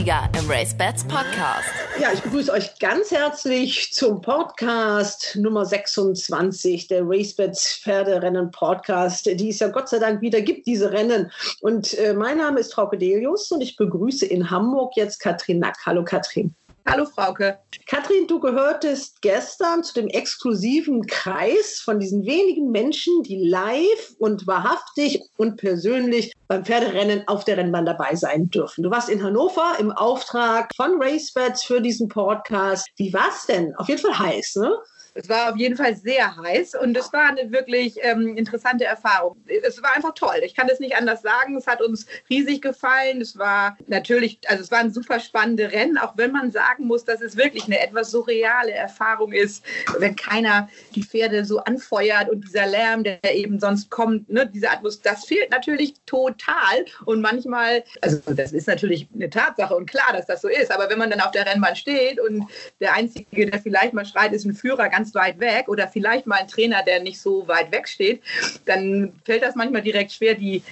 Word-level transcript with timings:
Sieger 0.00 0.30
im 0.38 0.50
RaceBets 0.50 1.04
Podcast. 1.04 1.68
Ja, 2.00 2.10
ich 2.10 2.22
begrüße 2.22 2.50
euch 2.50 2.78
ganz 2.78 3.10
herzlich 3.10 3.92
zum 3.92 4.22
Podcast 4.22 5.36
Nummer 5.38 5.66
26 5.66 6.88
der 6.88 7.02
RaceBets 7.04 7.80
Pferderennen 7.82 8.50
Podcast, 8.50 9.26
die 9.26 9.50
es 9.50 9.58
ja 9.58 9.68
Gott 9.68 9.90
sei 9.90 9.98
Dank 9.98 10.22
wieder 10.22 10.40
gibt, 10.40 10.66
diese 10.66 10.90
Rennen. 10.90 11.30
Und 11.60 11.98
äh, 11.98 12.14
mein 12.14 12.38
Name 12.38 12.60
ist 12.60 12.72
Frauke 12.72 12.96
Delius 12.96 13.50
und 13.50 13.60
ich 13.60 13.76
begrüße 13.76 14.24
in 14.24 14.50
Hamburg 14.50 14.96
jetzt 14.96 15.18
Katrin 15.18 15.58
Nack. 15.58 15.76
Hallo 15.84 16.02
Katrin. 16.02 16.54
Hallo 16.90 17.06
Frauke. 17.06 17.56
Katrin, 17.86 18.26
du 18.26 18.40
gehörtest 18.40 19.22
gestern 19.22 19.84
zu 19.84 19.94
dem 19.94 20.08
exklusiven 20.08 21.06
Kreis 21.06 21.78
von 21.78 22.00
diesen 22.00 22.26
wenigen 22.26 22.72
Menschen, 22.72 23.22
die 23.22 23.46
live 23.48 24.16
und 24.18 24.48
wahrhaftig 24.48 25.22
und 25.36 25.56
persönlich 25.56 26.32
beim 26.48 26.64
Pferderennen 26.64 27.22
auf 27.28 27.44
der 27.44 27.58
Rennbahn 27.58 27.86
dabei 27.86 28.16
sein 28.16 28.50
dürfen. 28.50 28.82
Du 28.82 28.90
warst 28.90 29.08
in 29.08 29.22
Hannover 29.22 29.76
im 29.78 29.92
Auftrag 29.92 30.74
von 30.74 31.00
RaceBets 31.00 31.62
für 31.62 31.80
diesen 31.80 32.08
Podcast. 32.08 32.88
Wie 32.96 33.12
war 33.12 33.28
es 33.28 33.46
denn? 33.46 33.72
Auf 33.76 33.88
jeden 33.88 34.00
Fall 34.00 34.18
heiß, 34.18 34.56
ne? 34.56 34.76
Es 35.22 35.28
war 35.28 35.50
auf 35.50 35.56
jeden 35.58 35.76
Fall 35.76 35.94
sehr 35.94 36.34
heiß 36.34 36.76
und 36.76 36.96
es 36.96 37.12
war 37.12 37.28
eine 37.28 37.52
wirklich 37.52 37.98
ähm, 38.00 38.38
interessante 38.38 38.86
Erfahrung. 38.86 39.36
Es 39.46 39.82
war 39.82 39.94
einfach 39.94 40.14
toll. 40.14 40.40
Ich 40.44 40.54
kann 40.54 40.68
es 40.70 40.80
nicht 40.80 40.96
anders 40.96 41.20
sagen. 41.20 41.56
Es 41.56 41.66
hat 41.66 41.82
uns 41.82 42.06
riesig 42.30 42.62
gefallen. 42.62 43.20
Es 43.20 43.36
war 43.36 43.76
natürlich, 43.86 44.40
also 44.46 44.62
es 44.62 44.70
waren 44.70 44.90
super 44.90 45.20
spannende 45.20 45.72
Rennen, 45.72 45.98
auch 45.98 46.16
wenn 46.16 46.32
man 46.32 46.50
sagen 46.50 46.86
muss, 46.86 47.04
dass 47.04 47.20
es 47.20 47.36
wirklich 47.36 47.64
eine 47.64 47.80
etwas 47.80 48.10
surreale 48.10 48.72
Erfahrung 48.72 49.32
ist, 49.32 49.62
wenn 49.98 50.16
keiner 50.16 50.70
die 50.94 51.02
Pferde 51.02 51.44
so 51.44 51.58
anfeuert 51.58 52.30
und 52.30 52.46
dieser 52.46 52.66
Lärm, 52.66 53.04
der 53.04 53.22
eben 53.34 53.60
sonst 53.60 53.90
kommt, 53.90 54.30
ne, 54.30 54.46
diese 54.46 54.70
Atmosphäre, 54.70 55.14
das 55.14 55.26
fehlt 55.26 55.50
natürlich 55.50 55.94
total. 56.06 56.86
Und 57.04 57.20
manchmal, 57.20 57.84
also 58.00 58.18
das 58.26 58.52
ist 58.52 58.68
natürlich 58.68 59.06
eine 59.14 59.28
Tatsache 59.28 59.76
und 59.76 59.84
klar, 59.90 60.14
dass 60.14 60.24
das 60.24 60.40
so 60.40 60.48
ist. 60.48 60.72
Aber 60.72 60.88
wenn 60.88 60.98
man 60.98 61.10
dann 61.10 61.20
auf 61.20 61.32
der 61.32 61.44
Rennbahn 61.44 61.76
steht 61.76 62.18
und 62.18 62.46
der 62.80 62.94
Einzige, 62.94 63.46
der 63.46 63.60
vielleicht 63.60 63.92
mal 63.92 64.06
schreit, 64.06 64.32
ist 64.32 64.46
ein 64.46 64.54
Führer 64.54 64.88
ganz 64.88 65.09
ganz 65.10 65.14
weit 65.14 65.40
weg 65.40 65.68
oder 65.68 65.88
vielleicht 65.88 66.26
mal 66.26 66.40
ein 66.40 66.48
Trainer, 66.48 66.82
der 66.82 67.02
nicht 67.02 67.20
so 67.20 67.46
weit 67.48 67.72
weg 67.72 67.88
steht, 67.88 68.22
dann 68.66 69.12
fällt 69.24 69.42
das 69.42 69.54
manchmal 69.54 69.82
direkt 69.82 70.12
schwer, 70.12 70.34
die, 70.34 70.62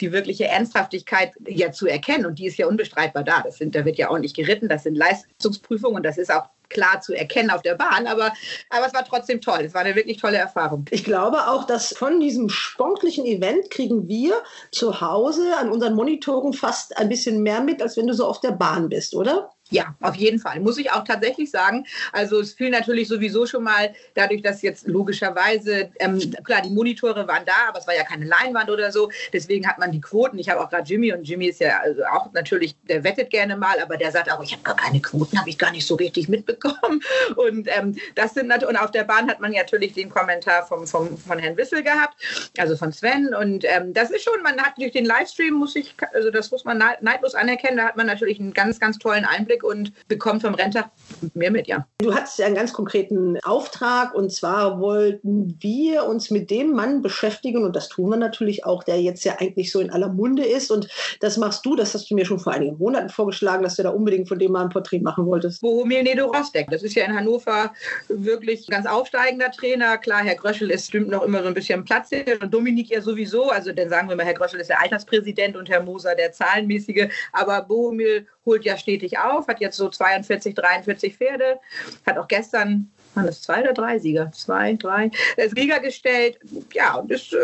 die 0.00 0.12
wirkliche 0.12 0.46
Ernsthaftigkeit 0.46 1.32
ja 1.46 1.72
zu 1.72 1.86
erkennen. 1.86 2.26
Und 2.26 2.38
die 2.38 2.46
ist 2.46 2.58
ja 2.58 2.66
unbestreitbar 2.66 3.24
da. 3.24 3.42
Das 3.42 3.58
sind, 3.58 3.74
da 3.74 3.84
wird 3.84 3.98
ja 3.98 4.10
auch 4.10 4.18
nicht 4.18 4.36
geritten, 4.36 4.68
das 4.68 4.84
sind 4.84 4.96
Leistungsprüfungen 4.96 5.96
und 5.96 6.02
das 6.04 6.18
ist 6.18 6.32
auch 6.32 6.48
klar 6.68 7.00
zu 7.00 7.14
erkennen 7.14 7.48
auf 7.48 7.62
der 7.62 7.76
Bahn, 7.76 8.06
aber, 8.06 8.30
aber 8.68 8.86
es 8.86 8.92
war 8.92 9.02
trotzdem 9.02 9.40
toll. 9.40 9.60
Es 9.64 9.72
war 9.72 9.80
eine 9.80 9.94
wirklich 9.94 10.18
tolle 10.18 10.36
Erfahrung. 10.36 10.84
Ich 10.90 11.02
glaube 11.02 11.48
auch, 11.48 11.64
dass 11.64 11.96
von 11.96 12.20
diesem 12.20 12.50
sportlichen 12.50 13.24
Event 13.24 13.70
kriegen 13.70 14.06
wir 14.06 14.42
zu 14.70 15.00
Hause 15.00 15.56
an 15.58 15.70
unseren 15.70 15.94
Monitoren 15.94 16.52
fast 16.52 16.98
ein 16.98 17.08
bisschen 17.08 17.42
mehr 17.42 17.62
mit, 17.62 17.80
als 17.80 17.96
wenn 17.96 18.06
du 18.06 18.12
so 18.12 18.26
auf 18.26 18.42
der 18.42 18.52
Bahn 18.52 18.90
bist, 18.90 19.14
oder? 19.14 19.50
Ja, 19.70 19.94
auf 20.00 20.14
jeden 20.14 20.38
Fall. 20.38 20.60
Muss 20.60 20.78
ich 20.78 20.90
auch 20.90 21.04
tatsächlich 21.04 21.50
sagen. 21.50 21.86
Also 22.12 22.40
es 22.40 22.54
fiel 22.54 22.70
natürlich 22.70 23.08
sowieso 23.08 23.46
schon 23.46 23.64
mal 23.64 23.94
dadurch, 24.14 24.40
dass 24.40 24.62
jetzt 24.62 24.86
logischerweise, 24.86 25.90
ähm, 25.98 26.18
klar, 26.42 26.62
die 26.62 26.70
Monitore 26.70 27.28
waren 27.28 27.44
da, 27.44 27.68
aber 27.68 27.78
es 27.78 27.86
war 27.86 27.94
ja 27.94 28.04
keine 28.04 28.24
Leinwand 28.24 28.70
oder 28.70 28.90
so. 28.90 29.10
Deswegen 29.32 29.66
hat 29.66 29.78
man 29.78 29.92
die 29.92 30.00
Quoten. 30.00 30.38
Ich 30.38 30.48
habe 30.48 30.60
auch 30.60 30.70
gerade 30.70 30.88
Jimmy 30.88 31.12
und 31.12 31.24
Jimmy 31.24 31.48
ist 31.48 31.60
ja 31.60 31.80
also 31.80 32.02
auch 32.04 32.32
natürlich, 32.32 32.76
der 32.88 33.04
wettet 33.04 33.28
gerne 33.28 33.56
mal, 33.56 33.78
aber 33.80 33.98
der 33.98 34.10
sagt 34.10 34.30
auch, 34.32 34.42
ich 34.42 34.52
habe 34.52 34.62
gar 34.62 34.76
keine 34.76 35.00
Quoten, 35.00 35.38
habe 35.38 35.50
ich 35.50 35.58
gar 35.58 35.70
nicht 35.70 35.86
so 35.86 35.96
richtig 35.96 36.28
mitbekommen. 36.28 37.02
Und 37.36 37.68
ähm, 37.68 37.96
das 38.14 38.34
sind 38.34 38.48
und 38.48 38.76
auf 38.76 38.90
der 38.90 39.04
Bahn 39.04 39.28
hat 39.28 39.40
man 39.40 39.52
natürlich 39.52 39.92
den 39.92 40.08
Kommentar 40.08 40.66
vom, 40.66 40.86
vom, 40.86 41.16
von 41.18 41.38
Herrn 41.38 41.56
Wissel 41.56 41.82
gehabt, 41.82 42.16
also 42.56 42.76
von 42.76 42.92
Sven. 42.92 43.34
Und 43.34 43.64
ähm, 43.64 43.92
das 43.92 44.10
ist 44.10 44.24
schon, 44.24 44.42
man 44.42 44.60
hat 44.60 44.78
durch 44.78 44.92
den 44.92 45.04
Livestream, 45.04 45.54
muss 45.54 45.76
ich, 45.76 45.94
also 46.14 46.30
das 46.30 46.50
muss 46.50 46.64
man 46.64 46.82
neidlos 47.00 47.34
anerkennen, 47.34 47.76
da 47.76 47.84
hat 47.84 47.96
man 47.96 48.06
natürlich 48.06 48.40
einen 48.40 48.54
ganz, 48.54 48.80
ganz 48.80 48.98
tollen 48.98 49.24
Einblick 49.24 49.57
Einblick 49.58 49.64
und 49.64 49.92
bekommt 50.08 50.42
vom 50.42 50.54
Renntag 50.54 50.90
mehr 51.34 51.50
mit, 51.50 51.66
ja. 51.66 51.86
Du 51.98 52.14
hattest 52.14 52.38
ja 52.38 52.46
einen 52.46 52.54
ganz 52.54 52.72
konkreten 52.72 53.38
Auftrag 53.42 54.14
und 54.14 54.32
zwar 54.32 54.80
wollten 54.80 55.56
wir 55.60 56.04
uns 56.04 56.30
mit 56.30 56.50
dem 56.50 56.72
Mann 56.72 57.02
beschäftigen 57.02 57.64
und 57.64 57.74
das 57.74 57.88
tun 57.88 58.10
wir 58.10 58.16
natürlich 58.16 58.64
auch, 58.64 58.82
der 58.84 59.00
jetzt 59.00 59.24
ja 59.24 59.36
eigentlich 59.38 59.72
so 59.72 59.80
in 59.80 59.90
aller 59.90 60.08
Munde 60.08 60.44
ist 60.44 60.70
und 60.70 60.88
das 61.20 61.36
machst 61.36 61.64
du, 61.66 61.76
das 61.76 61.94
hast 61.94 62.10
du 62.10 62.14
mir 62.14 62.24
schon 62.24 62.38
vor 62.38 62.52
einigen 62.52 62.78
Monaten 62.78 63.08
vorgeschlagen, 63.08 63.62
dass 63.62 63.76
du 63.76 63.82
da 63.82 63.90
unbedingt 63.90 64.28
von 64.28 64.38
dem 64.38 64.52
mal 64.52 64.64
ein 64.64 64.70
Porträt 64.70 65.00
machen 65.00 65.26
wolltest. 65.26 65.60
Bohumil 65.60 66.02
Nedo 66.02 66.26
Rostek, 66.26 66.70
das 66.70 66.82
ist 66.82 66.94
ja 66.94 67.04
in 67.04 67.14
Hannover 67.14 67.72
wirklich 68.08 68.66
ganz 68.66 68.86
aufsteigender 68.86 69.50
Trainer. 69.50 69.98
Klar, 69.98 70.22
Herr 70.24 70.36
Gröschel 70.36 70.70
ist 70.70 70.86
stimmt 70.86 71.08
noch 71.08 71.22
immer 71.22 71.42
so 71.42 71.48
ein 71.48 71.54
bisschen 71.54 71.84
Platz 71.84 72.10
und 72.40 72.54
Dominik 72.54 72.90
ja 72.90 73.02
sowieso, 73.02 73.50
also 73.50 73.72
dann 73.72 73.88
sagen 73.88 74.08
wir 74.08 74.16
mal, 74.16 74.24
Herr 74.24 74.34
Gröschel 74.34 74.60
ist 74.60 74.70
der 74.70 74.80
Alterspräsident 74.80 75.56
und 75.56 75.68
Herr 75.68 75.82
Moser 75.82 76.14
der 76.14 76.32
Zahlenmäßige, 76.32 77.08
aber 77.32 77.62
Bohumil 77.62 78.26
holt 78.48 78.64
ja 78.64 78.76
stetig 78.78 79.18
auf, 79.18 79.47
hat 79.48 79.60
jetzt 79.60 79.76
so 79.76 79.88
42, 79.88 80.54
43 80.54 81.16
Pferde, 81.16 81.58
hat 82.06 82.18
auch 82.18 82.28
gestern 82.28 82.90
waren 83.18 83.28
es 83.28 83.42
zwei 83.42 83.62
oder 83.62 83.72
drei 83.72 83.98
Sieger? 83.98 84.30
Zwei, 84.32 84.74
drei. 84.74 85.10
Sieger 85.54 85.80
gestellt. 85.80 86.38
Ja, 86.72 86.96
und 86.96 87.10
ist 87.10 87.32
äh, 87.32 87.36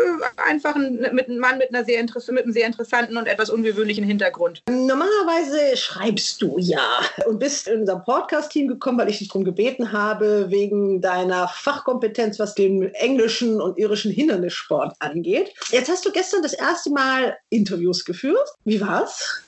einfach 0.49 0.75
ein, 0.75 0.99
mit 1.11 1.27
einem 1.27 1.39
Mann 1.39 1.57
mit, 1.57 1.73
einer 1.73 1.83
sehr 1.83 2.01
mit 2.01 2.43
einem 2.43 2.53
sehr 2.53 2.67
interessanten 2.67 3.17
und 3.17 3.27
etwas 3.27 3.49
ungewöhnlichen 3.49 4.03
Hintergrund. 4.03 4.61
Normalerweise 4.69 5.75
schreibst 5.75 6.41
du 6.41 6.57
ja 6.59 7.01
und 7.25 7.39
bist 7.39 7.67
in 7.67 7.81
unser 7.81 7.97
Podcast-Team 7.97 8.67
gekommen, 8.67 8.99
weil 8.99 9.09
ich 9.09 9.19
dich 9.19 9.27
darum 9.27 9.43
gebeten 9.43 9.91
habe, 9.91 10.49
wegen 10.49 11.01
deiner 11.01 11.47
Fachkompetenz, 11.47 12.39
was 12.39 12.55
den 12.55 12.93
englischen 12.95 13.59
und 13.61 13.77
irischen 13.77 14.11
Hindernissport 14.11 14.95
angeht. 14.99 15.53
Jetzt 15.71 15.89
hast 15.89 16.05
du 16.05 16.11
gestern 16.11 16.41
das 16.41 16.53
erste 16.53 16.91
Mal 16.91 17.37
Interviews 17.49 18.05
geführt. 18.05 18.47
Wie 18.63 18.79
war's? 18.79 19.44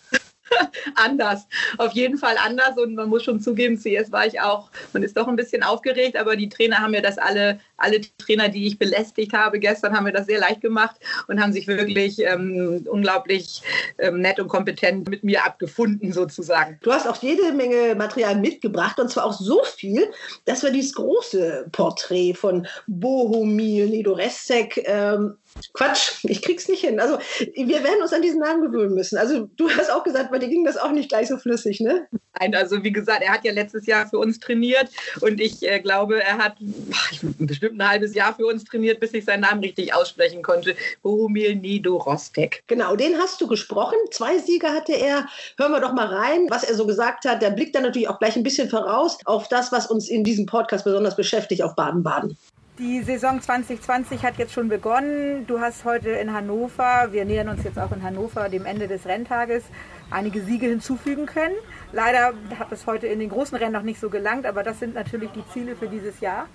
anders. 0.95 1.47
Auf 1.77 1.93
jeden 1.93 2.17
Fall 2.17 2.35
anders. 2.43 2.77
Und 2.77 2.95
man 2.95 3.09
muss 3.09 3.23
schon 3.23 3.39
zugeben, 3.39 3.77
CS 3.77 4.11
war 4.11 4.25
ich 4.25 4.39
auch, 4.41 4.69
man 4.93 5.03
ist 5.03 5.17
doch 5.17 5.27
ein 5.27 5.35
bisschen 5.35 5.63
aufgeregt, 5.63 6.17
aber 6.17 6.35
die 6.35 6.49
Trainer 6.49 6.77
haben 6.77 6.91
mir 6.91 7.01
das 7.01 7.17
alle, 7.17 7.59
alle 7.77 8.01
Trainer, 8.17 8.49
die 8.49 8.67
ich 8.67 8.79
belästigt 8.79 9.33
habe 9.33 9.59
gestern, 9.59 9.95
haben 9.95 10.05
mir 10.05 10.13
das 10.13 10.27
sehr 10.27 10.39
leicht 10.39 10.61
gemacht 10.61 10.95
und 11.27 11.41
haben 11.41 11.53
sich 11.53 11.67
wirklich 11.67 12.19
ähm, 12.19 12.85
unglaublich 12.89 13.61
ähm, 13.97 14.21
nett 14.21 14.39
und 14.39 14.47
kompetent 14.47 15.09
mit 15.09 15.23
mir 15.23 15.45
abgefunden, 15.45 16.11
sozusagen. 16.11 16.77
Du 16.81 16.91
hast 16.91 17.07
auch 17.07 17.21
jede 17.21 17.51
Menge 17.53 17.95
Material 17.95 18.35
mitgebracht 18.35 18.99
und 18.99 19.09
zwar 19.09 19.25
auch 19.25 19.33
so 19.33 19.63
viel, 19.63 20.07
dass 20.45 20.63
wir 20.63 20.71
dieses 20.71 20.93
große 20.93 21.67
Porträt 21.71 22.33
von 22.33 22.67
Bohumil 22.87 23.87
Nidoresek 23.89 24.83
ähm, 24.85 25.37
Quatsch, 25.73 26.23
ich 26.23 26.41
krieg's 26.41 26.67
nicht 26.67 26.81
hin. 26.81 26.99
Also 26.99 27.19
wir 27.55 27.83
werden 27.83 28.01
uns 28.01 28.13
an 28.13 28.21
diesen 28.21 28.39
Namen 28.39 28.61
gewöhnen 28.61 28.95
müssen. 28.95 29.17
Also 29.17 29.49
du 29.57 29.69
hast 29.69 29.91
auch 29.91 30.03
gesagt, 30.03 30.31
bei 30.31 30.39
dir 30.39 30.49
ging 30.49 30.65
das 30.65 30.77
auch 30.77 30.91
nicht 30.91 31.09
gleich 31.09 31.27
so 31.27 31.37
flüssig, 31.37 31.79
ne? 31.79 32.07
Nein, 32.39 32.55
also 32.55 32.83
wie 32.83 32.91
gesagt, 32.91 33.21
er 33.21 33.33
hat 33.33 33.45
ja 33.45 33.51
letztes 33.51 33.85
Jahr 33.87 34.07
für 34.07 34.19
uns 34.19 34.39
trainiert 34.39 34.89
und 35.21 35.39
ich 35.39 35.67
äh, 35.67 35.79
glaube, 35.79 36.23
er 36.23 36.37
hat 36.37 36.57
ach, 36.93 37.13
bestimmt 37.39 37.79
ein 37.79 37.89
halbes 37.89 38.13
Jahr 38.13 38.35
für 38.35 38.45
uns 38.45 38.63
trainiert, 38.63 38.99
bis 38.99 39.13
ich 39.13 39.25
seinen 39.25 39.41
Namen 39.41 39.61
richtig 39.61 39.93
aussprechen 39.93 40.43
konnte. 40.43 40.75
Bohumil 41.01 41.55
Nido 41.55 41.97
Rostek. 41.97 42.63
Genau, 42.67 42.95
den 42.95 43.17
hast 43.17 43.41
du 43.41 43.47
gesprochen. 43.47 43.97
Zwei 44.11 44.37
Siege 44.37 44.67
hatte 44.67 44.93
er. 44.93 45.27
Hören 45.57 45.71
wir 45.71 45.79
doch 45.79 45.93
mal 45.93 46.07
rein, 46.07 46.47
was 46.49 46.63
er 46.63 46.75
so 46.75 46.85
gesagt 46.85 47.25
hat. 47.25 47.41
Der 47.41 47.49
blickt 47.49 47.75
dann 47.75 47.83
natürlich 47.83 48.07
auch 48.07 48.19
gleich 48.19 48.35
ein 48.35 48.43
bisschen 48.43 48.69
voraus 48.69 49.17
auf 49.25 49.47
das, 49.47 49.71
was 49.71 49.87
uns 49.87 50.09
in 50.09 50.23
diesem 50.23 50.45
Podcast 50.45 50.85
besonders 50.85 51.15
beschäftigt, 51.15 51.63
auf 51.63 51.75
Baden-Baden. 51.75 52.37
Die 52.79 53.01
Saison 53.01 53.41
2020 53.41 54.23
hat 54.23 54.37
jetzt 54.37 54.53
schon 54.53 54.69
begonnen. 54.69 55.47
Du 55.47 55.59
hast 55.59 55.83
heute 55.83 56.09
in 56.09 56.31
Hannover, 56.31 57.07
wir 57.09 57.25
nähern 57.25 57.49
uns 57.49 57.63
jetzt 57.63 57.79
auch 57.79 57.91
in 57.91 58.03
Hannover 58.03 58.49
dem 58.49 58.67
Ende 58.67 58.87
des 58.87 59.07
Renntages, 59.07 59.63
einige 60.11 60.43
Siege 60.43 60.67
hinzufügen 60.67 61.25
können. 61.25 61.55
Leider 61.91 62.33
hat 62.59 62.71
es 62.71 62.85
heute 62.85 63.07
in 63.07 63.19
den 63.19 63.29
großen 63.29 63.57
Rennen 63.57 63.73
noch 63.73 63.81
nicht 63.81 63.99
so 63.99 64.11
gelangt, 64.11 64.45
aber 64.45 64.61
das 64.61 64.77
sind 64.77 64.93
natürlich 64.93 65.31
die 65.31 65.43
Ziele 65.51 65.75
für 65.75 65.87
dieses 65.87 66.19
Jahr. 66.19 66.45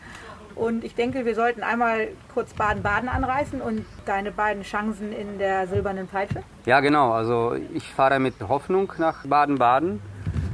Und 0.55 0.85
ich 0.85 0.95
denke, 0.95 1.25
wir 1.25 1.35
sollten 1.35 1.65
einmal 1.65 2.07
kurz 2.33 2.55
Baden-Baden 2.55 3.09
anreißen 3.09 3.61
und 3.61 3.85
deine 4.07 4.31
beiden 4.31 4.63
Chancen 4.63 5.13
in 5.13 5.41
der 5.41 5.67
silbernen 5.67 6.07
Peitsche. 6.07 6.45
Ja, 6.67 6.79
genau. 6.79 7.11
Also 7.11 7.57
ich 7.75 7.89
fahre 7.89 8.21
mit 8.21 8.35
Hoffnung 8.49 8.93
nach 8.99 9.27
Baden-Baden. 9.27 10.01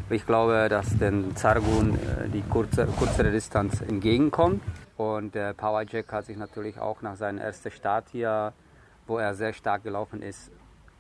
Ich 0.08 0.24
glaube, 0.24 0.68
dass 0.70 0.96
den 0.96 1.36
Zargun 1.36 1.96
äh, 1.96 2.30
die 2.30 2.40
kurze, 2.48 2.88
kürzere 2.98 3.30
Distanz 3.30 3.82
entgegenkommt. 3.82 4.62
Und 4.98 5.36
der 5.36 5.54
Powerjack 5.54 6.12
hat 6.12 6.26
sich 6.26 6.36
natürlich 6.36 6.78
auch 6.78 7.02
nach 7.02 7.14
seinem 7.14 7.38
ersten 7.38 7.70
Start 7.70 8.08
hier, 8.10 8.52
wo 9.06 9.18
er 9.18 9.32
sehr 9.34 9.52
stark 9.52 9.84
gelaufen 9.84 10.20
ist, 10.20 10.50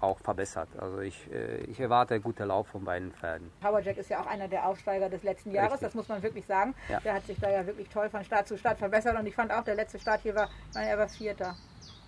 auch 0.00 0.20
verbessert. 0.20 0.68
Also 0.78 1.00
ich, 1.00 1.28
äh, 1.32 1.56
ich 1.64 1.80
erwarte 1.80 2.14
einen 2.14 2.22
guten 2.22 2.46
Lauf 2.46 2.68
von 2.68 2.84
beiden 2.84 3.10
Pferden. 3.10 3.50
Powerjack 3.60 3.96
ist 3.96 4.08
ja 4.08 4.20
auch 4.20 4.26
einer 4.26 4.46
der 4.46 4.68
Aufsteiger 4.68 5.08
des 5.08 5.24
letzten 5.24 5.50
Jahres, 5.50 5.72
Richtig. 5.72 5.88
das 5.88 5.94
muss 5.94 6.08
man 6.08 6.22
wirklich 6.22 6.46
sagen. 6.46 6.76
Ja. 6.88 7.00
Der 7.00 7.14
hat 7.14 7.26
sich 7.26 7.40
da 7.40 7.50
ja 7.50 7.66
wirklich 7.66 7.88
toll 7.88 8.08
von 8.08 8.22
Start 8.22 8.46
zu 8.46 8.56
Start 8.56 8.78
verbessert 8.78 9.18
und 9.18 9.26
ich 9.26 9.34
fand 9.34 9.52
auch, 9.52 9.64
der 9.64 9.74
letzte 9.74 9.98
Start 9.98 10.20
hier 10.20 10.36
war, 10.36 10.48
er 10.74 10.96
war 10.96 11.08
Vierter. 11.08 11.56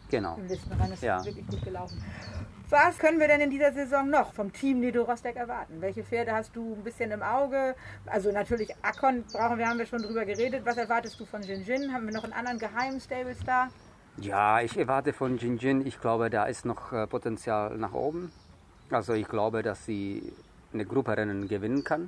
Genau. 0.09 0.37
Im 0.37 0.47
Listenrennen 0.47 0.93
ist 0.93 1.03
ja. 1.03 1.25
wirklich 1.25 1.47
gut 1.49 1.65
gelaufen. 1.65 2.01
Was 2.71 2.99
können 2.99 3.19
wir 3.19 3.27
denn 3.27 3.41
in 3.41 3.51
dieser 3.51 3.73
Saison 3.73 4.09
noch 4.09 4.33
vom 4.33 4.53
Team 4.53 4.79
Nido 4.79 5.03
Rostek 5.03 5.35
erwarten? 5.35 5.81
Welche 5.81 6.05
Pferde 6.05 6.31
hast 6.31 6.55
du 6.55 6.75
ein 6.75 6.85
bisschen 6.85 7.11
im 7.11 7.21
Auge? 7.21 7.75
Also 8.07 8.31
natürlich 8.31 8.73
Akon 8.81 9.25
brauchen 9.33 9.59
wir, 9.59 9.67
haben 9.67 9.81
wir 9.81 9.87
schon 9.87 10.01
drüber 10.01 10.25
geredet. 10.25 10.65
Was 10.65 10.77
erwartest 10.77 11.19
du 11.19 11.27
von 11.27 11.43
Jinjin? 11.43 11.93
Haben 11.93 12.07
wir 12.07 12.15
noch 12.15 12.23
einen 12.23 12.33
anderen 12.33 12.61
geheimen 12.61 13.01
Stablestar? 13.01 13.71
Ja, 14.19 14.61
ich 14.61 14.79
erwarte 14.79 15.13
von 15.13 15.37
Jinjin, 15.37 15.85
ich 15.85 16.01
glaube, 16.01 16.31
da 16.31 16.45
ist 16.45 16.65
noch 16.65 16.93
äh, 16.93 17.09
Potenzial 17.09 17.77
nach 17.77 17.93
oben. 17.93 18.31
Also 18.89 19.15
ich 19.15 19.27
glaube, 19.27 19.65
dass 19.65 19.85
sie 19.85 20.33
eine 20.73 20.85
Grupperennen 20.85 21.49
gewinnen 21.49 21.83
kann. 21.83 22.07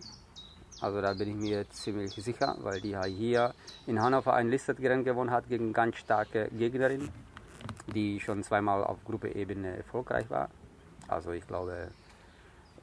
Also 0.80 1.00
da 1.00 1.12
bin 1.14 1.28
ich 1.28 1.34
mir 1.34 1.68
ziemlich 1.70 2.12
sicher, 2.12 2.56
weil 2.60 2.80
die 2.80 2.96
hier 3.08 3.52
in 3.88 4.00
Hannover 4.00 4.34
ein 4.34 4.48
Listed-Rennen 4.48 5.02
gewonnen 5.02 5.32
hat 5.32 5.48
gegen 5.48 5.72
ganz 5.72 5.96
starke 5.96 6.48
Gegnerin, 6.56 7.08
die 7.94 8.20
schon 8.20 8.42
zweimal 8.42 8.84
auf 8.84 9.04
Gruppeebene 9.04 9.76
erfolgreich 9.76 10.28
war. 10.30 10.50
Also 11.08 11.32
ich 11.32 11.46
glaube, 11.46 11.88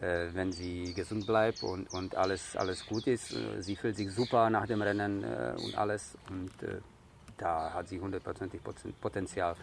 äh, 0.01 0.27
wenn 0.33 0.51
sie 0.51 0.93
gesund 0.93 1.25
bleibt 1.25 1.63
und, 1.63 1.91
und 1.93 2.15
alles, 2.15 2.55
alles 2.55 2.85
gut 2.85 3.07
ist, 3.07 3.33
äh, 3.33 3.61
sie 3.61 3.75
fühlt 3.75 3.95
sich 3.95 4.11
super 4.11 4.49
nach 4.49 4.67
dem 4.67 4.81
Rennen 4.81 5.23
äh, 5.23 5.53
und 5.63 5.77
alles. 5.77 6.17
Und 6.29 6.51
da 7.37 7.73
hat 7.73 7.87
sie 7.87 7.99
hundertprozentig 7.99 8.61
Potenzial 8.99 9.55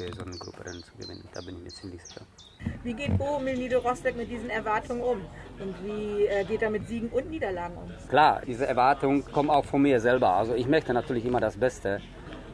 für 0.00 0.14
so 0.14 0.24
ein 0.24 0.38
Grupperennen 0.38 0.82
zu 0.82 0.92
gewinnen. 0.96 1.28
Da 1.32 1.40
bin 1.40 1.56
ich 1.56 1.62
mir 1.62 1.70
ziemlich 1.70 2.02
sicher. 2.04 2.22
Wie 2.82 2.94
geht 2.94 3.16
Bohumil 3.18 3.56
Niederrostek 3.56 4.16
mit 4.16 4.30
diesen 4.30 4.50
Erwartungen 4.50 5.02
um? 5.02 5.20
Und 5.58 5.74
wie 5.84 6.26
äh, 6.26 6.44
geht 6.44 6.62
er 6.62 6.70
mit 6.70 6.86
Siegen 6.88 7.08
und 7.10 7.28
Niederlagen 7.30 7.76
um? 7.76 7.90
Klar, 8.08 8.42
diese 8.46 8.66
Erwartungen 8.66 9.24
kommen 9.32 9.50
auch 9.50 9.64
von 9.64 9.82
mir 9.82 10.00
selber. 10.00 10.30
Also 10.30 10.54
ich 10.54 10.66
möchte 10.66 10.94
natürlich 10.94 11.24
immer 11.24 11.40
das 11.40 11.56
Beste 11.56 12.00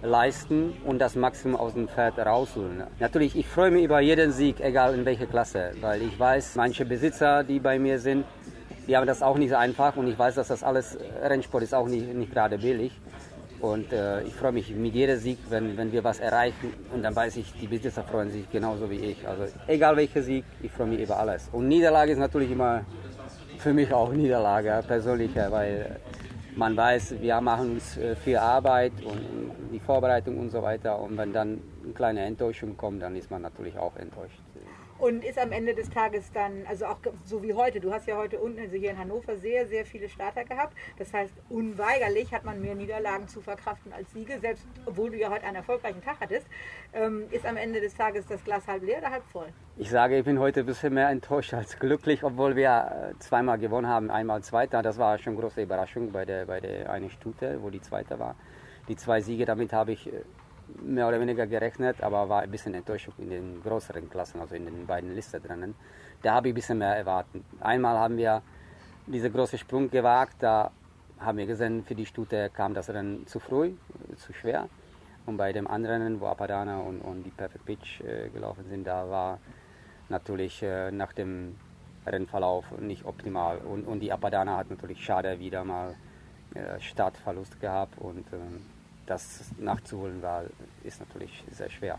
leisten 0.06 0.72
und 0.84 0.98
das 0.98 1.16
Maximum 1.16 1.56
aus 1.60 1.74
dem 1.74 1.88
Pferd 1.88 2.18
rausholen. 2.18 2.84
Natürlich, 2.98 3.36
ich 3.36 3.46
freue 3.46 3.70
mich 3.70 3.84
über 3.84 4.00
jeden 4.00 4.32
Sieg, 4.32 4.60
egal 4.60 4.94
in 4.94 5.04
welcher 5.04 5.26
Klasse, 5.26 5.72
weil 5.80 6.02
ich 6.02 6.18
weiß, 6.18 6.54
manche 6.56 6.84
Besitzer, 6.84 7.44
die 7.44 7.58
bei 7.58 7.78
mir 7.78 7.98
sind, 7.98 8.24
die 8.86 8.96
haben 8.96 9.06
das 9.06 9.22
auch 9.22 9.36
nicht 9.36 9.50
so 9.50 9.56
einfach 9.56 9.96
und 9.96 10.06
ich 10.06 10.18
weiß, 10.18 10.36
dass 10.36 10.48
das 10.48 10.62
alles 10.62 10.96
Rennsport 11.22 11.64
ist 11.64 11.74
auch 11.74 11.88
nicht, 11.88 12.14
nicht 12.14 12.32
gerade 12.32 12.58
billig. 12.58 12.92
Und 13.60 13.92
äh, 13.92 14.22
ich 14.22 14.34
freue 14.34 14.52
mich 14.52 14.70
mit 14.74 14.94
jedem 14.94 15.18
Sieg, 15.18 15.38
wenn, 15.48 15.76
wenn 15.76 15.90
wir 15.90 16.04
was 16.04 16.20
erreichen. 16.20 16.74
Und 16.92 17.02
dann 17.02 17.16
weiß 17.16 17.38
ich, 17.38 17.52
die 17.58 17.66
Besitzer 17.66 18.04
freuen 18.04 18.30
sich 18.30 18.48
genauso 18.50 18.90
wie 18.90 18.96
ich. 18.96 19.26
Also 19.26 19.44
egal 19.66 19.96
welcher 19.96 20.22
Sieg, 20.22 20.44
ich 20.62 20.70
freue 20.70 20.88
mich 20.88 21.00
über 21.00 21.18
alles. 21.18 21.48
Und 21.52 21.66
Niederlage 21.68 22.12
ist 22.12 22.18
natürlich 22.18 22.50
immer 22.50 22.82
für 23.58 23.72
mich 23.72 23.92
auch 23.92 24.12
Niederlage, 24.12 24.84
persönlicher, 24.86 25.50
weil 25.50 25.96
man 26.56 26.76
weiß, 26.76 27.20
wir 27.20 27.40
machen 27.40 27.72
uns 27.72 27.96
äh, 27.96 28.16
viel 28.16 28.38
Arbeit 28.38 28.92
und 29.04 29.20
die 29.72 29.80
Vorbereitung 29.80 30.38
und 30.38 30.50
so 30.50 30.62
weiter. 30.62 30.98
Und 30.98 31.16
wenn 31.16 31.32
dann 31.32 31.60
eine 31.84 31.92
kleine 31.92 32.24
Enttäuschung 32.24 32.76
kommt, 32.76 33.02
dann 33.02 33.14
ist 33.14 33.30
man 33.30 33.42
natürlich 33.42 33.78
auch 33.78 33.96
enttäuscht 33.96 34.45
und 34.98 35.24
ist 35.24 35.38
am 35.38 35.52
Ende 35.52 35.74
des 35.74 35.90
Tages 35.90 36.30
dann, 36.32 36.64
also 36.68 36.86
auch 36.86 36.98
so 37.24 37.42
wie 37.42 37.54
heute, 37.54 37.80
du 37.80 37.92
hast 37.92 38.06
ja 38.06 38.16
heute 38.16 38.38
unten, 38.38 38.58
also 38.58 38.76
hier 38.76 38.90
in 38.90 38.98
Hannover, 38.98 39.36
sehr, 39.36 39.66
sehr 39.66 39.84
viele 39.84 40.08
Starter 40.08 40.44
gehabt. 40.44 40.76
Das 40.98 41.12
heißt, 41.12 41.34
unweigerlich 41.48 42.32
hat 42.32 42.44
man 42.44 42.60
mehr 42.60 42.74
Niederlagen 42.74 43.28
zu 43.28 43.40
verkraften 43.40 43.92
als 43.92 44.12
Siege, 44.12 44.38
selbst 44.40 44.66
obwohl 44.86 45.10
du 45.10 45.18
ja 45.18 45.30
heute 45.30 45.44
einen 45.44 45.56
erfolgreichen 45.56 46.02
Tag 46.02 46.16
hattest. 46.20 46.46
Ähm, 46.92 47.24
ist 47.30 47.46
am 47.46 47.56
Ende 47.56 47.80
des 47.80 47.94
Tages 47.94 48.26
das 48.26 48.42
Glas 48.44 48.66
halb 48.66 48.82
leer 48.82 48.98
oder 48.98 49.10
halb 49.10 49.24
voll? 49.24 49.48
Ich 49.76 49.90
sage, 49.90 50.18
ich 50.18 50.24
bin 50.24 50.38
heute 50.38 50.60
ein 50.60 50.66
bisschen 50.66 50.94
mehr 50.94 51.10
enttäuscht 51.10 51.52
als 51.52 51.78
glücklich, 51.78 52.24
obwohl 52.24 52.56
wir 52.56 53.12
äh, 53.14 53.18
zweimal 53.18 53.58
gewonnen 53.58 53.88
haben, 53.88 54.10
einmal 54.10 54.42
Zweiter. 54.42 54.82
Das 54.82 54.98
war 54.98 55.18
schon 55.18 55.34
eine 55.34 55.42
große 55.42 55.62
Überraschung 55.62 56.12
bei 56.12 56.24
der, 56.24 56.46
bei 56.46 56.60
der 56.60 56.90
eine 56.90 57.10
Stute, 57.10 57.62
wo 57.62 57.70
die 57.70 57.80
Zweite 57.80 58.18
war. 58.18 58.36
Die 58.88 58.96
zwei 58.96 59.20
Siege, 59.20 59.44
damit 59.44 59.72
habe 59.72 59.92
ich 59.92 60.06
äh, 60.06 60.22
mehr 60.82 61.08
oder 61.08 61.20
weniger 61.20 61.46
gerechnet, 61.46 62.02
aber 62.02 62.28
war 62.28 62.42
ein 62.42 62.50
bisschen 62.50 62.74
enttäuscht 62.74 63.08
in 63.18 63.30
den 63.30 63.62
größeren 63.62 64.08
Klassen, 64.10 64.40
also 64.40 64.54
in 64.54 64.64
den 64.64 64.86
beiden 64.86 65.14
Listenrennen. 65.14 65.74
Da 66.22 66.34
habe 66.34 66.48
ich 66.48 66.52
ein 66.52 66.56
bisschen 66.56 66.78
mehr 66.78 66.96
erwartet. 66.96 67.42
Einmal 67.60 67.98
haben 67.98 68.16
wir 68.16 68.42
diesen 69.06 69.32
großen 69.32 69.58
Sprung 69.58 69.90
gewagt, 69.90 70.36
da 70.40 70.70
haben 71.18 71.38
wir 71.38 71.46
gesehen, 71.46 71.84
für 71.84 71.94
die 71.94 72.06
Stute 72.06 72.50
kam 72.50 72.74
das 72.74 72.90
Rennen 72.90 73.26
zu 73.26 73.38
früh, 73.38 73.72
zu 74.16 74.32
schwer. 74.32 74.68
Und 75.24 75.36
bei 75.36 75.52
dem 75.52 75.66
anderen 75.66 76.02
Rennen, 76.02 76.20
wo 76.20 76.26
Apadana 76.26 76.78
und, 76.78 77.00
und 77.00 77.24
die 77.24 77.30
Perfect 77.30 77.64
Pitch 77.64 78.00
äh, 78.00 78.28
gelaufen 78.28 78.64
sind, 78.68 78.86
da 78.86 79.08
war 79.08 79.38
natürlich 80.08 80.62
äh, 80.62 80.90
nach 80.90 81.12
dem 81.12 81.56
Rennverlauf 82.06 82.64
nicht 82.78 83.04
optimal. 83.04 83.58
Und, 83.58 83.86
und 83.86 84.00
die 84.00 84.12
Apadana 84.12 84.56
hat 84.56 84.70
natürlich 84.70 85.04
schade 85.04 85.38
wieder 85.40 85.64
mal 85.64 85.94
äh, 86.54 86.80
Startverlust 86.80 87.60
gehabt 87.60 87.98
und 87.98 88.24
ähm, 88.32 88.64
das 89.06 89.44
nachzuholen 89.58 90.22
war, 90.22 90.44
ist 90.84 91.00
natürlich 91.00 91.44
sehr 91.50 91.70
schwer. 91.70 91.98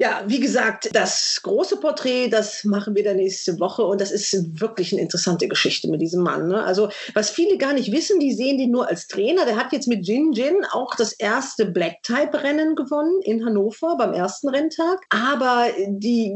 Ja, 0.00 0.22
wie 0.26 0.40
gesagt, 0.40 0.88
das 0.94 1.40
große 1.42 1.76
Porträt, 1.76 2.28
das 2.28 2.64
machen 2.64 2.94
wir 2.94 3.04
dann 3.04 3.16
nächste 3.16 3.60
Woche 3.60 3.84
und 3.84 4.00
das 4.00 4.10
ist 4.10 4.58
wirklich 4.58 4.94
eine 4.94 5.02
interessante 5.02 5.46
Geschichte 5.46 5.90
mit 5.90 6.00
diesem 6.00 6.22
Mann. 6.22 6.48
Ne? 6.48 6.64
Also, 6.64 6.88
was 7.12 7.28
viele 7.28 7.58
gar 7.58 7.74
nicht 7.74 7.92
wissen, 7.92 8.18
die 8.18 8.32
sehen 8.32 8.56
den 8.56 8.70
nur 8.70 8.88
als 8.88 9.08
Trainer. 9.08 9.44
Der 9.44 9.56
hat 9.56 9.74
jetzt 9.74 9.88
mit 9.88 10.06
Jin 10.06 10.32
Jin 10.32 10.64
auch 10.72 10.94
das 10.94 11.12
erste 11.12 11.66
Black-Type-Rennen 11.66 12.76
gewonnen 12.76 13.20
in 13.24 13.44
Hannover 13.44 13.98
beim 13.98 14.14
ersten 14.14 14.48
Renntag. 14.48 15.00
Aber 15.10 15.66
die 15.86 16.34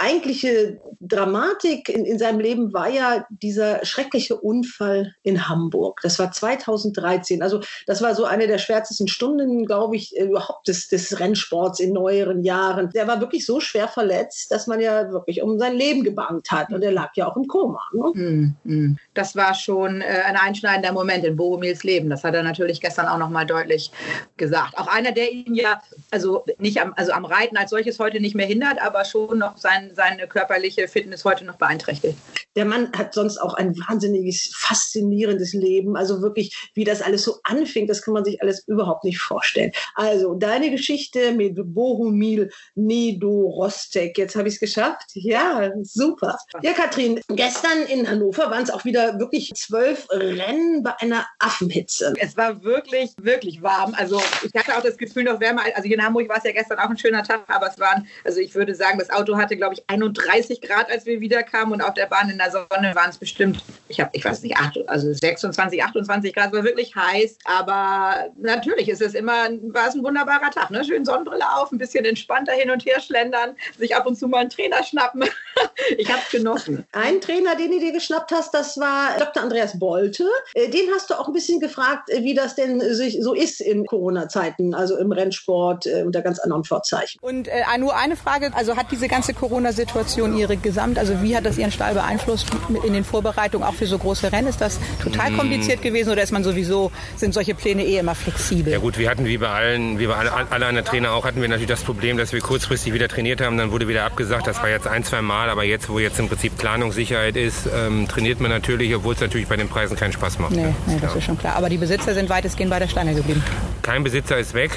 eigentliche 0.00 0.80
Dramatik 0.98 1.88
in, 1.88 2.06
in 2.06 2.18
seinem 2.18 2.40
Leben 2.40 2.72
war 2.72 2.88
ja 2.88 3.24
dieser 3.30 3.84
schreckliche 3.84 4.34
Unfall 4.34 5.14
in 5.22 5.48
Hamburg. 5.48 6.00
Das 6.02 6.18
war 6.18 6.32
2013. 6.32 7.40
Also, 7.40 7.60
das 7.86 8.02
war 8.02 8.16
so 8.16 8.24
eine 8.24 8.48
der 8.48 8.58
schwärzesten 8.58 9.06
Stunden, 9.06 9.64
glaube 9.64 9.94
ich, 9.94 10.12
überhaupt 10.16 10.66
des, 10.66 10.88
des 10.88 11.20
Rennsports 11.20 11.78
in 11.78 11.92
neueren 11.92 12.42
Jahren 12.42 12.90
der 12.96 13.06
war 13.06 13.20
wirklich 13.20 13.44
so 13.44 13.60
schwer 13.60 13.88
verletzt, 13.88 14.50
dass 14.50 14.66
man 14.66 14.80
ja 14.80 15.10
wirklich 15.12 15.42
um 15.42 15.58
sein 15.58 15.76
Leben 15.76 16.02
gebangt 16.02 16.50
hat. 16.50 16.72
Und 16.72 16.82
er 16.82 16.92
lag 16.92 17.10
ja 17.14 17.28
auch 17.28 17.36
im 17.36 17.46
Koma. 17.46 17.82
Ne? 17.92 18.56
Mm, 18.64 18.96
Das 19.16 19.34
war 19.34 19.54
schon 19.54 20.00
äh, 20.00 20.22
ein 20.24 20.36
einschneidender 20.36 20.92
Moment 20.92 21.24
in 21.24 21.36
Bohumils 21.36 21.84
Leben. 21.84 22.10
Das 22.10 22.24
hat 22.24 22.34
er 22.34 22.42
natürlich 22.42 22.80
gestern 22.80 23.06
auch 23.06 23.18
nochmal 23.18 23.46
deutlich 23.46 23.90
gesagt. 24.36 24.76
Auch 24.78 24.86
einer, 24.86 25.12
der 25.12 25.32
ihn 25.32 25.54
ja, 25.54 25.80
also 26.10 26.44
nicht 26.58 26.80
am, 26.80 26.92
also 26.96 27.12
am 27.12 27.24
Reiten 27.24 27.56
als 27.56 27.70
solches 27.70 27.98
heute 27.98 28.20
nicht 28.20 28.34
mehr 28.34 28.46
hindert, 28.46 28.80
aber 28.80 29.04
schon 29.04 29.38
noch 29.38 29.56
sein, 29.58 29.92
seine 29.94 30.26
körperliche 30.26 30.88
Fitness 30.88 31.24
heute 31.24 31.44
noch 31.44 31.56
beeinträchtigt. 31.56 32.16
Der 32.56 32.64
Mann 32.64 32.90
hat 32.96 33.12
sonst 33.12 33.38
auch 33.38 33.54
ein 33.54 33.76
wahnsinniges, 33.76 34.50
faszinierendes 34.54 35.52
Leben. 35.52 35.96
Also 35.96 36.22
wirklich, 36.22 36.70
wie 36.74 36.84
das 36.84 37.02
alles 37.02 37.22
so 37.22 37.36
anfing, 37.42 37.86
das 37.86 38.02
kann 38.02 38.14
man 38.14 38.24
sich 38.24 38.42
alles 38.42 38.66
überhaupt 38.66 39.04
nicht 39.04 39.18
vorstellen. 39.18 39.72
Also 39.94 40.34
deine 40.34 40.70
Geschichte 40.70 41.32
mit 41.32 41.54
Bohumil 41.56 42.50
Nido 42.74 43.48
Rostek. 43.48 44.16
Jetzt 44.16 44.36
habe 44.36 44.48
ich 44.48 44.54
es 44.54 44.60
geschafft. 44.60 45.10
Ja, 45.12 45.70
super. 45.82 46.38
Ja, 46.62 46.72
Katrin, 46.72 47.20
gestern 47.28 47.82
in 47.88 48.08
Hannover 48.08 48.50
waren 48.50 48.62
es 48.62 48.70
auch 48.70 48.84
wieder 48.84 49.05
wirklich 49.18 49.52
zwölf 49.54 50.06
Rennen 50.10 50.82
bei 50.82 50.92
einer 51.00 51.26
Affenhitze. 51.40 52.14
Es 52.20 52.36
war 52.36 52.62
wirklich, 52.62 53.10
wirklich 53.20 53.62
warm. 53.62 53.94
Also 53.96 54.22
ich 54.44 54.54
hatte 54.54 54.76
auch 54.76 54.82
das 54.82 54.96
Gefühl 54.96 55.24
noch 55.24 55.40
wärmer. 55.40 55.62
Also 55.74 55.88
hier 55.88 55.96
in 55.96 56.04
Hamburg 56.04 56.28
war 56.28 56.38
es 56.38 56.44
ja 56.44 56.52
gestern 56.52 56.78
auch 56.78 56.88
ein 56.88 56.98
schöner 56.98 57.24
Tag, 57.24 57.42
aber 57.48 57.68
es 57.68 57.78
waren, 57.80 58.06
also 58.24 58.38
ich 58.38 58.54
würde 58.54 58.74
sagen, 58.74 58.98
das 58.98 59.10
Auto 59.10 59.36
hatte, 59.36 59.56
glaube 59.56 59.74
ich, 59.74 59.82
31 59.88 60.60
Grad, 60.60 60.90
als 60.90 61.06
wir 61.06 61.20
wiederkamen 61.20 61.74
und 61.74 61.82
auf 61.82 61.94
der 61.94 62.06
Bahn 62.06 62.30
in 62.30 62.38
der 62.38 62.52
Sonne 62.52 62.94
waren 62.94 63.10
es 63.10 63.18
bestimmt, 63.18 63.62
ich 63.88 64.00
habe, 64.00 64.10
ich 64.12 64.24
weiß 64.24 64.42
nicht, 64.42 64.56
8, 64.56 64.88
also 64.88 65.12
26, 65.12 65.82
28 65.82 66.34
Grad. 66.34 66.46
Es 66.48 66.52
war 66.52 66.64
wirklich 66.64 66.94
heiß, 66.94 67.38
aber 67.44 68.26
natürlich 68.38 68.88
ist 68.88 69.02
es 69.02 69.14
immer, 69.14 69.48
war 69.72 69.88
es 69.88 69.94
ein 69.94 70.04
wunderbarer 70.04 70.50
Tag. 70.50 70.70
Ne? 70.70 70.84
Schön 70.84 71.04
Sonnenbrille 71.04 71.44
auf, 71.56 71.72
ein 71.72 71.78
bisschen 71.78 72.04
entspannter 72.04 72.52
hin 72.52 72.70
und 72.70 72.76
und 72.76 72.84
her 72.84 73.00
schlendern, 73.00 73.56
sich 73.78 73.96
ab 73.96 74.06
und 74.06 74.16
zu 74.16 74.28
mal 74.28 74.38
einen 74.38 74.50
Trainer 74.50 74.82
schnappen. 74.82 75.24
ich 75.98 76.10
habe 76.10 76.20
es 76.24 76.30
genossen. 76.30 76.86
Ein 76.92 77.20
Trainer, 77.20 77.56
den 77.56 77.70
du 77.70 77.80
dir 77.80 77.92
geschnappt 77.92 78.30
hast, 78.30 78.52
das 78.52 78.78
war 78.78 78.95
Dr. 79.18 79.42
Andreas 79.42 79.78
Bolte. 79.78 80.24
Äh, 80.54 80.68
den 80.68 80.88
hast 80.94 81.10
du 81.10 81.14
auch 81.14 81.28
ein 81.28 81.32
bisschen 81.32 81.60
gefragt, 81.60 82.10
äh, 82.10 82.22
wie 82.22 82.34
das 82.34 82.54
denn 82.54 82.82
so 83.20 83.34
ist 83.34 83.60
in 83.60 83.86
Corona-Zeiten, 83.86 84.74
also 84.74 84.96
im 84.98 85.12
Rennsport 85.12 85.86
äh, 85.86 86.02
unter 86.04 86.22
ganz 86.22 86.38
anderen 86.38 86.64
Vorzeichen. 86.64 87.18
Und 87.22 87.48
äh, 87.48 87.62
nur 87.78 87.96
eine 87.96 88.16
Frage, 88.16 88.50
also 88.54 88.76
hat 88.76 88.90
diese 88.90 89.08
ganze 89.08 89.32
Corona-Situation 89.34 90.36
Ihre 90.36 90.56
Gesamt, 90.56 90.98
also 90.98 91.22
wie 91.22 91.36
hat 91.36 91.46
das 91.46 91.58
Ihren 91.58 91.72
Stall 91.72 91.94
beeinflusst 91.94 92.46
in 92.84 92.92
den 92.92 93.04
Vorbereitungen 93.04 93.66
auch 93.66 93.74
für 93.74 93.86
so 93.86 93.98
große 93.98 94.32
Rennen? 94.32 94.48
Ist 94.48 94.60
das 94.60 94.78
total 95.02 95.30
mm. 95.30 95.38
kompliziert 95.38 95.82
gewesen 95.82 96.10
oder 96.10 96.22
ist 96.22 96.32
man 96.32 96.44
sowieso, 96.44 96.90
sind 97.16 97.34
solche 97.34 97.54
Pläne 97.54 97.84
eh 97.84 97.98
immer 97.98 98.14
flexibel? 98.14 98.72
Ja 98.72 98.78
gut, 98.78 98.98
wir 98.98 99.08
hatten 99.10 99.24
wie 99.24 99.38
bei 99.38 99.48
allen, 99.48 99.98
wie 99.98 100.06
bei 100.06 100.14
alle, 100.14 100.32
alle 100.32 100.66
anderen 100.66 100.84
Trainer 100.84 101.12
auch, 101.12 101.24
hatten 101.24 101.40
wir 101.40 101.48
natürlich 101.48 101.68
das 101.68 101.82
Problem, 101.82 102.16
dass 102.16 102.32
wir 102.32 102.40
kurz 102.40 102.66
kurzfristig 102.66 102.94
wieder 102.94 103.06
trainiert 103.06 103.40
haben, 103.40 103.56
dann 103.58 103.70
wurde 103.70 103.86
wieder 103.86 104.04
abgesagt. 104.04 104.46
Das 104.46 104.60
war 104.60 104.68
jetzt 104.68 104.88
ein, 104.88 105.04
zwei 105.04 105.22
Mal, 105.22 105.50
aber 105.50 105.62
jetzt, 105.62 105.88
wo 105.88 106.00
jetzt 106.00 106.18
im 106.18 106.28
Prinzip 106.28 106.58
Planungssicherheit 106.58 107.36
ist, 107.36 107.68
ähm, 107.72 108.08
trainiert 108.08 108.40
man 108.40 108.50
natürlich, 108.50 108.85
obwohl 108.94 109.14
es 109.14 109.20
natürlich 109.20 109.48
bei 109.48 109.56
den 109.56 109.68
Preisen 109.68 109.96
keinen 109.96 110.12
Spaß 110.12 110.38
macht. 110.38 110.52
Nee, 110.52 110.74
nee 110.86 110.98
das 111.00 111.12
ja. 111.12 111.18
ist 111.18 111.24
schon 111.24 111.38
klar. 111.38 111.56
Aber 111.56 111.68
die 111.68 111.78
Besitzer 111.78 112.14
sind 112.14 112.28
weitestgehend 112.28 112.70
bei 112.70 112.78
der 112.78 112.88
Stange 112.88 113.14
geblieben. 113.14 113.42
Kein 113.82 114.04
Besitzer 114.04 114.38
ist 114.38 114.54
weg, 114.54 114.70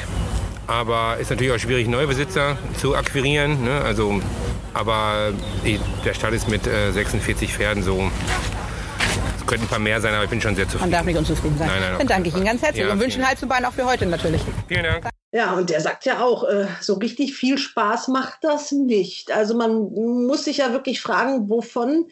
aber 0.67 1.17
ist 1.19 1.29
natürlich 1.29 1.51
auch 1.51 1.59
schwierig, 1.59 1.87
neue 1.87 2.07
Besitzer 2.07 2.57
zu 2.77 2.95
akquirieren. 2.95 3.63
Ne? 3.63 3.81
Also, 3.81 4.21
aber 4.73 5.33
die, 5.65 5.79
der 6.05 6.13
Stall 6.13 6.33
ist 6.33 6.47
mit 6.47 6.67
äh, 6.67 6.91
46 6.91 7.53
Pferden 7.53 7.83
so 7.83 8.09
Es 9.37 9.45
könnten 9.45 9.65
ein 9.65 9.69
paar 9.69 9.79
mehr 9.79 9.99
sein, 9.99 10.13
aber 10.13 10.23
ich 10.23 10.29
bin 10.29 10.41
schon 10.41 10.55
sehr 10.55 10.65
zufrieden. 10.65 10.91
Man 10.91 10.91
darf 10.91 11.05
nicht 11.05 11.17
unzufrieden 11.17 11.57
sein. 11.57 11.67
Nein, 11.67 11.81
nein, 11.81 11.97
Dann 11.97 12.07
danke 12.07 12.29
ich 12.29 12.35
Ihnen 12.35 12.45
ganz 12.45 12.61
herzlich 12.61 12.85
ja, 12.85 12.91
und 12.91 12.99
wünsche 12.99 13.17
Ihnen 13.17 13.27
Hals 13.27 13.41
und 13.43 13.49
Bein 13.49 13.65
auch 13.65 13.73
für 13.73 13.85
heute 13.85 14.05
natürlich. 14.05 14.41
Vielen 14.67 14.83
Dank. 14.83 15.09
Ja, 15.31 15.53
und 15.53 15.69
der 15.69 15.79
sagt 15.79 16.05
ja 16.05 16.23
auch, 16.23 16.43
äh, 16.43 16.65
so 16.81 16.95
richtig 16.95 17.35
viel 17.35 17.59
Spaß 17.59 18.07
macht 18.07 18.39
das 18.43 18.71
nicht. 18.71 19.31
Also 19.31 19.55
man 19.55 19.91
muss 19.91 20.45
sich 20.45 20.57
ja 20.57 20.71
wirklich 20.71 21.01
fragen, 21.01 21.49
wovon 21.49 22.07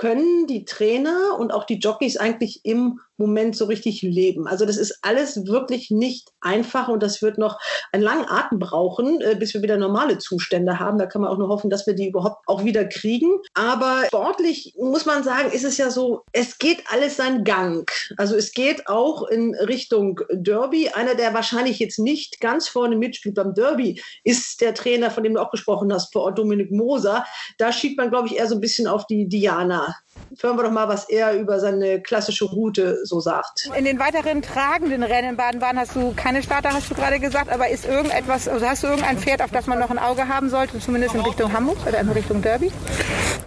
können 0.00 0.46
die 0.46 0.64
Trainer 0.64 1.36
und 1.38 1.52
auch 1.52 1.64
die 1.64 1.78
Jockeys 1.78 2.16
eigentlich 2.16 2.64
im 2.64 3.00
Moment 3.20 3.54
so 3.54 3.66
richtig 3.66 4.02
leben. 4.02 4.48
Also 4.48 4.64
das 4.64 4.78
ist 4.78 4.98
alles 5.02 5.46
wirklich 5.46 5.90
nicht 5.90 6.28
einfach 6.40 6.88
und 6.88 7.02
das 7.02 7.20
wird 7.22 7.38
noch 7.38 7.58
einen 7.92 8.02
langen 8.02 8.28
Atem 8.28 8.58
brauchen, 8.58 9.20
äh, 9.20 9.36
bis 9.38 9.54
wir 9.54 9.62
wieder 9.62 9.76
normale 9.76 10.18
Zustände 10.18 10.80
haben. 10.80 10.98
Da 10.98 11.06
kann 11.06 11.20
man 11.22 11.30
auch 11.30 11.38
nur 11.38 11.48
hoffen, 11.48 11.70
dass 11.70 11.86
wir 11.86 11.94
die 11.94 12.08
überhaupt 12.08 12.42
auch 12.46 12.64
wieder 12.64 12.84
kriegen. 12.86 13.38
Aber 13.54 14.04
sportlich 14.06 14.74
muss 14.78 15.04
man 15.04 15.22
sagen, 15.22 15.52
ist 15.52 15.64
es 15.64 15.76
ja 15.76 15.90
so, 15.90 16.22
es 16.32 16.58
geht 16.58 16.82
alles 16.90 17.16
seinen 17.16 17.44
Gang. 17.44 17.88
Also 18.16 18.34
es 18.36 18.52
geht 18.52 18.88
auch 18.88 19.28
in 19.28 19.54
Richtung 19.54 20.20
Derby. 20.30 20.88
Einer, 20.88 21.14
der 21.14 21.34
wahrscheinlich 21.34 21.78
jetzt 21.78 21.98
nicht 21.98 22.40
ganz 22.40 22.68
vorne 22.68 22.96
mitspielt 22.96 23.34
beim 23.34 23.54
Derby, 23.54 24.02
ist 24.24 24.62
der 24.62 24.74
Trainer, 24.74 25.10
von 25.10 25.22
dem 25.22 25.34
du 25.34 25.42
auch 25.42 25.50
gesprochen 25.50 25.92
hast, 25.92 26.12
vor 26.12 26.22
Ort 26.22 26.38
Dominik 26.38 26.70
Moser. 26.70 27.26
Da 27.58 27.70
schiebt 27.70 27.98
man, 27.98 28.10
glaube 28.10 28.28
ich, 28.28 28.36
eher 28.36 28.46
so 28.46 28.54
ein 28.54 28.60
bisschen 28.60 28.86
auf 28.86 29.06
die 29.06 29.28
Diana. 29.28 29.94
Hören 30.40 30.56
wir 30.56 30.62
doch 30.64 30.70
mal, 30.70 30.88
was 30.88 31.08
er 31.08 31.34
über 31.34 31.60
seine 31.60 32.00
klassische 32.00 32.44
Route 32.44 33.04
so 33.04 33.20
sagt. 33.20 33.70
In 33.76 33.84
den 33.84 33.98
weiteren 33.98 34.42
tragenden 34.42 35.02
Rennen 35.02 35.30
in 35.30 35.36
Baden-Baden 35.36 35.78
hast 35.78 35.96
du 35.96 36.12
keine 36.14 36.42
Starter, 36.42 36.70
hast 36.70 36.90
du 36.90 36.94
gerade 36.94 37.18
gesagt, 37.18 37.50
aber 37.50 37.68
ist 37.68 37.86
irgendetwas, 37.86 38.48
also 38.48 38.66
hast 38.66 38.82
du 38.82 38.86
irgendein 38.86 39.18
Pferd, 39.18 39.42
auf 39.42 39.50
das 39.50 39.66
man 39.66 39.78
noch 39.78 39.90
ein 39.90 39.98
Auge 39.98 40.28
haben 40.28 40.48
sollte, 40.48 40.78
zumindest 40.78 41.14
in 41.14 41.20
Richtung 41.20 41.52
Hamburg 41.52 41.78
oder 41.86 42.00
in 42.00 42.08
Richtung 42.10 42.42
Derby? 42.42 42.70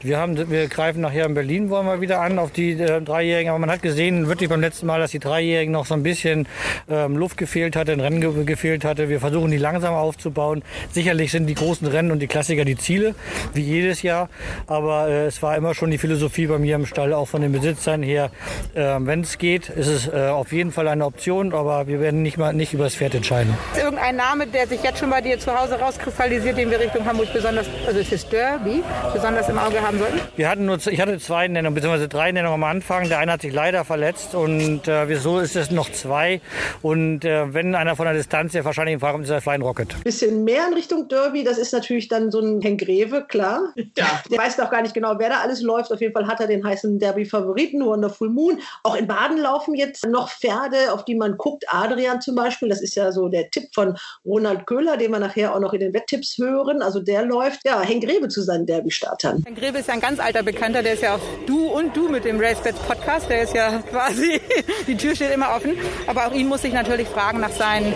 Wir, 0.02 0.18
haben, 0.18 0.50
wir 0.50 0.68
greifen 0.68 1.00
nachher 1.00 1.26
in 1.26 1.34
Berlin, 1.34 1.70
wollen 1.70 1.86
wir 1.86 2.02
wieder 2.02 2.20
an 2.20 2.38
auf 2.38 2.52
die 2.52 2.72
äh, 2.72 3.02
Dreijährigen, 3.02 3.50
aber 3.50 3.60
man 3.60 3.72
hat 3.72 3.82
gesehen, 3.82 4.28
wirklich 4.28 4.50
beim 4.50 4.60
letzten 4.60 4.86
Mal, 4.86 5.00
dass 5.00 5.12
die 5.12 5.20
Dreijährigen 5.20 5.72
noch 5.72 5.86
so 5.86 5.94
ein 5.94 6.04
bisschen 6.04 6.46
ähm, 6.90 7.16
Luft 7.16 7.38
gefehlt 7.38 7.78
hatte, 7.78 7.94
ein 7.94 8.02
Rennen 8.02 8.20
ge 8.20 8.44
gefehlt 8.44 8.84
hatte. 8.84 9.08
Wir 9.08 9.22
versuchen 9.22 9.50
die 9.50 9.58
langsam 9.58 9.94
aufzubauen. 9.94 10.64
Sicherlich 10.92 11.32
sind 11.32 11.48
die 11.48 11.54
großen 11.54 11.88
Rennen 11.88 12.12
und 12.12 12.20
die 12.20 12.28
Klassiker 12.28 12.66
die 12.66 12.76
Ziele, 12.76 13.16
wie 13.54 13.62
jedes 13.62 14.02
Jahr, 14.02 14.30
aber 14.68 15.08
äh, 15.08 15.28
es 15.28 15.42
war 15.42 15.56
immer 15.56 15.74
schon 15.74 15.90
die 15.90 15.98
Philosophie 15.98 16.48
bei 16.48 16.58
mir 16.64 16.76
im 16.76 16.86
Stall, 16.86 17.14
auch 17.14 17.28
von 17.28 17.42
den 17.42 17.52
Besitzern 17.52 18.02
her, 18.02 18.32
äh, 18.74 18.82
wenn 19.00 19.22
es 19.22 19.38
geht, 19.38 19.70
ist 19.70 19.88
es 19.88 20.08
äh, 20.08 20.30
auf 20.30 20.52
jeden 20.52 20.72
Fall 20.72 20.88
eine 20.88 21.06
Option, 21.06 21.54
aber 21.54 21.88
wir 21.88 22.00
werden 22.00 22.22
nicht 22.22 22.38
mal 22.38 22.54
nicht 22.54 22.74
über 22.74 22.86
das 22.86 22.96
Pferd 22.96 23.16
entscheiden. 23.16 23.56
Ist 23.74 23.84
irgendein 23.84 24.16
Name, 24.16 24.48
der 24.48 24.68
sich 24.68 24.82
jetzt 24.82 25.00
schon 25.00 25.10
bei 25.10 25.22
dir 25.22 25.38
zu 25.38 25.54
Hause 25.54 25.80
rauskristallisiert, 25.80 26.58
den 26.58 26.72
wir 26.72 26.80
Richtung 26.80 27.06
Hamburg 27.06 27.32
besonders, 27.34 27.68
also 27.86 28.00
es 28.00 28.12
ist 28.12 28.32
Derby, 28.32 28.84
besonders 29.14 29.50
im 29.50 29.58
Auge 29.58 29.82
haben 29.82 30.00
sollten? 30.00 30.20
Wir 30.36 30.50
hatten 30.50 30.66
nur, 30.66 30.78
ich 30.86 31.02
hatte 31.02 31.20
zwei 31.20 31.48
Nennungen, 31.48 31.76
beziehungsweise 31.76 32.08
drei 32.08 32.32
Nennungen 32.32 32.56
am 32.56 32.64
Anfang. 32.64 33.10
Der 33.10 33.20
eine 33.20 33.34
hat 33.34 33.42
sich 33.42 33.54
leider 33.54 33.86
verletzt 33.86 34.36
und 34.36 34.88
äh, 34.88 35.10
wieso 35.10 35.40
ist 35.40 35.56
es 35.56 35.72
noch 35.72 35.92
zwei? 35.92 36.42
Und 36.82 37.26
äh, 37.26 37.54
wenn 37.54 37.76
einer 37.76 37.96
von 37.96 38.06
der 38.06 38.14
Distanz 38.14 38.54
der 38.54 38.64
wahrscheinlich 38.66 38.94
im 38.94 39.00
Fahrer 39.00 39.20
ist 39.20 39.30
der 39.30 39.42
Flying 39.42 39.62
Rocket. 39.62 40.04
Bisschen 40.04 40.44
mehr 40.44 40.68
in 40.68 40.74
Richtung 40.74 41.08
Derby, 41.08 41.44
das 41.44 41.58
ist 41.58 41.74
natürlich 41.74 42.08
dann 42.08 42.32
so 42.32 42.40
ein 42.40 42.62
Henk 42.62 42.82
Greve, 42.82 43.26
klar. 43.28 43.74
Ja. 43.96 44.22
Der 44.32 44.38
weiß 44.38 44.58
doch 44.58 44.70
gar 44.70 44.82
nicht 44.82 44.94
genau, 44.94 45.16
wer 45.18 45.30
da 45.30 45.42
alles 45.42 45.62
läuft. 45.62 45.92
Auf 45.92 46.02
jeden 46.02 46.14
Fall 46.14 46.28
hat 46.28 46.40
er 46.40 46.48
den 46.48 46.53
heißen 46.62 47.00
Derby-Favoriten, 47.00 47.86
Wonderful 47.86 48.30
Moon. 48.30 48.60
Auch 48.84 48.96
in 48.96 49.08
Baden 49.08 49.38
laufen 49.38 49.76
jetzt 49.76 50.06
noch 50.06 50.30
Pferde, 50.30 50.92
auf 50.92 51.06
die 51.06 51.16
man 51.16 51.38
guckt. 51.38 51.64
Adrian 51.70 52.20
zum 52.20 52.36
Beispiel, 52.36 52.68
das 52.68 52.82
ist 52.82 52.96
ja 52.96 53.14
so 53.14 53.30
der 53.30 53.50
Tipp 53.50 53.70
von 53.74 53.98
Ronald 54.26 54.68
Köhler, 54.68 54.98
den 54.98 55.12
wir 55.12 55.20
nachher 55.20 55.56
auch 55.56 55.60
noch 55.60 55.74
in 55.74 55.80
den 55.80 55.94
Wetttipps 55.94 56.38
hören. 56.38 56.82
Also 56.82 57.00
der 57.00 57.24
läuft, 57.24 57.62
ja, 57.66 57.80
Henk 57.82 58.04
Greve 58.04 58.28
zu 58.28 58.42
seinen 58.42 58.66
Derby-Startern. 58.66 59.44
Henk 59.46 59.58
Greve 59.58 59.78
ist 59.78 59.88
ja 59.88 59.94
ein 59.94 60.02
ganz 60.02 60.20
alter 60.20 60.44
Bekannter, 60.44 60.84
der 60.84 60.94
ist 60.94 61.04
ja 61.04 61.16
auch 61.16 61.22
du 61.46 61.68
und 61.68 61.96
du 61.96 62.10
mit 62.10 62.26
dem 62.26 62.40
Racebets 62.40 62.80
Podcast. 62.80 63.30
Der 63.30 63.44
ist 63.44 63.54
ja 63.54 63.80
quasi, 63.90 64.42
die 64.88 64.98
Tür 64.98 65.16
steht 65.16 65.32
immer 65.34 65.56
offen. 65.56 65.78
Aber 66.08 66.28
auch 66.28 66.34
ihn 66.34 66.48
muss 66.48 66.64
ich 66.64 66.74
natürlich 66.74 67.08
fragen 67.08 67.40
nach 67.40 67.52
seinen 67.52 67.94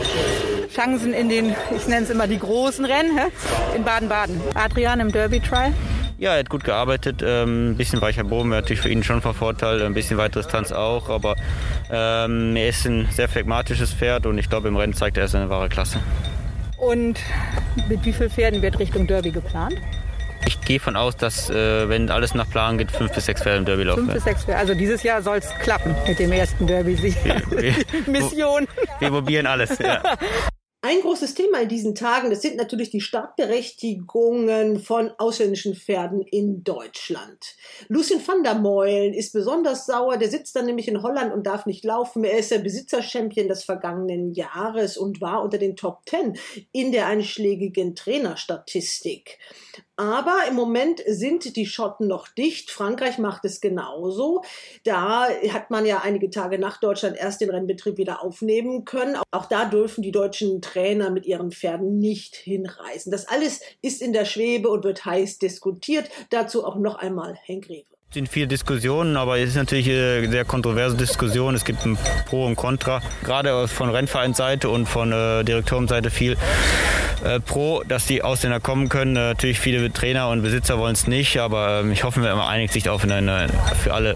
Chancen 0.73 1.13
in 1.13 1.29
den, 1.29 1.55
ich 1.75 1.87
nenne 1.87 2.03
es 2.03 2.09
immer 2.09 2.27
die 2.27 2.39
großen 2.39 2.85
Rennen, 2.85 3.19
in 3.75 3.83
Baden-Baden. 3.83 4.41
Adrian 4.53 4.99
im 4.99 5.11
Derby 5.11 5.39
Trial. 5.39 5.73
Ja, 6.19 6.33
er 6.33 6.39
hat 6.39 6.49
gut 6.49 6.63
gearbeitet. 6.63 7.23
Ähm, 7.23 7.71
ein 7.71 7.77
bisschen 7.77 8.01
weicher 8.01 8.23
Boden 8.23 8.49
wäre 8.49 8.61
natürlich 8.61 8.81
für 8.81 8.89
ihn 8.89 9.03
schon 9.03 9.21
von 9.21 9.35
Vorteil, 9.35 9.83
ein 9.83 9.93
bisschen 9.93 10.17
weitere 10.17 10.41
Distanz 10.41 10.71
auch. 10.71 11.09
Aber 11.09 11.35
ähm, 11.91 12.55
er 12.55 12.69
ist 12.69 12.85
ein 12.85 13.07
sehr 13.11 13.29
phlegmatisches 13.29 13.93
Pferd 13.93 14.25
und 14.25 14.37
ich 14.37 14.49
glaube, 14.49 14.67
im 14.67 14.75
Rennen 14.75 14.93
zeigt 14.93 15.17
er 15.17 15.27
seine 15.27 15.49
wahre 15.49 15.69
Klasse. 15.69 15.99
Und 16.77 17.19
mit 17.87 18.03
wie 18.05 18.13
vielen 18.13 18.29
Pferden 18.29 18.61
wird 18.61 18.79
Richtung 18.79 19.05
Derby 19.07 19.31
geplant? 19.31 19.75
Ich 20.45 20.61
gehe 20.61 20.79
von 20.79 20.95
aus, 20.95 21.17
dass, 21.17 21.49
äh, 21.49 21.89
wenn 21.89 22.09
alles 22.09 22.33
nach 22.33 22.49
Plan 22.49 22.77
geht, 22.77 22.91
fünf 22.91 23.11
bis 23.13 23.25
sechs 23.25 23.41
Pferde 23.41 23.59
im 23.59 23.65
Derby 23.65 23.83
laufen. 23.83 24.03
Fünf 24.03 24.13
bis 24.13 24.23
sechs 24.23 24.45
Pferde. 24.45 24.59
Also 24.59 24.73
dieses 24.75 25.03
Jahr 25.03 25.21
soll 25.21 25.37
es 25.37 25.49
klappen 25.59 25.95
mit 26.07 26.19
dem 26.19 26.31
ersten 26.31 26.65
Derby-Sieg. 26.65 27.17
Mission. 28.07 28.67
Wir 28.99 29.09
probieren 29.09 29.45
alles. 29.45 29.77
Ja. 29.79 30.01
Ein 30.81 31.01
großes 31.01 31.33
Thema 31.33 31.61
in 31.61 31.69
diesen 31.69 31.95
Tagen, 31.95 32.29
das 32.29 32.43
sind 32.43 32.55
natürlich 32.55 32.91
die 32.91 33.01
Startberechtigungen 33.01 34.79
von 34.79 35.11
ausländischen 35.17 35.73
Pferden 35.73 36.21
in 36.21 36.63
Deutschland. 36.63 37.55
Lucien 37.87 38.21
van 38.25 38.43
der 38.43 38.53
Meulen 38.53 39.15
ist 39.15 39.33
besonders 39.33 39.87
sauer, 39.87 40.17
der 40.17 40.29
sitzt 40.29 40.55
dann 40.55 40.67
nämlich 40.67 40.87
in 40.87 41.01
Holland 41.01 41.33
und 41.33 41.47
darf 41.47 41.65
nicht 41.65 41.83
laufen. 41.83 42.23
Er 42.23 42.37
ist 42.37 42.51
der 42.51 42.59
Besitzer-Champion 42.59 43.47
des 43.47 43.63
vergangenen 43.63 44.33
Jahres 44.35 44.97
und 44.97 45.19
war 45.19 45.41
unter 45.41 45.57
den 45.57 45.75
Top 45.75 46.05
Ten 46.05 46.37
in 46.71 46.91
der 46.91 47.07
einschlägigen 47.07 47.95
Trainerstatistik. 47.95 49.39
Aber 49.97 50.43
im 50.47 50.53
Moment 50.53 51.01
sind 51.07 51.55
die 51.55 51.65
Schotten 51.65 52.07
noch 52.07 52.27
dicht. 52.27 52.69
Frankreich 52.69 53.17
macht 53.17 53.45
es 53.45 53.61
genauso. 53.61 54.43
Da 54.83 55.27
hat 55.51 55.71
man 55.71 55.87
ja 55.87 56.01
einige 56.03 56.29
Tage 56.29 56.59
nach 56.59 56.79
Deutschland 56.79 57.17
erst 57.17 57.41
den 57.41 57.49
Rennbetrieb 57.49 57.97
wieder 57.97 58.23
aufnehmen 58.23 58.85
können. 58.85 59.17
Auch 59.31 59.45
da 59.45 59.65
dürfen 59.65 60.03
die 60.03 60.11
deutschen 60.11 60.61
Trainer 60.61 61.09
mit 61.09 61.25
ihren 61.25 61.51
Pferden 61.51 61.97
nicht 61.97 62.35
hinreisen. 62.35 63.09
Das 63.09 63.27
alles 63.27 63.61
ist 63.81 64.03
in 64.03 64.13
der 64.13 64.25
Schwebe 64.25 64.69
und 64.69 64.83
wird 64.83 65.03
heiß 65.03 65.39
diskutiert. 65.39 66.09
Dazu 66.29 66.63
auch 66.63 66.75
noch 66.75 66.95
einmal 66.95 67.35
Henk 67.43 67.67
Rewe. 67.67 67.96
Es 68.09 68.13
sind 68.13 68.29
viele 68.29 68.47
Diskussionen, 68.47 69.17
aber 69.17 69.37
es 69.37 69.49
ist 69.49 69.55
natürlich 69.57 69.89
eine 69.89 70.31
sehr 70.31 70.45
kontroverse 70.45 70.95
Diskussion. 70.95 71.55
Es 71.55 71.65
gibt 71.65 71.85
ein 71.85 71.97
Pro 72.25 72.45
und 72.45 72.55
Contra, 72.55 73.01
gerade 73.21 73.67
von 73.67 73.89
Rennvereinsseite 73.89 74.69
und 74.69 74.85
von 74.87 75.11
äh, 75.11 75.43
Direktorenseite 75.43 76.09
viel 76.09 76.37
äh, 77.25 77.41
Pro, 77.41 77.83
dass 77.85 78.05
die 78.05 78.23
Ausländer 78.23 78.61
kommen 78.61 78.87
können. 78.87 79.17
Äh, 79.17 79.19
natürlich 79.19 79.59
viele 79.59 79.91
Trainer 79.91 80.29
und 80.29 80.41
Besitzer 80.41 80.79
wollen 80.79 80.93
es 80.93 81.05
nicht, 81.05 81.37
aber 81.37 81.81
ähm, 81.81 81.91
ich 81.91 82.05
hoffe, 82.05 82.21
man 82.21 82.39
einigt 82.39 82.71
sich 82.71 82.87
auf 82.87 83.03
eine 83.03 83.47
für 83.83 83.93
alle 83.93 84.15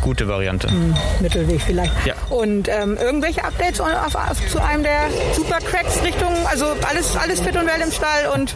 gute 0.00 0.28
Variante. 0.28 0.70
Hm, 0.70 0.94
Mittelweg 1.20 1.60
vielleicht. 1.62 1.92
Ja. 2.06 2.14
Und 2.30 2.68
ähm, 2.68 2.96
irgendwelche 2.96 3.42
Updates 3.44 3.80
auf, 3.80 4.14
auf, 4.14 4.46
zu 4.48 4.62
einem 4.62 4.84
der 4.84 5.08
Supercracks 5.34 6.04
Richtung, 6.04 6.32
also 6.48 6.76
alles, 6.88 7.16
alles 7.16 7.40
fit 7.40 7.56
und 7.56 7.66
well 7.66 7.80
im 7.82 7.90
Stall 7.90 8.28
und 8.36 8.54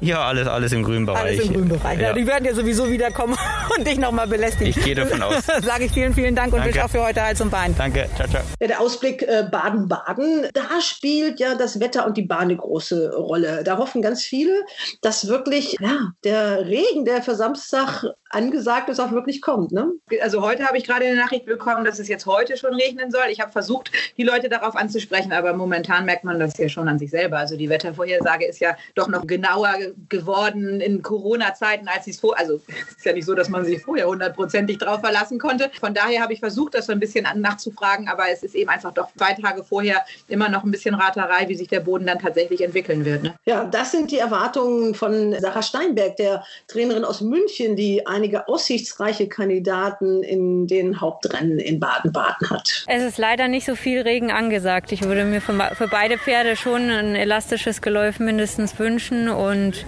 ja, 0.00 0.22
alles, 0.22 0.46
alles 0.46 0.72
im 0.72 0.84
grünen 0.84 1.06
Bereich. 1.06 1.22
Alles 1.22 1.46
im 1.46 1.54
grünen 1.54 1.68
Bereich. 1.68 1.98
Ja. 1.98 2.08
Ja, 2.08 2.12
die 2.12 2.26
werden 2.26 2.44
ja 2.44 2.54
sowieso 2.54 2.88
wiederkommen 2.88 3.36
und 3.76 3.86
dich 3.86 3.98
nochmal 4.08 4.26
belästigen. 4.26 4.68
Ich 4.68 4.82
gehe 4.82 4.94
davon 4.94 5.20
aus. 5.20 5.44
Sage 5.62 5.84
ich 5.84 5.92
vielen, 5.92 6.14
vielen 6.14 6.34
Dank 6.34 6.54
und 6.54 6.64
wünsche 6.64 6.82
auch 6.82 6.88
für 6.88 7.04
heute 7.04 7.22
Hals 7.22 7.40
und 7.42 7.50
Bein. 7.50 7.74
Danke, 7.76 8.08
ciao, 8.16 8.26
ciao. 8.26 8.42
Ja, 8.58 8.66
der 8.66 8.80
Ausblick 8.80 9.22
äh, 9.22 9.46
Baden-Baden, 9.50 10.48
da 10.54 10.80
spielt 10.80 11.40
ja 11.40 11.54
das 11.54 11.78
Wetter 11.78 12.06
und 12.06 12.16
die 12.16 12.22
Bahn 12.22 12.42
eine 12.42 12.56
große 12.56 13.14
Rolle. 13.14 13.62
Da 13.64 13.76
hoffen 13.76 14.00
ganz 14.00 14.22
viele, 14.22 14.64
dass 15.02 15.28
wirklich 15.28 15.76
ja, 15.80 16.12
der 16.24 16.66
Regen, 16.66 17.04
der 17.04 17.22
für 17.22 17.34
Samstag 17.34 18.04
angesagt 18.30 18.88
ist, 18.88 19.00
auch 19.00 19.12
wirklich 19.12 19.40
kommt. 19.40 19.72
Ne? 19.72 19.90
Also 20.20 20.42
heute 20.42 20.64
habe 20.64 20.78
ich 20.78 20.84
gerade 20.84 21.06
eine 21.06 21.16
Nachricht 21.16 21.46
bekommen, 21.46 21.84
dass 21.84 21.98
es 21.98 22.08
jetzt 22.08 22.26
heute 22.26 22.56
schon 22.56 22.74
regnen 22.74 23.10
soll. 23.10 23.24
Ich 23.30 23.40
habe 23.40 23.52
versucht, 23.52 23.90
die 24.16 24.22
Leute 24.22 24.48
darauf 24.48 24.76
anzusprechen, 24.76 25.32
aber 25.32 25.54
momentan 25.54 26.04
merkt 26.04 26.24
man 26.24 26.38
das 26.38 26.56
ja 26.58 26.68
schon 26.68 26.88
an 26.88 26.98
sich 26.98 27.10
selber. 27.10 27.38
Also 27.38 27.56
die 27.56 27.68
Wettervorhersage 27.68 28.46
ist 28.46 28.60
ja 28.60 28.76
doch 28.94 29.08
noch 29.08 29.26
genauer 29.26 29.74
geworden 30.08 30.80
in 30.80 31.02
Corona-Zeiten, 31.02 31.88
als 31.88 32.04
sie 32.04 32.10
es 32.12 32.20
vor. 32.20 32.38
Also 32.38 32.60
es 32.88 32.96
ist 32.96 33.04
ja 33.04 33.12
nicht 33.12 33.26
so, 33.26 33.34
dass 33.34 33.48
man 33.48 33.64
sich 33.64 33.82
vorher 33.82 33.97
hundertprozentig 34.06 34.78
drauf 34.78 35.00
verlassen 35.00 35.38
konnte. 35.38 35.70
Von 35.80 35.94
daher 35.94 36.22
habe 36.22 36.32
ich 36.32 36.40
versucht, 36.40 36.74
das 36.74 36.86
so 36.86 36.92
ein 36.92 37.00
bisschen 37.00 37.26
nachzufragen, 37.36 38.08
aber 38.08 38.24
es 38.32 38.42
ist 38.42 38.54
eben 38.54 38.70
einfach 38.70 38.92
doch 38.92 39.08
zwei 39.16 39.34
Tage 39.34 39.64
vorher 39.64 40.04
immer 40.28 40.48
noch 40.48 40.64
ein 40.64 40.70
bisschen 40.70 40.94
Raterei, 40.94 41.48
wie 41.48 41.54
sich 41.54 41.68
der 41.68 41.80
Boden 41.80 42.06
dann 42.06 42.18
tatsächlich 42.18 42.62
entwickeln 42.62 43.04
wird. 43.04 43.22
Ne? 43.22 43.34
Ja, 43.44 43.64
das 43.64 43.92
sind 43.92 44.10
die 44.10 44.18
Erwartungen 44.18 44.94
von 44.94 45.34
Sarah 45.40 45.62
Steinberg, 45.62 46.16
der 46.16 46.44
Trainerin 46.66 47.04
aus 47.04 47.20
München, 47.20 47.76
die 47.76 48.06
einige 48.06 48.48
aussichtsreiche 48.48 49.28
Kandidaten 49.28 50.22
in 50.22 50.66
den 50.66 51.00
Hauptrennen 51.00 51.58
in 51.58 51.80
Baden-Baden 51.80 52.50
hat. 52.50 52.84
Es 52.86 53.02
ist 53.02 53.18
leider 53.18 53.48
nicht 53.48 53.66
so 53.66 53.74
viel 53.74 54.02
Regen 54.02 54.30
angesagt. 54.30 54.92
Ich 54.92 55.02
würde 55.02 55.24
mir 55.24 55.40
für, 55.40 55.54
für 55.74 55.88
beide 55.88 56.18
Pferde 56.18 56.56
schon 56.56 56.90
ein 56.90 57.14
elastisches 57.14 57.82
Geläuf 57.82 58.18
mindestens 58.18 58.78
wünschen 58.78 59.28
und 59.28 59.84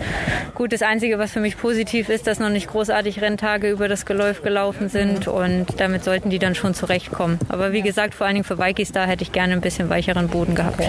Gut, 0.55 0.73
das 0.73 0.83
Einzige, 0.83 1.19
was 1.19 1.33
für 1.33 1.41
mich 1.41 1.57
positiv 1.57 2.09
ist, 2.09 2.27
dass 2.27 2.39
noch 2.39 2.51
nicht 2.51 2.69
großartig 2.69 3.21
Renntage 3.23 3.71
über 3.71 3.89
das 3.89 4.00
Geläuf 4.07 4.43
gelaufen 4.43 4.89
sind 4.89 5.29
und 5.29 5.67
damit 5.79 6.05
sollten 6.05 6.31
die 6.31 6.39
dann 6.39 6.55
schon 6.55 6.75
zurechtkommen. 6.75 7.39
Aber 7.49 7.73
wie 7.73 7.83
gesagt, 7.83 8.15
vor 8.15 8.27
allen 8.27 8.35
Dingen 8.35 8.45
für 8.45 8.59
Vikis 8.59 8.93
da 8.93 9.05
hätte 9.05 9.23
ich 9.23 9.33
gerne 9.33 9.53
ein 9.53 9.61
bisschen 9.61 9.89
weicheren 9.91 10.29
Boden 10.29 10.55
gehabt. 10.55 10.81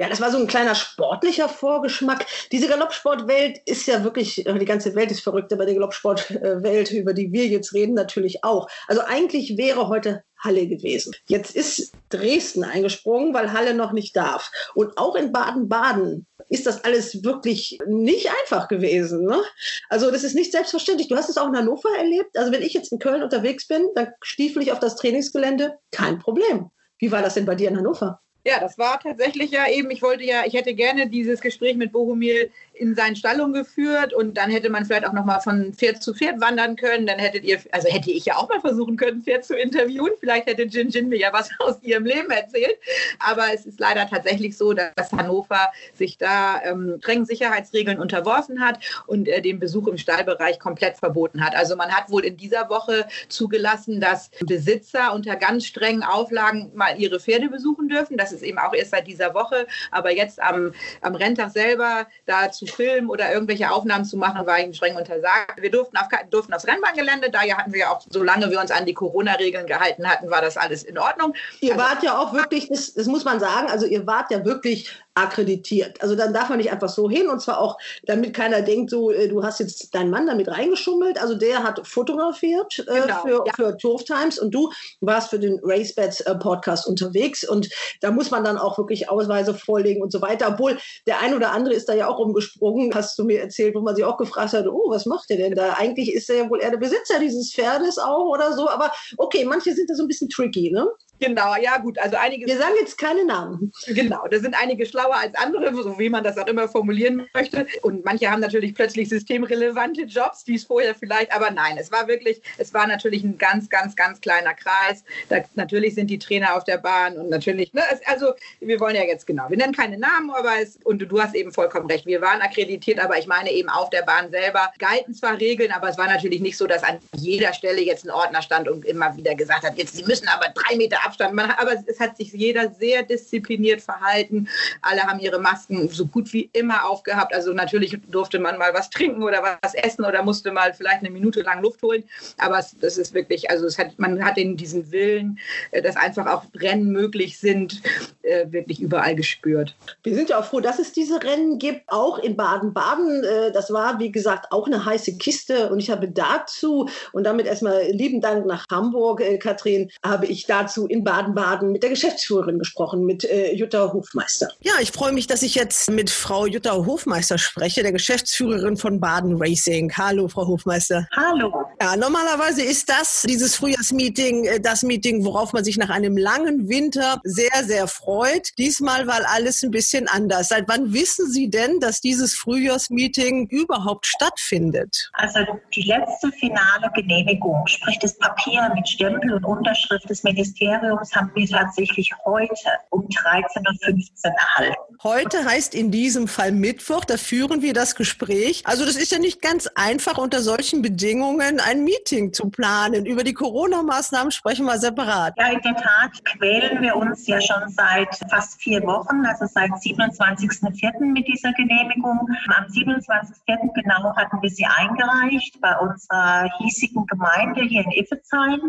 Ja, 0.00 0.08
das 0.08 0.20
war 0.20 0.30
so 0.30 0.38
ein 0.38 0.46
kleiner 0.46 0.74
sportlicher 0.74 1.48
Vorgeschmack. 1.48 2.24
Diese 2.52 2.68
Galoppsportwelt 2.68 3.58
ist 3.66 3.86
ja 3.86 4.02
wirklich, 4.04 4.44
die 4.46 4.64
ganze 4.64 4.94
Welt 4.94 5.10
ist 5.10 5.20
verrückt, 5.20 5.52
aber 5.52 5.66
die 5.66 5.74
Galoppsportwelt, 5.74 6.90
über 6.92 7.12
die 7.12 7.32
wir 7.32 7.46
jetzt 7.46 7.74
reden, 7.74 7.94
natürlich 7.94 8.44
auch. 8.44 8.68
Also 8.86 9.02
eigentlich 9.06 9.56
wäre 9.56 9.88
heute 9.88 10.22
Halle 10.38 10.66
gewesen. 10.66 11.12
Jetzt 11.26 11.54
ist 11.54 11.92
Dresden 12.08 12.64
eingesprungen, 12.64 13.34
weil 13.34 13.52
Halle 13.52 13.74
noch 13.74 13.92
nicht 13.92 14.16
darf. 14.16 14.50
Und 14.74 14.96
auch 14.96 15.14
in 15.14 15.32
Baden-Baden 15.32 16.26
ist 16.50 16.66
das 16.66 16.84
alles 16.84 17.24
wirklich 17.24 17.78
nicht 17.86 18.28
einfach 18.42 18.68
gewesen. 18.68 19.24
Ne? 19.24 19.40
Also 19.88 20.10
das 20.10 20.24
ist 20.24 20.34
nicht 20.34 20.52
selbstverständlich. 20.52 21.08
Du 21.08 21.16
hast 21.16 21.30
es 21.30 21.38
auch 21.38 21.48
in 21.48 21.56
Hannover 21.56 21.88
erlebt. 21.96 22.36
Also 22.36 22.52
wenn 22.52 22.62
ich 22.62 22.74
jetzt 22.74 22.92
in 22.92 22.98
Köln 22.98 23.22
unterwegs 23.22 23.66
bin, 23.66 23.88
dann 23.94 24.08
stiefel 24.20 24.62
ich 24.62 24.72
auf 24.72 24.80
das 24.80 24.96
Trainingsgelände, 24.96 25.78
kein 25.92 26.18
Problem. 26.18 26.70
Wie 26.98 27.12
war 27.12 27.22
das 27.22 27.34
denn 27.34 27.46
bei 27.46 27.54
dir 27.54 27.68
in 27.68 27.78
Hannover? 27.78 28.20
Ja, 28.44 28.58
das 28.58 28.78
war 28.78 28.98
tatsächlich 28.98 29.50
ja 29.50 29.68
eben, 29.68 29.90
ich 29.90 30.02
wollte 30.02 30.24
ja, 30.24 30.44
ich 30.46 30.54
hätte 30.54 30.74
gerne 30.74 31.08
dieses 31.08 31.40
Gespräch 31.40 31.76
mit 31.76 31.92
Bohumil 31.92 32.50
in 32.80 32.94
seinen 32.94 33.14
Stallung 33.14 33.52
geführt 33.52 34.14
und 34.14 34.38
dann 34.38 34.50
hätte 34.50 34.70
man 34.70 34.86
vielleicht 34.86 35.06
auch 35.06 35.12
noch 35.12 35.26
mal 35.26 35.40
von 35.40 35.74
Pferd 35.74 36.02
zu 36.02 36.14
Pferd 36.14 36.40
wandern 36.40 36.76
können. 36.76 37.06
Dann 37.06 37.18
hättet 37.18 37.44
ihr, 37.44 37.58
also 37.72 37.88
hätte 37.88 38.10
ich 38.10 38.24
ja 38.24 38.36
auch 38.36 38.48
mal 38.48 38.60
versuchen 38.60 38.96
können, 38.96 39.22
Pferd 39.22 39.44
zu 39.44 39.54
interviewen. 39.54 40.12
Vielleicht 40.18 40.46
hätte 40.46 40.62
Jin 40.62 40.88
Jin 40.88 41.10
mir 41.10 41.18
ja 41.18 41.30
was 41.32 41.50
aus 41.58 41.76
ihrem 41.82 42.06
Leben 42.06 42.30
erzählt. 42.30 42.78
Aber 43.18 43.52
es 43.52 43.66
ist 43.66 43.78
leider 43.80 44.08
tatsächlich 44.08 44.56
so, 44.56 44.72
dass 44.72 45.12
Hannover 45.12 45.70
sich 45.94 46.16
da 46.16 46.62
ähm, 46.64 46.96
strengen 47.00 47.26
Sicherheitsregeln 47.26 47.98
unterworfen 48.00 48.64
hat 48.64 48.78
und 49.06 49.28
äh, 49.28 49.42
den 49.42 49.58
Besuch 49.58 49.86
im 49.86 49.98
Stallbereich 49.98 50.58
komplett 50.58 50.96
verboten 50.96 51.44
hat. 51.44 51.54
Also 51.54 51.76
man 51.76 51.90
hat 51.90 52.10
wohl 52.10 52.24
in 52.24 52.38
dieser 52.38 52.70
Woche 52.70 53.06
zugelassen, 53.28 54.00
dass 54.00 54.30
Besitzer 54.46 55.12
unter 55.12 55.36
ganz 55.36 55.66
strengen 55.66 56.02
Auflagen 56.02 56.70
mal 56.74 56.98
ihre 56.98 57.20
Pferde 57.20 57.50
besuchen 57.50 57.88
dürfen. 57.88 58.16
Das 58.16 58.32
ist 58.32 58.42
eben 58.42 58.58
auch 58.58 58.72
erst 58.72 58.92
seit 58.92 59.06
dieser 59.06 59.34
Woche. 59.34 59.66
Aber 59.90 60.10
jetzt 60.10 60.40
am, 60.40 60.72
am 61.02 61.14
Renntag 61.14 61.50
selber 61.50 62.06
da 62.24 62.50
zu 62.70 62.76
filmen 62.76 63.10
oder 63.10 63.32
irgendwelche 63.32 63.70
Aufnahmen 63.70 64.04
zu 64.04 64.16
machen, 64.16 64.46
war 64.46 64.58
ihm 64.58 64.72
streng 64.72 64.96
untersagt. 64.96 65.60
Wir 65.60 65.70
durften, 65.70 65.96
auf, 65.96 66.06
durften 66.30 66.54
aufs 66.54 66.66
Rennbahngelände, 66.66 67.30
da 67.30 67.40
hatten 67.40 67.72
wir 67.72 67.90
auch, 67.90 68.00
solange 68.08 68.50
wir 68.50 68.60
uns 68.60 68.70
an 68.70 68.86
die 68.86 68.94
Corona-Regeln 68.94 69.66
gehalten 69.66 70.08
hatten, 70.08 70.30
war 70.30 70.42
das 70.42 70.56
alles 70.56 70.82
in 70.82 70.98
Ordnung. 70.98 71.34
Ihr 71.60 71.74
also, 71.74 71.84
wart 71.84 72.02
ja 72.02 72.18
auch 72.18 72.32
wirklich, 72.32 72.68
das, 72.68 72.94
das 72.94 73.06
muss 73.06 73.24
man 73.24 73.40
sagen, 73.40 73.68
also 73.68 73.86
ihr 73.86 74.06
wart 74.06 74.30
ja 74.30 74.44
wirklich 74.44 74.90
akkreditiert. 75.14 76.00
Also 76.02 76.14
dann 76.14 76.32
darf 76.32 76.48
man 76.48 76.58
nicht 76.58 76.70
einfach 76.70 76.88
so 76.88 77.10
hin 77.10 77.28
und 77.28 77.40
zwar 77.40 77.60
auch, 77.60 77.76
damit 78.04 78.34
keiner 78.34 78.62
denkt, 78.62 78.90
so, 78.90 79.10
äh, 79.10 79.28
du 79.28 79.42
hast 79.42 79.60
jetzt 79.60 79.94
deinen 79.94 80.10
Mann 80.10 80.26
damit 80.26 80.48
reingeschummelt. 80.48 81.20
Also 81.20 81.34
der 81.34 81.62
hat 81.62 81.86
fotografiert 81.86 82.84
äh, 82.88 83.00
genau, 83.00 83.22
für, 83.22 83.44
ja. 83.46 83.52
für 83.54 83.76
Turf 83.76 84.04
Times 84.04 84.38
und 84.38 84.52
du 84.52 84.70
warst 85.00 85.30
für 85.30 85.38
den 85.38 85.58
Race 85.62 85.94
Bets 85.94 86.20
äh, 86.20 86.34
Podcast 86.36 86.86
unterwegs 86.86 87.48
und 87.48 87.68
da 88.00 88.10
muss 88.10 88.30
man 88.30 88.44
dann 88.44 88.56
auch 88.56 88.78
wirklich 88.78 89.10
Ausweise 89.10 89.54
vorlegen 89.54 90.02
und 90.02 90.12
so 90.12 90.22
weiter. 90.22 90.48
Obwohl 90.48 90.78
der 91.06 91.20
ein 91.20 91.34
oder 91.34 91.52
andere 91.52 91.74
ist 91.74 91.88
da 91.88 91.94
ja 91.94 92.08
auch 92.08 92.18
rumgesprungen, 92.18 92.94
hast 92.94 93.18
du 93.18 93.24
mir 93.24 93.40
erzählt, 93.40 93.74
wo 93.74 93.80
man 93.80 93.96
sich 93.96 94.04
auch 94.04 94.16
gefragt 94.16 94.52
hat, 94.52 94.66
oh, 94.66 94.90
was 94.90 95.06
macht 95.06 95.28
der 95.30 95.38
denn 95.38 95.54
da? 95.54 95.74
Eigentlich 95.74 96.14
ist 96.14 96.30
er 96.30 96.36
ja 96.36 96.50
wohl 96.50 96.60
eher 96.60 96.70
der 96.70 96.78
Besitzer 96.78 97.18
dieses 97.18 97.52
Pferdes 97.52 97.98
auch 97.98 98.26
oder 98.26 98.52
so. 98.52 98.68
Aber 98.68 98.92
okay, 99.18 99.44
manche 99.44 99.74
sind 99.74 99.90
da 99.90 99.94
so 99.94 100.04
ein 100.04 100.08
bisschen 100.08 100.28
tricky, 100.28 100.70
ne? 100.70 100.88
Genau, 101.20 101.54
ja 101.56 101.76
gut. 101.78 101.98
Also 101.98 102.16
einige. 102.16 102.46
Wir 102.46 102.56
sagen 102.56 102.74
jetzt 102.80 102.96
keine 102.96 103.24
Namen. 103.24 103.72
Genau, 103.86 104.26
da 104.28 104.38
sind 104.38 104.54
einige 104.60 104.86
schlauer 104.86 105.16
als 105.16 105.34
andere, 105.34 105.74
so 105.74 105.98
wie 105.98 106.08
man 106.08 106.24
das 106.24 106.38
auch 106.38 106.46
immer 106.46 106.66
formulieren 106.68 107.28
möchte. 107.34 107.66
Und 107.82 108.04
manche 108.04 108.30
haben 108.30 108.40
natürlich 108.40 108.74
plötzlich 108.74 109.08
systemrelevante 109.08 110.02
Jobs, 110.02 110.44
die 110.44 110.54
es 110.54 110.64
vorher 110.64 110.94
vielleicht, 110.94 111.32
aber 111.32 111.50
nein, 111.50 111.76
es 111.78 111.92
war 111.92 112.08
wirklich, 112.08 112.40
es 112.58 112.72
war 112.72 112.86
natürlich 112.86 113.22
ein 113.22 113.36
ganz, 113.36 113.68
ganz, 113.68 113.94
ganz 113.94 114.20
kleiner 114.20 114.54
Kreis. 114.54 115.04
Da, 115.28 115.38
natürlich 115.54 115.94
sind 115.94 116.08
die 116.08 116.18
Trainer 116.18 116.56
auf 116.56 116.64
der 116.64 116.78
Bahn 116.78 117.16
und 117.18 117.28
natürlich, 117.28 117.72
ne, 117.74 117.82
es, 117.92 118.00
also 118.06 118.32
wir 118.60 118.80
wollen 118.80 118.96
ja 118.96 119.04
jetzt 119.04 119.26
genau, 119.26 119.44
wir 119.48 119.56
nennen 119.56 119.74
keine 119.74 119.98
Namen, 119.98 120.30
aber 120.30 120.60
es, 120.60 120.78
und 120.84 121.00
du 121.00 121.20
hast 121.20 121.34
eben 121.34 121.52
vollkommen 121.52 121.90
recht, 121.90 122.06
wir 122.06 122.20
waren 122.22 122.40
akkreditiert, 122.40 122.98
aber 122.98 123.18
ich 123.18 123.26
meine 123.26 123.50
eben 123.52 123.68
auf 123.68 123.90
der 123.90 124.02
Bahn 124.02 124.30
selber 124.30 124.72
galten 124.78 125.14
zwar 125.14 125.38
Regeln, 125.38 125.72
aber 125.72 125.90
es 125.90 125.98
war 125.98 126.06
natürlich 126.06 126.40
nicht 126.40 126.56
so, 126.56 126.66
dass 126.66 126.82
an 126.82 126.98
jeder 127.14 127.52
Stelle 127.52 127.82
jetzt 127.82 128.04
ein 128.04 128.10
Ordner 128.10 128.40
stand 128.40 128.68
und 128.68 128.86
immer 128.86 129.14
wieder 129.16 129.34
gesagt 129.34 129.64
hat, 129.64 129.76
jetzt, 129.76 129.96
Sie 129.96 130.04
müssen 130.04 130.28
aber 130.28 130.46
drei 130.54 130.76
Meter 130.76 131.04
ab 131.04 131.09
Abstand. 131.10 131.34
Man, 131.34 131.50
aber 131.50 131.72
es 131.86 131.98
hat 131.98 132.16
sich 132.16 132.32
jeder 132.32 132.70
sehr 132.70 133.02
diszipliniert 133.02 133.82
verhalten. 133.82 134.48
Alle 134.80 135.02
haben 135.02 135.18
ihre 135.18 135.40
Masken 135.40 135.88
so 135.88 136.06
gut 136.06 136.32
wie 136.32 136.48
immer 136.52 136.88
aufgehabt. 136.88 137.34
Also 137.34 137.52
natürlich 137.52 137.98
durfte 138.08 138.38
man 138.38 138.58
mal 138.58 138.72
was 138.72 138.90
trinken 138.90 139.22
oder 139.22 139.42
was 139.42 139.74
essen 139.74 140.04
oder 140.04 140.22
musste 140.22 140.52
mal 140.52 140.72
vielleicht 140.72 141.00
eine 141.00 141.10
Minute 141.10 141.42
lang 141.42 141.62
Luft 141.62 141.82
holen. 141.82 142.04
Aber 142.38 142.58
es, 142.58 142.76
das 142.80 142.96
ist 142.96 143.12
wirklich, 143.12 143.50
also 143.50 143.66
hat, 143.76 143.98
man 143.98 144.24
hat 144.24 144.38
in 144.38 144.56
diesen 144.56 144.92
Willen, 144.92 145.38
äh, 145.72 145.82
dass 145.82 145.96
einfach 145.96 146.26
auch 146.26 146.44
Rennen 146.54 146.92
möglich 146.92 147.38
sind, 147.38 147.82
äh, 148.22 148.46
wirklich 148.52 148.80
überall 148.80 149.16
gespürt. 149.16 149.74
Wir 150.04 150.14
sind 150.14 150.30
ja 150.30 150.38
auch 150.38 150.44
froh, 150.44 150.60
dass 150.60 150.78
es 150.78 150.92
diese 150.92 151.22
Rennen 151.22 151.58
gibt, 151.58 151.82
auch 151.88 152.18
in 152.18 152.36
Baden-Baden. 152.36 153.24
Äh, 153.24 153.52
das 153.52 153.72
war, 153.72 153.98
wie 153.98 154.12
gesagt, 154.12 154.52
auch 154.52 154.66
eine 154.66 154.84
heiße 154.84 155.18
Kiste. 155.18 155.70
Und 155.70 155.80
ich 155.80 155.90
habe 155.90 156.08
dazu, 156.08 156.88
und 157.12 157.24
damit 157.24 157.46
erstmal 157.46 157.82
lieben 157.90 158.20
Dank 158.20 158.46
nach 158.46 158.66
Hamburg, 158.70 159.22
Katrin, 159.40 159.90
habe 160.04 160.26
ich 160.26 160.46
dazu 160.46 160.86
in 160.86 160.99
Baden-Baden 161.04 161.72
mit 161.72 161.82
der 161.82 161.90
Geschäftsführerin 161.90 162.58
gesprochen, 162.58 163.04
mit 163.04 163.24
äh, 163.24 163.52
Jutta 163.54 163.92
Hofmeister. 163.92 164.48
Ja, 164.60 164.72
ich 164.80 164.92
freue 164.92 165.12
mich, 165.12 165.26
dass 165.26 165.42
ich 165.42 165.54
jetzt 165.54 165.90
mit 165.90 166.10
Frau 166.10 166.46
Jutta 166.46 166.72
Hofmeister 166.74 167.38
spreche, 167.38 167.82
der 167.82 167.92
Geschäftsführerin 167.92 168.76
von 168.76 169.00
Baden 169.00 169.36
Racing. 169.40 169.92
Hallo, 169.96 170.28
Frau 170.28 170.46
Hofmeister. 170.46 171.06
Hallo. 171.16 171.52
Ja, 171.80 171.96
normalerweise 171.96 172.62
ist 172.62 172.88
das, 172.88 173.22
dieses 173.26 173.56
Frühjahrsmeeting, 173.56 174.44
äh, 174.44 174.60
das 174.60 174.82
Meeting, 174.82 175.24
worauf 175.24 175.52
man 175.52 175.64
sich 175.64 175.76
nach 175.76 175.90
einem 175.90 176.16
langen 176.16 176.68
Winter 176.68 177.20
sehr, 177.24 177.64
sehr 177.64 177.88
freut. 177.88 178.50
Diesmal 178.58 179.06
war 179.06 179.20
alles 179.32 179.62
ein 179.62 179.70
bisschen 179.70 180.08
anders. 180.08 180.48
Seit 180.48 180.68
wann 180.68 180.92
wissen 180.92 181.30
Sie 181.30 181.48
denn, 181.48 181.80
dass 181.80 182.00
dieses 182.00 182.34
Frühjahrsmeeting 182.34 183.46
überhaupt 183.48 184.06
stattfindet? 184.06 185.10
Also 185.14 185.40
die 185.74 185.82
letzte 185.82 186.30
finale 186.32 186.90
Genehmigung, 186.94 187.66
sprich 187.66 187.98
das 188.00 188.16
Papier 188.18 188.70
mit 188.74 188.88
Stempel 188.88 189.34
und 189.34 189.44
Unterschrift 189.44 190.08
des 190.08 190.22
Ministeriums, 190.22 190.89
Jubiläums 190.90 191.14
haben 191.14 191.30
wir 191.34 191.48
tatsächlich 191.48 192.12
heute 192.24 192.54
um 192.90 193.02
13.15 193.02 194.26
Uhr 194.26 194.32
erhalten. 194.32 194.76
Heute 195.02 195.44
heißt 195.44 195.74
in 195.74 195.90
diesem 195.90 196.28
Fall 196.28 196.52
Mittwoch, 196.52 197.04
da 197.04 197.16
führen 197.16 197.62
wir 197.62 197.72
das 197.72 197.94
Gespräch. 197.94 198.62
Also 198.66 198.84
das 198.84 198.96
ist 198.96 199.12
ja 199.12 199.18
nicht 199.18 199.40
ganz 199.40 199.68
einfach 199.74 200.18
unter 200.18 200.40
solchen 200.40 200.82
Bedingungen 200.82 201.60
ein 201.60 201.84
Meeting 201.84 202.32
zu 202.32 202.50
planen. 202.50 203.06
Über 203.06 203.24
die 203.24 203.32
Corona-Maßnahmen 203.32 204.30
sprechen 204.30 204.66
wir 204.66 204.78
separat. 204.78 205.34
Ja, 205.38 205.48
in 205.48 205.60
der 205.62 205.76
Tat 205.76 206.24
quälen 206.24 206.82
wir 206.82 206.96
uns 206.96 207.26
ja 207.26 207.40
schon 207.40 207.68
seit 207.68 208.14
fast 208.28 208.60
vier 208.60 208.82
Wochen, 208.82 209.24
also 209.24 209.46
seit 209.46 209.70
27.04. 209.70 211.00
mit 211.00 211.26
dieser 211.26 211.52
Genehmigung. 211.52 212.28
Am 212.56 212.64
27.04. 212.66 213.72
genau 213.74 214.14
hatten 214.16 214.42
wir 214.42 214.50
sie 214.50 214.66
eingereicht 214.66 215.60
bei 215.60 215.76
unserer 215.78 216.50
hiesigen 216.58 217.06
Gemeinde 217.06 217.62
hier 217.62 217.84
in 217.84 217.92
Iffezheim. 217.92 218.60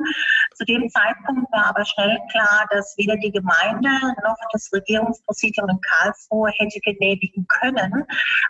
Zu 0.56 0.66
dem 0.66 0.90
Zeitpunkt 0.90 1.52
war 1.52 1.68
aber 1.68 1.84
schnell 1.86 2.11
klar, 2.30 2.66
dass 2.72 2.96
weder 2.98 3.16
die 3.18 3.32
Gemeinde 3.32 3.90
noch 4.24 4.38
das 4.52 4.70
Regierungspräsidium 4.74 5.70
in 5.70 5.80
Karlsruhe 5.82 6.52
hätte 6.58 6.80
genehmigen 6.80 7.46
können, 7.48 8.06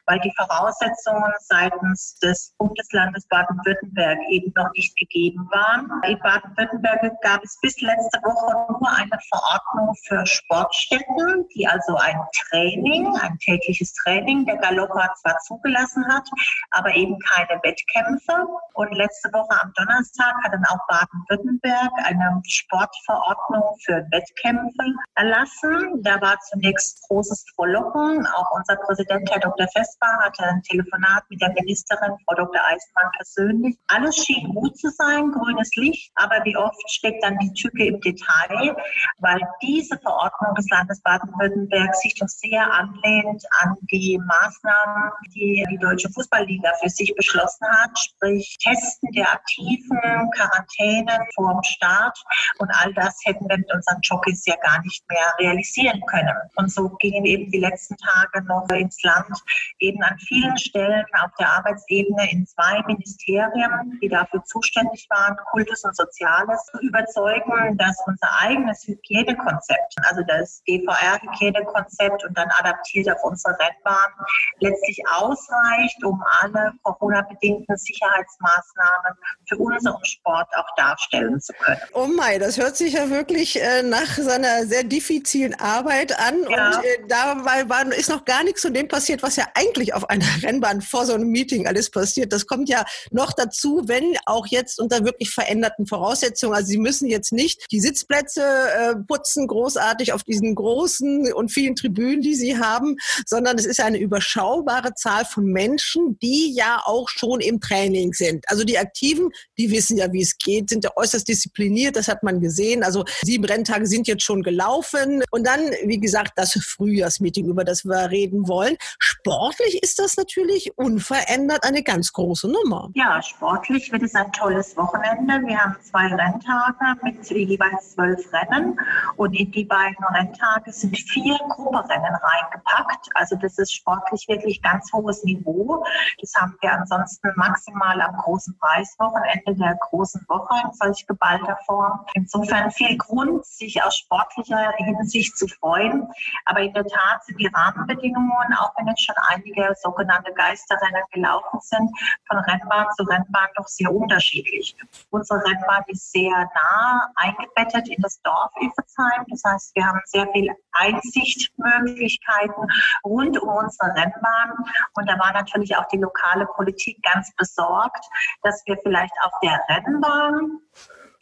weil 0.06 0.20
die 0.20 0.34
Voraussetzungen 0.38 1.34
seitens 1.40 2.18
des 2.20 2.54
Bundeslandes 2.58 3.28
Baden-Württemberg 3.28 4.20
eben 4.30 4.52
noch 4.56 4.72
nicht 4.74 4.96
gegeben 4.98 5.48
waren. 5.52 5.90
In 6.08 6.20
Baden-Württemberg 6.20 7.02
gab 7.22 7.44
es 7.44 7.58
bis 7.62 7.80
letzte 7.82 8.20
Woche 8.24 8.72
nur 8.72 8.92
eine 8.92 9.20
Verordnung 9.30 9.96
für 10.08 10.26
Sportstätten, 10.26 11.48
die 11.56 11.68
also 11.68 11.96
ein 11.96 12.20
Training, 12.50 13.08
ein 13.22 13.38
tägliches 13.40 13.94
Training 13.94 14.46
der 14.46 14.58
Galopper 14.58 15.14
zwar 15.22 15.38
zugelassen 15.40 16.06
hat, 16.08 16.28
aber 16.72 16.94
eben 16.94 17.18
keine 17.20 17.60
Wettkämpfe. 17.64 18.48
Und 18.74 18.94
letzte 18.96 19.32
Woche 19.34 19.62
am 19.62 19.74
Donnerstag 19.76 20.34
hat 20.44 20.54
dann 20.54 20.66
auch 20.66 20.80
Baden-Württemberg 20.88 21.92
eine 22.06 22.42
Sportverordnung 22.48 23.41
Verordnung 23.42 23.78
für 23.84 24.06
Wettkämpfe 24.12 24.94
erlassen. 25.16 26.02
Da 26.04 26.22
war 26.22 26.38
zunächst 26.50 27.02
großes 27.08 27.46
Frohlocken. 27.56 28.26
Auch 28.28 28.52
unser 28.56 28.76
Präsident, 28.78 29.30
Herr 29.32 29.40
Dr. 29.40 29.68
Vespa, 29.74 30.08
hatte 30.24 30.44
ein 30.44 30.62
Telefonat 30.64 31.24
mit 31.30 31.42
der 31.42 31.52
Ministerin, 31.54 32.18
Frau 32.26 32.36
Dr. 32.36 32.62
Eisenmann 32.62 33.12
persönlich. 33.18 33.78
Alles 33.88 34.16
schien 34.18 34.54
gut 34.54 34.78
zu 34.78 34.90
sein, 34.90 35.32
grünes 35.32 35.70
Licht. 35.76 36.12
Aber 36.16 36.44
wie 36.44 36.56
oft 36.58 36.82
steckt 36.90 37.24
dann 37.24 37.38
die 37.40 37.54
Tücke 37.54 37.86
im 37.86 38.00
Detail, 38.02 38.76
weil 39.20 39.40
diese 39.62 39.98
Verordnung 40.00 40.56
des 40.56 40.70
Landes 40.70 41.02
Baden-Württemberg 41.02 41.96
sich 41.96 42.16
doch 42.20 42.28
sehr 42.28 42.72
anlehnt 42.72 43.44
an 43.62 43.76
die 43.92 44.20
Maßnahmen, 44.20 45.12
die 45.36 45.66
die 45.70 45.78
Deutsche 45.78 46.10
Fußballliga 46.10 46.72
für 46.82 46.90
sich 46.90 47.14
beschlossen 47.16 47.68
hat, 47.68 47.98
sprich 47.98 48.58
Testen 48.62 49.12
der 49.14 49.32
Aktiven, 49.32 50.00
Quarantänen 50.36 51.20
vor 51.36 51.54
dem 51.54 51.64
Start 51.64 52.18
und 52.60 52.70
all 52.82 52.94
das 52.94 53.20
hätten 53.32 53.50
wir 53.50 53.58
mit 53.58 53.74
unseren 53.74 54.00
Jockeys 54.02 54.46
ja 54.46 54.56
gar 54.58 54.82
nicht 54.82 55.04
mehr 55.10 55.34
realisieren 55.40 56.02
können. 56.10 56.36
Und 56.56 56.72
so 56.72 56.90
gingen 57.00 57.26
eben 57.26 57.52
die 57.52 57.60
letzten 57.60 57.96
Tage 57.98 58.44
noch 58.46 58.68
ins 58.70 59.02
Land, 59.04 59.38
eben 59.80 60.02
an 60.04 60.18
vielen 60.20 60.58
Stellen 60.58 61.06
auf 61.24 61.32
der 61.40 61.50
Arbeitsebene 61.50 62.32
in 62.32 62.46
zwei 62.46 62.82
Ministerien, 62.88 64.00
die 64.02 64.10
dafür 64.10 64.44
zuständig 64.44 65.08
waren, 65.10 65.38
Kultus 65.52 65.84
und 65.84 65.96
Soziales, 65.96 66.66
zu 66.72 66.80
überzeugen, 66.80 67.78
dass 67.78 67.98
unser 68.06 68.30
eigenes 68.40 68.84
Hygienekonzept, 68.86 69.96
also 70.04 70.22
das 70.28 70.62
GVR-Hygienekonzept 70.66 72.26
und 72.26 72.38
dann 72.38 72.50
adaptiert 72.60 73.10
auf 73.12 73.24
unsere 73.24 73.58
Rennbahn, 73.58 74.12
letztlich 74.60 75.02
ausreicht, 75.12 76.04
um 76.04 76.22
alle 76.42 76.74
Corona-bedingten 76.84 77.78
Sicherheitsmaßnahmen 77.78 79.18
für 79.48 79.58
unseren 79.58 80.04
Sport 80.06 80.48
auch 80.56 80.76
darstellen 80.76 81.40
zu 81.40 81.54
können. 81.54 81.82
Oh 81.94 82.08
mein, 82.08 82.40
das 82.40 82.58
hört 82.58 82.76
sich 82.76 82.94
ja 82.94 83.10
wirklich 83.10 83.21
äh, 83.30 83.84
nach 83.84 84.18
seiner 84.18 84.66
sehr 84.66 84.84
diffizilen 84.84 85.54
Arbeit 85.56 86.18
an. 86.20 86.36
Ja. 86.50 86.78
Und 86.78 86.86
äh, 86.86 86.98
dabei 87.08 87.68
war, 87.70 87.92
ist 87.94 88.10
noch 88.10 88.26
gar 88.26 88.44
nichts 88.44 88.62
von 88.62 88.74
dem 88.74 88.88
passiert, 88.88 89.24
was 89.24 89.36
ja 89.36 89.48
eigentlich 89.56 89.94
auf 89.94 90.10
einer 90.10 90.26
Rennbahn 90.44 90.82
vor 90.82 91.06
so 91.06 91.14
einem 91.14 91.30
Meeting 91.30 91.68
alles 91.68 91.90
passiert. 91.90 92.34
Das 92.34 92.46
kommt 92.46 92.70
ja 92.70 92.86
noch 93.12 93.34
dazu, 93.34 93.82
wenn 93.86 94.16
auch 94.26 94.48
jetzt 94.48 94.80
unter 94.80 95.06
wirklich 95.06 95.32
veränderten 95.32 95.88
Voraussetzungen. 95.88 96.56
Also 96.56 96.68
Sie 96.68 96.78
müssen 96.78 97.08
jetzt 97.08 97.32
nicht 97.32 97.66
die 97.72 97.80
Sitzplätze 97.80 98.42
äh, 98.42 98.96
putzen, 99.08 99.48
großartig 99.48 100.14
auf 100.14 100.24
diesen 100.24 100.56
großen 100.56 101.34
und 101.34 101.52
vielen 101.52 101.76
Tribünen, 101.76 102.22
die 102.22 102.36
Sie 102.36 102.58
haben, 102.58 102.96
sondern 103.26 103.58
es 103.58 103.66
ist 103.66 103.80
eine 103.80 103.98
überschaubare 103.98 104.94
Zahl 104.96 105.26
von 105.26 105.46
Menschen, 105.46 106.18
die 106.22 106.54
ja 106.54 106.82
auch 106.86 107.10
schon 107.10 107.40
im 107.40 107.60
Training 107.60 108.14
sind. 108.14 108.46
Also 108.48 108.64
die 108.64 108.78
Aktiven, 108.78 109.30
die 109.58 109.72
wissen 109.72 109.98
ja, 109.98 110.12
wie 110.12 110.22
es 110.22 110.38
geht, 110.38 110.70
sind 110.70 110.84
ja 110.84 110.92
äußerst 110.96 111.28
diszipliniert, 111.28 111.96
das 111.96 112.08
hat 112.08 112.24
man 112.24 112.42
gesehen. 112.42 112.84
Also 112.84 113.06
sieben 113.22 113.46
Renntage 113.46 113.86
sind 113.86 114.08
jetzt 114.08 114.24
schon 114.24 114.44
gelaufen. 114.44 115.24
Und 115.32 115.46
dann, 115.46 115.60
wie 115.86 116.00
gesagt, 116.00 116.34
das 116.36 116.54
Frühjahrsmeeting, 116.54 117.48
über 117.48 117.64
das 117.64 117.86
wir 117.86 118.10
reden 118.10 118.48
wollen. 118.48 118.78
Sportlich 119.00 119.82
ist 119.84 120.00
das 120.00 120.18
natürlich 120.18 120.72
unverändert 120.78 121.64
eine 121.64 121.84
ganz 121.84 122.12
große 122.14 122.48
Nummer. 122.48 122.90
Ja, 122.94 123.22
sportlich 123.22 123.92
wird 123.92 124.04
es 124.04 124.16
ein 124.16 124.32
tolles 124.32 124.76
Wochenende. 124.78 125.46
Wir 125.48 125.58
haben 125.58 125.76
zwei 125.82 126.08
Renntage 126.08 127.00
mit 127.04 127.30
jeweils 127.30 127.94
zwölf 127.94 128.22
Rennen. 128.34 128.80
Und 129.18 129.34
in 129.34 129.52
die 129.52 129.66
beiden 129.66 130.04
Renntage 130.06 130.72
sind 130.72 130.98
vier 130.98 131.38
Gruppenrennen 131.50 132.16
reingepackt. 132.16 133.10
Also 133.16 133.36
das 133.36 133.58
ist 133.58 133.74
sportlich 133.74 134.26
wirklich 134.28 134.62
ganz 134.62 134.92
hohes 134.94 135.24
Niveau. 135.24 135.84
Das 136.20 136.34
haben 136.36 136.56
wir 136.62 136.74
ansonsten 136.74 137.32
maximal 137.36 138.00
am 138.02 138.16
großen 138.18 138.58
Preiswochenende 138.58 139.56
der 139.56 139.78
großen 139.90 140.26
Woche 140.28 140.56
in 140.66 140.74
solch 140.74 141.06
geballter 141.08 141.58
Form. 141.66 142.06
Insofern 142.14 142.72
viel 142.72 142.98
Grund, 143.08 143.46
sich 143.46 143.82
aus 143.84 143.98
sportlicher 143.98 144.72
Hinsicht 144.78 145.38
zu 145.38 145.48
freuen. 145.48 146.08
Aber 146.46 146.62
in 146.62 146.74
der 146.74 146.86
Tat 146.86 147.24
sind 147.26 147.40
die 147.40 147.48
Rahmenbedingungen, 147.48 148.54
auch 148.60 148.74
wenn 148.78 148.88
jetzt 148.88 149.06
schon 149.06 149.16
einige 149.28 149.74
sogenannte 149.82 150.34
Geisterrennen 150.34 151.04
gelaufen 151.12 151.60
sind, 151.62 151.90
von 152.28 152.38
Rennbahn 152.40 152.88
zu 152.96 153.04
Rennbahn 153.04 153.50
doch 153.56 153.68
sehr 153.68 153.92
unterschiedlich. 153.94 154.76
Unsere 155.10 155.44
Rennbahn 155.44 155.84
ist 155.88 156.12
sehr 156.12 156.32
nah 156.32 157.12
eingebettet 157.16 157.88
in 157.90 158.02
das 158.02 158.22
Dorf 158.22 158.52
Iffezheim. 158.62 159.26
Das 159.30 159.42
heißt, 159.46 159.76
wir 159.76 159.86
haben 159.86 160.02
sehr 160.06 160.28
viel 160.32 160.54
Einsichtmöglichkeiten 160.74 162.68
rund 163.04 163.42
um 163.42 163.50
unsere 163.50 163.90
Rennbahn. 163.96 164.54
Und 164.94 165.10
da 165.10 165.18
war 165.20 165.34
natürlich 165.34 165.76
auch 165.76 165.88
die 165.88 165.98
lokale 165.98 166.46
Politik 166.48 167.02
ganz 167.04 167.34
besorgt, 167.36 168.06
dass 168.44 168.64
wir 168.66 168.78
vielleicht 168.84 169.14
auf 169.24 169.34
der 169.42 169.60
Rennbahn 169.70 170.60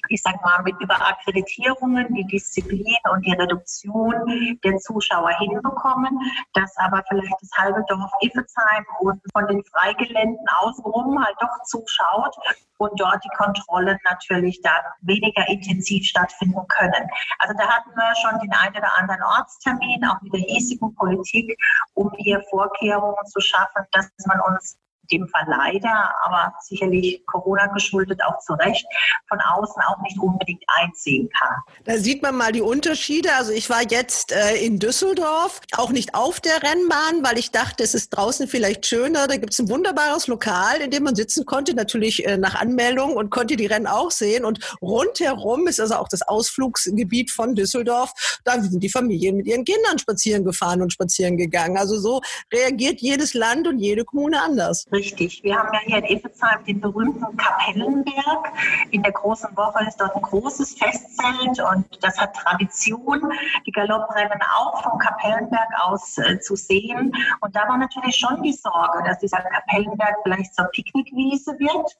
ich 0.10 0.22
sag 0.22 0.44
mal, 0.44 0.62
mit 0.64 0.76
über 0.82 0.96
Akkreditierungen 0.96 2.14
die 2.14 2.26
Disziplin 2.26 2.96
und 3.12 3.26
die 3.26 3.34
Reduktion 3.34 4.58
der 4.64 4.78
Zuschauer 4.78 5.30
hinbekommen, 5.40 6.20
dass 6.54 6.76
aber 6.78 7.04
vielleicht 7.08 7.36
das 7.42 7.52
halbe 7.58 7.84
Dorf 7.88 8.12
Iffezheim 8.22 8.86
und 9.00 9.22
von 9.34 9.48
den 9.48 9.64
Freigeländen 9.66 10.46
außenrum 10.62 11.24
halt 11.24 11.36
doch 11.40 11.64
zuschaut 11.66 12.36
und 12.78 13.00
dort 13.00 13.24
die 13.24 13.38
Kontrollen 13.38 13.98
natürlich 14.10 14.62
dann 14.62 14.82
weniger 15.02 15.48
intensiv 15.48 16.06
stattfinden 16.06 16.66
können. 16.70 17.08
Also 17.40 17.54
da 17.58 17.68
hatten 17.68 17.92
wir 17.92 18.16
schon 18.16 18.40
den 18.40 18.54
einen 18.54 18.76
oder 18.76 18.98
anderen 18.98 19.22
Ortstermin, 19.24 20.06
auch 20.06 20.22
mit 20.22 20.34
der 20.34 20.42
hiesigen 20.42 20.96
Politik, 20.96 21.58
um 21.94 22.12
hier 22.18 22.42
Vorkehrungen 22.50 23.26
zu 23.26 23.40
schaffen, 23.42 23.84
dass 23.92 24.10
man 24.26 24.40
uns 24.42 24.78
dem 25.12 25.28
Fall 25.28 25.46
leider, 25.48 26.14
aber 26.26 26.54
sicherlich 26.62 27.24
Corona 27.26 27.68
geschuldet 27.68 28.22
auch 28.24 28.40
zu 28.40 28.54
Recht, 28.54 28.86
von 29.28 29.40
außen 29.40 29.82
auch 29.88 30.02
nicht 30.02 30.18
unbedingt 30.20 30.64
einsehen 30.68 31.30
kann. 31.40 31.56
Da 31.86 31.98
sieht 31.98 32.22
man 32.22 32.36
mal 32.36 32.52
die 32.52 32.62
Unterschiede. 32.62 33.34
Also 33.36 33.52
ich 33.52 33.70
war 33.70 33.82
jetzt 33.90 34.32
äh, 34.32 34.56
in 34.58 34.80
Düsseldorf, 34.80 35.62
auch 35.78 35.90
nicht 35.90 36.16
auf 36.16 36.40
der 36.40 36.62
Rennbahn, 36.62 37.24
weil 37.24 37.38
ich 37.38 37.52
dachte, 37.52 37.84
es 37.84 37.94
ist 37.94 38.10
draußen 38.10 38.48
vielleicht 38.48 38.86
schöner. 38.86 39.28
Da 39.28 39.38
gibt 39.38 39.54
es 39.54 39.60
ein 39.60 39.70
wunderbares 39.70 40.28
Lokal, 40.28 40.82
in 40.82 40.92
dem 40.92 41.04
man 41.04 41.16
sitzen 41.16 41.46
konnte, 41.46 41.74
natürlich 41.74 42.26
äh, 42.26 42.38
nach 42.38 42.56
Anmeldung 42.56 43.16
und 43.16 43.30
konnte 43.30 43.56
die 43.56 43.66
Rennen 43.66 43.88
auch 43.88 44.12
sehen. 44.12 44.46
Und 44.46 44.60
rundherum 44.82 45.68
ist 45.68 45.80
also 45.80 45.96
auch 45.96 46.08
das 46.08 46.22
Ausflugsgebiet 46.22 47.32
von 47.32 47.56
Düsseldorf. 47.56 48.12
Da 48.44 48.60
sind 48.62 48.82
die 48.82 48.90
Familien 48.90 49.38
mit 49.38 49.48
ihren 49.48 49.66
Kindern 49.66 50.00
spazieren 50.00 50.44
gefahren 50.44 50.82
und 50.82 50.94
spazieren 50.94 51.38
gegangen. 51.38 51.78
Also 51.78 52.00
so 52.00 52.22
reagiert 52.54 53.02
jedes 53.02 53.34
Land 53.34 53.68
und 53.68 53.80
jede 53.80 54.06
Kommune 54.06 54.42
anders. 54.42 54.86
Richtig. 55.00 55.42
Wir 55.44 55.58
haben 55.58 55.70
ja 55.72 55.80
hier 55.80 55.98
in 56.00 56.18
Effelsheim 56.18 56.62
den 56.66 56.82
berühmten 56.82 57.38
Kapellenberg. 57.38 58.52
In 58.92 59.02
der 59.02 59.14
großen 59.14 59.56
Woche 59.56 59.86
ist 59.88 59.96
dort 59.96 60.14
ein 60.14 60.22
großes 60.22 60.74
Festzelt 60.74 61.62
und 61.72 62.04
das 62.04 62.18
hat 62.20 62.36
Tradition, 62.36 63.32
die 63.66 63.72
Galopprennen 63.72 64.42
auch 64.58 64.84
vom 64.84 65.00
Kapellenberg 65.00 65.70
aus 65.84 66.18
äh, 66.18 66.42
zu 66.42 66.58
sehen. 66.58 67.14
Und 67.40 67.56
da 67.56 67.66
war 67.70 67.78
natürlich 67.78 68.18
schon 68.18 68.44
die 68.44 68.52
Sorge, 68.52 69.02
dass 69.06 69.20
dieser 69.20 69.40
Kapellenberg 69.40 70.18
vielleicht 70.24 70.54
zur 70.54 70.66
Picknickwiese 70.66 71.58
wird 71.60 71.98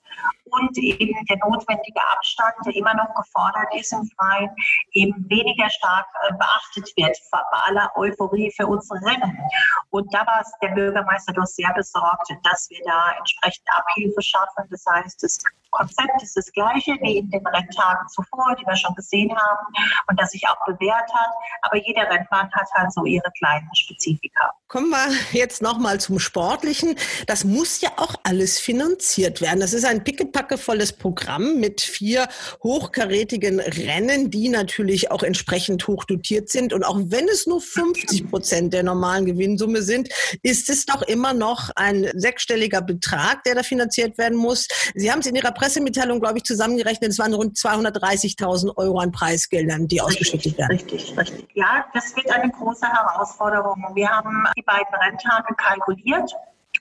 und 0.50 0.76
eben 0.76 1.24
der 1.24 1.38
notwendige 1.38 2.00
Abstand, 2.12 2.54
der 2.66 2.76
immer 2.76 2.92
noch 2.92 3.14
gefordert 3.14 3.74
ist 3.78 3.94
im 3.94 4.04
Freien, 4.18 4.50
eben 4.92 5.14
weniger 5.30 5.70
stark 5.70 6.06
äh, 6.28 6.34
beachtet 6.34 6.92
wird 6.96 7.16
bei 7.30 7.38
aller 7.66 7.90
Euphorie 7.96 8.52
für 8.54 8.66
unsere 8.66 9.00
Rennen. 9.06 9.38
Und 9.88 10.12
da 10.12 10.26
war 10.26 10.42
es 10.42 10.52
der 10.60 10.74
Bürgermeister 10.74 11.32
doch 11.32 11.46
sehr 11.46 11.72
besorgt, 11.72 12.28
dass 12.42 12.68
wir 12.68 12.80
da 12.84 12.89
entsprechend 13.18 13.66
Abhilfe 13.72 14.22
schaffen. 14.22 14.64
Das 14.70 14.84
heißt, 14.86 15.22
das 15.22 15.38
Konzept 15.70 16.22
ist 16.22 16.36
das 16.36 16.50
gleiche 16.52 16.92
wie 17.00 17.18
in 17.18 17.30
den 17.30 17.46
Renntagen 17.46 18.08
zuvor, 18.08 18.56
die 18.60 18.66
wir 18.66 18.76
schon 18.76 18.94
gesehen 18.94 19.30
haben 19.36 19.66
und 20.08 20.20
das 20.20 20.30
sich 20.30 20.46
auch 20.48 20.64
bewährt 20.66 21.12
hat. 21.12 21.30
Aber 21.62 21.76
jede 21.76 22.00
Rennbahn 22.00 22.50
hat 22.52 22.68
halt 22.74 22.92
so 22.92 23.04
ihre 23.04 23.30
kleinen 23.38 23.68
Spezifika. 23.74 24.52
Kommen 24.68 24.90
wir 24.90 25.08
jetzt 25.32 25.62
nochmal 25.62 26.00
zum 26.00 26.18
Sportlichen. 26.18 26.94
Das 27.26 27.44
muss 27.44 27.80
ja 27.80 27.90
auch 27.96 28.14
alles 28.22 28.58
finanziert 28.58 29.40
werden. 29.40 29.60
Das 29.60 29.72
ist 29.72 29.84
ein 29.84 30.04
pickepackevolles 30.04 30.92
Programm 30.92 31.58
mit 31.58 31.80
vier 31.80 32.28
hochkarätigen 32.62 33.60
Rennen, 33.60 34.30
die 34.30 34.48
natürlich 34.48 35.10
auch 35.10 35.22
entsprechend 35.22 35.86
hoch 35.88 36.04
dotiert 36.04 36.48
sind. 36.48 36.72
Und 36.72 36.84
auch 36.84 36.98
wenn 37.04 37.28
es 37.28 37.46
nur 37.46 37.60
50 37.60 38.30
Prozent 38.30 38.74
der 38.74 38.82
normalen 38.82 39.26
Gewinnsumme 39.26 39.82
sind, 39.82 40.08
ist 40.42 40.70
es 40.70 40.86
doch 40.86 41.02
immer 41.02 41.32
noch 41.32 41.70
ein 41.76 42.10
sechsstelliger 42.14 42.82
Betrag, 42.82 43.42
der 43.44 43.56
da 43.56 43.62
finanziert 43.62 44.18
werden 44.18 44.36
muss. 44.36 44.68
Sie 44.94 45.10
haben 45.10 45.20
es 45.20 45.26
in 45.26 45.34
Ihrer 45.34 45.52
Pressemitteilung, 45.60 46.20
glaube 46.20 46.38
ich, 46.38 46.44
zusammengerechnet. 46.44 47.10
Es 47.10 47.18
waren 47.18 47.34
rund 47.34 47.56
230.000 47.56 48.76
Euro 48.76 48.98
an 48.98 49.12
Preisgeldern, 49.12 49.86
die 49.86 50.00
ausgeschüttet 50.00 50.56
werden. 50.56 50.72
Richtig, 50.72 51.16
richtig. 51.16 51.48
Ja, 51.54 51.84
das 51.92 52.16
wird 52.16 52.30
eine 52.30 52.50
große 52.50 52.86
Herausforderung. 52.86 53.84
Wir 53.94 54.08
haben 54.08 54.46
die 54.56 54.62
beiden 54.62 54.94
Renntage 54.94 55.54
kalkuliert 55.56 56.32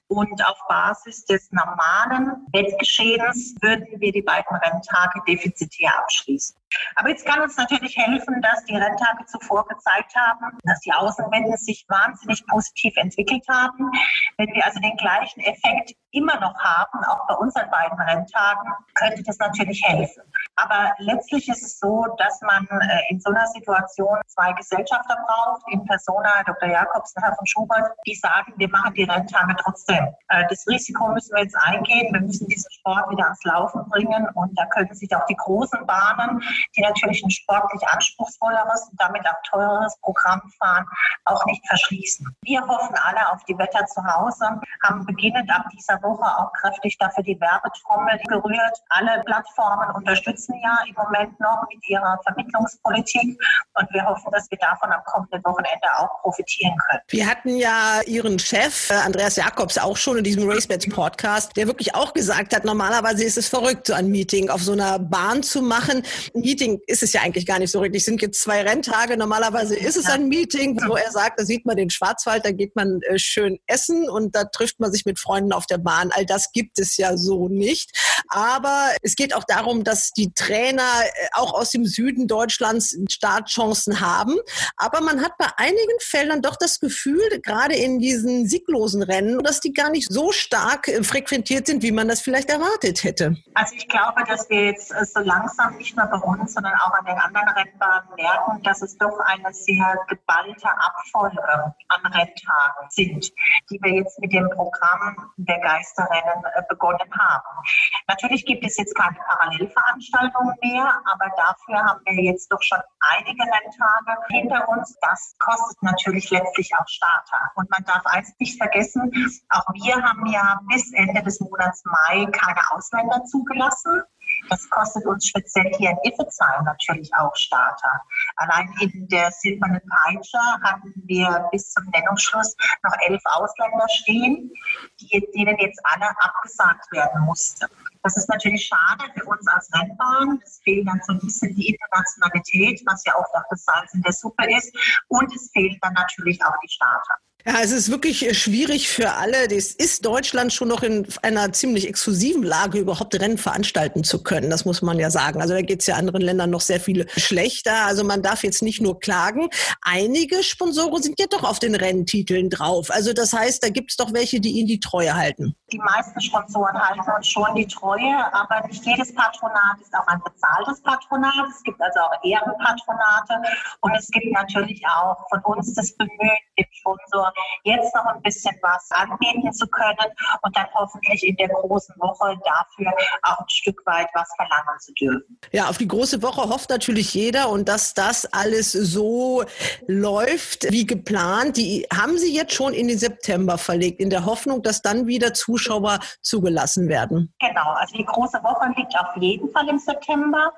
und 0.07 0.45
auf 0.47 0.57
Basis 0.67 1.25
des 1.25 1.51
normalen 1.51 2.47
Wettgeschehens 2.53 3.55
würden 3.61 3.87
wir 3.99 4.11
die 4.11 4.21
beiden 4.21 4.55
Renntage 4.57 5.21
defizitär 5.27 5.91
abschließen. 5.99 6.55
Aber 6.95 7.09
jetzt 7.09 7.25
kann 7.25 7.41
uns 7.41 7.57
natürlich 7.57 7.97
helfen, 7.97 8.41
dass 8.41 8.63
die 8.65 8.75
Renntage 8.75 9.25
zuvor 9.25 9.67
gezeigt 9.67 10.15
haben, 10.15 10.57
dass 10.63 10.79
die 10.81 10.93
Außenwände 10.93 11.57
sich 11.57 11.85
wahnsinnig 11.87 12.45
positiv 12.47 12.95
entwickelt 12.97 13.45
haben. 13.49 13.91
Wenn 14.37 14.53
wir 14.53 14.65
also 14.65 14.79
den 14.79 14.95
gleichen 14.97 15.41
Effekt 15.41 15.93
immer 16.11 16.39
noch 16.39 16.57
haben, 16.59 17.03
auch 17.05 17.27
bei 17.27 17.35
unseren 17.35 17.69
beiden 17.69 17.99
Renntagen, 17.99 18.71
könnte 18.95 19.23
das 19.23 19.37
natürlich 19.37 19.81
helfen. 19.85 20.23
Aber 20.55 20.93
letztlich 20.97 21.47
ist 21.47 21.63
es 21.63 21.79
so, 21.79 22.05
dass 22.17 22.41
man 22.41 22.67
äh, 22.67 23.01
in 23.09 23.19
so 23.19 23.29
einer 23.29 23.45
Situation 23.47 24.19
zwei 24.27 24.51
Gesellschafter 24.53 25.15
braucht, 25.25 25.61
in 25.71 25.85
Persona 25.85 26.43
Dr. 26.45 26.69
Jakobs 26.69 27.13
und 27.15 27.23
Herr 27.23 27.35
von 27.35 27.45
Schubert, 27.45 27.91
die 28.05 28.15
sagen, 28.15 28.53
wir 28.57 28.69
machen 28.69 28.93
die 28.93 29.03
Renntage 29.03 29.55
trotzdem. 29.63 30.07
Äh, 30.29 30.45
das 30.49 30.65
Risiko 30.67 31.09
müssen 31.09 31.35
wir 31.35 31.43
jetzt 31.43 31.57
eingehen. 31.57 32.13
Wir 32.13 32.21
müssen 32.21 32.47
diesen 32.47 32.69
Sport 32.71 33.09
wieder 33.11 33.25
ans 33.25 33.43
Laufen 33.43 33.87
bringen 33.89 34.27
und 34.33 34.57
da 34.57 34.65
können 34.65 34.93
sich 34.93 35.15
auch 35.15 35.25
die 35.27 35.35
großen 35.35 35.85
Bahnen 35.85 36.41
die 36.75 36.81
natürlich 36.81 37.23
ein 37.23 37.31
sportlich 37.31 37.81
anspruchsvolleres 37.87 38.89
und 38.91 39.01
damit 39.01 39.25
auch 39.27 39.41
teureres 39.49 39.97
Programm 40.01 40.41
fahren, 40.59 40.85
auch 41.25 41.45
nicht 41.45 41.65
verschließen. 41.67 42.27
Wir 42.43 42.61
hoffen 42.61 42.95
alle 43.03 43.31
auf 43.31 43.43
die 43.45 43.57
Wetter 43.57 43.85
zu 43.87 44.03
Hause, 44.03 44.59
haben 44.83 45.05
beginnend 45.05 45.49
ab 45.51 45.65
dieser 45.71 46.01
Woche 46.01 46.25
auch 46.25 46.51
kräftig 46.53 46.97
dafür 46.97 47.23
die 47.23 47.39
Werbetrommel 47.39 48.19
gerührt. 48.27 48.77
Alle 48.89 49.23
Plattformen 49.25 49.95
unterstützen 49.95 50.59
ja 50.63 50.79
im 50.87 50.95
Moment 50.95 51.39
noch 51.39 51.65
mit 51.69 51.87
ihrer 51.87 52.19
Vermittlungspolitik 52.23 53.39
und 53.75 53.93
wir 53.93 54.05
hoffen, 54.05 54.31
dass 54.31 54.49
wir 54.49 54.57
davon 54.57 54.91
am 54.91 55.03
kommenden 55.05 55.43
Wochenende 55.43 55.87
auch 55.97 56.21
profitieren 56.21 56.75
können. 56.89 57.01
Wir 57.07 57.27
hatten 57.27 57.55
ja 57.55 58.01
Ihren 58.05 58.39
Chef, 58.39 58.89
äh, 58.89 58.93
Andreas 58.93 59.35
Jakobs, 59.35 59.77
auch 59.77 59.97
schon 59.97 60.17
in 60.17 60.23
diesem 60.23 60.49
RaceBets 60.49 60.89
Podcast, 60.89 61.55
der 61.57 61.67
wirklich 61.67 61.95
auch 61.95 62.13
gesagt 62.13 62.55
hat, 62.55 62.65
normalerweise 62.65 63.23
ist 63.23 63.37
es 63.37 63.47
verrückt, 63.47 63.87
so 63.87 63.93
ein 63.93 64.09
Meeting 64.09 64.49
auf 64.49 64.61
so 64.61 64.73
einer 64.73 64.99
Bahn 64.99 65.43
zu 65.43 65.61
machen. 65.61 66.03
Meeting 66.49 66.81
ist 66.87 67.03
es 67.03 67.13
ja 67.13 67.21
eigentlich 67.21 67.45
gar 67.45 67.59
nicht 67.59 67.69
so 67.69 67.79
richtig. 67.79 67.99
Es 67.99 68.05
sind 68.05 68.23
jetzt 68.23 68.41
zwei 68.41 68.63
Renntage. 68.63 69.17
Normalerweise 69.17 69.75
ist 69.75 69.97
es 69.97 70.07
ein 70.07 70.29
Meeting, 70.29 70.79
wo 70.87 70.95
er 70.95 71.11
sagt, 71.11 71.39
da 71.39 71.45
sieht 71.45 71.63
man 71.63 71.77
den 71.77 71.91
Schwarzwald, 71.91 72.43
da 72.43 72.51
geht 72.51 72.75
man 72.75 73.01
äh, 73.03 73.19
schön 73.19 73.59
essen 73.67 74.09
und 74.09 74.35
da 74.35 74.45
trifft 74.45 74.79
man 74.79 74.91
sich 74.91 75.05
mit 75.05 75.19
Freunden 75.19 75.53
auf 75.53 75.67
der 75.67 75.77
Bahn. 75.77 76.09
All 76.11 76.25
das 76.25 76.51
gibt 76.51 76.79
es 76.79 76.97
ja 76.97 77.17
so 77.17 77.49
nicht. 77.49 77.91
Aber 78.29 78.89
es 79.03 79.15
geht 79.15 79.35
auch 79.35 79.43
darum, 79.47 79.83
dass 79.83 80.09
die 80.09 80.33
Trainer 80.33 80.81
äh, 81.03 81.27
auch 81.33 81.53
aus 81.53 81.69
dem 81.69 81.85
Süden 81.85 82.27
Deutschlands 82.27 82.97
Startchancen 83.11 84.01
haben. 84.01 84.35
Aber 84.75 85.01
man 85.01 85.21
hat 85.21 85.37
bei 85.37 85.47
einigen 85.57 85.99
Feldern 85.99 86.41
doch 86.41 86.55
das 86.55 86.79
Gefühl, 86.79 87.21
gerade 87.43 87.75
in 87.75 87.99
diesen 87.99 88.47
sieglosen 88.47 89.03
Rennen, 89.03 89.37
dass 89.43 89.59
die 89.59 89.71
gar 89.71 89.91
nicht 89.91 90.11
so 90.11 90.31
stark 90.31 90.87
äh, 90.87 91.03
frequentiert 91.03 91.67
sind, 91.67 91.83
wie 91.83 91.91
man 91.91 92.07
das 92.07 92.21
vielleicht 92.21 92.49
erwartet 92.49 93.03
hätte. 93.03 93.35
Also 93.53 93.75
ich 93.75 93.87
glaube, 93.87 94.23
dass 94.27 94.49
wir 94.49 94.65
jetzt 94.65 94.89
so 95.13 95.19
langsam 95.19 95.77
nicht 95.77 95.95
nur 95.95 96.07
bei 96.07 96.17
uns, 96.17 96.38
sondern 96.47 96.73
auch 96.75 96.93
an 96.93 97.05
den 97.05 97.17
anderen 97.17 97.49
Rennbahnen 97.49 98.09
merken, 98.15 98.63
dass 98.63 98.81
es 98.81 98.97
doch 98.97 99.19
eine 99.19 99.53
sehr 99.53 99.97
geballte 100.07 100.69
Abfolge 100.69 101.41
an 101.87 102.05
Renntagen 102.05 102.89
sind, 102.89 103.31
die 103.69 103.79
wir 103.81 103.93
jetzt 103.93 104.19
mit 104.19 104.33
dem 104.33 104.49
Programm 104.49 105.31
der 105.37 105.59
Geisterrennen 105.59 106.43
begonnen 106.67 107.11
haben. 107.17 107.63
Natürlich 108.07 108.45
gibt 108.45 108.65
es 108.65 108.77
jetzt 108.77 108.95
keine 108.95 109.17
Parallelveranstaltungen 109.27 110.55
mehr, 110.61 111.01
aber 111.05 111.31
dafür 111.35 111.83
haben 111.83 112.01
wir 112.05 112.23
jetzt 112.23 112.51
doch 112.51 112.61
schon 112.61 112.79
einige 112.99 113.43
Renntage 113.43 114.17
hinter 114.29 114.69
uns. 114.69 114.97
Das 115.01 115.35
kostet 115.39 115.81
natürlich 115.81 116.29
letztlich 116.29 116.71
auch 116.77 116.87
Starter. 116.87 117.51
Und 117.55 117.69
man 117.69 117.83
darf 117.85 118.05
eins 118.05 118.33
nicht 118.39 118.57
vergessen, 118.57 119.11
auch 119.49 119.67
wir 119.73 119.95
haben 120.01 120.25
ja 120.27 120.59
bis 120.67 120.93
Ende 120.93 121.21
des 121.23 121.39
Monats 121.39 121.83
Mai 121.85 122.25
keine 122.31 122.71
Ausländer 122.71 123.23
zugelassen. 123.25 124.03
Das 124.49 124.69
kostet 124.69 125.05
uns 125.05 125.27
speziell 125.27 125.71
hier 125.77 125.91
in 125.91 126.11
Iffezheim 126.11 126.63
natürlich 126.63 127.11
auch 127.15 127.35
Starter. 127.35 128.01
Allein 128.37 128.73
in 128.79 129.07
der 129.07 129.31
Silbernen 129.31 129.81
Peitsche 129.89 130.39
hatten 130.63 130.93
wir 131.05 131.47
bis 131.51 131.71
zum 131.71 131.85
Nennungsschluss 131.89 132.55
noch 132.83 132.93
elf 133.07 133.21
Ausländer 133.25 133.87
stehen, 133.89 134.51
die, 134.99 135.27
denen 135.35 135.57
jetzt 135.59 135.81
alle 135.83 136.09
abgesagt 136.19 136.91
werden 136.91 137.21
mussten. 137.21 137.67
Das 138.03 138.15
ist 138.15 138.29
natürlich 138.29 138.65
schade 138.65 139.11
für 139.13 139.25
uns 139.25 139.45
als 139.47 139.69
Rennbahn. 139.73 140.41
Es 140.43 140.61
fehlt 140.63 140.87
dann 140.87 141.01
so 141.05 141.13
ein 141.13 141.19
bisschen 141.19 141.53
die 141.55 141.67
Internationalität, 141.67 142.81
was 142.85 143.03
ja 143.05 143.15
auch 143.15 143.25
das 143.49 143.65
Salz 143.65 143.93
in 143.93 144.01
der 144.01 144.13
Suppe 144.13 144.45
ist. 144.55 144.73
Und 145.09 145.33
es 145.35 145.51
fehlt 145.51 145.77
dann 145.81 145.93
natürlich 145.93 146.43
auch 146.43 146.55
die 146.63 146.69
Starter. 146.69 147.15
Ja, 147.45 147.61
es 147.63 147.71
ist 147.71 147.89
wirklich 147.89 148.27
äh, 148.27 148.33
schwierig 148.33 148.89
für 148.89 149.13
alle. 149.13 149.47
Das 149.47 149.71
ist 149.71 150.05
Deutschland 150.05 150.51
schon 150.51 150.67
noch 150.67 150.83
in 150.83 151.07
einer 151.21 151.53
ziemlich 151.53 151.87
exklusiven 151.87 152.43
Lage, 152.43 152.79
überhaupt 152.79 153.15
Rennen 153.19 153.37
veranstalten 153.37 154.03
zu 154.03 154.21
können. 154.21 154.49
Das 154.49 154.65
muss 154.65 154.81
man 154.81 154.99
ja 154.99 155.09
sagen. 155.09 155.41
Also 155.41 155.53
da 155.53 155.61
geht 155.61 155.79
es 155.79 155.87
ja 155.87 155.95
anderen 155.95 156.21
Ländern 156.21 156.49
noch 156.49 156.59
sehr 156.59 156.81
viel 156.81 157.07
schlechter. 157.15 157.85
Also 157.85 158.03
man 158.03 158.21
darf 158.21 158.43
jetzt 158.43 158.61
nicht 158.61 158.81
nur 158.81 158.99
klagen. 158.99 159.49
Einige 159.81 160.43
Sponsoren 160.43 161.01
sind 161.01 161.17
ja 161.17 161.27
doch 161.29 161.43
auf 161.43 161.59
den 161.59 161.75
Renntiteln 161.75 162.49
drauf. 162.49 162.91
Also 162.91 163.13
das 163.13 163.31
heißt, 163.31 163.63
da 163.63 163.69
gibt 163.69 163.91
es 163.91 163.97
doch 163.97 164.11
welche, 164.13 164.41
die 164.41 164.51
ihnen 164.59 164.67
die 164.67 164.81
Treue 164.81 165.15
halten. 165.15 165.55
Die 165.71 165.79
meisten 165.79 166.19
Sponsoren 166.19 166.77
halten 166.77 167.09
uns 167.15 167.27
schon 167.27 167.55
die 167.55 167.67
Treue, 167.67 168.33
aber 168.33 168.67
nicht 168.67 168.85
jedes 168.85 169.15
Patronat 169.15 169.79
ist 169.81 169.93
auch 169.93 170.07
ein 170.07 170.21
bezahltes 170.23 170.81
Patronat. 170.81 171.33
Es 171.55 171.63
gibt 171.63 171.81
also 171.81 171.99
auch 172.01 172.23
Ehrenpatronate 172.23 173.41
und 173.79 173.95
es 173.95 174.07
gibt 174.09 174.31
natürlich 174.33 174.81
auch 174.85 175.17
von 175.29 175.39
uns 175.45 175.73
das 175.73 175.93
Bemühen, 175.93 176.37
dem 176.59 176.71
Sponsor 176.71 177.31
jetzt 177.63 177.93
noch 177.95 178.05
ein 178.05 178.21
bisschen 178.21 178.55
was 178.61 178.89
anbieten 178.91 179.51
zu 179.53 179.67
können 179.67 180.11
und 180.41 180.55
dann 180.55 180.67
hoffentlich 180.73 181.25
in 181.25 181.35
der 181.35 181.49
großen 181.49 181.95
Woche 181.99 182.37
dafür 182.45 182.91
auch 183.23 183.39
ein 183.39 183.49
Stück 183.49 183.81
weit 183.85 184.07
was 184.13 184.29
verlangen 184.35 184.79
zu 184.79 184.93
dürfen. 184.93 185.39
Ja, 185.51 185.69
auf 185.69 185.77
die 185.77 185.87
große 185.87 186.21
Woche 186.21 186.49
hofft 186.49 186.69
natürlich 186.69 187.13
jeder 187.13 187.49
und 187.49 187.67
dass 187.67 187.93
das 187.93 188.25
alles 188.33 188.71
so 188.71 189.43
läuft 189.87 190.71
wie 190.71 190.85
geplant. 190.85 191.57
Die 191.57 191.85
haben 191.95 192.17
Sie 192.17 192.33
jetzt 192.33 192.53
schon 192.53 192.73
in 192.73 192.87
den 192.87 192.97
September 192.97 193.57
verlegt, 193.57 193.99
in 193.99 194.09
der 194.09 194.25
Hoffnung, 194.25 194.61
dass 194.61 194.81
dann 194.81 195.07
wieder 195.07 195.33
Zuschauer 195.33 195.99
zugelassen 196.21 196.87
werden. 196.87 197.33
Genau, 197.39 197.71
also 197.73 197.95
die 197.95 198.05
große 198.05 198.41
Woche 198.43 198.73
liegt 198.75 198.97
auf 198.99 199.15
jeden 199.17 199.51
Fall 199.51 199.67
im 199.69 199.79
September. 199.79 200.51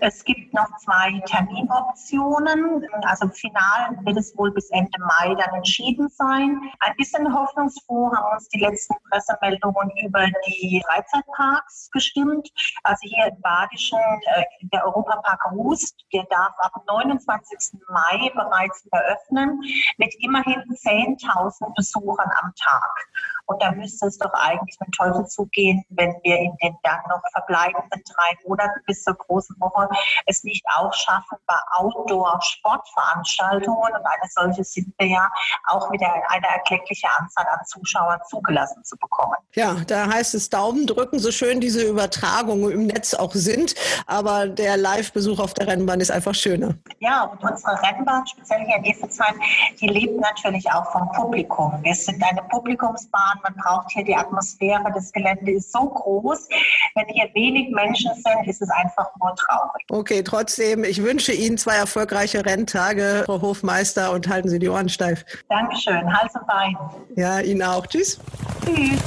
Es 0.00 0.24
gibt 0.24 0.52
noch 0.52 0.66
zwei 0.78 1.20
Terminoptionen. 1.26 2.86
Also 3.02 3.26
im 3.26 3.32
Finale 3.32 3.98
wird 4.02 4.16
es 4.16 4.36
wohl 4.36 4.50
bis 4.52 4.70
Ende 4.70 4.98
Mai 4.98 5.34
dann 5.44 5.56
entschieden 5.56 6.08
sein. 6.08 6.60
Ein 6.80 6.94
bisschen 6.96 7.32
hoffnungsfroh 7.32 8.12
haben 8.14 8.34
uns 8.34 8.48
die 8.48 8.60
letzten 8.60 8.94
Pressemeldungen 9.10 9.90
über 10.04 10.26
die 10.46 10.82
Freizeitparks 10.86 11.90
gestimmt. 11.90 12.48
Also 12.82 13.00
hier 13.02 13.26
im 13.26 13.40
Badischen, 13.40 13.98
äh, 13.98 14.44
der 14.72 14.84
Europapark 14.84 15.52
Rust, 15.52 16.04
der 16.12 16.24
darf 16.30 16.54
ab 16.58 16.72
29. 16.86 17.80
Mai 17.88 18.30
bereits 18.34 18.86
eröffnen 18.90 19.60
mit 19.98 20.14
immerhin 20.20 20.62
10.000 20.62 21.74
Besuchern 21.74 22.30
am 22.42 22.52
Tag. 22.54 23.08
Und 23.46 23.62
da 23.62 23.72
müsste 23.72 24.06
es 24.06 24.16
doch 24.18 24.32
eigentlich 24.32 24.76
mit 24.80 24.94
Teufel 24.94 25.26
zugehen, 25.26 25.84
wenn 25.90 26.14
wir 26.22 26.38
in 26.38 26.56
den 26.62 26.78
dann 26.82 27.02
noch 27.08 27.20
verbleibenden 27.32 28.02
drei 28.14 28.32
Monaten 28.46 28.80
bis 28.86 29.02
zur 29.02 29.14
großen 29.14 29.58
Woche 29.60 29.88
es 30.26 30.44
nicht 30.44 30.64
auch 30.76 30.94
schaffen, 30.94 31.36
bei 31.46 31.58
Outdoor-Sportveranstaltungen, 31.72 33.92
und 33.92 34.06
eine 34.06 34.30
solche 34.30 34.64
sind 34.64 34.94
wir 34.98 35.08
ja, 35.08 35.30
auch 35.68 35.90
wieder 35.92 36.12
eine 36.28 36.46
erkleckliche 36.46 37.08
Anzahl 37.18 37.46
an 37.50 37.64
Zuschauern 37.66 38.20
zugelassen 38.28 38.84
zu 38.84 38.96
bekommen. 38.96 39.36
Ja, 39.54 39.76
da 39.86 40.08
heißt 40.08 40.34
es 40.34 40.50
Daumen 40.50 40.86
drücken, 40.86 41.18
so 41.18 41.30
schön 41.30 41.60
diese 41.60 41.82
Übertragungen 41.82 42.70
im 42.70 42.86
Netz 42.86 43.14
auch 43.14 43.32
sind, 43.34 43.74
aber 44.06 44.48
der 44.48 44.76
Live-Besuch 44.76 45.38
auf 45.38 45.54
der 45.54 45.66
Rennbahn 45.66 46.00
ist 46.00 46.10
einfach 46.10 46.34
schöner. 46.34 46.74
Ja, 47.00 47.24
und 47.24 47.42
unsere 47.42 47.80
Rennbahn, 47.82 48.26
speziell 48.26 48.64
hier 48.66 48.76
in 48.76 48.84
Efezheim, 48.84 49.34
die 49.80 49.86
lebt 49.86 50.20
natürlich 50.20 50.70
auch 50.70 50.90
vom 50.92 51.10
Publikum. 51.12 51.78
Wir 51.82 51.94
sind 51.94 52.22
eine 52.22 52.42
Publikumsbahn. 52.42 53.40
Man 53.42 53.54
braucht 53.56 53.90
hier 53.92 54.04
die 54.04 54.14
Atmosphäre. 54.14 54.84
Das 54.94 55.12
Gelände 55.12 55.52
ist 55.52 55.72
so 55.72 55.88
groß. 55.88 56.48
Wenn 56.94 57.06
hier 57.08 57.28
wenig 57.34 57.70
Menschen 57.70 58.12
sind, 58.14 58.46
ist 58.46 58.62
es 58.62 58.70
einfach 58.70 59.08
nur 59.20 59.34
traurig. 59.36 59.84
Okay, 59.90 60.22
trotzdem, 60.22 60.84
ich 60.84 61.02
wünsche 61.02 61.32
Ihnen 61.32 61.58
zwei 61.58 61.76
erfolgreiche 61.76 62.44
Renntage, 62.44 63.22
Frau 63.26 63.40
Hofmeister, 63.40 64.12
und 64.12 64.28
halten 64.28 64.48
Sie 64.48 64.58
die 64.58 64.68
Ohren 64.68 64.88
steif. 64.88 65.23
Dankeschön. 65.48 66.12
Hals 66.12 66.34
und 66.34 66.46
Bein. 66.46 66.76
Ja, 67.16 67.40
Ihnen 67.40 67.62
auch. 67.62 67.86
Tschüss. 67.86 68.18
Tschüss. 68.64 69.00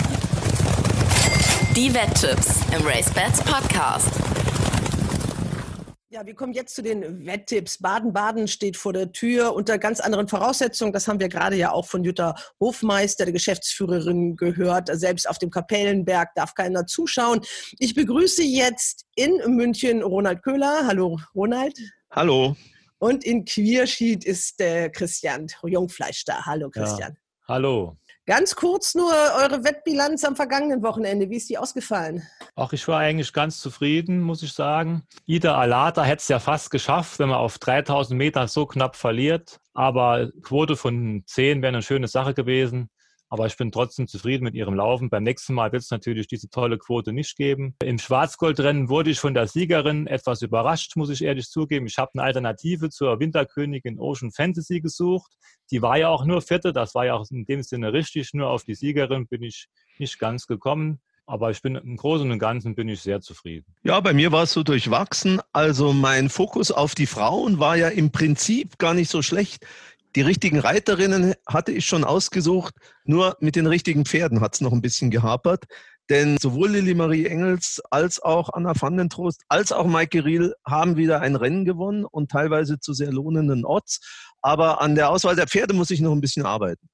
Die 1.75 1.93
Wetttipps 1.93 2.61
im 2.75 2.85
Race 2.87 3.11
Bats 3.13 3.43
Podcast. 3.43 4.09
Ja, 6.09 6.25
wir 6.25 6.33
kommen 6.33 6.53
jetzt 6.53 6.73
zu 6.73 6.81
den 6.81 7.27
Wetttipps. 7.27 7.77
Baden-Baden 7.77 8.47
steht 8.47 8.75
vor 8.75 8.91
der 8.91 9.11
Tür 9.11 9.53
unter 9.53 9.77
ganz 9.77 9.99
anderen 9.99 10.27
Voraussetzungen. 10.27 10.91
Das 10.91 11.07
haben 11.07 11.19
wir 11.19 11.29
gerade 11.29 11.55
ja 11.55 11.71
auch 11.71 11.85
von 11.85 12.03
Jutta 12.03 12.33
Hofmeister, 12.59 13.25
der 13.25 13.33
Geschäftsführerin, 13.33 14.35
gehört. 14.35 14.89
Selbst 14.93 15.29
auf 15.29 15.37
dem 15.37 15.51
Kapellenberg 15.51 16.33
darf 16.33 16.55
keiner 16.55 16.87
zuschauen. 16.87 17.41
Ich 17.77 17.93
begrüße 17.93 18.41
jetzt 18.41 19.05
in 19.15 19.37
München 19.55 20.01
Ronald 20.01 20.41
Köhler. 20.41 20.87
Hallo, 20.87 21.19
Ronald. 21.35 21.77
Hallo. 22.09 22.55
Und 22.99 23.23
in 23.23 23.45
Quierschied 23.45 24.25
ist 24.25 24.59
der 24.59 24.89
Christian 24.89 25.47
Jungfleisch 25.63 26.25
da. 26.25 26.45
Hallo, 26.45 26.69
Christian. 26.69 27.13
Ja. 27.13 27.47
Hallo. 27.47 27.95
Ganz 28.25 28.55
kurz 28.55 28.93
nur 28.93 29.13
eure 29.39 29.63
Wettbilanz 29.63 30.25
am 30.25 30.35
vergangenen 30.35 30.83
Wochenende. 30.83 31.29
Wie 31.29 31.37
ist 31.37 31.49
die 31.49 31.57
ausgefallen? 31.57 32.27
Ach, 32.55 32.73
ich 32.73 32.85
war 32.89 32.99
eigentlich 32.99 33.31
ganz 33.31 33.61
zufrieden, 33.61 34.19
muss 34.19 34.43
ich 34.43 34.51
sagen. 34.51 35.03
Ida 35.25 35.57
Alata 35.57 36.03
hätte 36.03 36.21
es 36.21 36.27
ja 36.27 36.39
fast 36.39 36.71
geschafft, 36.71 37.19
wenn 37.19 37.29
man 37.29 37.37
auf 37.37 37.57
3000 37.57 38.17
Meter 38.17 38.47
so 38.49 38.65
knapp 38.65 38.97
verliert. 38.97 39.61
Aber 39.73 40.29
Quote 40.41 40.75
von 40.75 41.23
10 41.25 41.61
wäre 41.61 41.69
eine 41.69 41.83
schöne 41.83 42.09
Sache 42.09 42.33
gewesen. 42.33 42.89
Aber 43.29 43.45
ich 43.45 43.57
bin 43.57 43.71
trotzdem 43.71 44.07
zufrieden 44.07 44.45
mit 44.45 44.55
ihrem 44.55 44.73
Laufen. 44.73 45.09
Beim 45.09 45.23
nächsten 45.23 45.53
Mal 45.53 45.71
wird 45.71 45.83
es 45.83 45.91
natürlich 45.91 46.27
diese 46.27 46.49
tolle 46.49 46.77
Quote 46.77 47.11
nicht 47.11 47.35
geben. 47.35 47.75
Im 47.83 47.99
Schwarzgoldrennen 47.99 48.89
wurde 48.89 49.09
ich 49.09 49.19
von 49.19 49.33
der 49.33 49.47
Siegerin 49.47 50.07
etwas 50.07 50.41
überrascht, 50.41 50.95
muss 50.95 51.09
ich 51.09 51.23
ehrlich 51.23 51.49
zugeben. 51.49 51.87
Ich 51.87 51.97
habe 51.97 52.11
eine 52.13 52.23
Alternative 52.23 52.89
zur 52.89 53.19
Winterkönigin 53.19 53.99
Ocean 53.99 54.31
Fantasy 54.31 54.79
gesucht. 54.79 55.31
Die 55.71 55.81
war 55.81 55.97
ja 55.97 56.07
auch 56.07 56.23
nur 56.23 56.41
Vierte, 56.41 56.71
das 56.71 56.95
war 56.95 57.05
ja 57.05 57.15
auch 57.15 57.25
in 57.29 57.45
dem 57.45 57.63
Sinne 57.63 57.91
richtig. 57.91 58.33
Nur 58.33 58.49
auf 58.49 58.63
die 58.63 58.75
Siegerin 58.75 59.27
bin 59.27 59.43
ich 59.43 59.67
nicht 59.97 60.19
ganz 60.19 60.47
gekommen. 60.47 61.01
Aber 61.29 61.51
ich 61.51 61.61
bin 61.61 61.75
im 61.75 61.97
Großen 61.97 62.31
und 62.31 62.39
Ganzen 62.39 62.73
bin 62.73 62.87
ich 62.87 63.01
sehr 63.01 63.19
zufrieden. 63.19 63.65
Ja, 63.83 63.99
bei 63.99 64.13
mir 64.13 64.31
war 64.31 64.43
es 64.43 64.53
so 64.53 64.63
durchwachsen. 64.63 65.41
Also 65.51 65.91
mein 65.91 66.29
Fokus 66.29 66.71
auf 66.71 66.95
die 66.95 67.05
Frauen 67.05 67.59
war 67.59 67.75
ja 67.75 67.89
im 67.89 68.13
Prinzip 68.13 68.77
gar 68.77 68.93
nicht 68.93 69.11
so 69.11 69.21
schlecht. 69.21 69.67
Die 70.17 70.23
richtigen 70.23 70.57
Reiterinnen 70.57 71.35
hatte 71.45 71.71
ich 71.71 71.85
schon 71.85 72.03
ausgesucht, 72.03 72.73
nur 73.03 73.37
mit 73.39 73.55
den 73.55 73.67
richtigen 73.67 74.03
Pferden 74.03 74.41
hat 74.41 74.55
es 74.55 74.61
noch 74.61 74.71
ein 74.73 74.81
bisschen 74.81 75.11
gehapert. 75.11 75.65
Denn 76.09 76.39
sowohl 76.39 76.71
Lilly 76.71 76.95
Marie 76.95 77.27
Engels 77.27 77.83
als 77.91 78.19
auch 78.19 78.49
Anna 78.51 78.73
van 78.75 78.97
den 78.97 79.11
Trost 79.11 79.43
als 79.47 79.71
auch 79.71 79.85
Maike 79.85 80.25
Riel 80.25 80.55
haben 80.65 80.97
wieder 80.97 81.21
ein 81.21 81.35
Rennen 81.35 81.65
gewonnen 81.65 82.03
und 82.03 82.31
teilweise 82.31 82.79
zu 82.79 82.93
sehr 82.93 83.11
lohnenden 83.11 83.63
Odds. 83.63 83.99
Aber 84.41 84.81
an 84.81 84.95
der 84.95 85.11
Auswahl 85.11 85.35
der 85.35 85.45
Pferde 85.45 85.75
muss 85.75 85.91
ich 85.91 86.01
noch 86.01 86.13
ein 86.13 86.21
bisschen 86.21 86.47
arbeiten. 86.47 86.89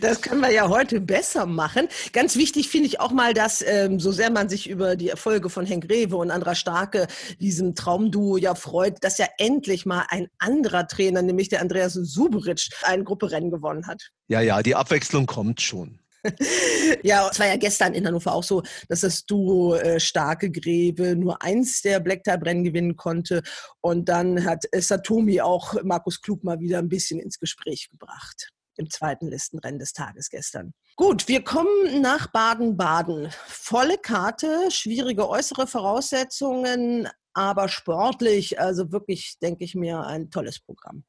Das 0.00 0.20
können 0.20 0.40
wir 0.40 0.50
ja 0.50 0.68
heute 0.68 1.00
besser 1.00 1.46
machen. 1.46 1.88
Ganz 2.12 2.36
wichtig 2.36 2.68
finde 2.68 2.88
ich 2.88 3.00
auch 3.00 3.12
mal, 3.12 3.34
dass 3.34 3.62
ähm, 3.66 4.00
so 4.00 4.12
sehr 4.12 4.30
man 4.30 4.48
sich 4.48 4.68
über 4.68 4.96
die 4.96 5.08
Erfolge 5.08 5.50
von 5.50 5.66
Henk 5.66 5.88
Rewe 5.88 6.16
und 6.16 6.30
Andra 6.30 6.54
Starke, 6.54 7.06
diesem 7.40 7.74
Traumduo 7.74 8.36
ja 8.36 8.54
freut, 8.54 9.02
dass 9.02 9.18
ja 9.18 9.26
endlich 9.38 9.86
mal 9.86 10.04
ein 10.08 10.28
anderer 10.38 10.86
Trainer, 10.88 11.22
nämlich 11.22 11.48
der 11.48 11.60
Andreas 11.60 11.94
Suberic, 11.94 12.68
ein 12.82 13.04
Grupperennen 13.04 13.50
gewonnen 13.50 13.86
hat. 13.86 14.10
Ja, 14.28 14.40
ja, 14.40 14.62
die 14.62 14.74
Abwechslung 14.74 15.26
kommt 15.26 15.60
schon. 15.60 16.00
ja, 17.02 17.28
es 17.30 17.38
war 17.38 17.46
ja 17.46 17.56
gestern 17.56 17.92
in 17.92 18.06
Hannover 18.06 18.32
auch 18.32 18.42
so, 18.42 18.62
dass 18.88 19.00
das 19.02 19.26
Duo 19.26 19.74
äh, 19.74 20.00
Starke 20.00 20.50
Greve 20.50 21.16
nur 21.16 21.42
eins 21.42 21.82
der 21.82 22.00
Black 22.00 22.24
Type 22.24 22.46
Rennen 22.46 22.64
gewinnen 22.64 22.96
konnte. 22.96 23.42
Und 23.82 24.08
dann 24.08 24.44
hat 24.44 24.64
äh, 24.72 24.80
Satomi 24.80 25.40
auch 25.40 25.82
Markus 25.82 26.22
Klug 26.22 26.42
mal 26.42 26.60
wieder 26.60 26.78
ein 26.78 26.88
bisschen 26.88 27.20
ins 27.20 27.38
Gespräch 27.38 27.90
gebracht 27.90 28.53
im 28.76 28.90
zweiten 28.90 29.28
Listenrennen 29.28 29.78
des 29.78 29.92
Tages 29.92 30.30
gestern. 30.30 30.72
Gut, 30.96 31.28
wir 31.28 31.42
kommen 31.42 32.00
nach 32.00 32.28
Baden-Baden. 32.28 33.30
Volle 33.46 33.98
Karte, 33.98 34.70
schwierige 34.70 35.28
äußere 35.28 35.66
Voraussetzungen, 35.66 37.08
aber 37.32 37.68
sportlich, 37.68 38.60
also 38.60 38.92
wirklich, 38.92 39.38
denke 39.42 39.64
ich 39.64 39.74
mir, 39.74 40.06
ein 40.06 40.30
tolles 40.30 40.60
Programm. 40.60 41.04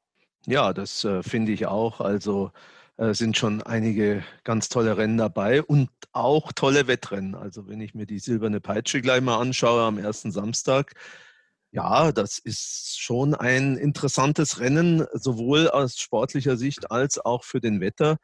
Ja, 0.48 0.74
das 0.74 1.04
äh, 1.04 1.24
finde 1.24 1.52
ich 1.52 1.68
auch. 1.68 2.02
Also 2.02 2.52
äh, 2.98 3.14
sind 3.14 3.38
schon 3.38 3.62
einige 3.62 4.24
ganz 4.44 4.70
tolle 4.70 4.98
Rennen 4.98 5.18
dabei 5.18 5.62
und 5.62 5.90
auch 6.14 6.52
tolle 6.54 6.88
Wettrennen. 6.88 7.36
Also 7.36 7.68
wenn 7.68 7.82
ich 7.82 7.94
mir 7.94 8.06
die 8.06 8.20
Silberne 8.20 8.62
Peitsche 8.62 9.02
gleich 9.02 9.22
mal 9.22 9.40
anschaue 9.40 9.84
am 9.84 9.98
ersten 9.98 10.32
Samstag, 10.32 10.94
ja, 11.76 12.14
das 12.14 12.40
ist 12.40 13.02
schon 13.02 13.36
ein 13.36 13.76
interessantes 13.76 14.62
Rennen, 14.62 15.06
sowohl 15.12 15.68
aus 15.68 15.98
sportlicher 15.98 16.56
Sicht 16.56 16.90
als 16.90 17.20
auch 17.20 17.44
für 17.44 17.60
den 17.60 17.82
Wetter. 17.82 18.18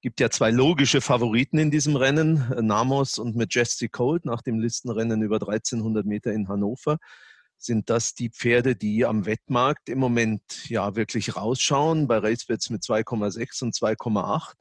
Gibt 0.00 0.20
ja 0.20 0.30
zwei 0.30 0.52
logische 0.52 1.00
Favoriten 1.00 1.58
in 1.58 1.72
diesem 1.72 1.96
Rennen, 1.96 2.48
Namos 2.64 3.18
und 3.18 3.34
Majestic 3.34 3.90
Cold 3.90 4.24
nach 4.24 4.42
dem 4.42 4.60
Listenrennen 4.60 5.22
über 5.22 5.36
1300 5.36 6.06
Meter 6.06 6.32
in 6.32 6.46
Hannover. 6.46 6.98
Sind 7.56 7.90
das 7.90 8.14
die 8.14 8.30
Pferde, 8.30 8.76
die 8.76 9.04
am 9.04 9.26
Wettmarkt 9.26 9.88
im 9.88 9.98
Moment 9.98 10.70
ja 10.70 10.94
wirklich 10.94 11.34
rausschauen, 11.34 12.06
bei 12.06 12.18
Racebets 12.18 12.70
mit 12.70 12.84
2,6 12.84 13.64
und 13.64 13.74
2,8? 13.74 14.52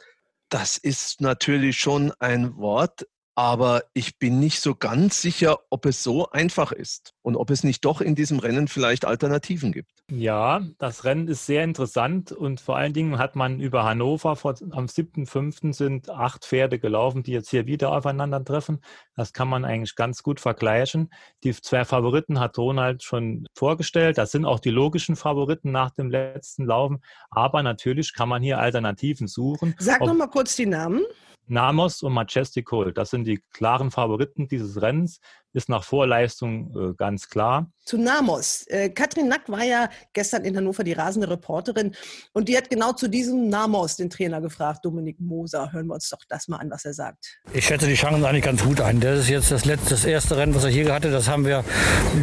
Das 0.50 0.78
ist 0.78 1.22
natürlich 1.22 1.78
schon 1.78 2.12
ein 2.18 2.58
Wort, 2.58 3.06
aber 3.38 3.84
ich 3.94 4.18
bin 4.18 4.40
nicht 4.40 4.62
so 4.62 4.74
ganz 4.74 5.22
sicher, 5.22 5.60
ob 5.70 5.86
es 5.86 6.02
so 6.02 6.32
einfach 6.32 6.72
ist 6.72 7.14
und 7.22 7.36
ob 7.36 7.52
es 7.52 7.64
nicht 7.64 7.86
doch 7.86 8.02
in 8.02 8.16
diesem 8.16 8.40
Rennen 8.40 8.68
vielleicht 8.68 9.06
Alternativen 9.06 9.72
gibt. 9.72 9.92
Ja, 10.10 10.62
das 10.80 11.04
Rennen 11.04 11.28
ist 11.28 11.46
sehr 11.46 11.64
interessant 11.64 12.32
und 12.32 12.60
vor 12.60 12.78
allen 12.78 12.94
Dingen 12.94 13.20
hat 13.20 13.36
man 13.36 13.60
über 13.60 13.84
Hannover 13.84 14.36
vor, 14.38 14.56
am 14.72 14.86
7.5. 14.86 15.72
sind 15.72 16.10
acht 16.10 16.46
Pferde 16.46 16.80
gelaufen, 16.80 17.22
die 17.22 17.32
jetzt 17.32 17.52
hier 17.52 17.68
wieder 17.68 17.92
aufeinandertreffen. 17.92 18.82
Das 19.16 19.34
kann 19.34 19.50
man 19.50 19.66
eigentlich 19.66 19.96
ganz 19.96 20.24
gut 20.24 20.40
vergleichen. 20.40 21.14
Die 21.44 21.54
zwei 21.54 21.86
Favoriten 21.86 22.40
hat 22.40 22.58
Ronald 22.58 23.04
schon 23.04 23.46
vorgestellt. 23.54 24.18
Das 24.18 24.32
sind 24.32 24.46
auch 24.46 24.60
die 24.60 24.72
logischen 24.72 25.16
Favoriten 25.16 25.72
nach 25.72 25.92
dem 25.92 26.10
letzten 26.10 26.66
Laufen. 26.66 27.04
Aber 27.30 27.62
natürlich 27.62 28.16
kann 28.16 28.30
man 28.30 28.42
hier 28.42 28.58
Alternativen 28.58 29.28
suchen. 29.28 29.76
Sag 29.78 30.02
noch 30.02 30.16
mal 30.16 30.26
kurz 30.26 30.56
die 30.56 30.66
Namen. 30.66 31.04
Namos 31.48 32.04
und 32.04 32.14
Majestic 32.14 32.66
Cold, 32.66 32.98
das 32.98 33.10
sind 33.10 33.26
die 33.26 33.42
klaren 33.52 33.92
Favoriten 33.92 34.48
dieses 34.48 34.82
Rennens 34.82 35.20
ist 35.58 35.70
nach 35.70 35.84
Vorleistung 35.84 36.72
äh, 36.76 36.94
ganz 36.96 37.30
klar. 37.30 37.70
Zu 37.84 37.98
Namos. 37.98 38.66
Äh, 38.68 38.90
Katrin 38.90 39.28
Nack 39.28 39.48
war 39.48 39.64
ja 39.64 39.90
gestern 40.14 40.46
in 40.46 40.56
Hannover 40.56 40.84
die 40.84 40.94
rasende 40.94 41.30
Reporterin 41.30 41.96
und 42.34 42.48
die 42.48 42.56
hat 42.58 42.70
genau 42.70 42.92
zu 42.94 43.08
diesem 43.08 43.50
Namos 43.50 43.96
den 43.96 44.10
Trainer 44.10 44.40
gefragt, 44.40 44.86
Dominik 44.86 45.20
Moser. 45.20 45.72
Hören 45.72 45.88
wir 45.88 45.96
uns 45.96 46.10
doch 46.10 46.20
das 46.30 46.48
mal 46.48 46.58
an, 46.58 46.70
was 46.70 46.86
er 46.86 46.94
sagt. 46.94 47.40
Ich 47.54 47.66
schätze 47.66 47.88
die 47.88 47.96
Chancen 47.96 48.24
eigentlich 48.24 48.44
ganz 48.44 48.64
gut 48.64 48.82
ein. 48.82 49.00
Das 49.00 49.20
ist 49.20 49.30
jetzt 49.30 49.52
das, 49.52 49.66
letzte, 49.66 49.92
das 49.92 50.06
erste 50.06 50.38
Rennen, 50.38 50.54
was 50.54 50.64
er 50.64 50.70
hier 50.70 50.94
hatte. 50.94 51.10
Das 51.10 51.28
haben 51.28 51.46
wir, 51.46 51.64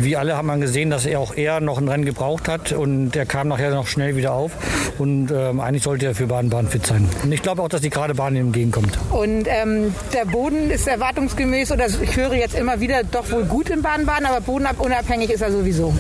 wie 0.01 0.16
alle 0.16 0.37
haben 0.37 0.47
wir 0.47 0.59
gesehen, 0.59 0.90
dass 0.90 1.05
er 1.05 1.18
auch 1.18 1.35
eher 1.35 1.61
noch 1.61 1.79
ein 1.79 1.88
Rennen 1.88 2.05
gebraucht 2.05 2.47
hat 2.47 2.73
und 2.73 3.16
er 3.16 3.27
kam 3.27 3.49
nachher 3.49 3.70
noch 3.70 3.88
schnell 3.88 4.16
wieder 4.16 4.33
auf 4.33 4.53
und 4.99 5.33
ähm, 5.33 5.61
eigentlich 5.61 5.83
sollte 5.83 6.07
er 6.07 6.14
für 6.14 6.27
Baden-Baden 6.27 6.68
fit 6.68 6.87
sein. 6.87 7.09
Und 7.23 7.33
ich 7.33 7.42
glaube 7.42 7.62
auch, 7.62 7.68
dass 7.68 7.81
die 7.81 7.90
gerade 7.90 8.14
Bahn 8.14 8.37
ihm 8.37 8.47
entgegenkommt. 8.47 8.97
Und 9.11 9.47
ähm, 9.49 9.94
der 10.12 10.27
Boden 10.27 10.70
ist 10.70 10.87
erwartungsgemäß 10.87 11.73
oder 11.73 11.87
ich 11.87 12.16
höre 12.16 12.35
jetzt 12.35 12.55
immer 12.55 12.81
wieder 12.81 13.03
doch 13.03 13.23
auch 13.24 13.30
wohl 13.30 13.44
gut 13.44 13.70
in 13.70 13.82
Baden-Baden, 13.82 14.26
aber 14.26 14.40
bodenunabhängig 14.40 15.30
ist 15.30 15.40
er 15.40 15.52
sowieso. 15.52 15.94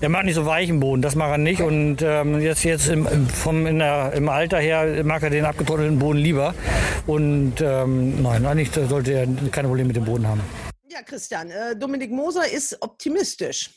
Er 0.00 0.08
mag 0.08 0.24
nicht 0.24 0.34
so 0.34 0.46
weichen 0.46 0.80
Boden, 0.80 1.02
das 1.02 1.14
mag 1.14 1.30
er 1.30 1.38
nicht. 1.38 1.60
Und 1.60 2.02
ähm, 2.02 2.40
jetzt, 2.40 2.64
jetzt 2.64 2.88
im, 2.88 3.06
vom, 3.28 3.66
in 3.66 3.78
der, 3.78 4.12
im 4.12 4.28
Alter 4.28 4.58
her 4.58 5.04
mag 5.04 5.22
er 5.22 5.30
den 5.30 5.44
abgetrockneten 5.44 5.98
Boden 5.98 6.18
lieber. 6.18 6.54
Und 7.06 7.54
ähm, 7.60 8.22
nein, 8.22 8.46
eigentlich 8.46 8.70
sollte 8.88 9.12
er 9.12 9.26
keine 9.50 9.68
Probleme 9.68 9.88
mit 9.88 9.96
dem 9.96 10.04
Boden 10.04 10.26
haben. 10.26 10.40
Ja, 10.90 11.02
Christian, 11.02 11.50
äh, 11.50 11.76
Dominik 11.76 12.10
Moser 12.10 12.50
ist 12.50 12.80
optimistisch. 12.80 13.70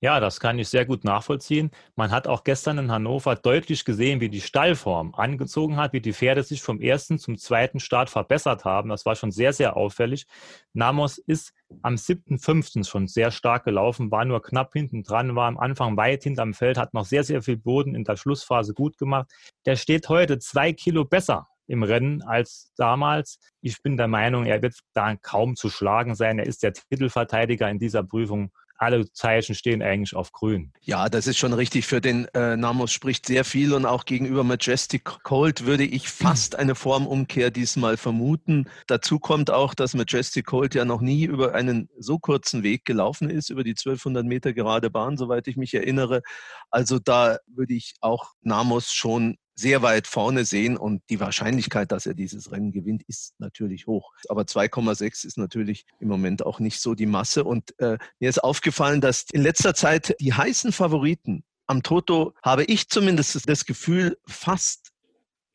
Ja, 0.00 0.20
das 0.20 0.38
kann 0.38 0.58
ich 0.58 0.68
sehr 0.68 0.84
gut 0.84 1.02
nachvollziehen. 1.04 1.70
Man 1.96 2.10
hat 2.10 2.26
auch 2.26 2.44
gestern 2.44 2.76
in 2.76 2.92
Hannover 2.92 3.36
deutlich 3.36 3.86
gesehen, 3.86 4.20
wie 4.20 4.28
die 4.28 4.42
Stallform 4.42 5.14
angezogen 5.14 5.78
hat, 5.78 5.94
wie 5.94 6.02
die 6.02 6.12
Pferde 6.12 6.42
sich 6.42 6.60
vom 6.60 6.78
ersten 6.78 7.18
zum 7.18 7.38
zweiten 7.38 7.80
Start 7.80 8.10
verbessert 8.10 8.66
haben. 8.66 8.90
Das 8.90 9.06
war 9.06 9.16
schon 9.16 9.30
sehr, 9.30 9.54
sehr 9.54 9.78
auffällig. 9.78 10.26
Namos 10.74 11.16
ist 11.16 11.54
am 11.82 11.94
7.5. 11.94 12.88
schon 12.88 13.08
sehr 13.08 13.30
stark 13.30 13.64
gelaufen, 13.64 14.10
war 14.10 14.24
nur 14.24 14.42
knapp 14.42 14.72
hinten 14.72 15.02
dran, 15.02 15.36
war 15.36 15.48
am 15.48 15.58
Anfang 15.58 15.96
weit 15.96 16.22
hinterm 16.22 16.54
Feld, 16.54 16.78
hat 16.78 16.94
noch 16.94 17.04
sehr, 17.04 17.24
sehr 17.24 17.42
viel 17.42 17.56
Boden 17.56 17.94
in 17.94 18.04
der 18.04 18.16
Schlussphase 18.16 18.74
gut 18.74 18.98
gemacht. 18.98 19.30
Der 19.66 19.76
steht 19.76 20.08
heute 20.08 20.38
zwei 20.38 20.72
Kilo 20.72 21.04
besser 21.04 21.46
im 21.66 21.82
Rennen 21.82 22.22
als 22.22 22.72
damals. 22.76 23.38
Ich 23.60 23.82
bin 23.82 23.96
der 23.96 24.08
Meinung, 24.08 24.44
er 24.44 24.62
wird 24.62 24.78
da 24.92 25.16
kaum 25.16 25.56
zu 25.56 25.70
schlagen 25.70 26.14
sein. 26.14 26.38
Er 26.38 26.46
ist 26.46 26.62
der 26.62 26.72
Titelverteidiger 26.72 27.70
in 27.70 27.78
dieser 27.78 28.02
Prüfung 28.02 28.50
alle 28.76 29.10
Zeichen 29.12 29.54
stehen 29.54 29.82
eigentlich 29.82 30.14
auf 30.14 30.32
grün. 30.32 30.72
Ja, 30.80 31.08
das 31.08 31.26
ist 31.26 31.38
schon 31.38 31.52
richtig. 31.52 31.86
Für 31.86 32.00
den 32.00 32.26
äh, 32.34 32.56
Namos 32.56 32.92
spricht 32.92 33.26
sehr 33.26 33.44
viel 33.44 33.72
und 33.72 33.86
auch 33.86 34.04
gegenüber 34.04 34.44
Majestic 34.44 35.04
Cold 35.22 35.64
würde 35.64 35.84
ich 35.84 36.08
fast 36.08 36.56
eine 36.56 36.74
Formumkehr 36.74 37.50
diesmal 37.50 37.96
vermuten. 37.96 38.68
Dazu 38.86 39.18
kommt 39.18 39.50
auch, 39.50 39.74
dass 39.74 39.94
Majestic 39.94 40.46
Cold 40.46 40.74
ja 40.74 40.84
noch 40.84 41.00
nie 41.00 41.24
über 41.24 41.54
einen 41.54 41.88
so 41.98 42.18
kurzen 42.18 42.62
Weg 42.62 42.84
gelaufen 42.84 43.30
ist, 43.30 43.50
über 43.50 43.64
die 43.64 43.70
1200 43.70 44.24
Meter 44.24 44.52
gerade 44.52 44.90
Bahn, 44.90 45.16
soweit 45.16 45.46
ich 45.48 45.56
mich 45.56 45.74
erinnere. 45.74 46.22
Also 46.70 46.98
da 46.98 47.38
würde 47.46 47.74
ich 47.74 47.94
auch 48.00 48.32
Namos 48.42 48.92
schon 48.92 49.36
sehr 49.54 49.82
weit 49.82 50.06
vorne 50.06 50.44
sehen 50.44 50.76
und 50.76 51.02
die 51.10 51.20
Wahrscheinlichkeit, 51.20 51.92
dass 51.92 52.06
er 52.06 52.14
dieses 52.14 52.50
Rennen 52.50 52.72
gewinnt, 52.72 53.02
ist 53.06 53.34
natürlich 53.38 53.86
hoch. 53.86 54.12
Aber 54.28 54.42
2,6 54.42 55.26
ist 55.26 55.38
natürlich 55.38 55.86
im 56.00 56.08
Moment 56.08 56.44
auch 56.44 56.58
nicht 56.58 56.80
so 56.80 56.94
die 56.94 57.06
Masse. 57.06 57.44
Und 57.44 57.78
äh, 57.78 57.98
mir 58.18 58.28
ist 58.28 58.42
aufgefallen, 58.42 59.00
dass 59.00 59.26
in 59.32 59.42
letzter 59.42 59.74
Zeit 59.74 60.16
die 60.20 60.32
heißen 60.32 60.72
Favoriten 60.72 61.44
am 61.66 61.82
Toto, 61.82 62.34
habe 62.42 62.64
ich 62.64 62.88
zumindest 62.88 63.48
das 63.48 63.64
Gefühl, 63.64 64.18
fast 64.26 64.92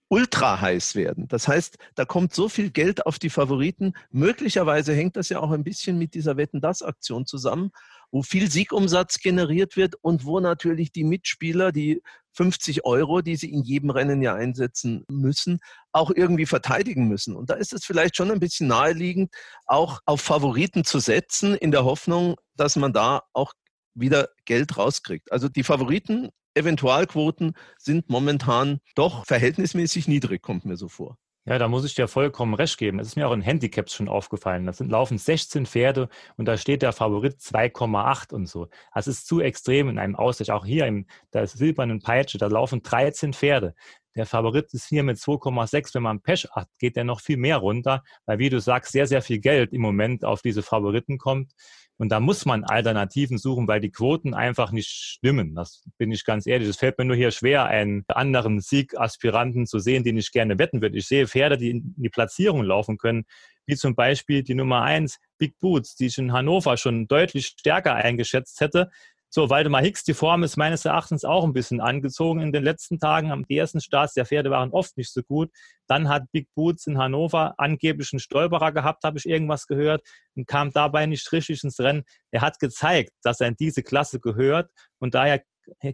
ultra 0.09 0.59
heiß 0.59 0.95
werden. 0.95 1.27
Das 1.27 1.47
heißt, 1.47 1.77
da 1.95 2.03
kommt 2.03 2.33
so 2.33 2.49
viel 2.49 2.71
Geld 2.71 3.05
auf 3.05 3.19
die 3.19 3.29
Favoriten. 3.29 3.93
Möglicherweise 4.09 4.93
hängt 4.93 5.15
das 5.15 5.29
ja 5.29 5.39
auch 5.39 5.51
ein 5.51 5.63
bisschen 5.63 5.97
mit 5.99 6.15
dieser 6.15 6.35
Wetten-Das-Aktion 6.35 7.27
zusammen, 7.27 7.71
wo 8.11 8.23
viel 8.23 8.49
Siegumsatz 8.49 9.19
generiert 9.19 9.77
wird 9.77 9.95
und 10.01 10.25
wo 10.25 10.39
natürlich 10.39 10.91
die 10.91 11.03
Mitspieler, 11.03 11.71
die 11.71 12.01
50 12.33 12.85
Euro, 12.85 13.21
die 13.21 13.35
sie 13.35 13.51
in 13.51 13.63
jedem 13.63 13.89
Rennen 13.89 14.21
ja 14.21 14.35
einsetzen 14.35 15.03
müssen, 15.09 15.59
auch 15.91 16.11
irgendwie 16.11 16.45
verteidigen 16.45 17.07
müssen. 17.07 17.35
Und 17.35 17.49
da 17.49 17.55
ist 17.55 17.73
es 17.73 17.85
vielleicht 17.85 18.15
schon 18.15 18.31
ein 18.31 18.39
bisschen 18.39 18.67
naheliegend, 18.67 19.33
auch 19.65 19.99
auf 20.05 20.21
Favoriten 20.21 20.85
zu 20.85 20.99
setzen, 20.99 21.55
in 21.55 21.71
der 21.71 21.85
Hoffnung, 21.85 22.35
dass 22.55 22.75
man 22.75 22.93
da 22.93 23.23
auch 23.33 23.53
wieder 23.93 24.29
Geld 24.45 24.77
rauskriegt. 24.77 25.31
Also 25.31 25.49
die 25.49 25.63
Favoriten, 25.63 26.29
Eventualquoten 26.53 27.53
sind 27.77 28.09
momentan 28.09 28.79
doch 28.95 29.25
verhältnismäßig 29.25 30.07
niedrig, 30.07 30.41
kommt 30.41 30.65
mir 30.65 30.77
so 30.77 30.87
vor. 30.87 31.17
Ja, 31.49 31.57
da 31.57 31.67
muss 31.67 31.83
ich 31.83 31.95
dir 31.95 32.07
vollkommen 32.07 32.53
recht 32.53 32.77
geben. 32.77 32.99
Das 32.99 33.07
ist 33.07 33.15
mir 33.15 33.27
auch 33.27 33.33
in 33.33 33.41
Handicaps 33.41 33.95
schon 33.95 34.07
aufgefallen. 34.07 34.67
Das 34.67 34.77
sind 34.77 34.91
laufen 34.91 35.17
16 35.17 35.65
Pferde 35.65 36.07
und 36.37 36.45
da 36.45 36.57
steht 36.57 36.83
der 36.83 36.93
Favorit 36.93 37.39
2,8 37.39 38.33
und 38.35 38.45
so. 38.45 38.67
Das 38.93 39.07
ist 39.07 39.25
zu 39.25 39.39
extrem 39.39 39.89
in 39.89 39.97
einem 39.97 40.15
Ausgleich. 40.15 40.51
Auch 40.51 40.63
hier 40.63 40.85
in 40.85 41.07
der 41.33 41.47
silbernen 41.47 42.01
Peitsche, 42.01 42.37
da 42.37 42.45
laufen 42.45 42.83
13 42.83 43.33
Pferde. 43.33 43.73
Der 44.15 44.27
Favorit 44.27 44.71
ist 44.75 44.89
hier 44.89 45.01
mit 45.01 45.17
2,6. 45.17 45.95
Wenn 45.95 46.03
man 46.03 46.21
Pech 46.21 46.47
hat, 46.51 46.67
geht 46.77 46.95
der 46.95 47.03
noch 47.03 47.19
viel 47.19 47.37
mehr 47.37 47.57
runter, 47.57 48.03
weil, 48.27 48.37
wie 48.37 48.51
du 48.51 48.59
sagst, 48.59 48.91
sehr, 48.91 49.07
sehr 49.07 49.23
viel 49.23 49.39
Geld 49.39 49.73
im 49.73 49.81
Moment 49.81 50.23
auf 50.25 50.43
diese 50.43 50.61
Favoriten 50.61 51.17
kommt. 51.17 51.53
Und 51.99 52.09
da 52.13 52.21
muss 52.21 52.45
man 52.45 52.63
Alternativen 52.63 53.37
suchen, 53.37 53.67
weil 53.67 53.81
die 53.81 53.91
Quoten 53.91 54.33
einfach 54.33 54.71
nicht 54.71 54.87
stimmen. 54.87 55.53
Das 55.53 55.83
bin 55.97 56.13
ich 56.13 56.23
ganz 56.23 56.47
ehrlich. 56.47 56.69
Es 56.69 56.77
fällt 56.77 56.97
mir 56.97 57.03
nur 57.03 57.17
hier 57.17 57.31
schwer, 57.31 57.65
einen 57.65 58.05
anderen 58.07 58.61
Siegaspiranten 58.61 59.67
zu 59.67 59.79
sehen, 59.79 60.05
den 60.05 60.17
ich 60.17 60.31
gerne 60.31 60.57
wetten 60.57 60.81
würde. 60.81 60.97
Ich 60.97 61.07
sehe 61.07 61.27
Pferde, 61.27 61.57
die 61.57 61.71
in 61.71 61.93
die 61.97 62.07
Platzierung 62.07 62.63
laufen 62.63 62.97
können, 62.97 63.25
wie 63.65 63.75
zum 63.75 63.95
Beispiel 63.95 64.43
die 64.43 64.55
Nummer 64.55 64.81
eins 64.83 65.19
Big 65.37 65.59
Boots, 65.59 65.95
die 65.95 66.05
ich 66.05 66.17
in 66.17 66.31
Hannover 66.31 66.77
schon 66.77 67.07
deutlich 67.07 67.47
stärker 67.47 67.95
eingeschätzt 67.95 68.61
hätte. 68.61 68.89
So, 69.31 69.47
Waldemar 69.51 69.83
Hicks, 69.83 70.03
die 70.03 70.15
Form 70.15 70.41
ist 70.41 70.57
meines 70.57 70.85
Erachtens 70.85 71.23
auch 71.23 71.43
ein 71.43 71.53
bisschen 71.53 71.81
angezogen 71.81 72.41
in 72.41 72.51
den 72.51 72.63
letzten 72.63 72.97
Tagen. 72.97 73.31
Am 73.31 73.45
ersten 73.47 73.79
Starts 73.79 74.15
der 74.15 74.25
Pferde 74.25 74.49
waren 74.49 74.71
oft 74.71 74.97
nicht 74.97 75.13
so 75.13 75.21
gut. 75.21 75.51
Dann 75.85 76.09
hat 76.09 76.31
Big 76.31 76.47
Boots 76.55 76.87
in 76.87 76.97
Hannover 76.97 77.53
angeblich 77.59 78.11
einen 78.11 78.21
Stolperer 78.21 78.71
gehabt, 78.71 79.03
habe 79.03 79.19
ich 79.19 79.27
irgendwas 79.27 79.67
gehört, 79.67 80.01
und 80.35 80.47
kam 80.47 80.71
dabei 80.71 81.05
nicht 81.05 81.31
richtig 81.31 81.63
ins 81.63 81.79
Rennen. 81.79 82.05
Er 82.31 82.41
hat 82.41 82.57
gezeigt, 82.57 83.11
dass 83.21 83.39
er 83.39 83.49
in 83.49 83.55
diese 83.55 83.83
Klasse 83.83 84.19
gehört 84.19 84.71
und 84.97 85.13
daher 85.13 85.43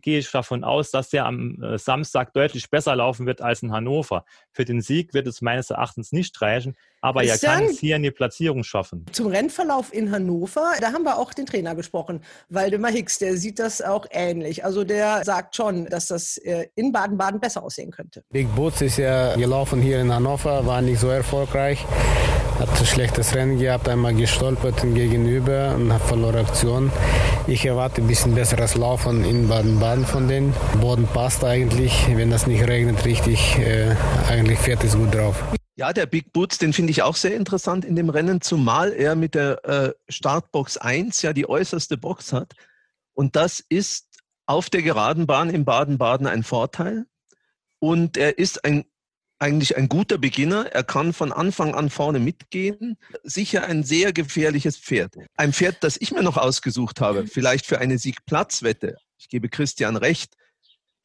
gehe 0.02 0.20
ich 0.20 0.32
davon 0.32 0.64
aus, 0.64 0.92
dass 0.92 1.14
er 1.14 1.26
am 1.26 1.62
äh, 1.62 1.78
Samstag 1.78 2.34
deutlich 2.34 2.70
besser 2.70 2.96
laufen 2.96 3.26
wird 3.26 3.42
als 3.42 3.64
in 3.64 3.72
Hannover. 3.72 4.26
Für 4.52 4.66
den 4.66 4.82
Sieg 4.82 5.14
wird 5.14 5.28
es 5.28 5.42
meines 5.42 5.70
Erachtens 5.70 6.12
nicht 6.12 6.42
reichen, 6.42 6.76
aber 7.02 7.24
er 7.24 7.38
kann 7.38 7.66
es 7.66 7.80
hier 7.80 7.96
in 7.96 8.04
die 8.04 8.12
Platzierung 8.12 8.64
schaffen. 8.64 9.06
Zum 9.12 9.28
Rennverlauf 9.28 9.94
in 9.94 10.12
Hannover, 10.12 10.74
da 10.80 10.92
haben 10.92 11.04
wir 11.04 11.18
auch 11.18 11.34
den 11.34 11.46
Trainer 11.46 11.76
gesprochen, 11.76 12.22
Waldemar 12.50 12.92
Hicks, 12.92 13.20
der 13.20 13.38
sieht 13.38 13.60
das 13.60 13.82
auch 13.82 14.06
ähnlich. 14.12 14.66
Also 14.66 14.84
der 14.84 15.24
sagt 15.24 15.56
schon, 15.56 15.86
dass 15.86 16.08
das 16.08 16.38
äh, 16.38 16.68
in 16.76 16.92
Baden-Baden 16.92 17.40
besser 17.40 17.64
aussehen 17.64 17.92
könnte. 17.92 18.24
Big 18.32 18.54
Boots 18.56 18.82
ist 18.82 18.98
ja 18.98 19.36
gelaufen 19.36 19.82
hier 19.82 20.00
in 20.02 20.12
Hannover, 20.12 20.66
war 20.66 20.82
nicht 20.82 21.00
so 21.00 21.10
erfolgreich, 21.10 21.86
hat 22.60 22.70
ein 22.80 22.86
schlechtes 22.86 23.36
Rennen 23.36 23.60
gehabt, 23.60 23.88
einmal 23.90 24.14
gestolpert 24.14 24.82
gegenüber 24.82 25.76
und 25.76 25.92
hat 25.92 26.02
verloren 26.02 26.46
Aktion. 26.46 26.92
Ich 27.48 27.66
erwarte 27.66 28.02
ein 28.02 28.08
bisschen 28.08 28.36
besseres 28.36 28.76
Laufen 28.76 29.24
in 29.26 29.48
Baden-Baden 29.48 30.06
von 30.06 30.28
denen. 30.28 30.54
Boden 30.80 31.08
passt 31.08 31.44
eigentlich, 31.44 32.08
wenn 32.16 32.32
das 32.32 32.48
nicht 32.48 32.68
regnet 32.68 33.04
richtig, 33.06 33.58
äh, 33.60 33.96
eigentlich 34.30 34.60
fährt 34.60 34.84
es 34.84 34.96
gut 34.96 35.14
drauf. 35.14 35.44
Ja, 35.78 35.92
der 35.92 36.06
Big 36.06 36.32
Boots, 36.32 36.58
den 36.58 36.72
finde 36.72 36.92
ich 36.92 37.02
auch 37.02 37.18
sehr 37.18 37.36
interessant 37.36 37.84
in 37.84 37.98
dem 37.98 38.10
Rennen, 38.10 38.40
zumal 38.40 38.94
er 38.94 39.16
mit 39.16 39.36
der 39.36 39.66
äh, 39.66 39.94
Startbox 40.08 40.78
1 40.78 41.22
ja 41.22 41.34
die 41.34 41.50
äußerste 41.50 41.98
Box 41.98 42.32
hat. 42.32 42.54
Und 43.14 43.36
das 43.36 43.64
ist 43.68 44.08
auf 44.46 44.70
der 44.70 44.84
geraden 44.84 45.28
Bahn 45.28 45.50
in 45.50 45.66
Baden-Baden 45.66 46.28
ein 46.28 46.44
Vorteil. 46.44 47.06
Und 47.80 48.16
er 48.16 48.38
ist 48.38 48.64
ein, 48.64 48.86
eigentlich 49.40 49.78
ein 49.78 49.90
guter 49.90 50.18
Beginner. 50.18 50.68
Er 50.68 50.84
kann 50.84 51.14
von 51.14 51.32
Anfang 51.32 51.76
an 51.76 51.90
vorne 51.90 52.20
mitgehen. 52.20 52.98
Sicher 53.24 53.66
ein 53.66 53.84
sehr 53.84 54.14
gefährliches 54.14 54.78
Pferd. 54.78 55.16
Ein 55.36 55.54
Pferd, 55.54 55.78
das 55.82 55.98
ich 55.98 56.12
mir 56.12 56.24
noch 56.24 56.38
ausgesucht 56.38 57.02
habe, 57.02 57.28
vielleicht 57.28 57.66
für 57.66 57.80
eine 57.80 57.98
Siegplatzwette. 57.98 58.98
Ich 59.18 59.30
gebe 59.30 59.50
Christian 59.50 59.98
recht 59.98 60.36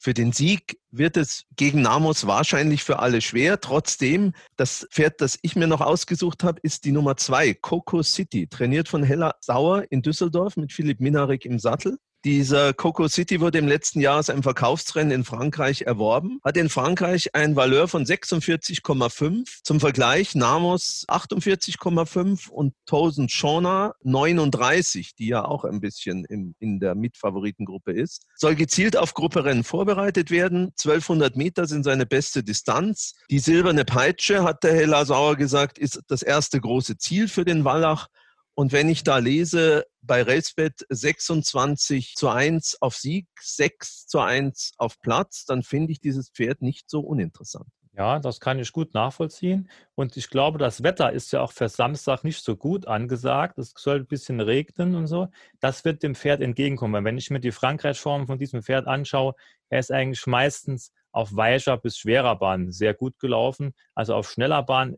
für 0.03 0.15
den 0.15 0.33
Sieg 0.33 0.79
wird 0.91 1.19
es 1.19 1.45
gegen 1.57 1.83
Namos 1.83 2.27
wahrscheinlich 2.27 2.83
für 2.83 3.01
alle 3.01 3.21
schwer. 3.21 3.61
Trotzdem, 3.61 4.33
das 4.57 4.89
Pferd, 4.91 5.21
das 5.21 5.39
ich 5.43 5.57
mir 5.57 5.67
noch 5.67 5.83
ausgesucht 5.83 6.43
habe, 6.43 6.59
ist 6.63 6.87
die 6.87 6.93
Nummer 6.93 7.19
zwei, 7.19 7.53
Coco 7.53 8.03
City, 8.03 8.47
trainiert 8.47 8.89
von 8.89 9.03
Hella 9.03 9.35
Sauer 9.41 9.85
in 9.91 10.01
Düsseldorf 10.01 10.57
mit 10.57 10.73
Philipp 10.73 11.01
Minarek 11.01 11.45
im 11.45 11.59
Sattel. 11.59 11.99
Dieser 12.25 12.75
Coco 12.75 13.09
City 13.09 13.41
wurde 13.41 13.57
im 13.57 13.67
letzten 13.67 13.99
Jahr 13.99 14.19
aus 14.19 14.29
einem 14.29 14.43
Verkaufsrennen 14.43 15.11
in 15.11 15.25
Frankreich 15.25 15.83
erworben, 15.83 16.39
hat 16.45 16.59
in 16.59 16.69
Frankreich 16.69 17.35
ein 17.35 17.57
Valeur 17.57 17.89
von 17.89 18.05
46,5. 18.05 19.61
Zum 19.65 19.81
Vergleich 19.81 20.35
Namos 20.35 21.07
48,5 21.09 22.51
und 22.51 22.75
Tosen 22.85 23.31
Shona 23.31 23.95
39, 24.03 25.15
die 25.15 25.29
ja 25.29 25.47
auch 25.47 25.65
ein 25.65 25.81
bisschen 25.81 26.27
im, 26.27 26.55
in 26.59 26.79
der 26.79 26.95
Mitfavoritengruppe 26.95 27.93
ist. 27.93 28.27
Soll 28.37 28.55
gezielt 28.55 28.99
auf 28.99 29.15
Grupperennen 29.15 29.65
vorbereitet 29.65 30.31
werden. 30.31 30.75
1200 30.79 31.37
Meter 31.37 31.67
sind 31.67 31.85
seine 31.85 32.05
beste 32.05 32.43
Distanz. 32.43 33.15
Die 33.31 33.39
silberne 33.39 33.87
Peitsche, 33.87 34.45
hat 34.45 34.63
der 34.63 34.75
Hella 34.75 35.07
Sauer 35.07 35.37
gesagt, 35.37 35.79
ist 35.79 36.03
das 36.09 36.23
erste 36.23 36.61
große 36.61 36.99
Ziel 36.99 37.29
für 37.29 37.47
den 37.47 37.65
Wallach. 37.65 38.09
Und 38.55 38.73
wenn 38.73 38.89
ich 38.89 39.05
da 39.05 39.19
lese, 39.19 39.87
bei 40.03 40.23
Racebet 40.23 40.87
26 40.89 42.15
zu 42.15 42.29
1 42.29 42.79
auf 42.81 42.97
Sieg, 42.97 43.27
6 43.41 44.07
zu 44.07 44.19
1 44.21 44.73
auf 44.77 45.01
Platz, 45.01 45.45
dann 45.45 45.63
finde 45.63 45.93
ich 45.93 46.01
dieses 46.01 46.31
Pferd 46.31 46.63
nicht 46.63 46.91
so 46.91 47.01
uninteressant. 47.01 47.67
Ja, 47.97 48.19
das 48.19 48.41
kann 48.41 48.59
ich 48.59 48.73
gut 48.73 48.95
nachvollziehen. 48.95 49.69
Und 49.95 50.17
ich 50.17 50.31
glaube, 50.31 50.59
das 50.59 50.83
Wetter 50.83 51.13
ist 51.13 51.33
ja 51.33 51.43
auch 51.43 51.53
für 51.53 51.69
Samstag 51.69 52.23
nicht 52.23 52.43
so 52.43 52.57
gut 52.57 52.87
angesagt. 52.87 53.59
Es 53.59 53.75
soll 53.77 53.97
ein 53.97 54.07
bisschen 54.07 54.41
regnen 54.41 54.95
und 54.95 55.07
so. 55.07 55.29
Das 55.61 55.85
wird 55.85 56.03
dem 56.03 56.15
Pferd 56.15 56.41
entgegenkommen. 56.41 57.05
Wenn 57.05 57.19
ich 57.19 57.31
mir 57.31 57.41
die 57.41 57.53
Frankreich-Form 57.53 58.27
von 58.27 58.39
diesem 58.39 58.63
Pferd 58.63 58.87
anschaue, 58.87 59.35
er 59.69 59.81
ist 59.81 59.91
eigentlich 59.91 60.27
meistens 60.27 60.93
auf 61.13 61.35
weicher 61.35 61.77
bis 61.77 61.99
schwerer 61.99 62.37
Bahn 62.37 62.71
sehr 62.71 62.95
gut 62.95 63.19
gelaufen. 63.19 63.75
Also 63.95 64.15
auf 64.15 64.31
schneller 64.31 64.63
Bahn 64.63 64.97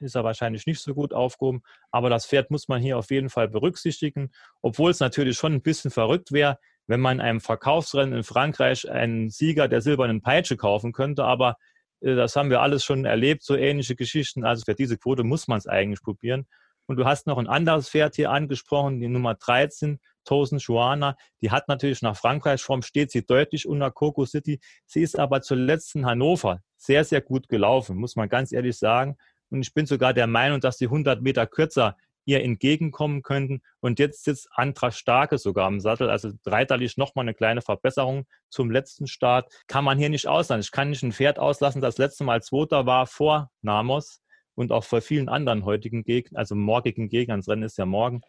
ist 0.00 0.14
er 0.14 0.24
wahrscheinlich 0.24 0.66
nicht 0.66 0.80
so 0.80 0.94
gut 0.94 1.12
aufgehoben. 1.12 1.62
Aber 1.90 2.10
das 2.10 2.26
Pferd 2.26 2.50
muss 2.50 2.68
man 2.68 2.82
hier 2.82 2.98
auf 2.98 3.10
jeden 3.10 3.30
Fall 3.30 3.48
berücksichtigen, 3.48 4.30
obwohl 4.62 4.90
es 4.90 5.00
natürlich 5.00 5.36
schon 5.36 5.54
ein 5.54 5.62
bisschen 5.62 5.90
verrückt 5.90 6.32
wäre, 6.32 6.58
wenn 6.86 7.00
man 7.00 7.18
in 7.18 7.20
einem 7.22 7.40
Verkaufsrennen 7.40 8.14
in 8.14 8.24
Frankreich 8.24 8.88
einen 8.90 9.30
Sieger 9.30 9.68
der 9.68 9.80
silbernen 9.80 10.22
Peitsche 10.22 10.56
kaufen 10.56 10.92
könnte. 10.92 11.24
Aber 11.24 11.56
äh, 12.00 12.14
das 12.14 12.36
haben 12.36 12.50
wir 12.50 12.60
alles 12.60 12.84
schon 12.84 13.04
erlebt, 13.04 13.42
so 13.42 13.56
ähnliche 13.56 13.96
Geschichten. 13.96 14.44
Also 14.44 14.64
für 14.64 14.74
diese 14.74 14.98
Quote 14.98 15.24
muss 15.24 15.48
man 15.48 15.58
es 15.58 15.66
eigentlich 15.66 16.02
probieren. 16.02 16.46
Und 16.86 16.96
du 16.96 17.04
hast 17.04 17.26
noch 17.26 17.38
ein 17.38 17.48
anderes 17.48 17.88
Pferd 17.90 18.14
hier 18.14 18.30
angesprochen, 18.30 19.00
die 19.00 19.08
Nummer 19.08 19.34
13, 19.34 19.98
Tosen 20.26 20.58
Joana. 20.58 21.16
Die 21.40 21.50
hat 21.50 21.68
natürlich 21.68 22.02
nach 22.02 22.16
Frankreich 22.16 22.62
Form, 22.62 22.82
steht 22.82 23.10
sie 23.10 23.24
deutlich 23.24 23.66
unter 23.66 23.90
Coco 23.90 24.26
City. 24.26 24.60
Sie 24.84 25.00
ist 25.00 25.18
aber 25.18 25.40
zuletzt 25.40 25.94
in 25.94 26.04
Hannover 26.04 26.60
sehr, 26.76 27.04
sehr 27.04 27.22
gut 27.22 27.48
gelaufen, 27.48 27.96
muss 27.96 28.16
man 28.16 28.28
ganz 28.28 28.52
ehrlich 28.52 28.76
sagen. 28.78 29.16
Und 29.48 29.62
ich 29.62 29.72
bin 29.72 29.86
sogar 29.86 30.12
der 30.12 30.26
Meinung, 30.26 30.60
dass 30.60 30.76
die 30.76 30.86
100 30.86 31.22
Meter 31.22 31.46
kürzer 31.46 31.96
ihr 32.26 32.42
entgegenkommen 32.42 33.22
könnten. 33.22 33.62
Und 33.80 33.98
jetzt 33.98 34.24
sitzt 34.24 34.48
Antra 34.52 34.90
Starke 34.90 35.38
sogar 35.38 35.66
am 35.66 35.80
Sattel. 35.80 36.10
Also 36.10 36.32
dreiteilig 36.44 36.96
nochmal 36.96 37.24
eine 37.24 37.34
kleine 37.34 37.62
Verbesserung 37.62 38.26
zum 38.50 38.70
letzten 38.70 39.06
Start. 39.06 39.50
Kann 39.68 39.84
man 39.84 39.96
hier 39.96 40.10
nicht 40.10 40.26
auslassen. 40.26 40.60
Ich 40.60 40.72
kann 40.72 40.90
nicht 40.90 41.02
ein 41.02 41.12
Pferd 41.12 41.38
auslassen, 41.38 41.80
das 41.80 41.98
letzte 41.98 42.24
Mal 42.24 42.42
Zweiter 42.42 42.84
war 42.84 43.06
vor 43.06 43.50
Namos 43.62 44.20
und 44.56 44.72
auch 44.72 44.84
vor 44.84 45.00
vielen 45.00 45.28
anderen 45.28 45.64
heutigen 45.64 46.02
Gegnern, 46.02 46.36
also 46.36 46.54
morgigen 46.56 47.08
Gegnern. 47.08 47.40
Das 47.40 47.48
Rennen 47.48 47.62
ist 47.62 47.78
ja 47.78 47.86
morgen. 47.86 48.22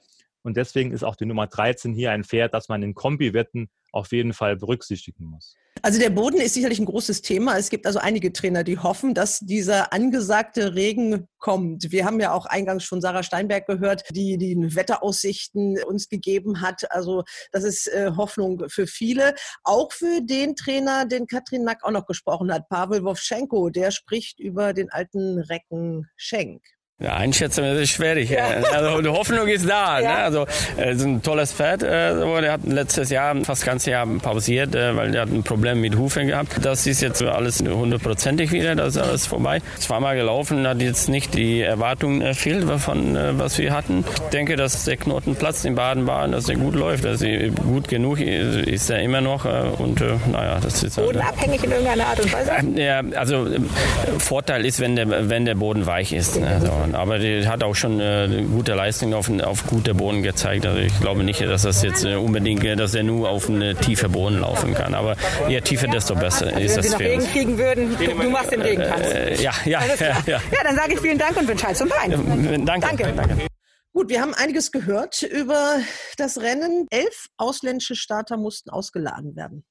Und 0.48 0.56
deswegen 0.56 0.94
ist 0.94 1.04
auch 1.04 1.18
die 1.18 1.26
Nummer 1.26 1.48
13 1.48 1.94
hier 1.94 2.12
ein 2.12 2.24
Pferd, 2.24 2.54
das 2.54 2.70
man 2.70 2.82
in 2.82 2.94
Kombi-Wetten 2.94 3.68
auf 3.92 4.14
jeden 4.14 4.32
Fall 4.32 4.56
berücksichtigen 4.56 5.26
muss. 5.26 5.58
Also 5.82 6.00
der 6.00 6.10
Boden 6.10 6.40
ist 6.40 6.54
sicherlich 6.54 6.80
ein 6.80 6.86
großes 6.86 7.22
Thema. 7.22 7.58
Es 7.58 7.70
gibt 7.70 7.86
also 7.86 8.00
einige 8.00 8.32
Trainer, 8.32 8.64
die 8.64 8.80
hoffen, 8.80 9.14
dass 9.14 9.40
dieser 9.40 9.92
angesagte 9.92 10.74
Regen 10.74 11.28
kommt. 11.38 11.92
Wir 11.92 12.06
haben 12.06 12.22
ja 12.22 12.32
auch 12.32 12.46
eingangs 12.46 12.86
schon 12.86 13.02
Sarah 13.02 13.24
Steinberg 13.24 13.68
gehört, 13.68 14.04
die 14.12 14.38
die 14.38 14.56
Wetteraussichten 14.74 15.84
uns 15.84 16.08
gegeben 16.08 16.62
hat. 16.62 16.90
Also 16.94 17.26
das 17.52 17.66
ist 17.66 17.88
äh, 17.90 18.12
Hoffnung 18.16 18.70
für 18.70 18.88
viele. 18.88 19.36
Auch 19.66 19.92
für 19.92 20.22
den 20.22 20.56
Trainer, 20.56 21.06
den 21.06 21.28
Katrin 21.28 21.66
Nack 21.66 21.84
auch 21.84 21.92
noch 21.92 22.06
gesprochen 22.06 22.54
hat, 22.54 22.70
Pavel 22.70 23.04
Wovschenko, 23.04 23.70
der 23.70 23.92
spricht 23.92 24.40
über 24.40 24.72
den 24.72 24.90
alten 24.90 25.40
Recken 25.40 26.10
Schenk. 26.16 26.64
Ja, 27.00 27.14
einschätzen 27.14 27.64
ist 27.64 27.92
schwierig. 27.92 28.32
Ja. 28.32 28.46
Also 28.74 29.02
die 29.04 29.10
Hoffnung 29.10 29.48
ist 29.48 29.70
da. 29.70 30.00
Ja. 30.00 30.10
Ne? 30.10 30.16
Also 30.16 30.48
es 30.78 30.98
ist 30.98 31.04
ein 31.04 31.22
tolles 31.22 31.54
Pferd. 31.54 31.84
Äh, 31.84 32.16
der 32.42 32.52
hat 32.54 32.62
letztes 32.66 33.12
Jahr 33.12 33.36
fast 33.36 33.62
das 33.62 33.62
ganze 33.62 33.92
Jahr 33.92 34.08
pausiert, 34.20 34.74
äh, 34.74 34.96
weil 34.96 35.14
er 35.14 35.22
hat 35.22 35.30
ein 35.30 35.44
Problem 35.44 35.80
mit 35.80 35.96
Hufen 35.96 36.26
gehabt. 36.26 36.54
Das 36.66 36.88
ist 36.88 37.02
jetzt 37.04 37.22
alles 37.22 37.62
hundertprozentig 37.62 38.52
wieder. 38.52 38.74
Das 38.74 38.96
ist 38.96 38.98
alles 38.98 39.28
vorbei. 39.28 39.62
Zweimal 39.78 40.16
gelaufen, 40.16 40.68
hat 40.68 40.82
jetzt 40.82 41.08
nicht 41.08 41.36
die 41.36 41.62
Erwartung 41.62 42.22
erfüllt 42.22 42.66
von 42.82 43.16
äh, 43.16 43.38
was 43.38 43.60
wir 43.60 43.74
hatten. 43.74 44.04
Ich 44.12 44.30
denke, 44.30 44.56
dass 44.56 44.86
der 44.86 44.98
Knotenplatz 44.98 45.66
in 45.66 45.76
Baden-Baden, 45.76 46.32
dass 46.32 46.50
er 46.50 46.56
gut 46.56 46.74
läuft, 46.74 47.06
dass 47.06 47.22
er 47.22 47.50
gut 47.52 47.90
genug 47.90 48.20
ist, 48.20 48.68
ist 48.68 48.90
er 48.90 49.04
immer 49.04 49.22
noch. 49.22 49.46
Und 49.78 50.02
naja, 50.32 50.58
das 50.60 50.82
ist 50.82 50.98
halt, 50.98 51.06
Bodenabhängig 51.06 51.64
in 51.64 51.72
irgendeiner 51.74 52.08
Art 52.08 52.20
und 52.22 52.34
Weise. 52.34 52.52
Ja, 52.76 53.02
also 53.16 53.46
Vorteil 54.18 54.66
ist, 54.66 54.80
wenn 54.80 54.96
der 54.96 55.30
wenn 55.30 55.46
der 55.46 55.54
Boden 55.54 55.86
weich 55.86 56.12
ist. 56.12 56.42
Also, 56.42 56.87
fahren. 56.88 56.96
Aber 56.96 57.20
die 57.20 57.48
hat 57.48 57.64
auch 57.64 57.76
schon 57.76 58.00
äh, 58.00 58.46
gute 58.50 58.74
Leistung 58.74 59.14
auf, 59.14 59.30
auf 59.30 59.66
gute 59.68 59.94
Boden 59.94 60.24
gezeigt. 60.24 60.66
Also 60.66 60.80
ich 60.80 61.00
glaube 61.00 61.24
nicht, 61.24 61.42
dass 61.42 61.64
das 61.64 61.84
jetzt 61.84 62.06
äh, 62.06 62.16
unbedingt, 62.16 62.64
äh, 62.64 62.76
dass 62.76 62.94
er 62.96 63.04
nur 63.04 63.30
auf 63.30 63.50
eine 63.50 63.76
tiefe 63.76 64.10
Boden 64.10 64.40
laufen 64.40 64.74
kann. 64.74 64.94
Aber 64.94 65.16
je 65.48 65.62
tiefer, 65.62 65.88
desto 65.88 66.16
besser 66.16 66.48
also 66.48 66.60
ist 66.60 66.70
wenn 66.70 66.76
das 66.78 66.86
Sie 66.86 66.92
noch 66.92 67.00
Regen 67.00 67.26
kriegen 67.32 67.58
würden, 67.58 67.98
du, 67.98 68.06
du 68.06 68.30
machst 68.30 68.52
den 68.52 68.62
Regen. 68.62 68.82
Äh, 68.82 69.42
ja, 69.42 69.52
ja, 69.66 69.82
ja, 70.00 70.06
ja. 70.26 70.42
Ja, 70.52 70.64
dann 70.64 70.76
sage 70.76 70.94
ich 70.94 71.00
vielen 71.00 71.18
Dank 71.18 71.38
und 71.38 71.48
wünsche 71.48 71.68
Hals 71.68 71.82
und 71.82 71.90
Bein. 71.90 72.66
Danke. 72.66 72.88
Danke. 72.88 73.14
Danke. 73.16 73.48
Gut, 73.94 74.10
wir 74.10 74.22
haben 74.22 74.34
einiges 74.36 74.72
gehört 74.72 75.24
über 75.24 75.78
das 76.18 76.40
Rennen. 76.40 76.86
Elf 76.92 77.28
ausländische 77.38 77.96
Starter 77.96 78.38
mussten 78.38 78.70
ausgeladen 78.70 79.36
werden 79.36 79.66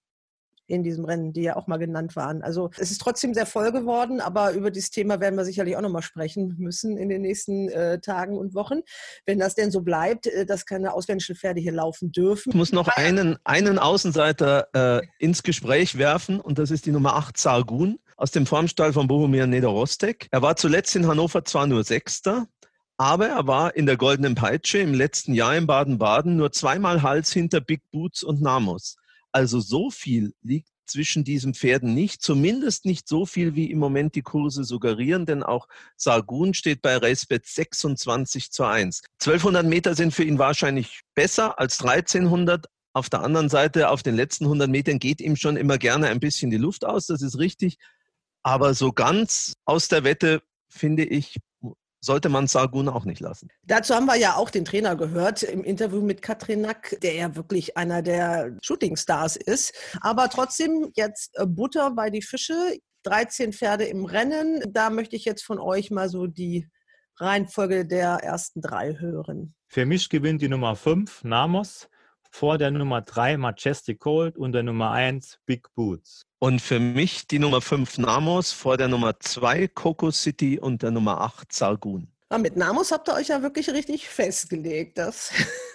in 0.67 0.83
diesem 0.83 1.05
Rennen, 1.05 1.33
die 1.33 1.43
ja 1.43 1.57
auch 1.57 1.67
mal 1.67 1.77
genannt 1.77 2.17
waren. 2.17 2.43
Also 2.43 2.71
es 2.79 2.91
ist 2.91 3.01
trotzdem 3.01 3.35
sehr 3.35 3.47
voll 3.47 3.73
geworden, 3.73 4.21
aber 4.21 4.53
über 4.53 4.71
dieses 4.71 4.91
Thema 4.91 5.21
werden 5.21 5.37
wir 5.37 5.45
sicherlich 5.45 5.77
auch 5.77 5.81
nochmal 5.81 6.03
sprechen 6.03 6.57
müssen 6.59 6.97
in 6.97 7.09
den 7.09 7.23
nächsten 7.23 7.69
äh, 7.69 8.01
Tagen 8.01 8.37
und 8.37 8.55
Wochen. 8.55 8.81
Wenn 9.25 9.39
das 9.39 9.55
denn 9.55 9.71
so 9.71 9.81
bleibt, 9.81 10.27
äh, 10.27 10.47
dass 10.47 10.67
keine 10.67 10.93
ausländischen 10.93 11.37
Pferde 11.37 11.61
hier 11.61 11.73
laufen 11.73 12.13
dürfen. 12.13 12.51
Ich 12.51 12.57
muss 12.57 12.73
noch 12.73 12.89
einen, 12.89 13.37
einen 13.45 13.79
Außenseiter 13.79 15.01
äh, 15.01 15.07
ins 15.19 15.43
Gespräch 15.43 15.99
werfen 15.99 16.41
und 16.41 16.59
das 16.59 16.71
ist 16.71 16.87
die 16.87 16.93
Nummer 16.93 17.15
8 17.15 17.37
Sargun 17.37 17.99
aus 18.17 18.31
dem 18.31 18.47
Formstall 18.47 18.93
von 18.93 19.07
Bohumir 19.07 19.47
Nederostek. 19.47 20.29
Er 20.31 20.43
war 20.43 20.57
zuletzt 20.57 20.97
in 20.97 21.07
Hannover 21.07 21.45
zwar 21.45 21.67
nur 21.67 21.85
Sechster, 21.85 22.47
Aber 22.97 23.29
er 23.29 23.47
war 23.47 23.77
in 23.77 23.85
der 23.85 23.99
Goldenen 23.99 24.35
Peitsche 24.35 24.79
im 24.79 24.95
letzten 24.95 25.35
Jahr 25.35 25.55
in 25.55 25.67
Baden-Baden 25.67 26.37
nur 26.37 26.51
zweimal 26.51 27.03
Hals 27.03 27.31
hinter 27.31 27.61
Big 27.61 27.83
Boots 27.91 28.23
und 28.23 28.41
Namos. 28.41 28.97
Also 29.37 29.61
so 29.61 29.91
viel 29.91 30.33
liegt 30.41 30.71
zwischen 30.87 31.23
diesen 31.23 31.53
Pferden 31.53 31.93
nicht, 31.93 32.23
zumindest 32.23 32.87
nicht 32.87 33.07
so 33.07 33.27
viel, 33.27 33.55
wie 33.55 33.71
im 33.71 33.79
Moment 33.79 34.15
die 34.15 34.23
Kurse 34.23 34.65
suggerieren, 34.65 35.27
denn 35.27 35.43
auch 35.43 35.69
Sargun 35.99 36.55
steht 36.55 36.81
bei 36.81 36.97
Racebet 36.97 37.45
26 37.45 38.51
zu 38.51 38.65
1. 38.65 39.03
1200 39.21 39.67
Meter 39.67 39.95
sind 39.95 40.15
für 40.15 40.25
ihn 40.25 40.39
wahrscheinlich 40.39 41.03
besser 41.15 41.61
als 41.61 41.83
1300. 41.83 42.65
Auf 42.95 43.11
der 43.11 43.21
anderen 43.21 43.51
Seite, 43.51 43.91
auf 43.91 44.03
den 44.03 44.17
letzten 44.17 44.45
100 44.45 44.71
Metern 44.71 44.99
geht 44.99 45.21
ihm 45.21 45.37
schon 45.37 45.59
immer 45.59 45.77
gerne 45.77 46.09
ein 46.09 46.19
bisschen 46.19 46.51
die 46.51 46.57
Luft 46.57 46.87
aus, 46.87 47.05
das 47.05 47.21
ist 47.21 47.39
richtig. 47.39 47.77
Aber 48.43 48.73
so 48.73 48.91
ganz 48.91 49.53
aus 49.67 49.89
der 49.89 50.03
Wette, 50.03 50.41
finde 50.71 51.05
ich, 51.05 51.37
sollte 52.07 52.31
man 52.31 52.47
Sargun 52.47 52.89
auch 52.89 53.05
nicht 53.05 53.21
lassen. 53.21 53.49
Dazu 53.65 53.95
haben 53.95 54.07
wir 54.07 54.17
ja 54.17 54.37
auch 54.37 54.49
den 54.49 54.65
Trainer 54.65 54.97
gehört 54.97 55.43
im 55.43 55.63
Interview 55.63 56.01
mit 56.01 56.23
Katrin 56.23 56.63
Nack, 56.63 56.97
der 57.03 57.15
ja 57.15 57.37
wirklich 57.37 57.77
einer 57.77 58.01
der 58.01 58.57
Shootingstars 58.63 59.37
ist. 59.37 59.75
Aber 60.01 60.31
trotzdem 60.31 60.91
jetzt 60.95 61.37
äh, 61.39 61.45
Butter 61.47 61.91
bei 61.91 62.09
die 62.09 62.23
Fische, 62.23 62.79
13 63.03 63.53
Pferde 63.53 63.85
im 63.85 64.05
Rennen. 64.05 64.63
Da 64.73 64.89
möchte 64.91 65.17
ich 65.17 65.25
jetzt 65.25 65.43
von 65.43 65.59
euch 65.59 65.91
mal 65.91 66.09
so 66.09 66.27
die 66.27 66.69
Reihenfolge 67.19 67.87
der 67.87 68.21
ersten 68.23 68.61
drei 68.61 68.99
hören. 68.99 69.55
Für 69.69 69.87
mich 69.87 70.09
gewinnt 70.09 70.43
die 70.43 70.49
Nummer 70.49 70.77
5, 70.77 71.25
Namos, 71.25 71.89
vor 72.31 72.59
der 72.59 72.71
Nummer 72.71 73.01
3 73.03 73.37
Majestic 73.37 74.01
Gold 74.01 74.37
und 74.37 74.53
der 74.53 74.63
Nummer 74.63 74.91
1 74.93 75.39
Big 75.47 75.73
Boots. 75.75 76.27
Und 76.39 76.61
für 76.61 76.79
mich 76.81 77.27
die 77.27 77.39
Nummer 77.39 77.61
5 77.61 77.99
Namos 77.99 78.53
vor 78.53 78.77
der 78.77 78.89
Nummer 78.89 79.19
2 79.19 79.69
Coco 79.69 80.11
City 80.11 80.59
und 80.59 80.83
der 80.83 80.91
Nummer 80.91 81.21
8 81.21 81.53
Sargun. 81.53 82.09
Ja, 82.31 82.39
mit 82.39 82.57
Namos 82.57 82.91
habt 82.91 83.09
ihr 83.09 83.15
euch 83.15 83.29
ja 83.29 83.41
wirklich 83.41 83.71
richtig 83.71 84.09
festgelegt. 84.09 84.99
Das 84.99 85.31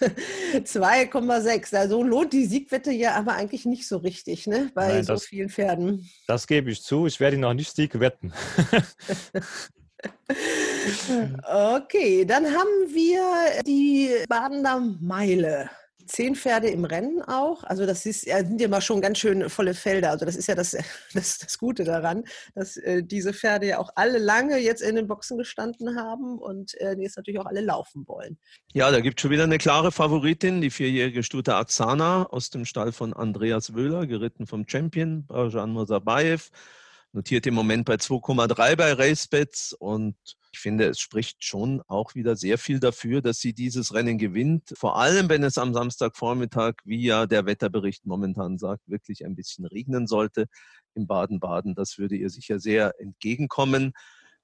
2,6. 0.52 1.74
Also 1.74 2.02
lohnt 2.02 2.34
die 2.34 2.44
Siegwette 2.44 2.92
ja 2.92 3.14
aber 3.14 3.32
eigentlich 3.32 3.64
nicht 3.64 3.88
so 3.88 3.96
richtig, 3.96 4.46
ne? 4.46 4.70
Bei 4.74 4.88
Nein, 4.88 5.04
so 5.04 5.14
das- 5.14 5.24
vielen 5.24 5.48
Pferden. 5.48 6.10
Das 6.26 6.46
gebe 6.46 6.70
ich 6.70 6.82
zu. 6.82 7.06
Ich 7.06 7.20
werde 7.20 7.36
ihn 7.36 7.40
noch 7.40 7.54
nicht 7.54 7.74
Sieg 7.74 7.98
wetten. 7.98 8.32
Okay, 11.44 12.24
dann 12.24 12.44
haben 12.46 12.92
wir 12.92 13.62
die 13.64 14.10
Badener 14.28 14.80
Meile. 15.00 15.70
Zehn 16.06 16.34
Pferde 16.34 16.68
im 16.68 16.84
Rennen 16.84 17.22
auch. 17.22 17.64
Also 17.64 17.86
das 17.86 18.06
ist, 18.06 18.26
ja, 18.26 18.38
sind 18.38 18.60
ja 18.60 18.68
mal 18.68 18.80
schon 18.80 19.00
ganz 19.00 19.18
schön 19.18 19.48
volle 19.48 19.74
Felder. 19.74 20.10
Also 20.10 20.24
das 20.24 20.36
ist 20.36 20.48
ja 20.48 20.54
das, 20.54 20.76
das, 21.14 21.38
das 21.38 21.58
Gute 21.58 21.84
daran, 21.84 22.24
dass 22.54 22.76
äh, 22.76 23.02
diese 23.02 23.32
Pferde 23.32 23.66
ja 23.66 23.78
auch 23.78 23.90
alle 23.94 24.18
lange 24.18 24.58
jetzt 24.58 24.82
in 24.82 24.96
den 24.96 25.06
Boxen 25.06 25.38
gestanden 25.38 25.96
haben 25.96 26.38
und 26.38 26.74
äh, 26.80 26.94
jetzt 26.98 27.16
natürlich 27.16 27.40
auch 27.40 27.46
alle 27.46 27.60
laufen 27.60 28.06
wollen. 28.06 28.38
Ja, 28.72 28.90
da 28.90 29.00
gibt 29.00 29.18
es 29.18 29.22
schon 29.22 29.30
wieder 29.30 29.44
eine 29.44 29.58
klare 29.58 29.92
Favoritin, 29.92 30.60
die 30.60 30.70
vierjährige 30.70 31.22
Stute 31.22 31.54
Aksana 31.54 32.26
aus 32.26 32.50
dem 32.50 32.64
Stall 32.64 32.92
von 32.92 33.12
Andreas 33.12 33.74
Wöhler, 33.74 34.06
geritten 34.06 34.46
vom 34.46 34.66
Champion, 34.66 35.26
Barjan 35.26 35.70
Mosabayev, 35.70 36.50
notiert 37.12 37.46
im 37.46 37.54
Moment 37.54 37.84
bei 37.84 37.94
2,3 37.94 38.76
bei 38.76 38.92
Racebets 38.92 39.72
und 39.74 40.16
ich 40.52 40.58
finde, 40.58 40.86
es 40.86 40.98
spricht 40.98 41.42
schon 41.42 41.80
auch 41.88 42.14
wieder 42.14 42.36
sehr 42.36 42.58
viel 42.58 42.78
dafür, 42.78 43.22
dass 43.22 43.38
sie 43.38 43.54
dieses 43.54 43.94
Rennen 43.94 44.18
gewinnt. 44.18 44.74
Vor 44.76 44.98
allem, 44.98 45.30
wenn 45.30 45.42
es 45.44 45.56
am 45.56 45.72
Samstagvormittag, 45.72 46.74
wie 46.84 47.02
ja 47.02 47.26
der 47.26 47.46
Wetterbericht 47.46 48.04
momentan 48.04 48.58
sagt, 48.58 48.82
wirklich 48.86 49.24
ein 49.24 49.34
bisschen 49.34 49.64
regnen 49.64 50.06
sollte 50.06 50.46
in 50.94 51.06
Baden-Baden. 51.06 51.74
Das 51.74 51.96
würde 51.96 52.16
ihr 52.16 52.28
sicher 52.28 52.60
sehr 52.60 53.00
entgegenkommen. 53.00 53.94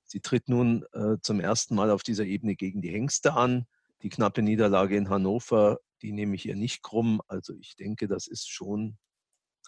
Sie 0.05 0.21
tritt 0.21 0.49
nun 0.49 0.85
äh, 0.93 1.17
zum 1.21 1.41
ersten 1.41 1.75
Mal 1.75 1.91
auf 1.91 2.03
dieser 2.03 2.25
Ebene 2.25 2.57
gegen 2.57 2.81
die 2.81 2.91
Hengste 2.91 3.35
an. 3.35 3.67
Die 4.03 4.09
knappe 4.09 4.41
Niederlage 4.41 4.97
in 4.97 5.11
Hannover, 5.11 5.79
die 6.01 6.13
nehme 6.13 6.37
ich 6.37 6.47
ihr 6.47 6.57
nicht 6.57 6.83
krumm. 6.83 7.21
Also 7.29 7.53
ich 7.55 7.77
denke, 7.77 8.09
das 8.09 8.27
ist 8.29 8.49
schon 8.49 8.97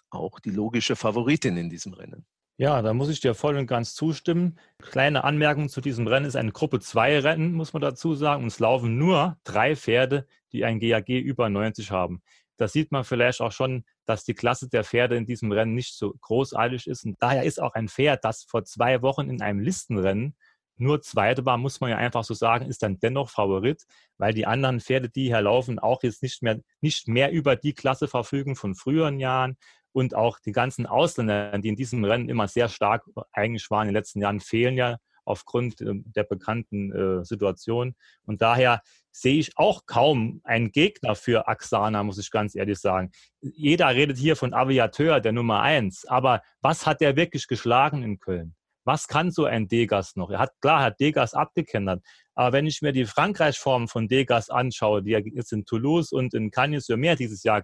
auch 0.09 0.39
die 0.39 0.49
logische 0.49 0.95
Favoritin 0.95 1.57
in 1.57 1.69
diesem 1.69 1.93
Rennen. 1.93 2.25
Ja, 2.61 2.83
da 2.83 2.93
muss 2.93 3.09
ich 3.09 3.19
dir 3.19 3.33
voll 3.33 3.57
und 3.57 3.65
ganz 3.65 3.95
zustimmen. 3.95 4.59
Kleine 4.77 5.23
Anmerkung 5.23 5.67
zu 5.67 5.81
diesem 5.81 6.05
Rennen 6.05 6.27
ist 6.27 6.35
ein 6.35 6.53
Gruppe 6.53 6.79
2 6.79 7.21
Rennen, 7.21 7.53
muss 7.53 7.73
man 7.73 7.81
dazu 7.81 8.13
sagen. 8.13 8.43
Und 8.43 8.49
es 8.49 8.59
laufen 8.59 8.99
nur 8.99 9.39
drei 9.43 9.75
Pferde, 9.75 10.27
die 10.51 10.63
ein 10.63 10.79
GAG 10.79 11.09
über 11.09 11.49
90 11.49 11.89
haben. 11.89 12.21
Da 12.57 12.67
sieht 12.67 12.91
man 12.91 13.03
vielleicht 13.03 13.41
auch 13.41 13.51
schon, 13.51 13.83
dass 14.05 14.25
die 14.25 14.35
Klasse 14.35 14.69
der 14.69 14.83
Pferde 14.83 15.15
in 15.15 15.25
diesem 15.25 15.51
Rennen 15.51 15.73
nicht 15.73 15.97
so 15.97 16.13
großartig 16.21 16.85
ist. 16.85 17.03
Und 17.03 17.15
daher 17.19 17.45
ist 17.45 17.59
auch 17.59 17.73
ein 17.73 17.87
Pferd, 17.87 18.23
das 18.23 18.43
vor 18.43 18.63
zwei 18.63 19.01
Wochen 19.01 19.27
in 19.27 19.41
einem 19.41 19.59
Listenrennen 19.59 20.35
nur 20.81 21.01
Zweite 21.01 21.45
war, 21.45 21.57
muss 21.57 21.79
man 21.79 21.91
ja 21.91 21.97
einfach 21.97 22.23
so 22.23 22.33
sagen, 22.33 22.65
ist 22.65 22.81
dann 22.83 22.99
dennoch 22.99 23.29
Favorit, 23.29 23.85
weil 24.17 24.33
die 24.33 24.47
anderen 24.47 24.79
Pferde, 24.79 25.09
die 25.09 25.27
hier 25.27 25.41
laufen, 25.41 25.79
auch 25.79 26.01
jetzt 26.03 26.23
nicht 26.23 26.41
mehr, 26.41 26.59
nicht 26.81 27.07
mehr 27.07 27.31
über 27.31 27.55
die 27.55 27.73
Klasse 27.73 28.07
verfügen 28.07 28.55
von 28.55 28.73
früheren 28.75 29.19
Jahren 29.19 29.57
und 29.93 30.15
auch 30.15 30.39
die 30.39 30.51
ganzen 30.51 30.85
Ausländer, 30.85 31.57
die 31.59 31.69
in 31.69 31.75
diesem 31.75 32.03
Rennen 32.03 32.29
immer 32.29 32.47
sehr 32.47 32.69
stark 32.69 33.03
eigentlich 33.31 33.69
waren 33.69 33.83
in 33.83 33.93
den 33.93 33.99
letzten 33.99 34.21
Jahren, 34.21 34.39
fehlen 34.39 34.77
ja 34.77 34.97
aufgrund 35.25 35.81
äh, 35.81 35.93
der 35.93 36.23
bekannten 36.23 36.91
äh, 36.91 37.25
Situation. 37.25 37.95
Und 38.23 38.41
daher 38.41 38.81
sehe 39.11 39.39
ich 39.39 39.57
auch 39.57 39.85
kaum 39.85 40.41
einen 40.43 40.71
Gegner 40.71 41.15
für 41.15 41.47
Axana, 41.47 42.03
muss 42.03 42.17
ich 42.17 42.31
ganz 42.31 42.55
ehrlich 42.55 42.79
sagen. 42.79 43.11
Jeder 43.41 43.89
redet 43.89 44.17
hier 44.17 44.35
von 44.35 44.53
Aviateur, 44.53 45.19
der 45.19 45.31
Nummer 45.31 45.61
eins. 45.61 46.05
Aber 46.05 46.41
was 46.61 46.85
hat 46.85 47.01
der 47.01 47.15
wirklich 47.15 47.47
geschlagen 47.47 48.03
in 48.03 48.19
Köln? 48.19 48.55
Was 48.83 49.07
kann 49.07 49.29
so 49.29 49.45
ein 49.45 49.67
Degas 49.67 50.15
noch? 50.15 50.31
Er 50.31 50.39
hat, 50.39 50.53
klar, 50.59 50.81
hat 50.81 50.99
Degas 50.99 51.35
abgekennert. 51.35 52.03
Aber 52.33 52.53
wenn 52.53 52.65
ich 52.65 52.81
mir 52.81 52.93
die 52.93 53.05
Frankreich-Form 53.05 53.87
von 53.87 54.07
Degas 54.07 54.49
anschaue, 54.49 55.03
die 55.03 55.13
er 55.13 55.21
jetzt 55.21 55.53
in 55.53 55.65
Toulouse 55.65 56.11
und 56.11 56.33
in 56.33 56.49
Cagnes-sur-Mer 56.49 57.15
dieses 57.15 57.43
Jahr 57.43 57.61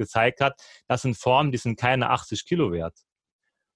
gezeigt 0.00 0.40
hat, 0.40 0.60
das 0.88 1.02
sind 1.02 1.16
Formen, 1.16 1.52
die 1.52 1.58
sind 1.58 1.78
keine 1.78 2.10
80 2.10 2.46
Kilo 2.46 2.72
wert. 2.72 2.96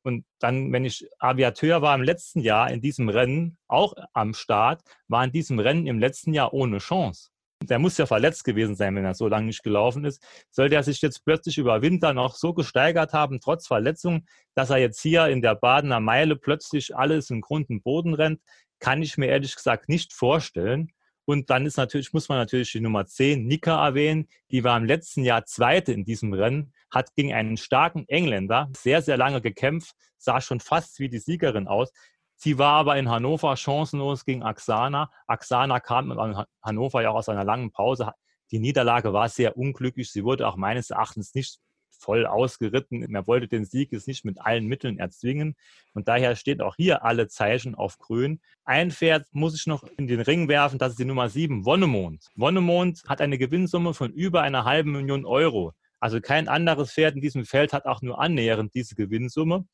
Und 0.03 0.25
dann, 0.39 0.73
wenn 0.73 0.85
ich 0.85 1.09
Aviateur 1.19 1.81
war 1.81 1.95
im 1.95 2.03
letzten 2.03 2.41
Jahr 2.41 2.71
in 2.71 2.81
diesem 2.81 3.09
Rennen, 3.09 3.57
auch 3.69 3.95
am 4.13 4.35
Start, 4.35 4.83
war 5.09 5.25
in 5.25 5.33
diesem 5.33 5.59
Rennen 5.59 5.87
im 5.87 5.99
letzten 5.99 6.35
Jahr 6.35 6.53
ohne 6.53 6.79
Chance. 6.79 7.31
Der 7.63 7.79
muss 7.79 7.97
ja 7.97 8.05
verletzt 8.05 8.45
gewesen 8.45 8.75
sein, 8.75 8.95
wenn 8.97 9.07
er 9.07 9.15
so 9.15 9.29
lange 9.29 9.47
nicht 9.47 9.63
gelaufen 9.63 10.05
ist. 10.05 10.23
Sollte 10.51 10.75
er 10.75 10.83
sich 10.83 11.01
jetzt 11.01 11.25
plötzlich 11.25 11.57
über 11.57 11.81
Winter 11.81 12.13
noch 12.13 12.35
so 12.35 12.53
gesteigert 12.53 13.15
haben, 13.15 13.41
trotz 13.41 13.67
Verletzung, 13.67 14.27
dass 14.55 14.69
er 14.69 14.77
jetzt 14.79 15.01
hier 15.01 15.29
in 15.29 15.41
der 15.41 15.55
Badener 15.55 16.01
Meile 16.01 16.37
plötzlich 16.37 16.95
alles 16.95 17.31
in 17.31 17.41
Grund 17.41 17.71
und 17.71 17.83
Boden 17.83 18.13
rennt, 18.13 18.43
kann 18.81 19.01
ich 19.01 19.17
mir 19.17 19.29
ehrlich 19.29 19.57
gesagt 19.57 19.89
nicht 19.89 20.13
vorstellen. 20.13 20.93
Und 21.27 21.51
dann 21.51 21.65
ist 21.65 21.77
natürlich, 21.77 22.13
muss 22.13 22.29
man 22.29 22.39
natürlich 22.39 22.73
die 22.73 22.81
Nummer 22.81 23.07
10, 23.07 23.47
Nika, 23.47 23.85
erwähnen. 23.87 24.29
Die 24.51 24.63
war 24.63 24.77
im 24.77 24.85
letzten 24.85 25.25
Jahr 25.25 25.45
Zweite 25.47 25.93
in 25.93 26.05
diesem 26.05 26.33
Rennen, 26.33 26.73
hat 26.91 27.15
gegen 27.15 27.33
einen 27.33 27.57
starken 27.57 28.07
Engländer 28.09 28.69
sehr, 28.77 29.01
sehr 29.01 29.17
lange 29.17 29.41
gekämpft, 29.41 29.95
sah 30.19 30.41
schon 30.41 30.61
fast 30.61 30.99
wie 30.99 31.09
die 31.09 31.19
Siegerin 31.19 31.67
aus. 31.67 31.91
Sie 32.37 32.59
war 32.59 32.75
aber 32.75 32.99
in 32.99 33.09
Hannover 33.09 33.57
chancenlos 33.57 34.25
gegen 34.25 34.43
Axana. 34.43 35.11
Axana 35.27 35.81
kam 35.81 36.11
in 36.11 36.45
Hannover 36.63 37.03
ja 37.03 37.11
auch 37.11 37.17
aus 37.17 37.29
einer 37.29 37.45
langen 37.45 37.71
Pause. 37.71 38.13
Die 38.51 38.59
Niederlage 38.59 39.13
war 39.13 39.29
sehr 39.29 39.57
unglücklich. 39.57 40.11
Sie 40.13 40.25
wurde 40.25 40.47
auch 40.47 40.57
meines 40.57 40.91
Erachtens 40.91 41.35
nicht 41.35 41.59
voll 41.99 42.27
ausgeritten. 42.27 43.15
Er 43.15 43.27
wollte 43.27 43.49
den 43.49 43.65
Sieg 43.65 43.93
jetzt 43.93 44.09
nicht 44.09 44.25
mit 44.25 44.41
allen 44.41 44.67
Mitteln 44.67 44.99
erzwingen. 44.99 45.57
Und 45.93 46.09
daher 46.09 46.37
steht 46.37 46.61
auch 46.61 46.77
hier 46.77 47.05
alle 47.05 47.29
Zeichen 47.29 47.75
auf 47.75 47.99
grün. 47.99 48.41
Ein 48.65 48.91
Pferd 48.91 49.27
muss 49.33 49.55
ich 49.55 49.67
noch 49.67 49.85
in 49.97 50.07
den 50.07 50.21
Ring 50.21 50.49
werfen, 50.49 50.79
das 50.79 50.93
ist 50.93 50.99
die 50.99 51.05
Nummer 51.05 51.29
7, 51.29 51.65
Wonnemond. 51.65 52.29
Wonnemond 52.37 53.03
hat 53.07 53.21
eine 53.21 53.39
Gewinnsumme 53.39 53.95
von 53.95 54.13
über 54.13 54.43
einer 54.43 54.65
halben 54.65 54.93
Million 54.93 55.25
Euro. 55.25 55.73
Also 56.01 56.21
kein 56.21 56.49
anderes 56.49 56.93
Pferd 56.93 57.15
in 57.15 57.21
diesem 57.21 57.47
Feld 57.47 57.73
hat 57.73 57.87
auch 57.87 58.03
nur 58.03 58.21
annähernd 58.21 58.75
diese 58.75 58.95
Gewinnsumme. 58.95 59.67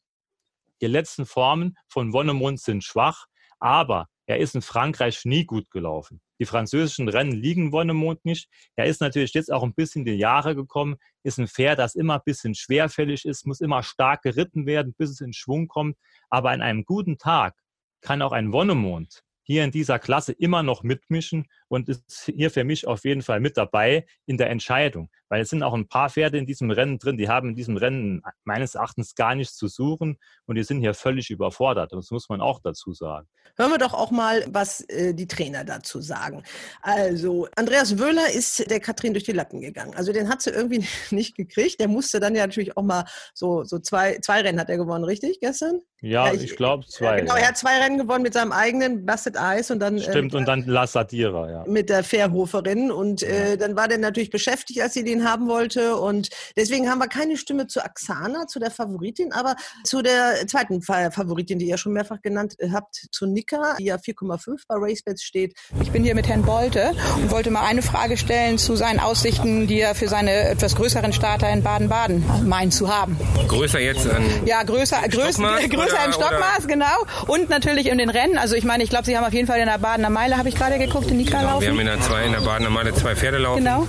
Die 0.80 0.86
letzten 0.86 1.26
Formen 1.26 1.76
von 1.88 2.12
Wonnemond 2.12 2.60
sind 2.60 2.84
schwach, 2.84 3.26
aber 3.58 4.08
er 4.26 4.38
ist 4.38 4.54
in 4.54 4.62
Frankreich 4.62 5.24
nie 5.24 5.44
gut 5.44 5.70
gelaufen. 5.70 6.20
Die 6.40 6.46
französischen 6.46 7.08
Rennen 7.08 7.32
liegen 7.32 7.70
Wonnemond 7.70 8.24
nicht. 8.24 8.48
Er 8.74 8.86
ist 8.86 9.00
natürlich 9.00 9.34
jetzt 9.34 9.52
auch 9.52 9.62
ein 9.62 9.74
bisschen 9.74 10.04
die 10.04 10.14
Jahre 10.14 10.56
gekommen, 10.56 10.96
ist 11.22 11.38
ein 11.38 11.46
Pferd, 11.46 11.78
das 11.78 11.94
immer 11.94 12.14
ein 12.14 12.22
bisschen 12.24 12.54
schwerfällig 12.54 13.24
ist, 13.26 13.46
muss 13.46 13.60
immer 13.60 13.82
stark 13.82 14.22
geritten 14.22 14.66
werden, 14.66 14.94
bis 14.96 15.10
es 15.10 15.20
in 15.20 15.34
Schwung 15.34 15.68
kommt. 15.68 15.96
Aber 16.30 16.50
an 16.50 16.62
einem 16.62 16.84
guten 16.84 17.18
Tag 17.18 17.54
kann 18.00 18.22
auch 18.22 18.32
ein 18.32 18.52
Wonnemond 18.52 19.22
hier 19.50 19.64
in 19.64 19.72
dieser 19.72 19.98
Klasse 19.98 20.30
immer 20.30 20.62
noch 20.62 20.84
mitmischen 20.84 21.46
und 21.66 21.88
ist 21.88 22.30
hier 22.32 22.52
für 22.52 22.62
mich 22.62 22.86
auf 22.86 23.04
jeden 23.04 23.22
Fall 23.22 23.40
mit 23.40 23.56
dabei 23.56 24.06
in 24.24 24.36
der 24.36 24.48
Entscheidung. 24.48 25.10
Weil 25.28 25.42
es 25.42 25.50
sind 25.50 25.64
auch 25.64 25.74
ein 25.74 25.88
paar 25.88 26.08
Pferde 26.08 26.38
in 26.38 26.46
diesem 26.46 26.70
Rennen 26.70 26.98
drin, 26.98 27.16
die 27.16 27.28
haben 27.28 27.48
in 27.48 27.54
diesem 27.56 27.76
Rennen 27.76 28.22
meines 28.44 28.76
Erachtens 28.76 29.16
gar 29.16 29.34
nichts 29.34 29.56
zu 29.56 29.66
suchen 29.66 30.18
und 30.46 30.54
die 30.54 30.62
sind 30.62 30.78
hier 30.80 30.94
völlig 30.94 31.30
überfordert. 31.30 31.92
Das 31.92 32.12
muss 32.12 32.28
man 32.28 32.40
auch 32.40 32.60
dazu 32.62 32.92
sagen. 32.92 33.26
Hören 33.56 33.72
wir 33.72 33.78
doch 33.78 33.92
auch 33.92 34.12
mal, 34.12 34.44
was 34.48 34.82
äh, 34.82 35.14
die 35.14 35.26
Trainer 35.26 35.64
dazu 35.64 36.00
sagen. 36.00 36.44
Also, 36.82 37.48
Andreas 37.56 37.98
Wöhler 37.98 38.30
ist 38.30 38.70
der 38.70 38.78
Katrin 38.78 39.14
durch 39.14 39.24
die 39.24 39.32
Lappen 39.32 39.60
gegangen. 39.60 39.94
Also, 39.96 40.12
den 40.12 40.28
hat 40.28 40.42
sie 40.42 40.50
irgendwie 40.50 40.84
nicht 41.10 41.36
gekriegt. 41.36 41.80
Der 41.80 41.88
musste 41.88 42.20
dann 42.20 42.36
ja 42.36 42.46
natürlich 42.46 42.76
auch 42.76 42.84
mal 42.84 43.04
so, 43.34 43.64
so 43.64 43.80
zwei, 43.80 44.18
zwei 44.20 44.42
Rennen 44.42 44.60
hat 44.60 44.70
er 44.70 44.76
gewonnen, 44.76 45.04
richtig, 45.04 45.40
gestern? 45.40 45.80
Ja, 46.02 46.26
Ja, 46.28 46.32
ich, 46.32 46.42
ich- 46.44 46.56
glaube 46.56 46.86
zwei. 46.86 47.20
Genau, 47.20 47.34
ja. 47.34 47.40
er 47.42 47.48
hat 47.48 47.56
zwei 47.58 47.78
Rennen 47.78 47.98
gewonnen 47.98 48.22
mit 48.22 48.32
seinem 48.34 48.52
eigenen 48.52 49.04
Basset 49.04 49.36
Eis 49.36 49.70
und 49.70 49.80
dann 49.80 49.98
äh, 49.98 50.02
Stimmt, 50.02 50.34
und 50.34 50.46
dann 50.46 50.64
La 50.66 50.86
Sadira, 50.86 51.50
ja. 51.50 51.64
mit 51.66 51.88
der 51.90 52.02
Fairhoferin. 52.04 52.90
Und 52.90 53.22
äh, 53.22 53.56
dann 53.56 53.76
war 53.76 53.86
der 53.88 53.98
natürlich 53.98 54.30
beschäftigt, 54.30 54.80
als 54.80 54.94
sie 54.94 55.04
den 55.04 55.28
haben 55.28 55.48
wollte. 55.48 55.96
Und 55.96 56.30
deswegen 56.56 56.88
haben 56.90 56.98
wir 57.00 57.08
keine 57.08 57.36
Stimme 57.36 57.66
zu 57.66 57.84
Axana, 57.84 58.46
zu 58.46 58.58
der 58.58 58.70
Favoritin, 58.70 59.32
aber 59.32 59.56
zu 59.84 60.02
der 60.02 60.46
zweiten 60.46 60.80
Fa- 60.82 61.10
Favoritin, 61.10 61.58
die 61.58 61.66
ihr 61.66 61.76
schon 61.78 61.92
mehrfach 61.92 62.20
genannt 62.22 62.54
äh, 62.58 62.70
habt, 62.72 62.94
zu 63.12 63.26
Nika, 63.26 63.76
die 63.78 63.84
ja 63.84 63.96
4,5 63.96 64.62
bei 64.68 64.76
RaceBets 64.76 65.22
steht. 65.22 65.54
Ich 65.82 65.90
bin 65.90 66.02
hier 66.02 66.14
mit 66.14 66.28
Herrn 66.28 66.42
Bolte 66.42 66.92
und 67.16 67.30
wollte 67.30 67.50
mal 67.50 67.66
eine 67.66 67.82
Frage 67.82 68.16
stellen 68.16 68.58
zu 68.58 68.74
seinen 68.76 69.00
Aussichten, 69.00 69.66
die 69.66 69.80
er 69.80 69.94
für 69.94 70.08
seine 70.08 70.32
etwas 70.48 70.76
größeren 70.76 71.12
Starter 71.12 71.50
in 71.50 71.62
Baden-Baden 71.62 72.48
meint 72.48 72.72
zu 72.72 72.88
haben. 72.94 73.18
Größer 73.48 73.80
jetzt 73.80 74.08
an. 74.08 74.24
Ja, 74.46 74.62
größer, 74.62 74.96
größer 75.08 75.89
oder- 75.94 76.04
im 76.06 76.12
Stockmaß, 76.12 76.66
genau. 76.66 76.86
Und 77.26 77.50
natürlich 77.50 77.86
in 77.88 77.98
den 77.98 78.10
Rennen. 78.10 78.38
Also 78.38 78.54
ich 78.54 78.64
meine, 78.64 78.82
ich 78.84 78.90
glaube, 78.90 79.04
Sie 79.04 79.16
haben 79.16 79.24
auf 79.24 79.32
jeden 79.32 79.46
Fall 79.46 79.58
in 79.60 79.66
der 79.66 79.78
Badener 79.78 80.10
Meile, 80.10 80.36
habe 80.36 80.48
ich 80.48 80.54
gerade 80.54 80.78
geguckt, 80.78 81.10
in 81.10 81.16
Nika 81.16 81.38
Genau, 81.38 81.50
laufen. 81.52 81.62
wir 81.62 81.70
haben 81.70 81.80
in 81.80 81.86
der, 81.86 82.00
zwei, 82.00 82.24
in 82.24 82.32
der 82.32 82.40
Badener 82.40 82.70
Meile 82.70 82.94
zwei 82.94 83.14
Pferde 83.16 83.38
laufen. 83.38 83.58
Genau. 83.64 83.86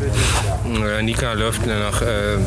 Äh, 0.85 1.03
Nika 1.03 1.33
läuft 1.33 1.65
nach 1.65 2.01
äh, 2.01 2.37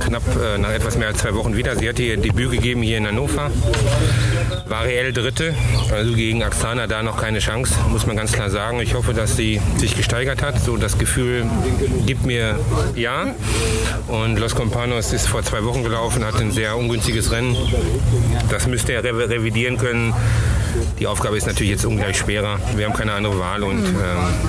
knapp 0.00 0.22
äh, 0.36 0.58
nach 0.58 0.70
etwas 0.70 0.96
mehr 0.96 1.08
als 1.08 1.18
zwei 1.18 1.34
Wochen 1.34 1.56
wieder. 1.56 1.76
Sie 1.76 1.88
hat 1.88 1.98
ihr 1.98 2.16
Debüt 2.16 2.50
gegeben 2.50 2.82
hier 2.82 2.98
in 2.98 3.06
Hannover. 3.06 3.50
War 4.66 4.84
reell 4.84 5.12
Dritte, 5.12 5.54
also 5.92 6.12
gegen 6.14 6.42
Axana 6.42 6.86
da 6.86 7.02
noch 7.02 7.20
keine 7.20 7.38
Chance, 7.38 7.74
muss 7.90 8.06
man 8.06 8.16
ganz 8.16 8.32
klar 8.32 8.50
sagen. 8.50 8.80
Ich 8.80 8.94
hoffe, 8.94 9.14
dass 9.14 9.36
sie 9.36 9.60
sich 9.76 9.96
gesteigert 9.96 10.42
hat. 10.42 10.60
So 10.60 10.76
das 10.76 10.98
Gefühl 10.98 11.44
gibt 12.06 12.26
mir 12.26 12.58
ja. 12.94 13.28
Und 14.08 14.38
Los 14.38 14.54
Companos 14.54 15.12
ist 15.12 15.28
vor 15.28 15.42
zwei 15.44 15.64
Wochen 15.64 15.82
gelaufen, 15.84 16.24
hat 16.24 16.40
ein 16.40 16.50
sehr 16.50 16.76
ungünstiges 16.76 17.30
Rennen. 17.30 17.56
Das 18.50 18.66
müsste 18.76 18.92
er 18.92 19.02
re 19.02 19.30
revidieren 19.30 19.78
können. 19.78 20.12
Die 20.98 21.06
Aufgabe 21.06 21.38
ist 21.38 21.46
natürlich 21.46 21.70
jetzt 21.70 21.86
ungleich 21.86 22.18
schwerer. 22.18 22.60
Wir 22.74 22.84
haben 22.84 22.92
keine 22.92 23.14
andere 23.14 23.38
Wahl 23.38 23.62
und 23.62 23.82
ähm, 23.86 23.94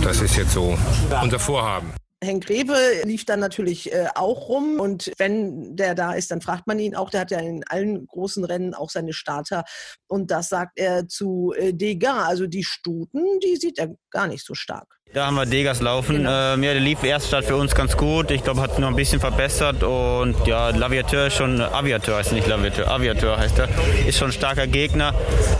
das 0.03 0.19
ist 0.19 0.35
jetzt 0.35 0.51
so 0.51 0.77
unser 1.23 1.39
Vorhaben. 1.39 1.93
Henk 2.21 2.45
Greve 2.45 2.75
lief 3.05 3.23
dann 3.23 3.39
natürlich 3.39 3.93
äh, 3.93 4.07
auch 4.15 4.49
rum 4.49 4.81
und 4.81 5.13
wenn 5.17 5.77
der 5.77 5.95
da 5.95 6.11
ist, 6.11 6.29
dann 6.29 6.41
fragt 6.41 6.67
man 6.67 6.77
ihn 6.77 6.93
auch. 6.93 7.09
Der 7.09 7.21
hat 7.21 7.31
ja 7.31 7.39
in 7.39 7.63
allen 7.69 8.05
großen 8.05 8.43
Rennen 8.43 8.73
auch 8.73 8.89
seine 8.89 9.13
Starter 9.13 9.63
und 10.07 10.29
das 10.29 10.49
sagt 10.49 10.77
er 10.77 11.07
zu 11.07 11.53
äh, 11.55 11.71
Degas. 11.71 12.27
Also 12.27 12.47
die 12.47 12.65
Stuten, 12.65 13.23
die 13.41 13.55
sieht 13.55 13.79
er 13.79 13.95
gar 14.11 14.27
nicht 14.27 14.45
so 14.45 14.55
stark. 14.55 14.96
Da 15.13 15.25
haben 15.25 15.35
wir 15.35 15.45
Degas 15.45 15.81
laufen. 15.81 16.17
Ähm, 16.17 16.63
ja, 16.63 16.73
der 16.73 16.79
lief 16.79 17.03
Erststart 17.03 17.45
für 17.45 17.55
uns 17.55 17.73
ganz 17.73 17.97
gut. 17.97 18.29
Ich 18.29 18.43
glaube, 18.43 18.61
hat 18.61 18.77
noch 18.77 18.89
ein 18.89 18.95
bisschen 18.95 19.19
verbessert. 19.19 19.81
Und 19.81 20.35
ja, 20.45 20.69
Laviateur 20.69 21.27
ist 21.27 21.35
schon, 21.35 21.59
Aviateur 21.61 22.17
heißt 22.17 22.33
nicht 22.33 22.45
Laviateur, 22.45 22.87
Aviateur 22.89 23.37
heißt 23.37 23.57
er. 23.59 23.69
Ist 24.07 24.17
schon 24.17 24.29
ein 24.29 24.33
starker 24.33 24.67
Gegner. 24.67 25.13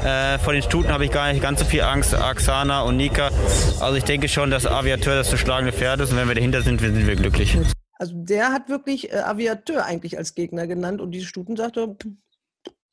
Äh, 0.04 0.38
vor 0.40 0.54
den 0.54 0.62
Stuten 0.62 0.90
habe 0.92 1.06
ich 1.06 1.12
gar 1.12 1.32
nicht 1.32 1.42
ganz 1.42 1.60
so 1.60 1.66
viel 1.66 1.82
Angst. 1.82 2.14
Axana 2.14 2.82
und 2.82 2.98
Nika. 2.98 3.32
Also 3.80 3.96
ich 3.96 4.04
denke 4.04 4.28
schon, 4.28 4.52
dass 4.52 4.68
Aviateur 4.68 5.16
das 5.16 5.30
zu 5.30 5.38
schlagende 5.38 5.74
Pferd 5.74 6.02
ist. 6.02 6.12
Und 6.12 6.18
wenn 6.18 6.28
wir 6.28 6.36
dahinter 6.36 6.62
sind, 6.62 6.80
sind 6.80 7.08
wir 7.08 7.16
glücklich. 7.16 7.58
Also 8.00 8.14
der 8.16 8.52
hat 8.52 8.70
wirklich 8.70 9.12
äh, 9.12 9.18
Aviateur 9.18 9.86
eigentlich 9.86 10.18
als 10.18 10.36
Gegner 10.36 10.68
genannt 10.68 11.02
und 11.02 11.12
die 11.12 11.24
Stuten 11.24 11.56
sagte, 11.56 11.96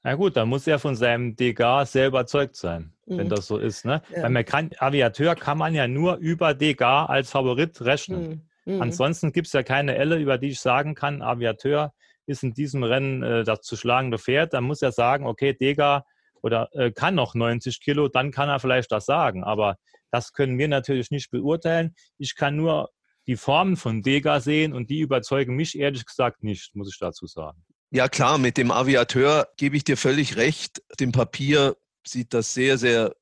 Na 0.03 0.15
gut, 0.15 0.37
dann 0.37 0.49
muss 0.49 0.67
er 0.67 0.79
von 0.79 0.97
seinem 0.97 1.37
Degas 1.37 1.93
sehr 1.93 2.07
überzeugt 2.07 2.57
sein, 2.57 2.94
wenn 3.07 3.27
Mhm. 3.27 3.31
das 3.31 3.47
so 3.47 3.59
ist. 3.59 3.85
Ne? 3.85 4.03
Ja. 4.15 4.23
Weil 4.23 4.31
man 4.31 4.45
kann, 4.45 4.71
Aviateur 4.79 5.35
kann 5.35 5.59
man 5.59 5.75
ja 5.75 5.87
nur 5.89 6.17
über 6.17 6.55
Degas 6.55 7.09
als 7.09 7.31
Favorit 7.31 7.81
rechnen. 7.83 8.49
Mhm. 8.65 8.81
Ansonsten 8.83 9.33
gibt 9.33 9.47
es 9.49 9.53
ja 9.53 9.63
keine 9.63 9.97
Elle, 9.97 10.17
über 10.17 10.39
die 10.39 10.49
ich 10.49 10.61
sagen 10.61 10.95
kann, 10.95 11.23
Aviateur 11.23 11.93
ist 12.27 12.43
in 12.43 12.55
diesem 12.55 12.83
Rennen 12.83 13.23
äh, 13.23 13.45
das 13.45 13.61
zu 13.61 13.77
schlagende 13.77 14.19
Pferd. 14.19 14.55
Dann 14.55 14.65
muss 14.65 14.83
er 14.83 14.93
sagen, 14.93 15.27
okay, 15.27 15.53
Degas 15.53 16.03
oder 16.43 16.69
äh, 16.73 16.91
kann 16.91 17.15
noch 17.15 17.35
90 17.35 17.81
Kilo, 17.81 18.09
dann 18.09 18.31
kann 18.31 18.49
er 18.49 18.61
vielleicht 18.61 18.93
das 18.93 19.07
sagen. 19.07 19.45
Aber 19.45 19.77
das 20.11 20.33
können 20.33 20.59
wir 20.59 20.69
natürlich 20.69 21.11
nicht 21.11 21.31
beurteilen. 21.31 21.95
Ich 22.19 22.37
kann 22.37 22.57
nur 22.57 22.91
die 23.27 23.37
Formen 23.37 23.77
von 23.77 24.03
Degas 24.03 24.45
sehen 24.45 24.73
und 24.73 24.91
die 24.91 25.01
überzeugen 25.01 25.57
mich 25.57 25.79
ehrlich 25.79 26.05
gesagt 26.05 26.43
nicht, 26.43 26.75
muss 26.75 26.91
ich 26.93 26.99
dazu 26.99 27.27
sagen. 27.27 27.65
Ja 27.91 28.09
klar, 28.09 28.39
mit 28.39 28.57
dem 28.57 28.71
Aviateur 28.71 29.49
gebe 29.57 29.77
ich 29.77 29.85
dir 29.85 29.97
völlig 29.97 30.37
recht. 30.37 30.83
Dem 31.01 31.13
Papier 31.13 31.77
sieht 32.07 32.35
das 32.35 32.55
sehr, 32.55 32.79
sehr 32.79 33.15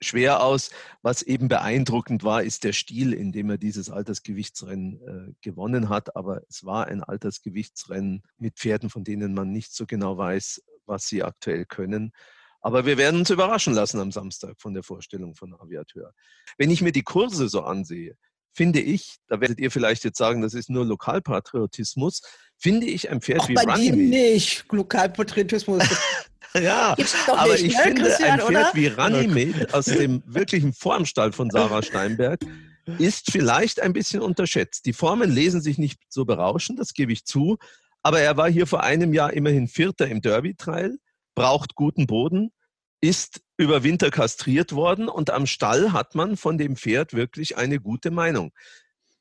schwer 0.00 0.42
aus. 0.42 0.70
Was 1.02 1.22
eben 1.22 1.48
beeindruckend 1.48 2.24
war, 2.24 2.42
ist 2.42 2.64
der 2.64 2.72
Stil, 2.72 3.12
in 3.12 3.32
dem 3.32 3.50
er 3.50 3.58
dieses 3.58 3.90
Altersgewichtsrennen 3.90 5.00
äh, 5.30 5.32
gewonnen 5.40 5.88
hat. 5.88 6.16
Aber 6.16 6.42
es 6.48 6.64
war 6.64 6.86
ein 6.86 7.02
Altersgewichtsrennen 7.02 8.22
mit 8.38 8.58
Pferden, 8.58 8.90
von 8.90 9.04
denen 9.04 9.34
man 9.34 9.52
nicht 9.52 9.74
so 9.74 9.86
genau 9.86 10.16
weiß, 10.18 10.62
was 10.86 11.06
sie 11.06 11.22
aktuell 11.22 11.64
können. 11.64 12.12
Aber 12.60 12.86
wir 12.86 12.96
werden 12.96 13.20
uns 13.20 13.30
überraschen 13.30 13.74
lassen 13.74 13.98
am 13.98 14.12
Samstag 14.12 14.60
von 14.60 14.72
der 14.72 14.84
Vorstellung 14.84 15.34
von 15.34 15.54
Aviateur. 15.54 16.14
Wenn 16.58 16.70
ich 16.70 16.80
mir 16.80 16.92
die 16.92 17.02
Kurse 17.02 17.48
so 17.48 17.62
ansehe, 17.62 18.16
finde 18.52 18.80
ich, 18.80 19.16
da 19.28 19.40
werdet 19.40 19.58
ihr 19.58 19.70
vielleicht 19.70 20.04
jetzt 20.04 20.18
sagen, 20.18 20.42
das 20.42 20.54
ist 20.54 20.70
nur 20.70 20.84
Lokalpatriotismus, 20.84 22.22
finde 22.58 22.86
ich 22.86 23.10
ein 23.10 23.20
Pferd 23.20 23.40
auch 23.40 23.48
wie 23.48 23.54
bei 23.54 23.62
Runnymede. 23.62 24.08
nicht, 24.08 24.64
Lokalpatriotismus. 24.70 25.82
Ja, 26.54 26.94
aber 27.28 27.52
nicht, 27.52 27.64
ich 27.64 27.76
ne, 27.76 27.82
finde, 27.82 28.02
Christian, 28.02 28.30
ein 28.32 28.40
Pferd 28.40 28.50
oder? 28.50 28.70
wie 28.74 28.86
Runnymede 28.88 29.72
aus 29.72 29.86
dem 29.86 30.22
wirklichen 30.26 30.74
Formstall 30.74 31.32
von 31.32 31.48
Sarah 31.48 31.82
Steinberg 31.82 32.40
ist 32.98 33.32
vielleicht 33.32 33.80
ein 33.80 33.94
bisschen 33.94 34.20
unterschätzt. 34.20 34.84
Die 34.84 34.92
Formen 34.92 35.30
lesen 35.30 35.62
sich 35.62 35.78
nicht 35.78 35.98
so 36.10 36.26
berauschend, 36.26 36.78
das 36.78 36.92
gebe 36.92 37.10
ich 37.10 37.24
zu, 37.24 37.56
aber 38.02 38.20
er 38.20 38.36
war 38.36 38.50
hier 38.50 38.66
vor 38.66 38.82
einem 38.82 39.14
Jahr 39.14 39.32
immerhin 39.32 39.68
Vierter 39.68 40.08
im 40.08 40.20
Derby-Trail, 40.20 40.98
braucht 41.34 41.74
guten 41.74 42.06
Boden, 42.06 42.50
ist 43.02 43.42
über 43.58 43.82
Winter 43.82 44.10
kastriert 44.10 44.72
worden 44.72 45.08
und 45.08 45.30
am 45.30 45.46
Stall 45.46 45.92
hat 45.92 46.14
man 46.14 46.36
von 46.36 46.56
dem 46.56 46.76
Pferd 46.76 47.12
wirklich 47.12 47.56
eine 47.56 47.80
gute 47.80 48.10
Meinung. 48.10 48.52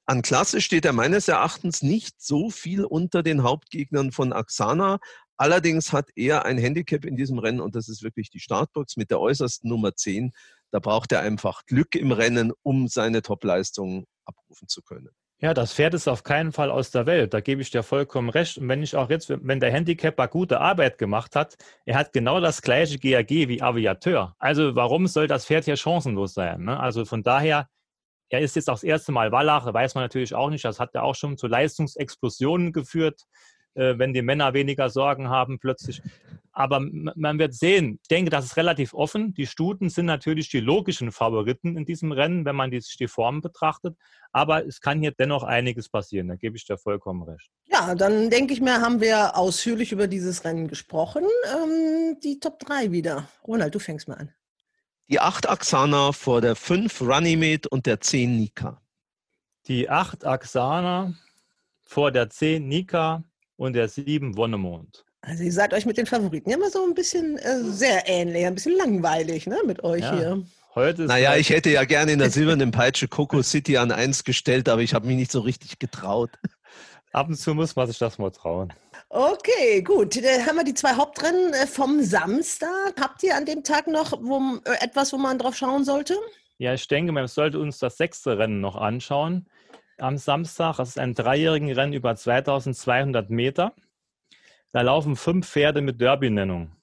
An 0.05 0.21
Klasse 0.21 0.61
steht 0.61 0.86
er 0.86 0.93
meines 0.93 1.27
Erachtens 1.27 1.82
nicht 1.82 2.21
so 2.21 2.49
viel 2.49 2.86
unter 2.86 3.23
den 3.23 3.43
Hauptgegnern 3.43 4.11
von 4.11 4.34
Axana. 4.34 4.99
Allerdings 5.36 5.93
hat 5.93 6.09
er 6.15 6.45
ein 6.45 6.57
Handicap 6.57 7.05
in 7.05 7.15
diesem 7.15 7.39
Rennen 7.39 7.59
und 7.59 7.75
das 7.75 7.89
ist 7.89 8.03
wirklich 8.03 8.29
die 8.29 8.39
Startbox 8.39 8.97
mit 8.97 9.09
der 9.09 9.19
äußersten 9.19 9.69
Nummer 9.69 9.95
10. 9.95 10.32
Da 10.69 10.79
braucht 10.79 11.11
er 11.11 11.21
einfach 11.21 11.65
Glück 11.65 11.95
im 11.95 12.11
Rennen, 12.11 12.51
um 12.61 12.88
seine 12.88 13.21
Topleistung 13.21 14.05
abrufen 14.25 14.67
zu 14.67 14.82
können. 14.84 15.09
Ja, 15.43 15.55
das 15.55 15.73
Pferd 15.73 15.95
ist 15.95 16.07
auf 16.07 16.23
keinen 16.23 16.51
Fall 16.51 16.69
aus 16.69 16.91
der 16.91 17.07
Welt. 17.07 17.33
Da 17.33 17.41
gebe 17.41 17.63
ich 17.63 17.71
dir 17.71 17.81
vollkommen 17.81 18.29
recht. 18.29 18.59
Und 18.59 18.69
wenn 18.69 18.83
ich 18.83 18.95
auch 18.95 19.09
jetzt, 19.09 19.27
wenn 19.27 19.59
der 19.59 19.71
Handicapper 19.71 20.27
gute 20.27 20.61
Arbeit 20.61 20.99
gemacht 20.99 21.35
hat, 21.35 21.57
er 21.83 21.95
hat 21.97 22.13
genau 22.13 22.39
das 22.39 22.61
gleiche 22.61 22.99
GAG 22.99 23.29
wie 23.29 23.59
Aviateur. 23.59 24.35
Also 24.37 24.75
warum 24.75 25.07
soll 25.07 25.25
das 25.25 25.47
Pferd 25.47 25.65
hier 25.65 25.77
chancenlos 25.77 26.35
sein? 26.35 26.65
Ne? 26.65 26.79
Also 26.79 27.05
von 27.05 27.23
daher, 27.23 27.67
er 28.29 28.41
ist 28.41 28.55
jetzt 28.55 28.69
auch 28.69 28.75
das 28.75 28.83
erste 28.83 29.11
Mal 29.11 29.31
Wallach, 29.31 29.73
weiß 29.73 29.95
man 29.95 30.03
natürlich 30.03 30.35
auch 30.35 30.51
nicht. 30.51 30.63
Das 30.63 30.79
hat 30.79 30.93
ja 30.93 31.01
auch 31.01 31.15
schon 31.15 31.37
zu 31.37 31.47
Leistungsexplosionen 31.47 32.71
geführt, 32.71 33.23
äh, 33.73 33.97
wenn 33.97 34.13
die 34.13 34.21
Männer 34.21 34.53
weniger 34.53 34.91
Sorgen 34.91 35.29
haben 35.29 35.57
plötzlich. 35.57 36.03
Aber 36.54 36.82
man 36.82 37.39
wird 37.39 37.54
sehen. 37.54 37.99
Ich 38.02 38.08
denke, 38.10 38.30
das 38.30 38.45
ist 38.45 38.58
relativ 38.58 38.93
offen. 38.93 39.34
Die 39.34 39.47
Stuten 39.47 39.89
sind 39.89 40.06
natürlich 40.06 40.49
die 40.49 40.60
logischen 40.60 41.12
Favoriten 41.12 41.78
in 41.78 41.86
diesem 41.86 42.12
Rennen, 42.12 42.43
wenn 42.45 42.56
man 42.56 42.72
die, 42.72 42.82
sich 42.82 42.97
die 42.97 43.08
Formen 43.08 43.41
betrachtet. 43.41 43.95
Aber 44.32 44.66
es 44.66 44.82
kann 44.82 44.99
hier 44.99 45.12
dennoch 45.12 45.43
einiges 45.43 45.88
passieren. 45.88 46.28
Da 46.28 46.36
gebe 46.36 46.58
ich 46.58 46.66
dir 46.66 46.78
vollkommen 46.78 47.24
recht. 47.24 47.49
Ja, 47.72 47.95
dann 47.95 48.30
denke 48.30 48.54
ich 48.54 48.62
mir, 48.62 48.82
haben 48.82 48.99
wir 48.99 49.38
ausführlich 49.38 49.91
über 49.91 50.08
dieses 50.08 50.43
Rennen 50.43 50.68
gesprochen. 50.68 51.24
Ähm, 51.54 52.18
die 52.22 52.39
Top 52.39 52.60
3 52.60 52.91
wieder. 52.91 53.30
Ronald, 53.47 53.74
du 53.74 53.80
fängst 53.80 54.08
mal 54.08 54.16
an. 54.16 54.34
Die 55.10 55.20
8 55.20 55.49
Axana 55.49 56.12
vor 56.12 56.41
der 56.41 56.56
5 56.56 57.02
Runnymede 57.02 57.70
und 57.70 57.86
der 57.86 57.99
10 57.99 58.38
Nika. 58.38 58.82
Die 59.68 59.89
8 59.89 60.26
Axana 60.26 61.14
vor 61.82 62.12
der 62.12 62.30
10 62.30 62.68
Nika 62.68 63.24
und 63.58 63.74
der 63.74 63.89
7 63.89 64.38
Wonnemond. 64.38 65.06
Also 65.22 65.43
ihr 65.43 65.51
seid 65.53 65.74
euch 65.74 65.86
mit 65.86 65.97
den 65.97 66.07
Favoriten 66.07 66.49
ja 66.49 66.57
immer 66.57 66.69
so 66.69 66.84
ein 66.84 66.95
bisschen 66.95 67.38
äh, 67.38 67.59
sehr 67.63 68.07
ähnlich, 68.07 68.45
ein 68.45 68.55
bisschen 68.55 68.76
langweilig 68.76 69.45
ne, 69.47 69.57
mit 69.65 69.84
euch 69.84 70.01
Ja. 70.01 70.15
hier. 70.17 70.43
Heute 70.74 71.03
ist 71.03 71.09
Naja, 71.09 71.36
ich 71.36 71.49
hätte 71.49 71.69
ja 71.69 71.84
gerne 71.84 72.13
in 72.13 72.19
der 72.19 72.30
silbernen 72.32 72.72
Peitsche 72.72 73.07
Coco 73.07 73.43
City 73.43 73.78
an 73.78 73.91
1 73.91 74.24
gestellt, 74.24 74.69
aber 74.69 74.82
ich 74.82 74.93
habe 74.93 75.05
mich 75.05 75.17
nicht 75.17 75.32
so 75.32 75.41
richtig 75.41 75.80
getraut. 75.80 76.32
Ab 77.11 77.28
und 77.28 77.36
zu 77.36 77.53
muss 77.53 77.76
man 77.76 77.88
sich 77.88 77.97
das 77.97 78.17
mal 78.17 78.32
trauen. 78.32 78.74
Okay, 79.09 79.82
gut. 79.82 80.15
Dann 80.15 80.45
haben 80.45 80.55
wir 80.55 80.63
die 80.63 80.74
zwei 80.74 80.93
Hauptrennen 80.93 81.53
äh, 81.53 81.67
vom 81.67 82.01
Samstag. 82.01 82.93
Habt 82.99 83.22
ihr 83.24 83.36
an 83.36 83.45
dem 83.45 83.63
Tag 83.63 83.88
noch 83.88 84.13
wo, 84.22 84.39
äh, 84.63 84.84
etwas, 84.84 85.11
wo 85.11 85.17
man 85.17 85.38
drauf 85.38 85.55
schauen 85.57 85.84
sollte? 85.84 86.15
Ja, 86.57 86.74
ich 86.74 86.88
denke, 86.88 87.11
man 87.11 87.28
sollte 87.28 87.59
uns 87.59 87.80
das 87.80 87.97
sechste 87.97 88.38
Rennen 88.38 88.61
noch 88.61 88.78
anschauen. 88.78 89.47
Am 89.97 90.17
Samstag, 90.17 90.78
das 90.78 90.89
ist 90.89 90.99
ein 90.99 91.13
dreijährigen 91.13 91.72
Rennen 91.72 91.93
über 91.93 92.15
2200 92.15 93.30
Meter. 93.30 93.74
Da 94.74 94.82
laufen 94.82 95.15
fünf 95.15 95.49
Pferde 95.49 95.82
mit 95.82 95.99
Derby-Nennung. 95.99 96.76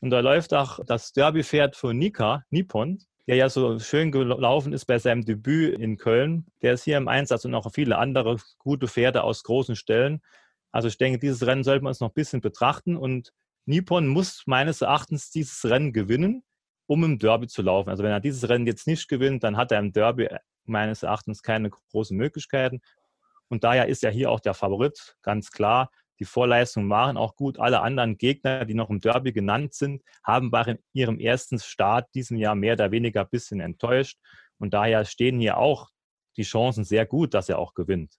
Und 0.00 0.10
da 0.10 0.20
läuft 0.20 0.54
auch 0.54 0.80
das 0.84 1.12
Derby-Pferd 1.12 1.74
von 1.74 1.98
Nika, 1.98 2.44
Nippon, 2.50 2.98
der 3.26 3.36
ja 3.36 3.48
so 3.48 3.78
schön 3.78 4.12
gelaufen 4.12 4.72
ist 4.72 4.84
bei 4.84 4.98
seinem 4.98 5.24
Debüt 5.24 5.78
in 5.78 5.96
Köln. 5.96 6.46
Der 6.62 6.74
ist 6.74 6.84
hier 6.84 6.96
im 6.96 7.08
Einsatz 7.08 7.44
und 7.44 7.54
auch 7.54 7.72
viele 7.72 7.98
andere 7.98 8.36
gute 8.58 8.86
Pferde 8.86 9.24
aus 9.24 9.42
großen 9.42 9.76
Stellen. 9.76 10.22
Also 10.70 10.88
ich 10.88 10.98
denke, 10.98 11.18
dieses 11.18 11.46
Rennen 11.46 11.64
sollten 11.64 11.84
wir 11.84 11.88
uns 11.88 12.00
noch 12.00 12.10
ein 12.10 12.14
bisschen 12.14 12.40
betrachten. 12.40 12.96
Und 12.96 13.32
Nippon 13.66 14.06
muss 14.06 14.42
meines 14.46 14.80
Erachtens 14.80 15.30
dieses 15.30 15.64
Rennen 15.64 15.92
gewinnen, 15.92 16.44
um 16.86 17.04
im 17.04 17.18
Derby 17.18 17.48
zu 17.48 17.62
laufen. 17.62 17.90
Also 17.90 18.02
wenn 18.04 18.12
er 18.12 18.20
dieses 18.20 18.48
Rennen 18.48 18.66
jetzt 18.66 18.86
nicht 18.86 19.08
gewinnt, 19.08 19.44
dann 19.44 19.56
hat 19.56 19.72
er 19.72 19.80
im 19.80 19.92
Derby 19.92 20.28
meines 20.64 21.02
Erachtens 21.02 21.42
keine 21.42 21.70
großen 21.70 22.16
Möglichkeiten. 22.16 22.80
Und 23.48 23.64
daher 23.64 23.88
ist 23.88 24.02
er 24.02 24.10
hier 24.10 24.30
auch 24.30 24.40
der 24.40 24.54
Favorit, 24.54 25.16
ganz 25.22 25.50
klar. 25.50 25.90
Die 26.22 26.26
Vorleistungen 26.26 26.88
waren 26.88 27.16
auch 27.16 27.34
gut. 27.34 27.58
Alle 27.58 27.80
anderen 27.80 28.16
Gegner, 28.16 28.64
die 28.64 28.74
noch 28.74 28.90
im 28.90 29.00
Derby 29.00 29.32
genannt 29.32 29.74
sind, 29.74 30.04
haben 30.22 30.52
bei 30.52 30.78
ihrem 30.92 31.18
ersten 31.18 31.58
Start 31.58 32.06
diesem 32.14 32.36
Jahr 32.36 32.54
mehr 32.54 32.74
oder 32.74 32.92
weniger 32.92 33.22
ein 33.22 33.28
bisschen 33.28 33.58
enttäuscht. 33.58 34.18
Und 34.58 34.72
daher 34.72 35.04
stehen 35.04 35.40
hier 35.40 35.56
auch 35.56 35.88
die 36.36 36.44
Chancen 36.44 36.84
sehr 36.84 37.06
gut, 37.06 37.34
dass 37.34 37.48
er 37.48 37.58
auch 37.58 37.74
gewinnt. 37.74 38.14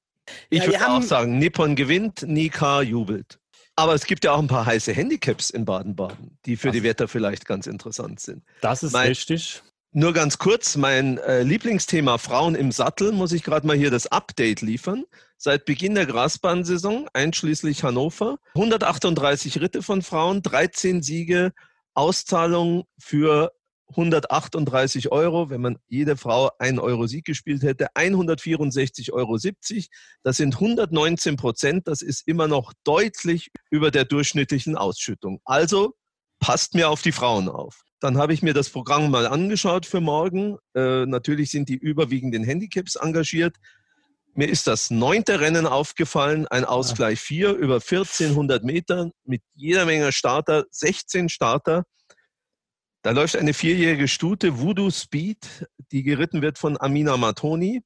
Ich 0.49 0.65
ja, 0.65 0.67
würde 0.67 0.85
auch 0.85 1.01
sagen, 1.01 1.39
Nippon 1.39 1.77
gewinnt, 1.77 2.23
Nika 2.23 2.81
jubelt. 2.81 3.39
Aber 3.77 3.93
es 3.93 4.05
gibt 4.05 4.25
ja 4.25 4.33
auch 4.33 4.39
ein 4.39 4.47
paar 4.47 4.65
heiße 4.65 4.91
Handicaps 4.91 5.49
in 5.49 5.63
Baden-Baden, 5.63 6.37
die 6.45 6.57
für 6.57 6.67
das, 6.67 6.75
die 6.75 6.83
Wetter 6.83 7.07
vielleicht 7.07 7.45
ganz 7.45 7.67
interessant 7.67 8.19
sind. 8.19 8.43
Das 8.59 8.83
ist 8.83 8.91
mein, 8.91 9.07
richtig. 9.07 9.63
Nur 9.95 10.11
ganz 10.11 10.39
kurz, 10.39 10.75
mein 10.75 11.19
äh, 11.19 11.43
Lieblingsthema 11.43 12.17
Frauen 12.17 12.55
im 12.55 12.71
Sattel, 12.71 13.11
muss 13.11 13.31
ich 13.31 13.43
gerade 13.43 13.67
mal 13.67 13.77
hier 13.77 13.91
das 13.91 14.07
Update 14.07 14.61
liefern. 14.61 15.03
Seit 15.37 15.65
Beginn 15.65 15.93
der 15.93 16.07
Grasbahnsaison, 16.07 17.07
einschließlich 17.13 17.83
Hannover, 17.83 18.39
138 18.55 19.61
Ritte 19.61 19.83
von 19.83 20.01
Frauen, 20.01 20.41
13 20.41 21.03
Siege, 21.03 21.51
Auszahlung 21.93 22.85
für 22.97 23.51
138 23.89 25.11
Euro, 25.11 25.51
wenn 25.51 25.61
man 25.61 25.77
jede 25.87 26.17
Frau 26.17 26.49
einen 26.57 26.79
Euro 26.79 27.05
Sieg 27.05 27.25
gespielt 27.25 27.61
hätte, 27.61 27.89
164,70 27.93 29.13
Euro. 29.13 29.37
Das 30.23 30.37
sind 30.37 30.55
119 30.55 31.35
Prozent. 31.35 31.87
Das 31.87 32.01
ist 32.01 32.27
immer 32.27 32.47
noch 32.47 32.73
deutlich 32.83 33.51
über 33.69 33.91
der 33.91 34.05
durchschnittlichen 34.05 34.75
Ausschüttung. 34.75 35.39
Also 35.45 35.93
passt 36.39 36.73
mir 36.73 36.89
auf 36.89 37.03
die 37.03 37.11
Frauen 37.11 37.47
auf. 37.47 37.83
Dann 38.03 38.17
habe 38.17 38.33
ich 38.33 38.41
mir 38.41 38.53
das 38.53 38.69
Programm 38.69 39.09
mal 39.11 39.25
angeschaut 39.25 39.85
für 39.85 40.01
morgen. 40.01 40.57
Äh, 40.75 41.05
natürlich 41.05 41.51
sind 41.51 41.69
die 41.69 41.77
überwiegenden 41.77 42.43
Handicaps 42.43 42.97
engagiert. 42.97 43.55
Mir 44.33 44.49
ist 44.49 44.67
das 44.67 44.89
neunte 44.89 45.39
Rennen 45.39 45.65
aufgefallen, 45.65 46.45
ein 46.49 46.65
Ausgleich 46.65 47.21
4 47.21 47.53
über 47.53 47.75
1400 47.75 48.65
Meter 48.65 49.11
mit 49.23 49.41
jeder 49.53 49.85
Menge 49.85 50.11
Starter, 50.11 50.65
16 50.69 51.29
Starter. 51.29 51.85
Da 53.03 53.11
läuft 53.11 53.37
eine 53.37 53.53
vierjährige 53.53 54.09
Stute, 54.09 54.59
Voodoo 54.59 54.91
Speed, 54.91 55.65
die 55.93 56.03
geritten 56.03 56.41
wird 56.41 56.57
von 56.57 56.75
Amina 56.77 57.15
Matoni. 57.15 57.83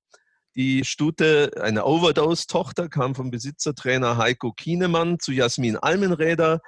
Die 0.55 0.83
Stute, 0.83 1.51
eine 1.61 1.85
Overdose-Tochter, 1.85 2.89
kam 2.89 3.13
vom 3.13 3.29
Besitzertrainer 3.29 4.17
Heiko 4.17 4.51
Kienemann 4.51 5.19
zu 5.19 5.31
Jasmin 5.31 5.77
Almenräder 5.77 6.61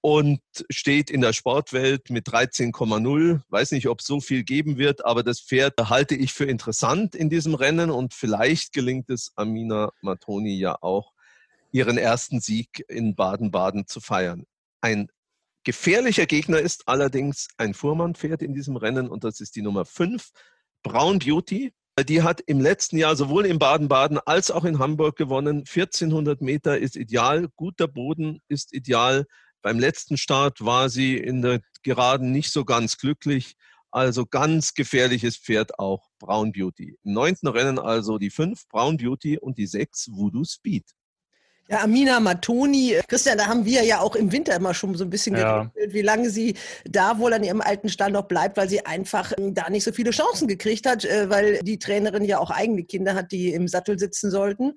und 0.00 0.40
steht 0.70 1.10
in 1.10 1.20
der 1.20 1.32
Sportwelt 1.32 2.10
mit 2.10 2.28
13,0. 2.28 3.40
Weiß 3.48 3.72
nicht, 3.72 3.88
ob 3.88 4.00
es 4.00 4.06
so 4.06 4.20
viel 4.20 4.44
geben 4.44 4.78
wird, 4.78 5.04
aber 5.04 5.22
das 5.22 5.40
Pferd 5.40 5.74
halte 5.90 6.14
ich 6.14 6.32
für 6.32 6.44
interessant 6.44 7.14
in 7.14 7.30
diesem 7.30 7.54
Rennen 7.54 7.90
und 7.90 8.14
vielleicht 8.14 8.72
gelingt 8.72 9.10
es 9.10 9.32
Amina 9.36 9.90
Matoni 10.00 10.56
ja 10.56 10.76
auch, 10.80 11.12
ihren 11.72 11.98
ersten 11.98 12.40
Sieg 12.40 12.84
in 12.88 13.14
Baden-Baden 13.16 13.86
zu 13.86 14.00
feiern. 14.00 14.44
Ein 14.80 15.08
gefährlicher 15.64 16.26
Gegner 16.26 16.60
ist 16.60 16.86
allerdings 16.86 17.48
ein 17.56 17.74
Fuhrmannpferd 17.74 18.42
in 18.42 18.54
diesem 18.54 18.76
Rennen 18.76 19.08
und 19.08 19.24
das 19.24 19.40
ist 19.40 19.56
die 19.56 19.62
Nummer 19.62 19.84
5, 19.84 20.30
Brown 20.82 21.18
Beauty. 21.18 21.72
Die 22.08 22.22
hat 22.22 22.40
im 22.42 22.60
letzten 22.60 22.96
Jahr 22.96 23.16
sowohl 23.16 23.44
in 23.44 23.58
Baden-Baden 23.58 24.20
als 24.24 24.52
auch 24.52 24.64
in 24.64 24.78
Hamburg 24.78 25.16
gewonnen. 25.16 25.64
1400 25.66 26.40
Meter 26.40 26.78
ist 26.78 26.94
ideal, 26.94 27.48
guter 27.56 27.88
Boden 27.88 28.40
ist 28.46 28.72
ideal. 28.72 29.26
Beim 29.62 29.78
letzten 29.78 30.16
Start 30.16 30.64
war 30.64 30.88
sie 30.88 31.16
in 31.16 31.42
der 31.42 31.60
Geraden 31.82 32.32
nicht 32.32 32.52
so 32.52 32.64
ganz 32.64 32.98
glücklich. 32.98 33.54
Also 33.90 34.26
ganz 34.26 34.74
gefährliches 34.74 35.38
Pferd 35.38 35.78
auch 35.78 36.10
Brown 36.18 36.52
Beauty. 36.52 36.96
Im 37.04 37.12
neunten 37.14 37.48
Rennen 37.48 37.78
also 37.78 38.18
die 38.18 38.30
fünf 38.30 38.68
Brown 38.68 38.98
Beauty 38.98 39.38
und 39.38 39.56
die 39.56 39.66
sechs 39.66 40.08
Voodoo 40.10 40.44
Speed. 40.44 40.84
Ja, 41.70 41.82
Amina 41.82 42.18
Matoni, 42.18 42.98
Christian, 43.08 43.36
da 43.36 43.46
haben 43.46 43.66
wir 43.66 43.84
ja 43.84 44.00
auch 44.00 44.16
im 44.16 44.32
Winter 44.32 44.56
immer 44.56 44.72
schon 44.72 44.94
so 44.94 45.04
ein 45.04 45.10
bisschen 45.10 45.36
ja. 45.36 45.64
geredet, 45.74 45.92
wie 45.92 46.00
lange 46.00 46.30
sie 46.30 46.54
da 46.86 47.18
wohl 47.18 47.34
an 47.34 47.44
ihrem 47.44 47.60
alten 47.60 47.90
Stand 47.90 48.14
noch 48.14 48.26
bleibt, 48.26 48.56
weil 48.56 48.70
sie 48.70 48.86
einfach 48.86 49.34
ähm, 49.36 49.52
da 49.52 49.68
nicht 49.68 49.84
so 49.84 49.92
viele 49.92 50.10
Chancen 50.10 50.48
gekriegt 50.48 50.86
hat, 50.86 51.04
äh, 51.04 51.28
weil 51.28 51.60
die 51.62 51.78
Trainerin 51.78 52.24
ja 52.24 52.38
auch 52.38 52.50
eigene 52.50 52.84
Kinder 52.84 53.14
hat, 53.14 53.32
die 53.32 53.52
im 53.52 53.68
Sattel 53.68 53.98
sitzen 53.98 54.30
sollten. 54.30 54.76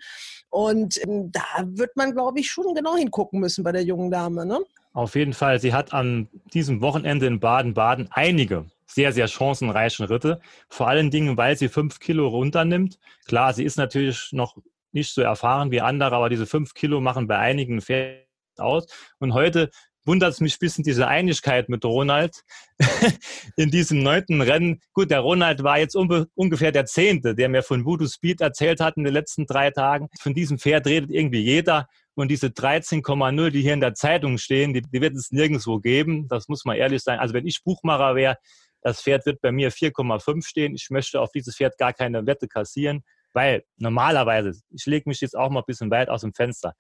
Und 0.52 1.02
ähm, 1.04 1.32
da 1.32 1.64
wird 1.64 1.96
man, 1.96 2.12
glaube 2.12 2.40
ich, 2.40 2.52
schon 2.52 2.76
genau 2.76 2.96
hingucken 2.96 3.40
müssen 3.40 3.64
bei 3.64 3.72
der 3.72 3.84
jungen 3.84 4.12
Dame. 4.12 4.46
Ne? 4.46 4.60
Auf 4.94 5.16
jeden 5.16 5.34
Fall. 5.34 5.60
Sie 5.60 5.74
hat 5.74 5.94
an 5.94 6.28
diesem 6.54 6.82
Wochenende 6.82 7.26
in 7.26 7.40
Baden-Baden 7.40 8.10
einige 8.12 8.66
sehr, 8.86 9.14
sehr 9.14 9.30
chancenreiche 9.30 10.10
Ritte. 10.10 10.42
Vor 10.68 10.90
allen 10.90 11.10
Dingen, 11.10 11.38
weil 11.38 11.58
sie 11.58 11.70
fünf 11.70 12.00
Kilo 12.00 12.28
runternimmt. 12.28 13.00
Klar, 13.26 13.54
sie 13.54 13.64
ist 13.64 13.78
natürlich 13.78 14.34
noch 14.34 14.58
nicht 14.92 15.14
so 15.14 15.22
erfahren 15.22 15.72
wie 15.72 15.80
andere, 15.80 16.16
aber 16.16 16.30
diese 16.30 16.46
fünf 16.46 16.74
Kilo 16.74 17.00
machen 17.00 17.28
bei 17.28 17.38
einigen 17.38 17.82
Pferden 17.82 18.26
aus. 18.58 18.88
Und 19.20 19.34
heute 19.34 19.72
wundert 20.06 20.34
es 20.34 20.40
mich 20.40 20.56
ein 20.56 20.60
bisschen 20.60 20.84
diese 20.84 21.08
Einigkeit 21.08 21.70
mit 21.70 21.86
Ronald 21.86 22.42
in 23.56 23.72
diesem 23.72 24.02
neunten 24.04 24.42
Rennen. 24.42 24.82
Gut, 24.94 25.12
der 25.12 25.20
Ronald 25.20 25.64
war 25.64 25.80
jetzt 25.80 25.96
ungefähr 25.96 26.72
der 26.72 26.86
Zehnte, 26.86 27.36
der 27.36 27.50
mir 27.50 27.64
von 27.64 27.86
Voodoo 27.86 28.08
Speed 28.08 28.42
erzählt 28.42 28.80
hat 28.80 28.98
in 28.98 29.04
den 29.04 29.14
letzten 29.14 29.46
drei 29.46 29.72
Tagen. 29.72 30.10
Von 30.20 30.34
diesem 30.34 30.58
Pferd 30.58 30.88
redet 30.88 31.12
irgendwie 31.12 31.42
jeder. 31.42 31.88
Und 32.14 32.30
diese 32.30 32.48
13,0, 32.48 33.50
die 33.52 33.62
hier 33.62 33.74
in 33.74 33.80
der 33.80 33.94
Zeitung 33.94 34.38
stehen, 34.38 34.74
die, 34.74 34.82
die 34.82 35.02
wird 35.02 35.16
es 35.16 35.32
nirgendwo 35.32 35.80
geben. 35.80 36.28
Das 36.28 36.48
muss 36.48 36.66
man 36.66 36.76
ehrlich 36.76 37.04
sein. 37.04 37.20
Also 37.20 37.34
wenn 37.34 37.48
ich 37.48 37.64
Buchmacher 37.64 38.16
wäre, 38.16 38.38
das 38.82 39.02
Pferd 39.02 39.26
wird 39.26 39.42
bei 39.42 39.52
mir 39.52 39.72
4,5 39.72 40.46
stehen. 40.46 40.76
Ich 40.76 40.90
möchte 40.90 41.22
auf 41.22 41.32
dieses 41.32 41.56
Pferd 41.56 41.78
gar 41.78 41.94
keine 41.94 42.26
Wette 42.26 42.48
kassieren. 42.48 43.04
Weil 43.34 43.64
normalerweise, 43.78 44.60
ich 44.72 44.86
lege 44.86 45.08
mich 45.08 45.22
jetzt 45.22 45.38
auch 45.38 45.50
mal 45.50 45.62
ein 45.62 45.66
bisschen 45.66 45.90
weit 45.90 46.10
aus 46.10 46.22
dem 46.22 46.34
Fenster, 46.34 46.74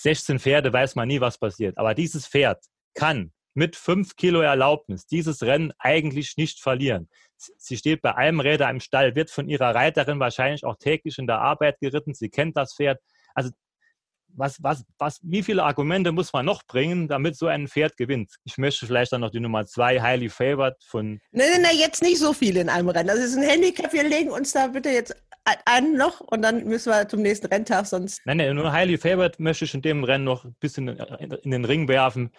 16 0.00 0.38
Pferde 0.38 0.72
weiß 0.72 0.94
man 0.94 1.08
nie, 1.08 1.20
was 1.20 1.38
passiert. 1.38 1.76
Aber 1.78 1.94
dieses 1.94 2.26
Pferd 2.26 2.64
kann 2.94 3.32
mit 3.54 3.74
5 3.74 4.16
Kilo 4.16 4.40
Erlaubnis 4.40 5.06
dieses 5.06 5.42
Rennen 5.42 5.72
eigentlich 5.78 6.36
nicht 6.36 6.60
verlieren. 6.60 7.08
Sie 7.36 7.76
steht 7.76 8.02
bei 8.02 8.14
einem 8.14 8.40
Räder 8.40 8.70
im 8.70 8.80
Stall, 8.80 9.14
wird 9.14 9.30
von 9.30 9.48
ihrer 9.48 9.74
Reiterin 9.74 10.20
wahrscheinlich 10.20 10.64
auch 10.64 10.76
täglich 10.76 11.18
in 11.18 11.26
der 11.26 11.40
Arbeit 11.40 11.80
geritten. 11.80 12.14
Sie 12.14 12.28
kennt 12.28 12.56
das 12.56 12.74
Pferd. 12.74 13.00
Also 13.34 13.50
was, 14.28 14.62
was, 14.62 14.84
was, 14.98 15.18
wie 15.22 15.42
viele 15.42 15.64
Argumente 15.64 16.12
muss 16.12 16.32
man 16.32 16.46
noch 16.46 16.62
bringen, 16.66 17.08
damit 17.08 17.36
so 17.36 17.46
ein 17.46 17.66
Pferd 17.66 17.96
gewinnt? 17.96 18.36
Ich 18.44 18.58
möchte 18.58 18.86
vielleicht 18.86 19.12
dann 19.12 19.22
noch 19.22 19.30
die 19.30 19.40
Nummer 19.40 19.66
zwei, 19.66 20.00
Highly 20.00 20.28
Favored 20.28 20.76
von. 20.84 21.20
Nein, 21.32 21.48
nein, 21.52 21.62
nein, 21.62 21.78
jetzt 21.78 22.02
nicht 22.02 22.18
so 22.18 22.32
viele 22.32 22.60
in 22.60 22.68
einem 22.68 22.88
Rennen. 22.88 23.08
Das 23.08 23.18
ist 23.18 23.36
ein 23.36 23.42
Handicap. 23.42 23.92
Wir 23.92 24.04
legen 24.04 24.30
uns 24.30 24.52
da 24.52 24.68
bitte 24.68 24.90
jetzt 24.90 25.16
an 25.64 25.96
noch 25.96 26.20
und 26.20 26.42
dann 26.42 26.64
müssen 26.64 26.90
wir 26.90 27.08
zum 27.08 27.22
nächsten 27.22 27.46
Renntag 27.46 27.86
sonst. 27.86 28.20
Nein, 28.24 28.38
nein, 28.38 28.54
nur 28.54 28.72
Highly 28.72 28.98
Favored 28.98 29.40
möchte 29.40 29.64
ich 29.64 29.74
in 29.74 29.82
dem 29.82 30.04
Rennen 30.04 30.24
noch 30.24 30.44
ein 30.44 30.54
bisschen 30.60 30.88
in 30.88 31.50
den 31.50 31.64
Ring 31.64 31.88
werfen 31.88 32.30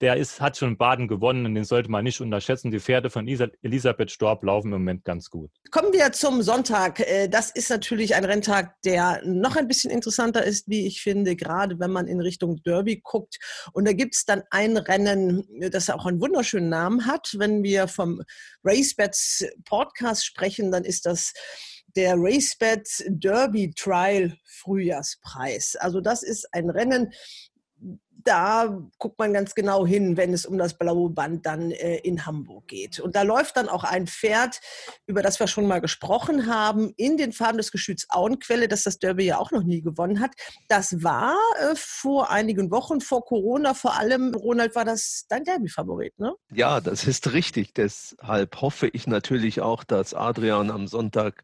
der 0.00 0.16
ist, 0.16 0.40
hat 0.40 0.56
schon 0.56 0.76
Baden 0.76 1.08
gewonnen 1.08 1.46
und 1.46 1.54
den 1.54 1.64
sollte 1.64 1.90
man 1.90 2.04
nicht 2.04 2.20
unterschätzen. 2.20 2.70
Die 2.70 2.80
Pferde 2.80 3.10
von 3.10 3.26
Elisabeth 3.26 4.10
Storb 4.10 4.42
laufen 4.42 4.66
im 4.66 4.80
Moment 4.80 5.04
ganz 5.04 5.30
gut. 5.30 5.50
Kommen 5.70 5.92
wir 5.92 6.12
zum 6.12 6.42
Sonntag. 6.42 7.00
Äh, 7.00 7.28
das 7.28 7.50
ist 7.50 7.70
natürlich 7.70 8.14
ein 8.14 8.24
Renntag, 8.24 8.74
der 8.82 9.22
noch 9.24 9.56
ein 9.56 9.68
bisschen 9.68 9.90
interessanter 9.90 10.44
ist, 10.44 10.68
wie 10.68 10.86
ich 10.86 11.00
finde, 11.00 11.36
gerade 11.36 11.78
wenn 11.78 11.90
man 11.90 12.06
in 12.06 12.20
Richtung 12.20 12.62
Derby 12.64 13.00
guckt. 13.02 13.38
Und 13.72 13.86
da 13.86 13.92
gibt 13.92 14.14
es 14.14 14.24
dann 14.24 14.42
ein 14.50 14.76
Rennen, 14.76 15.46
das 15.70 15.88
auch 15.90 16.06
einen 16.06 16.20
wunderschönen 16.20 16.68
Namen 16.68 17.06
hat. 17.06 17.34
Wenn 17.38 17.62
wir 17.62 17.86
vom 17.86 18.20
RaceBets 18.64 19.46
Podcast 19.64 20.26
sprechen, 20.26 20.72
dann 20.72 20.84
ist 20.84 21.06
das 21.06 21.32
der 21.96 22.14
RaceBets 22.16 23.04
Derby 23.08 23.72
Trial 23.74 24.36
Frühjahrspreis. 24.44 25.76
Also 25.76 26.00
das 26.00 26.22
ist 26.22 26.46
ein 26.52 26.70
Rennen, 26.70 27.12
da 28.24 28.82
guckt 28.98 29.18
man 29.18 29.32
ganz 29.32 29.54
genau 29.54 29.86
hin, 29.86 30.16
wenn 30.16 30.32
es 30.32 30.46
um 30.46 30.58
das 30.58 30.74
blaue 30.74 31.10
Band 31.10 31.46
dann 31.46 31.70
äh, 31.70 31.96
in 31.98 32.26
Hamburg 32.26 32.68
geht. 32.68 33.00
Und 33.00 33.14
da 33.16 33.22
läuft 33.22 33.56
dann 33.56 33.68
auch 33.68 33.84
ein 33.84 34.06
Pferd, 34.06 34.60
über 35.06 35.22
das 35.22 35.38
wir 35.40 35.46
schon 35.46 35.66
mal 35.66 35.80
gesprochen 35.80 36.46
haben, 36.46 36.92
in 36.96 37.16
den 37.16 37.32
Farben 37.32 37.58
des 37.58 37.70
Geschütz 37.70 38.06
Auenquelle, 38.08 38.68
das 38.68 38.84
das 38.84 38.98
Derby 38.98 39.26
ja 39.26 39.38
auch 39.38 39.50
noch 39.50 39.62
nie 39.62 39.82
gewonnen 39.82 40.20
hat. 40.20 40.32
Das 40.68 41.02
war 41.02 41.36
äh, 41.60 41.74
vor 41.76 42.30
einigen 42.30 42.70
Wochen, 42.70 43.00
vor 43.00 43.24
Corona 43.24 43.74
vor 43.74 43.94
allem, 43.96 44.34
Ronald, 44.34 44.74
war 44.74 44.84
das 44.84 45.26
dein 45.28 45.44
Derby-Favorit, 45.44 46.18
ne? 46.18 46.34
Ja, 46.52 46.80
das 46.80 47.04
ist 47.04 47.32
richtig. 47.32 47.74
Deshalb 47.74 48.60
hoffe 48.60 48.88
ich 48.88 49.06
natürlich 49.06 49.60
auch, 49.60 49.84
dass 49.84 50.14
Adrian 50.14 50.70
am 50.70 50.86
Sonntag 50.86 51.42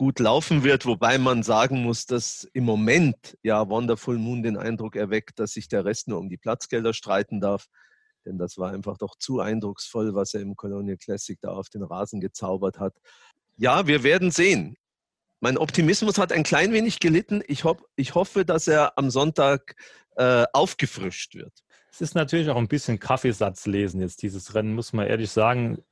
gut 0.00 0.18
laufen 0.18 0.64
wird, 0.64 0.86
wobei 0.86 1.18
man 1.18 1.42
sagen 1.42 1.82
muss, 1.82 2.06
dass 2.06 2.48
im 2.54 2.64
Moment 2.64 3.36
ja 3.42 3.68
Wonderful 3.68 4.16
Moon 4.16 4.42
den 4.42 4.56
Eindruck 4.56 4.96
erweckt, 4.96 5.38
dass 5.38 5.52
sich 5.52 5.68
der 5.68 5.84
Rest 5.84 6.08
nur 6.08 6.18
um 6.18 6.30
die 6.30 6.38
Platzgelder 6.38 6.94
streiten 6.94 7.38
darf. 7.38 7.66
Denn 8.24 8.38
das 8.38 8.56
war 8.56 8.72
einfach 8.72 8.96
doch 8.96 9.14
zu 9.18 9.40
eindrucksvoll, 9.40 10.14
was 10.14 10.32
er 10.32 10.40
im 10.40 10.56
Colonial 10.56 10.96
Classic 10.96 11.38
da 11.42 11.50
auf 11.50 11.68
den 11.68 11.82
Rasen 11.82 12.22
gezaubert 12.22 12.78
hat. 12.78 12.94
Ja, 13.58 13.86
wir 13.86 14.02
werden 14.02 14.30
sehen. 14.30 14.78
Mein 15.38 15.58
Optimismus 15.58 16.16
hat 16.16 16.32
ein 16.32 16.44
klein 16.44 16.72
wenig 16.72 16.98
gelitten. 16.98 17.42
Ich, 17.46 17.64
ho 17.64 17.76
ich 17.94 18.14
hoffe, 18.14 18.46
dass 18.46 18.68
er 18.68 18.96
am 18.96 19.10
Sonntag 19.10 19.74
äh, 20.16 20.46
aufgefrischt 20.54 21.34
wird. 21.34 21.52
es 21.92 22.00
ist 22.00 22.14
natürlich 22.14 22.48
auch 22.48 22.56
ein 22.56 22.68
bisschen 22.68 22.98
Kaffeesatzlesen 22.98 24.00
jetzt, 24.00 24.22
dieses 24.22 24.54
Rennen, 24.54 24.74
muss 24.74 24.94
man 24.94 25.06
ehrlich 25.06 25.30
sagen. 25.30 25.84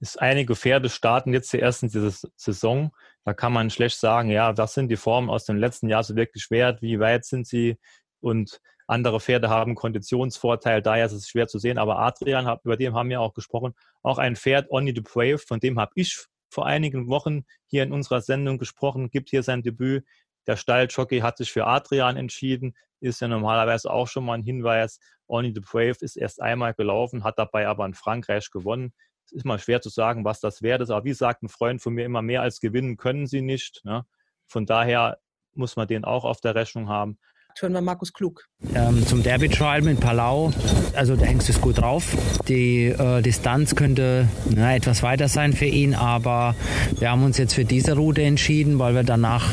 Ist 0.00 0.20
einige 0.20 0.54
Pferde 0.54 0.88
starten 0.88 1.32
jetzt 1.32 1.52
die 1.52 1.60
ersten 1.60 1.88
Saison. 1.88 2.92
Da 3.24 3.32
kann 3.32 3.52
man 3.52 3.70
schlecht 3.70 3.98
sagen, 3.98 4.30
ja, 4.30 4.56
was 4.56 4.74
sind 4.74 4.88
die 4.88 4.96
Formen 4.96 5.30
aus 5.30 5.44
dem 5.44 5.56
letzten 5.56 5.88
Jahr 5.88 6.04
so 6.04 6.14
wirklich 6.16 6.50
wert? 6.50 6.82
Wie 6.82 7.00
weit 7.00 7.24
sind 7.24 7.46
sie? 7.46 7.78
Und 8.20 8.60
andere 8.86 9.20
Pferde 9.20 9.48
haben 9.48 9.74
Konditionsvorteil, 9.74 10.82
daher 10.82 11.06
ist 11.06 11.12
es 11.12 11.28
schwer 11.28 11.46
zu 11.46 11.58
sehen. 11.58 11.78
Aber 11.78 11.98
Adrian, 11.98 12.58
über 12.64 12.76
den 12.76 12.94
haben 12.94 13.08
wir 13.08 13.20
auch 13.20 13.32
gesprochen, 13.32 13.74
auch 14.02 14.18
ein 14.18 14.36
Pferd, 14.36 14.70
Only 14.70 14.92
the 14.94 15.00
Brave, 15.00 15.38
von 15.38 15.60
dem 15.60 15.78
habe 15.78 15.92
ich 15.94 16.26
vor 16.50 16.66
einigen 16.66 17.08
Wochen 17.08 17.44
hier 17.66 17.82
in 17.82 17.92
unserer 17.92 18.20
Sendung 18.20 18.58
gesprochen, 18.58 19.10
gibt 19.10 19.30
hier 19.30 19.42
sein 19.42 19.62
Debüt. 19.62 20.04
Der 20.46 20.56
Stalljockey 20.56 21.20
hat 21.20 21.38
sich 21.38 21.50
für 21.50 21.66
Adrian 21.66 22.16
entschieden, 22.16 22.76
ist 23.00 23.20
ja 23.20 23.28
normalerweise 23.28 23.90
auch 23.90 24.06
schon 24.06 24.26
mal 24.26 24.34
ein 24.34 24.42
Hinweis. 24.42 25.00
Only 25.26 25.52
the 25.54 25.60
Brave 25.60 25.96
ist 26.00 26.16
erst 26.16 26.40
einmal 26.42 26.74
gelaufen, 26.74 27.24
hat 27.24 27.38
dabei 27.38 27.66
aber 27.66 27.86
in 27.86 27.94
Frankreich 27.94 28.50
gewonnen. 28.50 28.92
Es 29.26 29.32
ist 29.32 29.44
mal 29.44 29.58
schwer 29.58 29.80
zu 29.80 29.88
sagen, 29.88 30.24
was 30.24 30.40
das 30.40 30.62
wert 30.62 30.82
ist, 30.82 30.90
aber 30.90 31.04
wie 31.04 31.14
sagt 31.14 31.42
ein 31.42 31.48
Freund 31.48 31.82
von 31.82 31.94
mir 31.94 32.04
immer, 32.04 32.22
mehr 32.22 32.42
als 32.42 32.60
gewinnen 32.60 32.96
können 32.96 33.26
sie 33.26 33.42
nicht. 33.42 33.84
Ne? 33.84 34.06
Von 34.46 34.66
daher 34.66 35.18
muss 35.54 35.76
man 35.76 35.88
den 35.88 36.04
auch 36.04 36.24
auf 36.24 36.40
der 36.40 36.54
Rechnung 36.54 36.88
haben. 36.88 37.18
Hören 37.60 37.72
wir 37.72 37.80
Markus 37.80 38.12
Klug. 38.12 38.48
Ähm, 38.74 39.06
zum 39.06 39.22
Derby 39.22 39.48
Trial 39.48 39.80
mit 39.82 40.00
Palau, 40.00 40.52
also 40.94 41.14
der 41.14 41.28
Hengst 41.28 41.48
ist 41.48 41.60
gut 41.60 41.78
drauf. 41.78 42.16
Die 42.48 42.86
äh, 42.86 43.22
Distanz 43.22 43.76
könnte 43.76 44.28
na, 44.50 44.74
etwas 44.74 45.04
weiter 45.04 45.28
sein 45.28 45.52
für 45.52 45.66
ihn, 45.66 45.94
aber 45.94 46.56
wir 46.98 47.10
haben 47.10 47.22
uns 47.22 47.38
jetzt 47.38 47.54
für 47.54 47.64
diese 47.64 47.94
Route 47.94 48.22
entschieden, 48.22 48.80
weil 48.80 48.96
wir 48.96 49.04
danach 49.04 49.52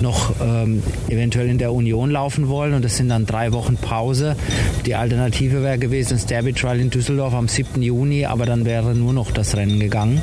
noch 0.00 0.34
ähm, 0.40 0.82
eventuell 1.08 1.48
in 1.48 1.58
der 1.58 1.72
Union 1.72 2.10
laufen 2.10 2.48
wollen 2.48 2.74
und 2.74 2.84
das 2.84 2.96
sind 2.96 3.08
dann 3.08 3.24
drei 3.24 3.52
Wochen 3.52 3.76
Pause. 3.76 4.36
Die 4.84 4.96
Alternative 4.96 5.62
wäre 5.62 5.78
gewesen 5.78 6.14
das 6.14 6.26
Derby 6.26 6.52
Trial 6.52 6.80
in 6.80 6.90
Düsseldorf 6.90 7.34
am 7.34 7.46
7. 7.46 7.80
Juni, 7.82 8.26
aber 8.26 8.46
dann 8.46 8.64
wäre 8.64 8.94
nur 8.96 9.12
noch 9.12 9.30
das 9.30 9.56
Rennen 9.56 9.78
gegangen. 9.78 10.20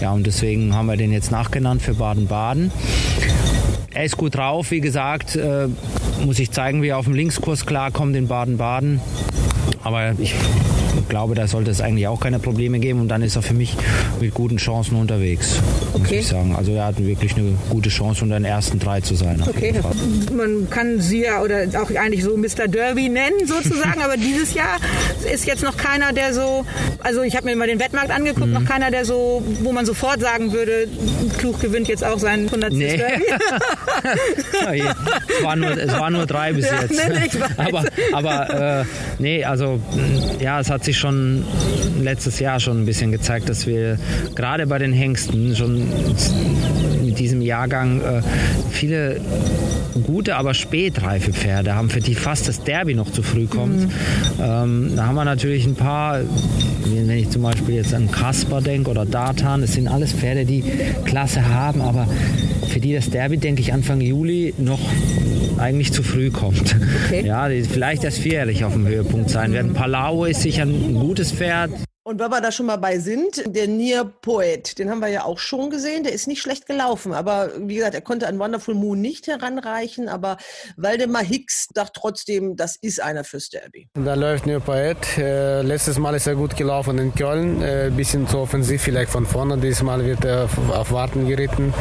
Ja, 0.00 0.12
und 0.12 0.26
deswegen 0.26 0.74
haben 0.74 0.86
wir 0.86 0.96
den 0.98 1.12
jetzt 1.12 1.30
nachgenannt 1.30 1.80
für 1.80 1.94
Baden-Baden. 1.94 2.70
Er 3.96 4.04
ist 4.04 4.18
gut 4.18 4.34
drauf, 4.36 4.72
wie 4.72 4.82
gesagt, 4.82 5.36
äh, 5.36 5.68
muss 6.22 6.38
ich 6.38 6.50
zeigen, 6.50 6.82
wie 6.82 6.88
er 6.88 6.98
auf 6.98 7.06
dem 7.06 7.14
Linkskurs 7.14 7.64
klarkommt 7.64 8.14
in 8.14 8.28
Baden-Baden. 8.28 9.00
Aber 9.82 10.12
ich 10.18 10.34
glaube, 11.08 11.34
da 11.34 11.46
sollte 11.46 11.70
es 11.70 11.80
eigentlich 11.80 12.06
auch 12.06 12.20
keine 12.20 12.38
Probleme 12.38 12.78
geben 12.78 13.00
und 13.00 13.08
dann 13.08 13.22
ist 13.22 13.36
er 13.36 13.42
für 13.42 13.54
mich 13.54 13.76
mit 14.20 14.34
guten 14.34 14.56
Chancen 14.56 14.96
unterwegs, 14.96 15.60
okay. 15.92 16.00
muss 16.00 16.10
ich 16.10 16.26
sagen. 16.28 16.54
Also 16.56 16.72
er 16.72 16.86
hat 16.86 16.98
wirklich 16.98 17.36
eine 17.36 17.54
gute 17.70 17.88
Chance, 17.88 18.24
unter 18.24 18.38
den 18.38 18.44
ersten 18.44 18.78
drei 18.78 19.00
zu 19.00 19.14
sein. 19.14 19.42
Okay, 19.46 19.74
man 20.36 20.68
kann 20.70 21.00
sie 21.00 21.24
ja 21.24 21.42
oder 21.42 21.66
auch 21.80 21.90
eigentlich 21.94 22.24
so 22.24 22.36
Mr. 22.36 22.68
Derby 22.68 23.08
nennen 23.08 23.46
sozusagen, 23.46 24.02
aber 24.04 24.16
dieses 24.16 24.54
Jahr 24.54 24.78
ist 25.32 25.46
jetzt 25.46 25.62
noch 25.62 25.76
keiner, 25.76 26.12
der 26.12 26.32
so, 26.32 26.64
also 27.00 27.22
ich 27.22 27.36
habe 27.36 27.46
mir 27.46 27.56
mal 27.56 27.66
den 27.66 27.80
Wettmarkt 27.80 28.10
angeguckt, 28.10 28.46
mhm. 28.46 28.52
noch 28.52 28.64
keiner, 28.64 28.90
der 28.90 29.04
so, 29.04 29.42
wo 29.62 29.72
man 29.72 29.86
sofort 29.86 30.20
sagen 30.20 30.52
würde, 30.52 30.88
Klug 31.38 31.60
gewinnt 31.60 31.88
jetzt 31.88 32.04
auch 32.04 32.18
sein 32.18 32.46
100. 32.46 32.72
Nee. 32.72 32.96
Derby. 32.96 33.24
es, 35.38 35.44
war 35.44 35.56
nur, 35.56 35.76
es 35.76 35.92
war 35.92 36.10
nur 36.10 36.26
drei 36.26 36.52
bis 36.52 36.66
ja, 36.66 36.82
jetzt. 36.82 36.92
Nee, 36.92 37.40
aber 37.56 37.84
aber 38.12 38.80
äh, 38.80 38.84
nee, 39.18 39.44
also 39.44 39.80
ja, 40.40 40.60
es 40.60 40.70
hat 40.70 40.84
sich 40.84 40.95
schon 40.96 41.44
letztes 42.00 42.40
Jahr 42.40 42.60
schon 42.60 42.82
ein 42.82 42.86
bisschen 42.86 43.12
gezeigt, 43.12 43.48
dass 43.48 43.66
wir 43.66 43.98
gerade 44.34 44.66
bei 44.66 44.78
den 44.78 44.92
Hengsten 44.92 45.54
schon 45.54 45.86
mit 47.04 47.18
diesem 47.18 47.40
Jahrgang 47.42 48.00
äh, 48.00 48.22
viele 48.70 49.20
gute, 50.02 50.36
aber 50.36 50.54
spätreife 50.54 51.32
Pferde 51.32 51.74
haben, 51.74 51.90
für 51.90 52.00
die 52.00 52.14
fast 52.14 52.48
das 52.48 52.62
Derby 52.62 52.94
noch 52.94 53.10
zu 53.10 53.22
früh 53.22 53.46
kommt. 53.46 53.80
Mhm. 53.80 53.90
Ähm, 54.40 54.92
da 54.96 55.06
haben 55.06 55.14
wir 55.14 55.24
natürlich 55.24 55.66
ein 55.66 55.74
paar, 55.74 56.20
wenn 56.84 57.10
ich 57.10 57.30
zum 57.30 57.42
Beispiel 57.42 57.76
jetzt 57.76 57.94
an 57.94 58.10
Kasper 58.10 58.60
denke 58.60 58.90
oder 58.90 59.06
Datan, 59.06 59.62
das 59.62 59.72
sind 59.74 59.88
alles 59.88 60.12
Pferde, 60.12 60.44
die 60.44 60.62
Klasse 61.04 61.48
haben, 61.48 61.80
aber 61.80 62.06
für 62.68 62.80
die 62.80 62.92
das 62.92 63.10
Derby, 63.10 63.38
denke 63.38 63.62
ich, 63.62 63.72
Anfang 63.72 64.00
Juli 64.00 64.54
noch 64.58 64.80
eigentlich 65.58 65.92
zu 65.92 66.02
früh 66.02 66.30
kommt. 66.30 66.76
Okay. 67.04 67.24
Ja, 67.26 67.48
vielleicht 67.48 68.04
erst 68.04 68.18
vierjährig 68.18 68.64
auf 68.64 68.72
dem 68.72 68.86
Höhepunkt 68.86 69.30
sein 69.30 69.52
werden. 69.52 69.72
Palau 69.72 70.24
ist 70.24 70.42
sicher 70.42 70.62
ein 70.62 70.94
gutes 70.94 71.32
Pferd. 71.32 71.70
Und 72.06 72.20
weil 72.20 72.30
wir 72.30 72.40
da 72.40 72.52
schon 72.52 72.66
mal 72.66 72.76
bei 72.76 73.00
sind, 73.00 73.42
der 73.52 73.66
Near 73.66 74.04
Poet, 74.04 74.78
den 74.78 74.90
haben 74.90 75.00
wir 75.00 75.08
ja 75.08 75.24
auch 75.24 75.40
schon 75.40 75.70
gesehen, 75.70 76.04
der 76.04 76.12
ist 76.12 76.28
nicht 76.28 76.40
schlecht 76.40 76.66
gelaufen, 76.66 77.12
aber 77.12 77.50
wie 77.58 77.74
gesagt, 77.74 77.96
er 77.96 78.00
konnte 78.00 78.28
an 78.28 78.38
Wonderful 78.38 78.76
Moon 78.76 79.00
nicht 79.00 79.26
heranreichen, 79.26 80.08
aber 80.08 80.36
Waldemar 80.76 81.24
Hicks 81.24 81.66
dachte 81.74 81.90
trotzdem, 81.96 82.54
das 82.54 82.76
ist 82.76 83.02
einer 83.02 83.24
fürs 83.24 83.48
Derby. 83.48 83.88
Da 83.94 84.14
läuft 84.14 84.46
Near 84.46 84.60
Poet, 84.60 85.18
äh, 85.18 85.62
letztes 85.62 85.98
Mal 85.98 86.14
ist 86.14 86.28
er 86.28 86.36
gut 86.36 86.56
gelaufen 86.56 86.96
in 86.98 87.12
Köln, 87.12 87.60
äh, 87.60 87.90
bisschen 87.92 88.28
zu 88.28 88.38
offensiv 88.38 88.82
vielleicht 88.82 89.10
von 89.10 89.26
vorne, 89.26 89.58
dieses 89.58 89.82
Mal 89.82 90.06
wird 90.06 90.24
er 90.24 90.48
auf 90.74 90.92
Warten 90.92 91.26
geritten, 91.26 91.74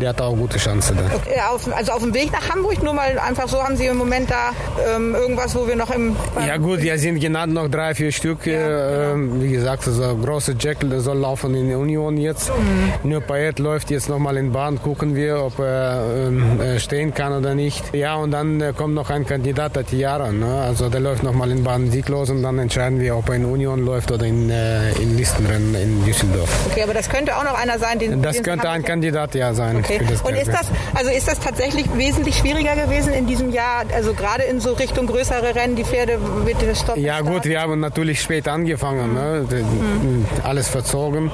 der 0.00 0.08
hat 0.08 0.20
auch 0.20 0.34
gute 0.34 0.58
Chance 0.58 0.96
da. 0.96 1.04
Okay, 1.14 1.40
auf, 1.48 1.72
also 1.72 1.92
auf 1.92 2.02
dem 2.02 2.14
Weg 2.14 2.32
nach 2.32 2.50
Hamburg, 2.52 2.82
nur 2.82 2.94
mal 2.94 3.16
einfach 3.20 3.46
so, 3.48 3.62
haben 3.62 3.76
Sie 3.76 3.86
im 3.86 3.98
Moment 3.98 4.28
da 4.28 4.50
ähm, 4.92 5.14
irgendwas, 5.14 5.54
wo 5.54 5.68
wir 5.68 5.76
noch 5.76 5.92
im... 5.92 6.16
Ja 6.44 6.56
gut, 6.56 6.82
wir 6.82 6.98
sind 6.98 7.20
genannt 7.20 7.54
noch 7.54 7.68
drei, 7.68 7.94
vier 7.94 8.10
Stück, 8.10 8.44
ja, 8.44 9.12
äh, 9.12 9.12
genau. 9.12 9.40
wie 9.40 9.52
gesagt, 9.52 9.67
gesagt, 9.76 9.88
also 9.88 10.16
große 10.16 10.54
Jekyll, 10.58 10.90
der 10.90 11.00
soll 11.00 11.18
laufen 11.18 11.54
in 11.54 11.68
der 11.68 11.78
Union 11.78 12.16
jetzt. 12.16 12.50
Mhm. 12.50 13.10
Nur 13.10 13.20
Payet 13.20 13.58
läuft 13.58 13.90
jetzt 13.90 14.08
nochmal 14.08 14.36
in 14.36 14.52
Bahn, 14.52 14.80
gucken 14.80 15.14
wir, 15.14 15.44
ob 15.44 15.58
er 15.58 16.28
ähm, 16.28 16.60
äh, 16.60 16.78
stehen 16.78 17.12
kann 17.12 17.32
oder 17.32 17.54
nicht. 17.54 17.94
Ja, 17.94 18.16
und 18.16 18.30
dann 18.30 18.60
äh, 18.60 18.72
kommt 18.76 18.94
noch 18.94 19.10
ein 19.10 19.26
Kandidat, 19.26 19.76
der 19.76 19.84
Tiara. 19.84 20.32
Ne? 20.32 20.46
Also 20.46 20.88
der 20.88 21.00
läuft 21.00 21.22
nochmal 21.22 21.50
in 21.50 21.64
Bahn 21.64 21.90
sieglos 21.90 22.30
und 22.30 22.42
dann 22.42 22.58
entscheiden 22.58 23.00
wir, 23.00 23.16
ob 23.16 23.28
er 23.28 23.36
in 23.36 23.44
Union 23.44 23.84
läuft 23.84 24.10
oder 24.10 24.24
in, 24.24 24.50
äh, 24.50 24.92
in 24.92 25.16
Listenrennen 25.16 25.74
in 25.74 26.04
Düsseldorf. 26.04 26.48
Okay, 26.70 26.82
aber 26.82 26.94
das 26.94 27.08
könnte 27.08 27.36
auch 27.36 27.44
noch 27.44 27.58
einer 27.58 27.78
sein, 27.78 27.98
den 27.98 28.22
Das 28.22 28.36
den 28.36 28.44
könnte 28.44 28.70
ein 28.70 28.84
Kandidat 28.84 29.34
ja 29.34 29.52
sein. 29.54 29.76
Okay. 29.76 30.00
und 30.22 30.34
ist 30.34 30.48
das, 30.48 30.68
also 30.94 31.10
ist 31.10 31.28
das 31.28 31.40
tatsächlich 31.40 31.86
wesentlich 31.96 32.36
schwieriger 32.36 32.74
gewesen 32.76 33.12
in 33.12 33.26
diesem 33.26 33.52
Jahr, 33.52 33.84
also 33.94 34.14
gerade 34.14 34.44
in 34.44 34.60
so 34.60 34.72
Richtung 34.72 35.06
größere 35.06 35.54
Rennen, 35.54 35.76
die 35.76 35.84
Pferde 35.84 36.18
mit 36.44 36.56
das 36.62 36.80
Stopp? 36.80 36.96
Ja 36.96 37.20
gut, 37.20 37.44
wir 37.44 37.60
haben 37.60 37.80
natürlich 37.80 38.20
spät 38.20 38.48
angefangen. 38.48 39.14
Ne? 39.14 39.44
Mhm. 39.62 40.26
alles 40.42 40.68
verzogen. 40.68 41.30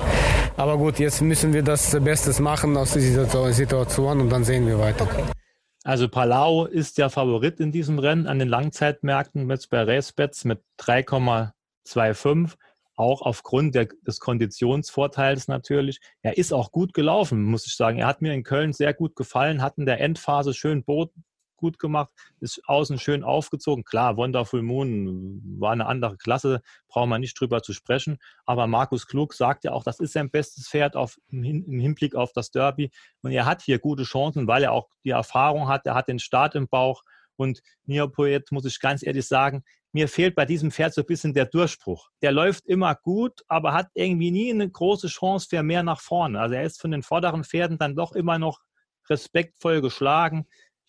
Aber 0.56 0.78
gut, 0.78 0.98
jetzt 0.98 1.22
müssen 1.22 1.52
wir 1.52 1.62
das 1.62 1.98
Bestes 2.00 2.40
machen 2.40 2.76
aus 2.76 2.92
dieser 2.92 3.52
Situation 3.52 4.20
und 4.20 4.30
dann 4.30 4.44
sehen 4.44 4.66
wir 4.66 4.78
weiter. 4.78 5.08
Also 5.84 6.08
Palau 6.08 6.64
ist 6.64 6.96
der 6.98 7.10
Favorit 7.10 7.60
in 7.60 7.70
diesem 7.70 7.98
Rennen 7.98 8.26
an 8.26 8.38
den 8.38 8.48
Langzeitmärkten 8.48 9.46
mit 9.46 9.68
bei 9.68 9.82
Racebets 9.82 10.44
mit 10.44 10.60
3,25 10.80 12.54
auch 12.96 13.22
aufgrund 13.22 13.74
der, 13.74 13.88
des 14.06 14.20
Konditionsvorteils 14.20 15.48
natürlich. 15.48 16.00
Er 16.22 16.38
ist 16.38 16.52
auch 16.52 16.70
gut 16.70 16.94
gelaufen, 16.94 17.42
muss 17.42 17.66
ich 17.66 17.76
sagen. 17.76 17.98
Er 17.98 18.06
hat 18.06 18.22
mir 18.22 18.32
in 18.32 18.44
Köln 18.44 18.72
sehr 18.72 18.94
gut 18.94 19.16
gefallen, 19.16 19.62
hat 19.62 19.78
in 19.78 19.86
der 19.86 20.00
Endphase 20.00 20.54
schön 20.54 20.84
Boden, 20.84 21.24
gut 21.64 21.78
gemacht, 21.78 22.12
ist 22.40 22.60
außen 22.66 22.98
schön 22.98 23.24
aufgezogen. 23.24 23.84
Klar, 23.84 24.18
Wonderful 24.18 24.60
Moon 24.60 25.40
war 25.58 25.72
eine 25.72 25.86
andere 25.86 26.18
Klasse, 26.18 26.60
brauchen 26.88 27.08
wir 27.08 27.18
nicht 27.18 27.40
drüber 27.40 27.62
zu 27.62 27.72
sprechen. 27.72 28.18
Aber 28.44 28.66
Markus 28.66 29.06
Klug 29.06 29.32
sagt 29.32 29.64
ja 29.64 29.72
auch, 29.72 29.82
das 29.82 29.98
ist 29.98 30.12
sein 30.12 30.30
bestes 30.30 30.68
Pferd 30.68 30.94
auf, 30.94 31.18
im 31.30 31.42
Hinblick 31.80 32.14
auf 32.14 32.32
das 32.34 32.50
Derby. 32.50 32.90
Und 33.22 33.30
er 33.30 33.46
hat 33.46 33.62
hier 33.62 33.78
gute 33.78 34.02
Chancen, 34.02 34.46
weil 34.46 34.62
er 34.62 34.72
auch 34.72 34.90
die 35.04 35.10
Erfahrung 35.10 35.68
hat, 35.68 35.86
er 35.86 35.94
hat 35.94 36.08
den 36.08 36.18
Start 36.18 36.54
im 36.54 36.68
Bauch. 36.68 37.02
Und 37.36 37.62
Neopoet, 37.86 38.52
muss 38.52 38.66
ich 38.66 38.78
ganz 38.78 39.02
ehrlich 39.02 39.26
sagen, 39.26 39.64
mir 39.92 40.06
fehlt 40.06 40.34
bei 40.34 40.44
diesem 40.44 40.70
Pferd 40.70 40.92
so 40.92 41.00
ein 41.00 41.06
bisschen 41.06 41.32
der 41.32 41.46
Durchbruch. 41.46 42.10
Der 42.20 42.30
läuft 42.30 42.66
immer 42.66 42.94
gut, 42.94 43.40
aber 43.48 43.72
hat 43.72 43.88
irgendwie 43.94 44.30
nie 44.30 44.52
eine 44.52 44.68
große 44.68 45.08
Chance 45.08 45.46
für 45.48 45.62
mehr 45.62 45.82
nach 45.82 46.00
vorne. 46.00 46.38
Also 46.40 46.56
er 46.56 46.64
ist 46.64 46.80
von 46.80 46.90
den 46.90 47.02
vorderen 47.02 47.42
Pferden 47.42 47.78
dann 47.78 47.96
doch 47.96 48.12
immer 48.12 48.38
noch 48.38 48.60
respektvoll 49.08 49.80
geschlagen. 49.80 50.46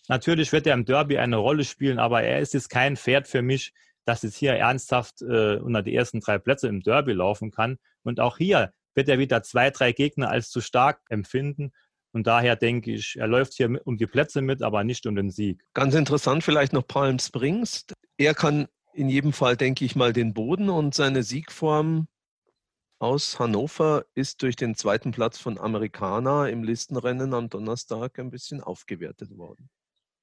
Natürlich 0.07 0.51
wird 0.51 0.67
er 0.67 0.73
im 0.73 0.85
Derby 0.85 1.17
eine 1.17 1.37
Rolle 1.37 1.63
spielen, 1.63 1.99
aber 1.99 2.23
er 2.23 2.39
ist 2.39 2.53
jetzt 2.53 2.69
kein 2.69 2.97
Pferd 2.97 3.27
für 3.27 3.41
mich, 3.41 3.73
das 4.05 4.21
jetzt 4.21 4.37
hier 4.37 4.53
ernsthaft 4.53 5.21
äh, 5.21 5.57
unter 5.57 5.81
die 5.81 5.95
ersten 5.95 6.19
drei 6.19 6.37
Plätze 6.37 6.67
im 6.67 6.81
Derby 6.81 7.13
laufen 7.13 7.51
kann. 7.51 7.77
Und 8.03 8.19
auch 8.19 8.37
hier 8.37 8.71
wird 8.93 9.09
er 9.09 9.19
wieder 9.19 9.43
zwei, 9.43 9.71
drei 9.71 9.91
Gegner 9.91 10.29
als 10.29 10.49
zu 10.49 10.61
stark 10.61 11.01
empfinden. 11.09 11.71
Und 12.11 12.27
daher 12.27 12.55
denke 12.55 12.93
ich, 12.93 13.17
er 13.17 13.27
läuft 13.27 13.53
hier 13.53 13.81
um 13.85 13.97
die 13.97 14.07
Plätze 14.07 14.41
mit, 14.41 14.61
aber 14.61 14.83
nicht 14.83 15.05
um 15.05 15.15
den 15.15 15.31
Sieg. 15.31 15.61
Ganz 15.73 15.95
interessant 15.95 16.43
vielleicht 16.43 16.71
noch 16.71 16.87
Palm 16.87 17.19
Springs. 17.19 17.85
Er 18.17 18.33
kann 18.33 18.67
in 18.93 19.09
jedem 19.09 19.33
Fall, 19.33 19.57
denke 19.57 19.83
ich 19.83 19.95
mal, 19.95 20.13
den 20.13 20.33
Boden 20.33 20.69
und 20.69 20.95
seine 20.95 21.23
Siegform 21.23 22.07
aus 22.99 23.37
Hannover 23.39 24.05
ist 24.13 24.41
durch 24.41 24.55
den 24.55 24.75
zweiten 24.75 25.11
Platz 25.11 25.37
von 25.37 25.57
Amerikaner 25.57 26.49
im 26.49 26.63
Listenrennen 26.63 27.33
am 27.33 27.49
Donnerstag 27.49 28.17
ein 28.19 28.31
bisschen 28.31 28.61
aufgewertet 28.61 29.37
worden. 29.37 29.69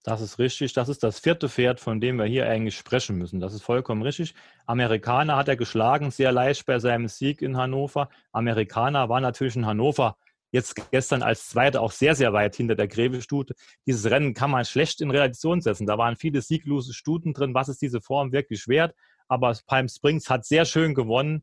Das 0.02 0.20
ist 0.20 0.38
richtig. 0.38 0.72
Das 0.72 0.88
ist 0.88 1.02
das 1.02 1.20
vierte 1.20 1.48
Pferd, 1.48 1.78
von 1.78 2.00
dem 2.00 2.16
wir 2.16 2.24
hier 2.24 2.48
eigentlich 2.48 2.76
sprechen 2.76 3.16
müssen. 3.18 3.40
Das 3.40 3.54
ist 3.54 3.62
vollkommen 3.62 4.02
richtig. 4.02 4.34
Amerikaner 4.66 5.36
hat 5.36 5.48
er 5.48 5.56
geschlagen, 5.56 6.10
sehr 6.10 6.32
leicht 6.32 6.66
bei 6.66 6.78
seinem 6.78 7.08
Sieg 7.08 7.40
in 7.40 7.56
Hannover. 7.56 8.08
Amerikaner 8.32 9.08
war 9.08 9.20
natürlich 9.20 9.56
in 9.56 9.66
Hannover 9.66 10.16
jetzt 10.50 10.90
gestern 10.90 11.22
als 11.22 11.48
Zweiter 11.48 11.80
auch 11.80 11.92
sehr, 11.92 12.14
sehr 12.14 12.32
weit 12.32 12.56
hinter 12.56 12.74
der 12.74 12.88
Grevestute. 12.88 13.54
Dieses 13.86 14.10
Rennen 14.10 14.34
kann 14.34 14.50
man 14.50 14.64
schlecht 14.64 15.00
in 15.00 15.10
Relation 15.10 15.60
setzen. 15.60 15.86
Da 15.86 15.96
waren 15.98 16.16
viele 16.16 16.42
sieglose 16.42 16.92
Stuten 16.92 17.32
drin. 17.32 17.54
Was 17.54 17.68
ist 17.68 17.80
diese 17.80 18.00
Form 18.00 18.32
wirklich 18.32 18.68
wert? 18.68 18.94
aber 19.32 19.56
Palm 19.66 19.88
Springs 19.88 20.28
hat 20.28 20.44
sehr 20.44 20.66
schön 20.66 20.94
gewonnen. 20.94 21.42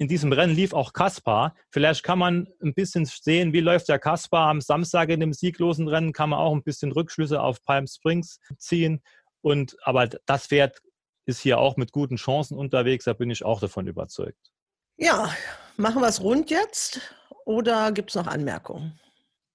In 0.00 0.08
diesem 0.08 0.32
Rennen 0.32 0.54
lief 0.54 0.72
auch 0.72 0.94
Kaspar. 0.94 1.54
Vielleicht 1.68 2.02
kann 2.02 2.18
man 2.18 2.48
ein 2.62 2.72
bisschen 2.72 3.04
sehen, 3.04 3.52
wie 3.52 3.60
läuft 3.60 3.86
der 3.90 3.98
Kaspar 3.98 4.48
am 4.48 4.62
Samstag 4.62 5.10
in 5.10 5.20
dem 5.20 5.34
sieglosen 5.34 5.88
Rennen, 5.88 6.14
kann 6.14 6.30
man 6.30 6.38
auch 6.38 6.54
ein 6.54 6.62
bisschen 6.62 6.90
Rückschlüsse 6.90 7.42
auf 7.42 7.62
Palm 7.62 7.86
Springs 7.86 8.40
ziehen. 8.56 9.02
Und, 9.42 9.76
aber 9.82 10.06
das 10.06 10.46
Pferd 10.46 10.80
ist 11.26 11.42
hier 11.42 11.58
auch 11.58 11.76
mit 11.76 11.92
guten 11.92 12.16
Chancen 12.16 12.56
unterwegs, 12.56 13.04
da 13.04 13.12
bin 13.12 13.28
ich 13.28 13.44
auch 13.44 13.60
davon 13.60 13.86
überzeugt. 13.86 14.50
Ja, 14.96 15.34
machen 15.76 16.00
wir 16.00 16.08
es 16.08 16.22
rund 16.22 16.50
jetzt 16.50 17.02
oder 17.44 17.92
gibt 17.92 18.08
es 18.08 18.16
noch 18.16 18.26
Anmerkungen? 18.26 18.98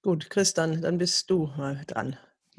Gut, 0.04 0.30
Christian, 0.30 0.80
dann 0.80 1.00
bist 1.00 1.28
du 1.32 1.52
mal 1.58 1.82
dran. 1.88 2.18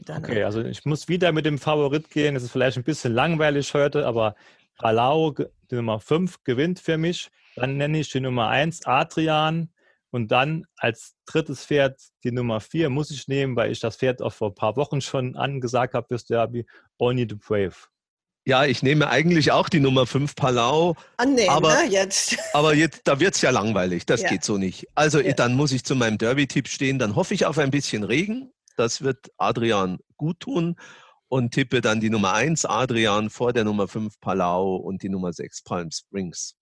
Okay, 0.08 0.42
also 0.42 0.60
ich 0.60 0.84
muss 0.84 1.06
wieder 1.06 1.30
mit 1.30 1.46
dem 1.46 1.58
Favorit 1.58 2.10
gehen. 2.10 2.34
Es 2.34 2.42
ist 2.42 2.50
vielleicht 2.50 2.78
ein 2.78 2.82
bisschen 2.82 3.14
langweilig 3.14 3.72
heute, 3.74 4.06
aber 4.06 4.34
Palau, 4.76 5.30
die 5.32 5.74
Nummer 5.74 6.00
5, 6.00 6.44
gewinnt 6.44 6.80
für 6.80 6.98
mich. 6.98 7.30
Dann 7.56 7.76
nenne 7.76 8.00
ich 8.00 8.10
die 8.10 8.20
Nummer 8.20 8.48
1 8.48 8.86
Adrian. 8.86 9.70
Und 10.10 10.28
dann 10.30 10.64
als 10.76 11.14
drittes 11.26 11.66
Pferd 11.66 12.00
die 12.24 12.30
Nummer 12.32 12.60
4 12.60 12.88
muss 12.90 13.10
ich 13.10 13.28
nehmen, 13.28 13.56
weil 13.56 13.72
ich 13.72 13.80
das 13.80 13.96
Pferd 13.96 14.22
auch 14.22 14.32
vor 14.32 14.50
ein 14.50 14.54
paar 14.54 14.76
Wochen 14.76 15.00
schon 15.00 15.36
angesagt 15.36 15.94
habe 15.94 16.06
fürs 16.08 16.24
Derby, 16.24 16.66
Only 16.98 17.26
the 17.28 17.34
Brave. 17.34 17.74
Ja, 18.46 18.64
ich 18.64 18.82
nehme 18.82 19.08
eigentlich 19.10 19.50
auch 19.50 19.68
die 19.68 19.80
Nummer 19.80 20.06
5 20.06 20.36
Palau. 20.36 20.94
Annehmen, 21.16 21.50
aber, 21.50 21.74
ne, 21.82 21.90
jetzt. 21.90 22.36
aber 22.54 22.74
jetzt, 22.74 23.00
da 23.04 23.18
wird 23.18 23.34
es 23.34 23.42
ja 23.42 23.50
langweilig. 23.50 24.06
Das 24.06 24.22
Ja. 24.22 24.28
geht 24.28 24.44
so 24.44 24.56
nicht. 24.56 24.86
Also 24.94 25.20
Ja. 25.20 25.32
dann 25.32 25.54
muss 25.54 25.72
ich 25.72 25.82
zu 25.84 25.96
meinem 25.96 26.16
Derby-Tipp 26.16 26.68
stehen. 26.68 26.98
Dann 27.00 27.16
hoffe 27.16 27.34
ich 27.34 27.44
auf 27.44 27.58
ein 27.58 27.72
bisschen 27.72 28.04
Regen. 28.04 28.52
Das 28.76 29.02
wird 29.02 29.30
Adrian 29.36 29.98
gut 30.16 30.40
tun. 30.40 30.76
Und 31.28 31.52
tippe 31.52 31.80
dann 31.80 32.00
die 32.00 32.10
Nummer 32.10 32.34
1 32.34 32.64
Adrian 32.66 33.30
vor 33.30 33.52
der 33.52 33.64
Nummer 33.64 33.88
5 33.88 34.20
Palau 34.20 34.76
und 34.76 35.02
die 35.02 35.08
Nummer 35.08 35.32
6 35.32 35.62
Palm 35.62 35.90
Springs. 35.90 36.54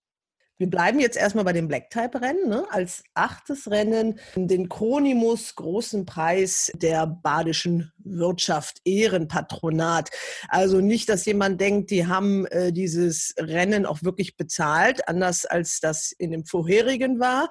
Wir 0.57 0.69
bleiben 0.69 1.01
jetzt 1.01 1.17
erstmal 1.17 1.43
bei 1.43 1.51
dem 1.51 1.67
Black-Type-Rennen. 1.67 2.47
Ne? 2.47 2.65
Als 2.69 3.03
achtes 3.13 3.69
Rennen 3.69 4.19
den 4.35 4.69
Kronimus 4.69 5.55
Großen 5.55 6.05
Preis 6.05 6.71
der 6.75 7.07
Badischen 7.07 7.91
Wirtschaft 7.97 8.79
Ehrenpatronat. 8.85 10.11
Also 10.47 10.79
nicht, 10.79 11.09
dass 11.09 11.25
jemand 11.25 11.59
denkt, 11.59 11.91
die 11.91 12.07
haben 12.07 12.45
äh, 12.47 12.71
dieses 12.71 13.33
Rennen 13.37 13.85
auch 13.85 14.01
wirklich 14.03 14.37
bezahlt, 14.37 15.09
anders 15.09 15.45
als 15.45 15.81
das 15.81 16.13
in 16.13 16.31
dem 16.31 16.45
vorherigen 16.45 17.19
war, 17.19 17.49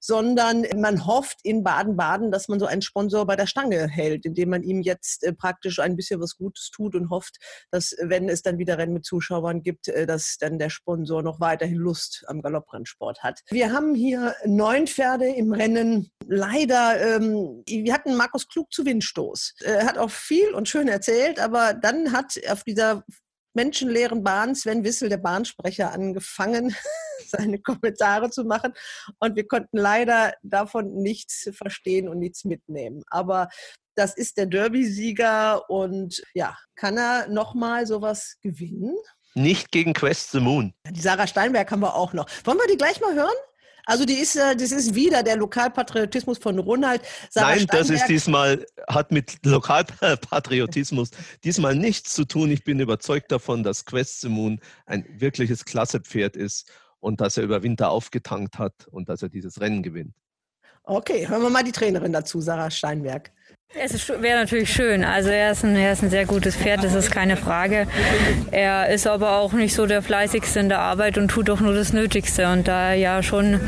sondern 0.00 0.64
man 0.76 1.06
hofft 1.06 1.38
in 1.42 1.64
Baden-Baden, 1.64 2.30
dass 2.30 2.46
man 2.46 2.60
so 2.60 2.66
einen 2.66 2.82
Sponsor 2.82 3.26
bei 3.26 3.34
der 3.34 3.46
Stange 3.46 3.88
hält, 3.88 4.26
indem 4.26 4.50
man 4.50 4.62
ihm 4.62 4.80
jetzt 4.80 5.24
äh, 5.24 5.32
praktisch 5.32 5.80
ein 5.80 5.96
bisschen 5.96 6.20
was 6.20 6.36
Gutes 6.36 6.70
tut 6.70 6.94
und 6.94 7.10
hofft, 7.10 7.38
dass 7.72 7.96
wenn 8.00 8.28
es 8.28 8.42
dann 8.42 8.58
wieder 8.58 8.78
Rennen 8.78 8.94
mit 8.94 9.04
Zuschauern 9.04 9.62
gibt, 9.62 9.88
äh, 9.88 10.06
dass 10.06 10.36
dann 10.38 10.60
der 10.60 10.70
Sponsor 10.70 11.20
noch 11.22 11.40
weiterhin 11.40 11.78
Lust 11.78 12.22
am 12.28 12.43
Galopprennsport 12.44 13.22
hat. 13.22 13.40
Wir 13.48 13.72
haben 13.72 13.94
hier 13.94 14.34
neun 14.44 14.86
Pferde 14.86 15.26
im 15.26 15.52
Rennen. 15.52 16.10
Leider, 16.26 17.16
ähm, 17.16 17.62
wir 17.66 17.92
hatten 17.92 18.14
Markus 18.14 18.46
Klug 18.48 18.72
zu 18.72 18.84
Windstoß. 18.84 19.56
Er 19.64 19.86
hat 19.86 19.98
auch 19.98 20.10
viel 20.10 20.54
und 20.54 20.68
schön 20.68 20.88
erzählt, 20.88 21.40
aber 21.40 21.74
dann 21.74 22.12
hat 22.12 22.38
auf 22.48 22.62
dieser 22.62 23.04
menschenleeren 23.54 24.22
Bahn 24.22 24.54
Sven 24.54 24.84
Wissel, 24.84 25.08
der 25.08 25.18
Bahnsprecher, 25.18 25.92
angefangen, 25.92 26.74
seine 27.26 27.60
Kommentare 27.60 28.30
zu 28.30 28.44
machen. 28.44 28.74
Und 29.20 29.36
wir 29.36 29.46
konnten 29.46 29.78
leider 29.78 30.34
davon 30.42 30.94
nichts 30.94 31.48
verstehen 31.52 32.08
und 32.08 32.18
nichts 32.18 32.44
mitnehmen. 32.44 33.02
Aber 33.08 33.48
das 33.96 34.16
ist 34.16 34.36
der 34.36 34.46
Derby-Sieger 34.46 35.70
und 35.70 36.22
ja, 36.34 36.56
kann 36.74 36.98
er 36.98 37.28
nochmal 37.28 37.86
sowas 37.86 38.36
gewinnen? 38.42 38.96
Nicht 39.34 39.72
gegen 39.72 39.92
Quest 39.92 40.30
the 40.32 40.40
Moon. 40.40 40.72
Die 40.90 41.00
Sarah 41.00 41.26
Steinberg 41.26 41.70
haben 41.70 41.80
wir 41.80 41.94
auch 41.94 42.12
noch. 42.12 42.26
Wollen 42.44 42.58
wir 42.58 42.66
die 42.70 42.76
gleich 42.76 43.00
mal 43.00 43.14
hören? 43.14 43.34
Also 43.86 44.06
die 44.06 44.14
ist, 44.14 44.36
äh, 44.36 44.56
das 44.56 44.72
ist 44.72 44.94
wieder 44.94 45.22
der 45.22 45.36
Lokalpatriotismus 45.36 46.38
von 46.38 46.58
Ronald. 46.58 47.02
Sarah 47.30 47.50
Nein, 47.56 47.66
das 47.66 47.90
ist 47.90 47.96
Steinberg- 47.96 48.08
diesmal, 48.08 48.66
hat 48.88 49.12
mit 49.12 49.44
Lokalpatriotismus 49.44 51.10
diesmal 51.42 51.74
nichts 51.74 52.14
zu 52.14 52.24
tun. 52.24 52.50
Ich 52.50 52.64
bin 52.64 52.80
überzeugt 52.80 53.30
davon, 53.30 53.62
dass 53.62 53.84
Quest 53.84 54.22
the 54.22 54.28
Moon 54.28 54.60
ein 54.86 55.04
wirkliches 55.18 55.64
Klassepferd 55.64 56.36
ist 56.36 56.70
und 57.00 57.20
dass 57.20 57.36
er 57.36 57.42
über 57.42 57.62
Winter 57.62 57.90
aufgetankt 57.90 58.58
hat 58.58 58.86
und 58.90 59.08
dass 59.08 59.20
er 59.20 59.28
dieses 59.28 59.60
Rennen 59.60 59.82
gewinnt. 59.82 60.14
Okay, 60.84 61.28
hören 61.28 61.42
wir 61.42 61.50
mal 61.50 61.64
die 61.64 61.72
Trainerin 61.72 62.12
dazu, 62.12 62.40
Sarah 62.40 62.70
Steinberg. 62.70 63.32
Es 63.76 64.08
wäre 64.08 64.38
natürlich 64.38 64.72
schön. 64.72 65.04
Also 65.04 65.30
er 65.30 65.50
ist, 65.50 65.64
ein, 65.64 65.74
er 65.74 65.92
ist 65.92 66.02
ein 66.02 66.10
sehr 66.10 66.26
gutes 66.26 66.54
Pferd, 66.54 66.84
das 66.84 66.94
ist 66.94 67.10
keine 67.10 67.36
Frage. 67.36 67.88
Er 68.52 68.88
ist 68.88 69.06
aber 69.06 69.38
auch 69.38 69.52
nicht 69.52 69.74
so 69.74 69.86
der 69.86 70.00
fleißigste 70.00 70.60
in 70.60 70.68
der 70.68 70.78
Arbeit 70.78 71.18
und 71.18 71.28
tut 71.28 71.50
auch 71.50 71.58
nur 71.58 71.74
das 71.74 71.92
Nötigste. 71.92 72.48
Und 72.52 72.68
da 72.68 72.90
er 72.90 72.94
ja 72.94 73.22
schon 73.24 73.60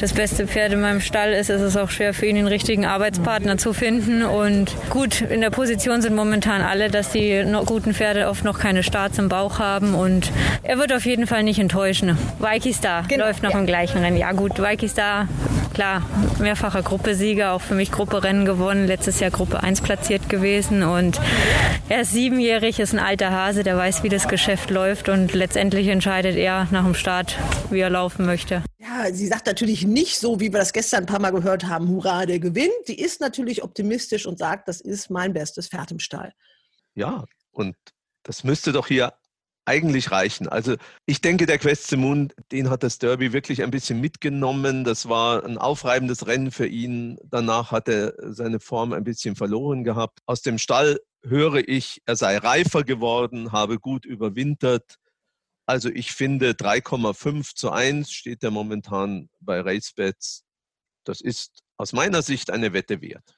das 0.00 0.12
beste 0.12 0.46
Pferd 0.46 0.72
in 0.74 0.80
meinem 0.80 1.00
Stall 1.00 1.32
ist, 1.32 1.50
ist 1.50 1.60
es 1.60 1.76
auch 1.76 1.90
schwer 1.90 2.14
für 2.14 2.26
ihn, 2.26 2.36
den 2.36 2.46
richtigen 2.46 2.86
Arbeitspartner 2.86 3.58
zu 3.58 3.72
finden. 3.72 4.22
Und 4.22 4.76
gut, 4.90 5.22
in 5.22 5.40
der 5.40 5.50
Position 5.50 6.02
sind 6.02 6.14
momentan 6.14 6.62
alle, 6.62 6.88
dass 6.88 7.10
die 7.10 7.44
guten 7.66 7.94
Pferde 7.94 8.28
oft 8.28 8.44
noch 8.44 8.60
keine 8.60 8.84
Starts 8.84 9.18
im 9.18 9.28
Bauch 9.28 9.58
haben. 9.58 9.94
Und 9.94 10.30
er 10.62 10.78
wird 10.78 10.92
auf 10.92 11.04
jeden 11.04 11.26
Fall 11.26 11.42
nicht 11.42 11.58
enttäuschen. 11.58 12.16
Vicky 12.38 12.72
Star 12.72 13.04
läuft 13.16 13.42
noch 13.42 13.56
im 13.56 13.66
gleichen 13.66 13.98
Rennen. 13.98 14.16
Ja 14.16 14.30
gut, 14.32 14.62
Vicky 14.62 14.88
Star, 14.88 15.26
klar, 15.74 16.02
mehrfacher 16.38 16.82
Gruppesieger, 16.82 17.52
auch 17.52 17.60
für 17.60 17.74
mich 17.74 17.90
Grupperennen 17.90 18.44
gewonnen, 18.44 18.86
letztes 18.86 19.18
Jahr 19.18 19.27
Gruppe 19.30 19.62
1 19.62 19.80
platziert 19.80 20.28
gewesen 20.28 20.82
und 20.82 21.20
er 21.88 22.02
ist 22.02 22.12
siebenjährig, 22.12 22.80
ist 22.80 22.92
ein 22.92 22.98
alter 22.98 23.30
Hase, 23.30 23.62
der 23.62 23.76
weiß, 23.76 24.02
wie 24.02 24.08
das 24.08 24.28
Geschäft 24.28 24.70
läuft 24.70 25.08
und 25.08 25.34
letztendlich 25.34 25.88
entscheidet 25.88 26.36
er 26.36 26.68
nach 26.70 26.84
dem 26.84 26.94
Start, 26.94 27.38
wie 27.70 27.80
er 27.80 27.90
laufen 27.90 28.26
möchte. 28.26 28.62
Ja, 28.78 29.12
sie 29.12 29.26
sagt 29.26 29.46
natürlich 29.46 29.86
nicht 29.86 30.18
so, 30.18 30.40
wie 30.40 30.52
wir 30.52 30.58
das 30.58 30.72
gestern 30.72 31.04
ein 31.04 31.06
paar 31.06 31.20
Mal 31.20 31.30
gehört 31.30 31.64
haben, 31.66 31.88
hurra, 31.88 32.26
der 32.26 32.38
gewinnt. 32.38 32.72
Die 32.88 33.00
ist 33.00 33.20
natürlich 33.20 33.62
optimistisch 33.62 34.26
und 34.26 34.38
sagt, 34.38 34.68
das 34.68 34.80
ist 34.80 35.10
mein 35.10 35.32
bestes 35.32 35.68
Pferd 35.68 35.90
im 35.90 35.98
Stall. 35.98 36.32
Ja, 36.94 37.24
und 37.50 37.76
das 38.22 38.44
müsste 38.44 38.72
doch 38.72 38.86
hier 38.86 39.12
eigentlich 39.68 40.10
reichen. 40.10 40.48
Also 40.48 40.76
ich 41.06 41.20
denke, 41.20 41.46
der 41.46 41.58
Quest 41.58 41.94
Moon, 41.96 42.32
den 42.50 42.70
hat 42.70 42.82
das 42.82 42.98
Derby 42.98 43.32
wirklich 43.32 43.62
ein 43.62 43.70
bisschen 43.70 44.00
mitgenommen. 44.00 44.82
Das 44.82 45.08
war 45.08 45.44
ein 45.44 45.58
aufreibendes 45.58 46.26
Rennen 46.26 46.50
für 46.50 46.66
ihn. 46.66 47.18
Danach 47.24 47.70
hat 47.70 47.88
er 47.88 48.14
seine 48.32 48.60
Form 48.60 48.92
ein 48.92 49.04
bisschen 49.04 49.36
verloren 49.36 49.84
gehabt. 49.84 50.20
Aus 50.26 50.42
dem 50.42 50.58
Stall 50.58 50.98
höre 51.22 51.68
ich, 51.68 52.00
er 52.06 52.16
sei 52.16 52.38
reifer 52.38 52.82
geworden, 52.82 53.52
habe 53.52 53.78
gut 53.78 54.06
überwintert. 54.06 54.96
Also 55.66 55.90
ich 55.90 56.12
finde 56.12 56.52
3,5 56.52 57.54
zu 57.54 57.70
1 57.70 58.10
steht 58.10 58.42
er 58.42 58.50
momentan 58.50 59.28
bei 59.40 59.60
RaceBets. 59.60 60.44
Das 61.04 61.20
ist 61.20 61.62
aus 61.76 61.92
meiner 61.92 62.22
Sicht 62.22 62.50
eine 62.50 62.72
Wette 62.72 63.02
wert. 63.02 63.37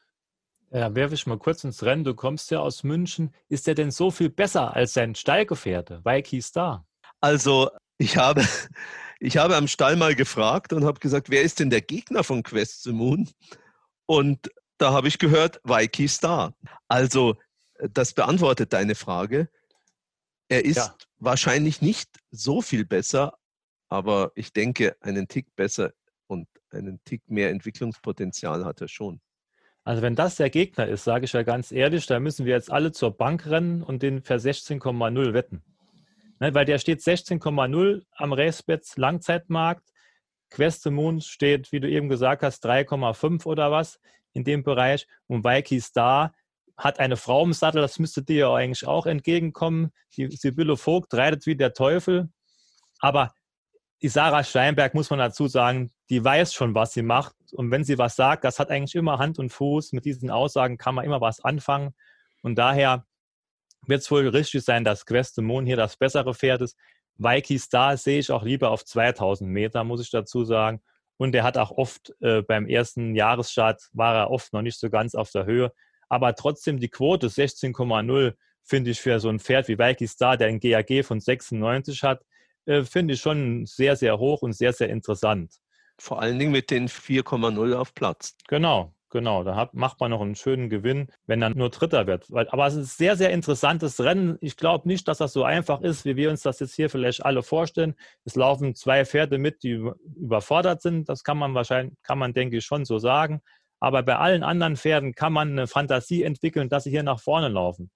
Ja, 0.73 0.95
werfe 0.95 1.15
ich 1.15 1.27
mal 1.27 1.39
kurz 1.39 1.65
ins 1.65 1.83
Rennen. 1.83 2.05
Du 2.05 2.15
kommst 2.15 2.51
ja 2.51 2.61
aus 2.61 2.85
München. 2.85 3.35
Ist 3.49 3.67
er 3.67 3.75
denn 3.75 3.91
so 3.91 4.11
viel 4.11 4.31
besser 4.31 4.75
als 4.75 4.93
sein 4.93 5.15
Stallgefährte, 5.15 6.05
Vicky 6.05 6.41
Star? 6.41 6.87
Also, 7.21 7.71
ich 7.99 8.17
habe, 8.17 8.43
ich 9.21 9.37
habe 9.37 9.57
am 9.57 9.67
Stall 9.67 9.97
mal 9.97 10.15
gefragt 10.15 10.73
und 10.73 10.85
habe 10.85 11.01
gesagt, 11.01 11.29
wer 11.29 11.43
ist 11.43 11.59
denn 11.59 11.71
der 11.71 11.81
Gegner 11.81 12.23
von 12.23 12.43
Quest 12.45 12.85
the 12.85 12.93
Moon? 12.93 13.29
Und 14.07 14.51
da 14.79 14.93
habe 14.93 15.09
ich 15.09 15.19
gehört, 15.19 15.61
Vicky 15.65 16.07
Star. 16.09 16.55
Also, 16.87 17.37
das 17.79 18.13
beantwortet 18.13 18.73
deine 18.73 18.95
Frage. 18.95 19.49
Er 20.49 20.65
ist 20.65 20.77
Ja. 20.77 20.95
wahrscheinlich 21.19 21.83
nicht 21.83 22.11
so 22.31 22.63
viel 22.63 22.85
besser, 22.85 23.37
aber 23.89 24.31
ich 24.37 24.53
denke, 24.53 24.97
einen 25.01 25.27
Tick 25.27 25.55
besser 25.57 25.93
und 26.29 26.49
einen 26.71 27.01
Tick 27.05 27.23
mehr 27.29 27.51
Entwicklungspotenzial 27.51 28.65
hat 28.65 28.81
er 28.81 28.89
schon. 28.89 29.21
Also 29.85 30.03
wenn 30.03 30.15
das 30.15 30.37
der 30.37 30.51
Gegner 30.51 30.87
ist, 30.87 31.05
sage 31.05 31.25
ich 31.25 31.33
ja 31.33 31.43
ganz 31.43 31.73
ehrlich, 31.73 32.07
da 32.07 32.21
müssen 32.21 32.45
wir 32.45 32.55
jetzt 32.55 32.71
alle 32.71 32.93
zur 32.93 33.17
Bank 33.17 33.47
rennen 33.47 33.83
und 33.83 34.03
den 34.03 34.23
für 34.23 34.35
16,0 34.35 35.33
wetten. 35.33 35.63
Ne, 36.39 36.55
weil 36.55 36.65
der 36.65 36.79
steht 36.79 37.01
16,0 37.01 38.03
am 38.13 38.33
Racebets 38.33 38.97
Langzeitmarkt. 38.97 39.91
Quest 40.51 40.83
the 40.83 40.91
Moon 40.91 41.21
steht, 41.21 41.71
wie 41.71 41.81
du 41.81 41.89
eben 41.89 42.09
gesagt 42.09 42.43
hast, 42.43 42.65
3,5 42.67 43.47
oder 43.47 43.71
was 43.71 44.01
in 44.33 44.45
dem 44.45 44.63
Bereich. 44.63 45.07
Und 45.27 45.45
Vicky 45.45 45.81
Star 45.81 46.33
hat 46.77 46.99
eine 46.99 47.17
Frau 47.17 47.45
im 47.45 47.53
Sattel, 47.53 47.83
das 47.83 47.99
müsste 47.99 48.23
dir 48.23 48.39
ja 48.39 48.55
eigentlich 48.55 48.87
auch 48.87 49.07
entgegenkommen. 49.07 49.93
Die 50.17 50.29
Sibylle 50.29 50.77
Vogt 50.77 51.13
reitet 51.15 51.47
wie 51.47 51.57
der 51.57 51.75
Teufel. 51.75 52.31
Aber 53.01 53.33
die 54.03 54.09
Sarah 54.09 54.45
Steinberg, 54.45 54.95
muss 54.95 55.11
man 55.11 55.19
dazu 55.19 55.47
sagen, 55.47 55.91
die 56.09 56.25
weiß 56.25 56.55
schon, 56.55 56.75
was 56.75 56.93
sie 56.93 57.03
macht. 57.03 57.35
Und 57.53 57.71
wenn 57.71 57.85
sie 57.85 57.99
was 57.99 58.17
sagt, 58.17 58.45
das 58.45 58.59
hat 58.59 58.71
eigentlich 58.71 58.95
immer 58.95 59.19
Hand 59.19 59.39
und 59.39 59.51
Fuß. 59.51 59.93
Mit 59.93 60.05
diesen 60.05 60.31
Aussagen 60.31 60.79
kann 60.79 60.95
man 60.95 61.05
immer 61.05 61.21
was 61.21 61.45
anfangen. 61.45 61.95
Und 62.43 62.57
daher 62.57 63.05
wird 63.87 64.01
es 64.01 64.11
wohl 64.11 64.27
richtig 64.29 64.65
sein, 64.65 64.85
dass 64.85 65.05
Quest 65.05 65.35
the 65.35 65.43
Moon 65.43 65.67
hier 65.67 65.77
das 65.77 65.97
bessere 65.97 66.35
Pferd 66.35 66.63
ist. 66.63 66.79
Vicky 67.17 67.59
Star 67.59 67.97
sehe 67.99 68.21
ich 68.21 68.31
auch 68.31 68.43
lieber 68.43 68.71
auf 68.71 68.85
2000 68.85 69.51
Meter, 69.51 69.85
muss 69.85 70.01
ich 70.01 70.11
dazu 70.11 70.45
sagen. 70.45 70.81
Und 71.19 71.35
er 71.35 71.45
hat 71.45 71.59
auch 71.59 71.71
oft 71.71 72.15
äh, 72.21 72.41
beim 72.41 72.67
ersten 72.67 73.15
Jahresstart 73.15 73.91
war 73.93 74.15
er 74.15 74.31
oft 74.31 74.55
noch 74.55 74.63
nicht 74.63 74.81
so 74.81 74.89
ganz 74.89 75.15
auf 75.15 75.31
der 75.31 75.45
Höhe. 75.45 75.73
Aber 76.09 76.35
trotzdem 76.35 76.81
die 76.81 76.89
Quote 76.89 77.29
16,0 77.29 78.35
finde 78.65 78.91
ich 78.91 79.01
für 79.01 79.21
so 79.21 79.29
ein 79.29 79.39
Pferd 79.39 79.69
wie 79.69 79.79
Vicky 79.79 80.07
Star, 80.09 80.39
der 80.39 80.49
ein 80.49 80.61
GAG 80.61 81.05
von 81.05 81.21
96 81.21 82.03
hat, 82.03 82.25
äh, 82.67 82.83
finde 82.83 83.15
ich 83.15 83.21
schon 83.21 83.67
sehr, 83.67 83.97
sehr 83.97 84.19
hoch 84.19 84.43
und 84.43 84.53
sehr, 84.53 84.73
sehr 84.73 84.89
interessant. 84.89 85.55
Vor 85.99 86.21
allen 86.21 86.39
Dingen 86.39 86.53
mit 86.53 86.71
den 86.71 86.89
4,0 86.89 87.75
auf 87.75 87.95
Platz. 87.95 88.37
Genau, 88.49 88.95
Genau, 89.13 89.43
da 89.43 89.57
hat, 89.57 89.75
macht 89.75 89.99
man 89.99 90.13
noch 90.13 90.21
einen 90.21 90.37
schönen 90.37 90.71
Gewinn, 90.71 91.09
wenn 91.27 91.43
er 91.43 91.51
nur 91.51 91.71
Dritter 91.71 92.07
wird. 92.07 92.27
Aber 92.33 92.67
es 92.69 92.75
ist 92.75 92.81
ein 92.81 92.97
sehr, 92.97 93.17
sehr 93.17 93.31
interessantes 93.31 93.99
Rennen. 93.99 94.39
Ich 94.41 94.57
glaube 94.57 94.87
nicht, 94.87 95.09
dass 95.09 95.19
das 95.19 95.33
so 95.33 95.43
einfach 95.43 95.81
ist, 95.81 96.05
wie 96.05 96.15
wir 96.15 96.31
uns 96.31 96.43
das 96.43 96.61
jetzt 96.61 96.75
hier 96.75 96.89
vielleicht 96.89 97.25
alle 97.25 97.43
vorstellen. 97.43 97.97
Es 98.25 98.37
laufen 98.37 98.77
zwei 98.77 99.05
Pferde 99.05 99.39
mit, 99.39 99.65
die 99.65 99.83
überfordert 100.15 100.81
sind. 100.81 101.09
Das 101.09 101.25
kann 101.25 101.39
man 101.39 101.55
wahrscheinlich, 101.55 101.97
kann 102.05 102.19
man 102.19 102.35
denke 102.35 102.59
ich 102.59 102.65
schon 102.65 102.85
so 102.85 102.99
sagen. 102.99 103.41
Aber 103.81 104.05
bei 104.05 104.17
allen 104.17 104.45
anderen 104.45 104.77
Pferden 104.77 105.13
kann 105.13 105.33
man 105.33 105.51
eine 105.51 105.67
Fantasie 105.67 106.23
entwickeln, 106.23 106.69
dass 106.69 106.85
sie 106.85 106.91
hier 106.91 107.03
nach 107.03 107.21
vorne 107.21 107.49
laufen. 107.49 107.91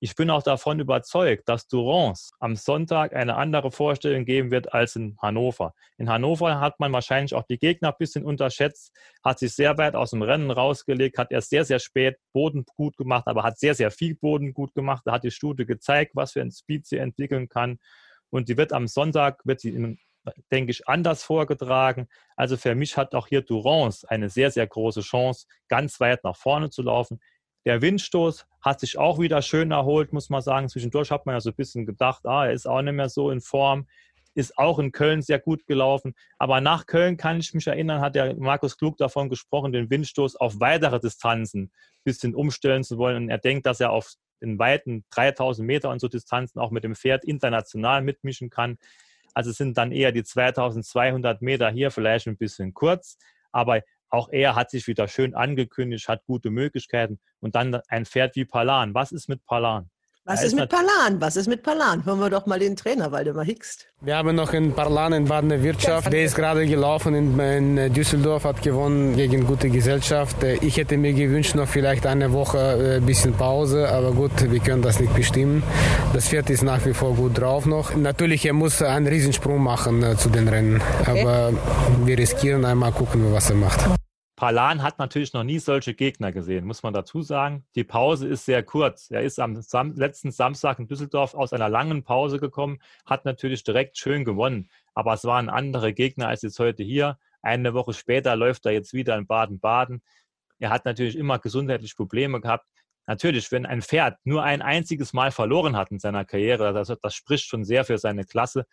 Ich 0.00 0.14
bin 0.14 0.30
auch 0.30 0.44
davon 0.44 0.78
überzeugt, 0.78 1.48
dass 1.48 1.66
Durance 1.66 2.30
am 2.38 2.54
Sonntag 2.54 3.16
eine 3.16 3.34
andere 3.34 3.72
Vorstellung 3.72 4.24
geben 4.24 4.52
wird 4.52 4.72
als 4.72 4.94
in 4.94 5.16
Hannover. 5.20 5.74
In 5.96 6.08
Hannover 6.08 6.60
hat 6.60 6.78
man 6.78 6.92
wahrscheinlich 6.92 7.34
auch 7.34 7.42
die 7.42 7.58
Gegner 7.58 7.88
ein 7.88 7.98
bisschen 7.98 8.24
unterschätzt, 8.24 8.94
hat 9.24 9.40
sich 9.40 9.54
sehr 9.54 9.76
weit 9.76 9.96
aus 9.96 10.10
dem 10.10 10.22
Rennen 10.22 10.52
rausgelegt, 10.52 11.18
hat 11.18 11.32
erst 11.32 11.50
sehr, 11.50 11.64
sehr 11.64 11.80
spät 11.80 12.16
Boden 12.32 12.64
gut 12.76 12.96
gemacht, 12.96 13.26
aber 13.26 13.42
hat 13.42 13.58
sehr, 13.58 13.74
sehr 13.74 13.90
viel 13.90 14.14
Boden 14.14 14.54
gut 14.54 14.72
gemacht. 14.74 15.02
Da 15.04 15.12
hat 15.12 15.24
die 15.24 15.32
Studie 15.32 15.66
gezeigt, 15.66 16.12
was 16.14 16.32
für 16.32 16.42
ein 16.42 16.52
Speed 16.52 16.86
sie 16.86 16.98
entwickeln 16.98 17.48
kann. 17.48 17.78
Und 18.30 18.48
die 18.48 18.56
wird 18.56 18.72
am 18.72 18.86
Sonntag, 18.86 19.40
wird 19.44 19.60
sie 19.60 19.96
denke 20.52 20.70
ich, 20.70 20.88
anders 20.88 21.22
vorgetragen. 21.22 22.08
Also 22.36 22.56
für 22.56 22.74
mich 22.74 22.96
hat 22.96 23.14
auch 23.14 23.26
hier 23.26 23.42
Durance 23.42 24.08
eine 24.08 24.28
sehr, 24.28 24.50
sehr 24.50 24.66
große 24.66 25.00
Chance, 25.00 25.46
ganz 25.68 26.00
weit 26.00 26.24
nach 26.24 26.36
vorne 26.36 26.70
zu 26.70 26.82
laufen. 26.82 27.20
Der 27.68 27.82
Windstoß 27.82 28.46
hat 28.62 28.80
sich 28.80 28.96
auch 28.96 29.20
wieder 29.20 29.42
schön 29.42 29.72
erholt, 29.72 30.14
muss 30.14 30.30
man 30.30 30.40
sagen. 30.40 30.70
Zwischendurch 30.70 31.10
hat 31.10 31.26
man 31.26 31.34
ja 31.34 31.40
so 31.42 31.50
ein 31.50 31.54
bisschen 31.54 31.84
gedacht, 31.84 32.24
ah, 32.24 32.46
er 32.46 32.54
ist 32.54 32.66
auch 32.66 32.80
nicht 32.80 32.94
mehr 32.94 33.10
so 33.10 33.30
in 33.30 33.42
Form. 33.42 33.86
Ist 34.34 34.56
auch 34.56 34.78
in 34.78 34.90
Köln 34.90 35.20
sehr 35.20 35.38
gut 35.38 35.66
gelaufen. 35.66 36.14
Aber 36.38 36.62
nach 36.62 36.86
Köln 36.86 37.18
kann 37.18 37.38
ich 37.38 37.52
mich 37.52 37.66
erinnern, 37.66 38.00
hat 38.00 38.14
der 38.14 38.34
Markus 38.36 38.78
Klug 38.78 38.96
davon 38.96 39.28
gesprochen, 39.28 39.72
den 39.72 39.90
Windstoß 39.90 40.36
auf 40.36 40.60
weitere 40.60 40.98
Distanzen 40.98 41.64
ein 41.64 41.70
bisschen 42.04 42.34
umstellen 42.34 42.84
zu 42.84 42.96
wollen. 42.96 43.24
Und 43.24 43.28
er 43.28 43.36
denkt, 43.36 43.66
dass 43.66 43.80
er 43.80 43.90
auf 43.90 44.14
den 44.40 44.58
weiten 44.58 45.04
3000 45.10 45.66
Meter 45.66 45.90
und 45.90 46.00
so 46.00 46.08
Distanzen 46.08 46.62
auch 46.62 46.70
mit 46.70 46.84
dem 46.84 46.94
Pferd 46.94 47.22
international 47.22 48.00
mitmischen 48.00 48.48
kann. 48.48 48.78
Also 49.34 49.52
sind 49.52 49.76
dann 49.76 49.92
eher 49.92 50.12
die 50.12 50.24
2200 50.24 51.42
Meter 51.42 51.68
hier 51.68 51.90
vielleicht 51.90 52.28
ein 52.28 52.38
bisschen 52.38 52.72
kurz. 52.72 53.18
Aber 53.52 53.82
auch 54.10 54.28
er 54.30 54.56
hat 54.56 54.70
sich 54.70 54.86
wieder 54.86 55.08
schön 55.08 55.34
angekündigt, 55.34 56.08
hat 56.08 56.24
gute 56.24 56.50
Möglichkeiten. 56.50 57.18
Und 57.40 57.54
dann 57.54 57.80
ein 57.88 58.06
Pferd 58.06 58.36
wie 58.36 58.44
Palan. 58.44 58.94
Was 58.94 59.12
ist 59.12 59.28
mit 59.28 59.44
Palan? 59.44 59.90
Was 60.28 60.44
ist 60.44 60.54
mit 60.54 60.68
Palan? 60.68 61.18
Was 61.22 61.36
ist 61.36 61.48
mit 61.48 61.62
Palan? 61.62 62.04
Hören 62.04 62.20
wir 62.20 62.28
doch 62.28 62.44
mal 62.44 62.58
den 62.58 62.76
Trainer 62.76 63.10
Waldemar 63.10 63.46
Hickst. 63.46 63.86
Wir 64.02 64.14
haben 64.14 64.36
noch 64.36 64.52
einen 64.52 64.74
Palan 64.74 65.14
in 65.14 65.24
Badener 65.24 65.62
Wirtschaft. 65.62 66.12
Der 66.12 66.22
ist 66.22 66.36
gerade 66.36 66.66
gelaufen 66.66 67.14
in, 67.14 67.94
Düsseldorf, 67.94 68.44
hat 68.44 68.60
gewonnen 68.60 69.16
gegen 69.16 69.46
gute 69.46 69.70
Gesellschaft. 69.70 70.36
Ich 70.60 70.76
hätte 70.76 70.98
mir 70.98 71.14
gewünscht, 71.14 71.54
noch 71.54 71.66
vielleicht 71.66 72.06
eine 72.06 72.34
Woche 72.34 72.58
ein 72.58 73.02
äh, 73.02 73.06
bisschen 73.06 73.32
Pause, 73.32 73.88
aber 73.88 74.12
gut, 74.12 74.32
wir 74.52 74.60
können 74.60 74.82
das 74.82 75.00
nicht 75.00 75.14
bestimmen. 75.14 75.62
Das 76.12 76.28
Pferd 76.28 76.50
ist 76.50 76.62
nach 76.62 76.84
wie 76.84 76.92
vor 76.92 77.14
gut 77.14 77.40
drauf 77.40 77.64
noch. 77.64 77.96
Natürlich, 77.96 78.44
er 78.44 78.52
muss 78.52 78.82
einen 78.82 79.06
Riesensprung 79.06 79.62
machen 79.62 80.02
äh, 80.02 80.18
zu 80.18 80.28
den 80.28 80.46
Rennen, 80.46 80.82
okay. 81.00 81.22
aber 81.22 81.52
wir 82.04 82.18
riskieren 82.18 82.66
einmal, 82.66 82.92
gucken 82.92 83.32
was 83.32 83.48
er 83.48 83.56
macht. 83.56 83.97
Palan 84.38 84.84
hat 84.84 85.00
natürlich 85.00 85.32
noch 85.32 85.42
nie 85.42 85.58
solche 85.58 85.94
Gegner 85.94 86.30
gesehen, 86.30 86.64
muss 86.64 86.84
man 86.84 86.94
dazu 86.94 87.22
sagen. 87.22 87.64
Die 87.74 87.82
Pause 87.82 88.28
ist 88.28 88.44
sehr 88.44 88.62
kurz. 88.62 89.10
Er 89.10 89.22
ist 89.22 89.40
am 89.40 89.60
Sam 89.60 89.96
letzten 89.96 90.30
Samstag 90.30 90.78
in 90.78 90.86
Düsseldorf 90.86 91.34
aus 91.34 91.52
einer 91.52 91.68
langen 91.68 92.04
Pause 92.04 92.38
gekommen, 92.38 92.78
hat 93.04 93.24
natürlich 93.24 93.64
direkt 93.64 93.98
schön 93.98 94.24
gewonnen. 94.24 94.70
Aber 94.94 95.12
es 95.12 95.24
waren 95.24 95.48
andere 95.48 95.92
Gegner 95.92 96.28
als 96.28 96.42
jetzt 96.42 96.60
heute 96.60 96.84
hier. 96.84 97.18
Eine 97.42 97.74
Woche 97.74 97.92
später 97.94 98.36
läuft 98.36 98.64
er 98.66 98.70
jetzt 98.70 98.92
wieder 98.92 99.18
in 99.18 99.26
Baden-Baden. 99.26 100.02
Er 100.60 100.70
hat 100.70 100.84
natürlich 100.84 101.16
immer 101.16 101.40
gesundheitliche 101.40 101.96
Probleme 101.96 102.40
gehabt. 102.40 102.68
Natürlich, 103.08 103.50
wenn 103.50 103.66
ein 103.66 103.82
Pferd 103.82 104.18
nur 104.22 104.44
ein 104.44 104.62
einziges 104.62 105.12
Mal 105.12 105.32
verloren 105.32 105.76
hat 105.76 105.90
in 105.90 105.98
seiner 105.98 106.24
Karriere, 106.24 106.72
das, 106.72 106.96
das 107.02 107.14
spricht 107.16 107.46
schon 107.46 107.64
sehr 107.64 107.84
für 107.84 107.98
seine 107.98 108.24
Klasse. 108.24 108.66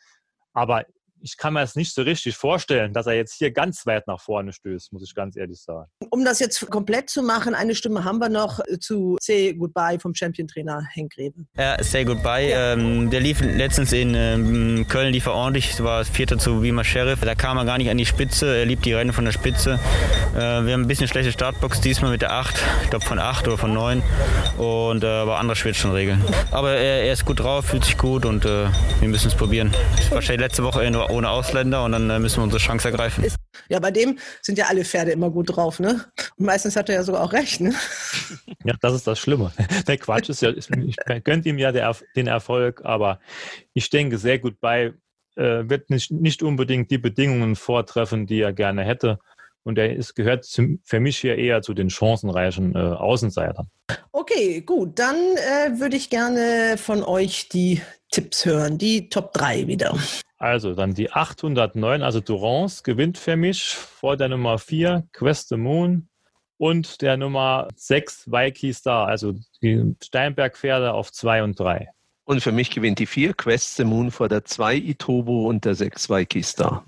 Aber 0.54 0.86
ich 1.26 1.38
kann 1.38 1.54
mir 1.54 1.62
das 1.62 1.76
nicht 1.76 1.94
so 1.94 2.04
richtig 2.04 2.38
vorstellen, 2.38 2.94
dass 2.94 3.08
er 3.08 3.14
jetzt 3.14 3.34
hier 3.34 3.50
ganz 3.50 3.88
weit 3.88 4.06
nach 4.06 4.22
vorne 4.22 4.54
stößt, 4.54 4.94
muss 4.94 5.02
ich 5.02 5.16
ganz 5.16 5.36
ehrlich 5.36 5.60
sagen. 5.60 5.90
Um 6.12 6.24
das 6.24 6.40
jetzt 6.40 6.70
komplett 6.70 7.10
zu 7.10 7.24
machen, 7.24 7.56
eine 7.56 7.74
Stimme 7.74 8.04
haben 8.04 8.20
wir 8.20 8.30
noch 8.30 8.60
zu 8.80 9.18
Say 9.20 9.56
Goodbye 9.56 9.98
vom 10.00 10.14
Champion-Trainer 10.14 10.84
Henk 10.94 11.18
Rebe. 11.18 11.46
Ja, 11.58 11.84
Say 11.84 12.06
Goodbye. 12.06 12.50
Ja. 12.50 12.74
Ähm, 12.74 13.10
der 13.10 13.22
lief 13.22 13.42
letztens 13.42 13.92
in 13.92 14.14
ähm, 14.14 14.86
Köln, 14.88 15.12
lief 15.14 15.26
er 15.26 15.34
ordentlich, 15.34 15.82
war 15.84 16.06
Vierter 16.06 16.38
zu 16.38 16.62
Wiemer 16.62 16.84
Sheriff. 16.84 17.22
Da 17.22 17.34
kam 17.34 17.58
er 17.58 17.66
gar 17.66 17.80
nicht 17.80 17.90
an 17.90 17.98
die 17.98 18.06
Spitze, 18.06 18.56
er 18.56 18.66
liebt 18.66 18.86
die 18.86 18.94
Rennen 18.94 19.12
von 19.12 19.26
der 19.26 19.32
Spitze. 19.32 19.80
Äh, 20.36 20.38
wir 20.38 20.74
haben 20.74 20.82
ein 20.82 20.88
bisschen 20.88 21.08
schlechte 21.08 21.32
Startbox 21.32 21.82
diesmal 21.82 22.12
mit 22.12 22.22
der 22.22 22.34
8, 22.34 22.56
ich 22.84 22.90
glaube 22.92 23.04
von 23.04 23.18
8 23.18 23.48
oder 23.48 23.58
von 23.58 23.74
9. 23.74 24.04
Und, 24.60 25.04
äh, 25.04 25.08
aber 25.08 25.40
anders 25.40 25.66
wird 25.66 25.76
schon 25.76 25.92
regeln. 25.92 26.24
Aber 26.52 26.74
er, 26.74 27.04
er, 27.04 27.14
ist 27.14 27.26
gut 27.26 27.40
drauf, 27.40 27.66
fühlt 27.66 27.84
sich 27.84 27.98
gut 27.98 28.26
und 28.26 28.46
äh, 28.46 28.68
wir 29.00 29.08
müssen 29.08 29.30
es 29.30 29.36
probieren. 29.36 29.74
Wahrscheinlich 30.12 30.42
letzte 30.42 30.64
Woche 30.64 30.90
nur 30.92 31.15
ohne 31.16 31.30
Ausländer 31.30 31.84
und 31.86 31.94
dann 31.94 32.10
äh, 32.10 32.20
müssen 32.20 32.38
wir 32.38 32.44
unsere 32.44 32.62
Chance 32.62 32.90
ergreifen. 32.90 33.26
Ja, 33.70 33.80
bei 33.80 33.92
dem 33.92 34.20
sind 34.42 34.58
ja 34.58 34.66
alle 34.66 34.84
Pferde 34.84 35.12
immer 35.12 35.32
gut 35.32 35.56
drauf, 35.56 35.80
ne? 35.80 36.06
Und 36.38 36.46
meistens 36.46 36.76
hat 36.76 36.90
er 36.90 36.96
ja 36.96 37.04
sogar 37.04 37.24
auch 37.24 37.34
recht, 37.34 37.62
ne? 37.62 37.74
Ja, 38.64 38.76
das 38.82 38.94
ist 38.94 39.08
das 39.08 39.20
Schlimme. 39.20 39.52
Der 39.88 39.98
Quatsch 39.98 40.30
ist 40.30 40.42
ja, 40.42 40.50
ich 40.52 40.68
gönnt 41.24 41.46
ihm 41.46 41.58
ja 41.58 41.72
der, 41.72 41.96
den 42.16 42.28
Erfolg, 42.28 42.82
aber 42.84 43.20
ich 43.74 43.90
denke 43.90 44.18
sehr 44.18 44.40
gut 44.40 44.60
bei, 44.60 44.94
äh, 45.36 45.70
wird 45.70 45.90
nicht, 45.90 46.12
nicht 46.12 46.44
unbedingt 46.44 46.92
die 46.92 46.98
Bedingungen 46.98 47.56
vortreffen, 47.56 48.28
die 48.28 48.42
er 48.42 48.54
gerne 48.54 48.84
hätte. 48.84 49.20
Und 49.64 49.80
er 49.80 49.96
ist, 49.96 50.14
gehört 50.16 50.46
zum, 50.46 50.80
für 50.84 51.00
mich 51.00 51.18
hier 51.18 51.38
eher 51.38 51.62
zu 51.64 51.74
den 51.74 51.90
chancenreichen 51.90 52.76
äh, 52.76 52.78
Außenseitern. 52.78 53.68
Okay, 54.12 54.62
gut. 54.62 55.00
Dann 55.00 55.16
äh, 55.16 55.80
würde 55.80 55.96
ich 55.96 56.12
gerne 56.12 56.76
von 56.78 57.04
euch 57.04 57.50
die 57.50 57.82
Tipps 58.12 58.46
hören, 58.46 58.78
die 58.78 59.10
Top 59.10 59.34
3 59.34 59.68
wieder. 59.68 59.98
Also 60.46 60.76
dann 60.76 60.94
die 60.94 61.12
809, 61.12 62.04
also 62.04 62.20
Durance 62.20 62.84
gewinnt 62.84 63.18
für 63.18 63.36
mich 63.36 63.74
vor 63.74 64.16
der 64.16 64.30
Nummer 64.30 64.60
4, 64.60 65.08
Quest 65.12 65.50
the 65.50 65.58
Moon 65.58 66.08
und 66.58 67.02
der 67.02 67.18
Nummer 67.18 67.68
6, 67.76 68.32
Vicky 68.32 68.72
Star, 68.72 69.08
also 69.08 69.34
die 69.64 69.96
Steinberg-Pferde 70.04 70.94
auf 70.94 71.12
2 71.12 71.42
und 71.42 71.60
3. 71.60 71.90
Und 72.28 72.42
für 72.42 72.52
mich 72.52 72.72
gewinnt 72.72 72.98
die 72.98 73.06
4 73.06 73.36
Quest 73.36 73.76
the 73.76 73.84
Moon 73.84 74.10
vor 74.10 74.28
der 74.28 74.44
2 74.44 74.78
Itobo 74.78 75.48
und 75.48 75.64
der 75.64 75.76
6 75.76 76.10
Vicky 76.10 76.42
Star. 76.42 76.84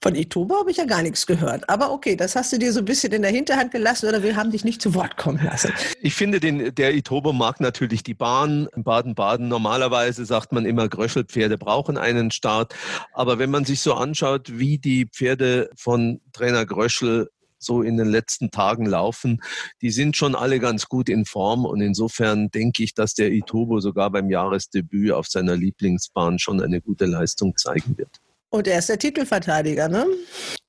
Von 0.00 0.16
Itobo 0.16 0.58
habe 0.58 0.72
ich 0.72 0.78
ja 0.78 0.86
gar 0.86 1.02
nichts 1.02 1.24
gehört. 1.24 1.68
Aber 1.68 1.92
okay, 1.92 2.16
das 2.16 2.34
hast 2.34 2.52
du 2.52 2.58
dir 2.58 2.72
so 2.72 2.80
ein 2.80 2.84
bisschen 2.84 3.12
in 3.12 3.22
der 3.22 3.30
Hinterhand 3.30 3.70
gelassen 3.70 4.08
oder 4.08 4.24
wir 4.24 4.34
haben 4.34 4.50
dich 4.50 4.64
nicht 4.64 4.82
zu 4.82 4.92
Wort 4.96 5.16
kommen 5.16 5.40
lassen. 5.44 5.72
Ich 6.00 6.16
finde, 6.16 6.40
den, 6.40 6.74
der 6.74 6.94
Itobo 6.94 7.32
mag 7.32 7.60
natürlich 7.60 8.02
die 8.02 8.14
Bahn. 8.14 8.68
In 8.74 8.82
Baden-Baden 8.82 9.46
normalerweise 9.46 10.24
sagt 10.24 10.50
man 10.50 10.66
immer, 10.66 10.88
Gröschelpferde 10.88 11.58
brauchen 11.58 11.96
einen 11.96 12.32
Start. 12.32 12.74
Aber 13.12 13.38
wenn 13.38 13.50
man 13.50 13.64
sich 13.64 13.80
so 13.82 13.94
anschaut, 13.94 14.58
wie 14.58 14.78
die 14.78 15.06
Pferde 15.06 15.70
von 15.76 16.20
Trainer 16.32 16.66
Gröschel 16.66 17.30
so 17.62 17.82
in 17.82 17.96
den 17.96 18.08
letzten 18.08 18.50
Tagen 18.50 18.86
laufen, 18.86 19.40
die 19.80 19.90
sind 19.90 20.16
schon 20.16 20.34
alle 20.34 20.60
ganz 20.60 20.86
gut 20.86 21.08
in 21.08 21.24
Form 21.24 21.64
und 21.64 21.80
insofern 21.80 22.50
denke 22.50 22.82
ich, 22.82 22.94
dass 22.94 23.14
der 23.14 23.32
Itobo 23.32 23.80
sogar 23.80 24.10
beim 24.10 24.30
Jahresdebüt 24.30 25.12
auf 25.12 25.26
seiner 25.26 25.56
Lieblingsbahn 25.56 26.38
schon 26.38 26.60
eine 26.62 26.80
gute 26.80 27.06
Leistung 27.06 27.56
zeigen 27.56 27.96
wird. 27.96 28.20
Und 28.50 28.68
er 28.68 28.78
ist 28.78 28.88
der 28.88 28.98
Titelverteidiger, 28.98 29.88
ne? 29.88 30.06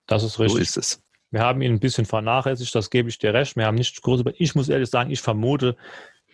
Das 0.07 0.23
ist 0.23 0.39
richtig. 0.39 0.53
So 0.53 0.61
ist 0.61 0.77
es. 0.77 0.99
Wir 1.31 1.41
haben 1.41 1.61
ihn 1.63 1.71
ein 1.71 1.79
bisschen 1.79 2.05
vernachlässigt, 2.05 2.75
das 2.75 2.91
gebe 2.91 3.09
ich 3.09 3.17
dir 3.17 3.33
recht. 3.33 3.55
Wir 3.55 3.65
haben 3.65 3.75
nicht 3.75 4.01
groß 4.03 4.21
Ich 4.37 4.53
muss 4.53 4.69
ehrlich 4.69 4.89
sagen, 4.89 5.09
ich 5.09 5.19
vermute, 5.19 5.75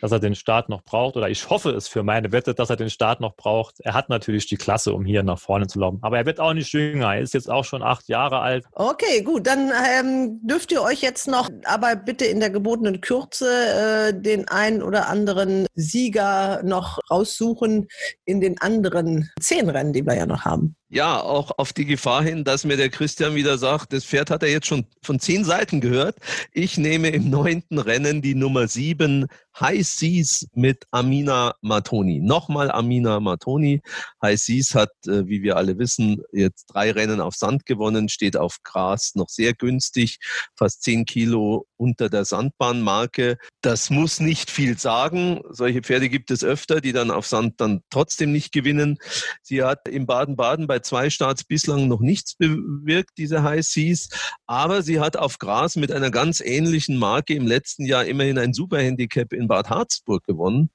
dass 0.02 0.12
er 0.12 0.20
den 0.20 0.36
Start 0.36 0.70
noch 0.70 0.84
braucht 0.84 1.18
oder 1.18 1.30
ich 1.30 1.50
hoffe 1.50 1.72
es 1.72 1.88
für 1.88 2.04
meine 2.04 2.32
Wette, 2.32 2.54
dass 2.54 2.70
er 2.70 2.76
den 2.76 2.90
Start 2.90 3.20
noch 3.22 3.36
braucht. 3.36 3.80
Er 3.82 3.94
hat 3.94 4.10
natürlich 4.10 4.48
die 4.48 4.58
Klasse, 4.58 4.94
um 4.94 5.06
hier 5.06 5.24
nach 5.24 5.40
vorne 5.40 5.68
zu 5.68 5.80
laufen, 5.80 6.00
aber 6.02 6.18
er 6.18 6.26
wird 6.26 6.40
auch 6.40 6.54
nicht 6.54 6.72
jünger. 6.74 7.16
Er 7.16 7.22
ist 7.22 7.34
jetzt 7.34 7.50
auch 7.50 7.66
schon 7.66 7.84
acht 7.84 8.08
Jahre 8.08 8.40
alt. 8.40 8.66
Okay, 8.74 9.22
gut, 9.24 9.48
dann 9.48 9.72
ähm, 10.00 10.40
dürft 10.44 10.72
ihr 10.72 10.82
euch 10.82 11.02
jetzt 11.02 11.28
noch, 11.28 11.50
aber 11.66 11.96
bitte 11.96 12.26
in 12.26 12.40
der 12.40 12.50
gebotenen 12.50 13.02
Kürze, 13.02 14.10
äh, 14.10 14.14
den 14.14 14.48
einen 14.48 14.82
oder 14.82 15.08
anderen 15.08 15.68
Sieger 15.76 16.62
noch 16.64 17.00
raussuchen 17.10 17.88
in 18.26 18.42
den 18.42 18.60
anderen 18.62 19.30
zehn 19.40 19.70
Rennen, 19.70 19.94
die 19.94 20.06
wir 20.06 20.16
ja 20.16 20.26
noch 20.26 20.46
haben. 20.46 20.76
Ja, 20.92 21.22
auch 21.22 21.52
auf 21.60 21.72
die 21.72 21.86
Gefahr 21.86 22.24
hin, 22.24 22.44
dass 22.44 22.66
mir 22.66 22.76
der 22.76 22.90
Christian 22.90 23.36
wieder 23.36 23.60
sagt, 23.60 23.94
das 23.94 24.06
Pferd 24.06 24.32
hat 24.32 24.42
er 24.42 24.50
jetzt 24.50 24.66
schon 24.66 24.88
von 25.04 25.20
zehn 25.20 25.46
Seiten 25.46 25.82
gehört. 25.82 26.18
Ich 26.52 26.80
nehme 26.80 27.10
im 27.10 27.30
neunten 27.30 27.78
Rennen 27.78 28.24
die 28.24 28.34
Nummer 28.34 28.68
sieben 28.68 29.28
High 29.60 29.86
Seas 29.86 30.48
mit 30.54 30.86
Amina 30.90 31.54
Matoni. 31.62 32.22
Nochmal 32.22 32.72
Amina 32.72 33.20
Matoni. 33.20 33.82
High 34.22 34.40
Seas 34.40 34.74
hat, 34.74 34.90
äh, 35.06 35.28
wie 35.28 35.44
wir 35.44 35.58
alle 35.58 35.78
wissen, 35.78 36.24
jetzt 36.32 36.66
drei 36.68 36.92
Rennen 36.92 37.22
auf 37.22 37.36
Sand 37.36 37.68
gewonnen, 37.68 38.10
steht 38.10 38.36
auf 38.36 38.58
Gras 38.64 39.14
noch 39.14 39.30
sehr 39.30 39.54
günstig, 39.54 40.18
fast 40.56 40.82
zehn 40.82 41.06
Kilo 41.06 41.68
unter 41.78 42.10
der 42.10 42.26
Sandbahnmarke. 42.26 43.38
Das 43.62 43.90
muss 43.90 44.20
nicht 44.20 44.50
viel 44.50 44.78
sagen. 44.78 45.42
Solche 45.50 45.82
Pferde 45.82 46.10
gibt 46.10 46.32
es 46.32 46.44
öfter, 46.44 46.82
die 46.82 46.94
dann 46.94 47.12
auf 47.12 47.28
Sand 47.28 47.62
dann 47.62 47.82
trotzdem 47.90 48.32
nicht 48.32 48.52
gewinnen. 48.52 48.98
Sie 49.44 49.62
hat 49.64 49.88
in 49.88 50.06
Baden-Baden 50.08 50.68
bei 50.68 50.79
bei 50.80 50.84
zwei 50.84 51.10
Starts 51.10 51.44
bislang 51.44 51.88
noch 51.88 52.00
nichts 52.00 52.36
bewirkt, 52.36 53.12
diese 53.18 53.44
High 53.44 53.66
Seas. 53.66 54.10
Aber 54.48 54.82
sie 54.82 55.00
hat 55.00 55.18
auf 55.18 55.38
Gras 55.38 55.76
mit 55.76 55.92
einer 55.92 56.10
ganz 56.10 56.40
ähnlichen 56.40 56.98
Marke 56.98 57.34
im 57.34 57.46
letzten 57.46 57.86
Jahr 57.86 58.06
immerhin 58.06 58.38
ein 58.38 58.54
Superhandicap 58.54 59.34
in 59.34 59.48
Bad 59.48 59.70
Harzburg 59.70 60.24
gewonnen. 60.26 60.70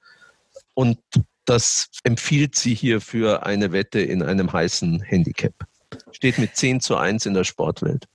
Und 0.73 0.99
das 1.45 1.87
empfiehlt 2.03 2.55
sie 2.55 2.73
hier 2.73 3.01
für 3.01 3.45
eine 3.45 3.71
Wette 3.71 3.99
in 3.99 4.21
einem 4.21 4.51
heißen 4.51 5.01
Handicap. 5.01 5.53
Steht 6.11 6.37
mit 6.37 6.55
10 6.55 6.81
zu 6.81 6.97
1 6.97 7.25
in 7.25 7.33
der 7.33 7.43
Sportwelt. 7.43 8.05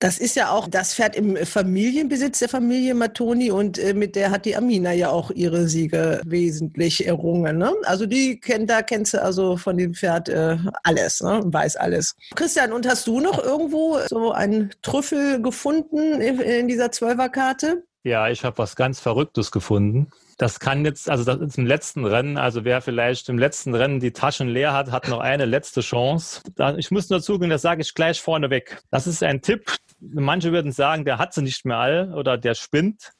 Das 0.00 0.18
ist 0.18 0.36
ja 0.36 0.50
auch 0.50 0.68
das 0.68 0.94
Pferd 0.94 1.16
im 1.16 1.36
Familienbesitz 1.36 2.38
der 2.38 2.48
Familie 2.48 2.94
Matoni 2.94 3.50
und 3.50 3.78
äh, 3.78 3.94
mit 3.94 4.14
der 4.14 4.30
hat 4.30 4.44
die 4.44 4.56
Amina 4.56 4.92
ja 4.92 5.10
auch 5.10 5.32
ihre 5.32 5.66
Siege 5.66 6.20
wesentlich 6.24 7.04
errungen. 7.04 7.58
Ne? 7.58 7.72
Also 7.84 8.06
die 8.06 8.38
kennt, 8.38 8.70
da 8.70 8.82
kennst 8.82 9.14
du 9.14 9.22
also 9.22 9.56
von 9.56 9.76
dem 9.76 9.94
Pferd 9.94 10.28
äh, 10.28 10.56
alles, 10.84 11.20
ne? 11.20 11.40
weiß 11.44 11.76
alles. 11.76 12.14
Christian, 12.36 12.72
und 12.72 12.86
hast 12.86 13.08
du 13.08 13.18
noch 13.20 13.42
irgendwo 13.42 13.98
so 14.08 14.30
einen 14.30 14.70
Trüffel 14.82 15.42
gefunden 15.42 16.20
in, 16.20 16.38
in 16.38 16.68
dieser 16.68 16.92
Zwölferkarte? 16.92 17.82
Ja, 18.04 18.28
ich 18.28 18.44
habe 18.44 18.58
was 18.58 18.76
ganz 18.76 19.00
Verrücktes 19.00 19.50
gefunden. 19.50 20.08
Das 20.38 20.60
kann 20.60 20.84
jetzt, 20.84 21.10
also 21.10 21.24
das 21.24 21.40
ist 21.40 21.58
im 21.58 21.66
letzten 21.66 22.06
Rennen, 22.06 22.38
also 22.38 22.64
wer 22.64 22.80
vielleicht 22.80 23.28
im 23.28 23.38
letzten 23.38 23.74
Rennen 23.74 23.98
die 23.98 24.12
Taschen 24.12 24.48
leer 24.48 24.72
hat, 24.72 24.92
hat 24.92 25.08
noch 25.08 25.18
eine 25.18 25.46
letzte 25.46 25.80
Chance. 25.80 26.42
Ich 26.76 26.92
muss 26.92 27.10
nur 27.10 27.20
zugeben, 27.20 27.50
das 27.50 27.62
sage 27.62 27.82
ich 27.82 27.92
gleich 27.92 28.20
vorneweg. 28.20 28.80
Das 28.92 29.08
ist 29.08 29.24
ein 29.24 29.42
Tipp. 29.42 29.74
Manche 30.00 30.52
würden 30.52 30.70
sagen, 30.70 31.04
der 31.04 31.18
hat 31.18 31.34
sie 31.34 31.42
nicht 31.42 31.64
mehr 31.64 31.78
all 31.78 32.14
oder 32.14 32.38
der 32.38 32.54
spinnt. 32.54 33.10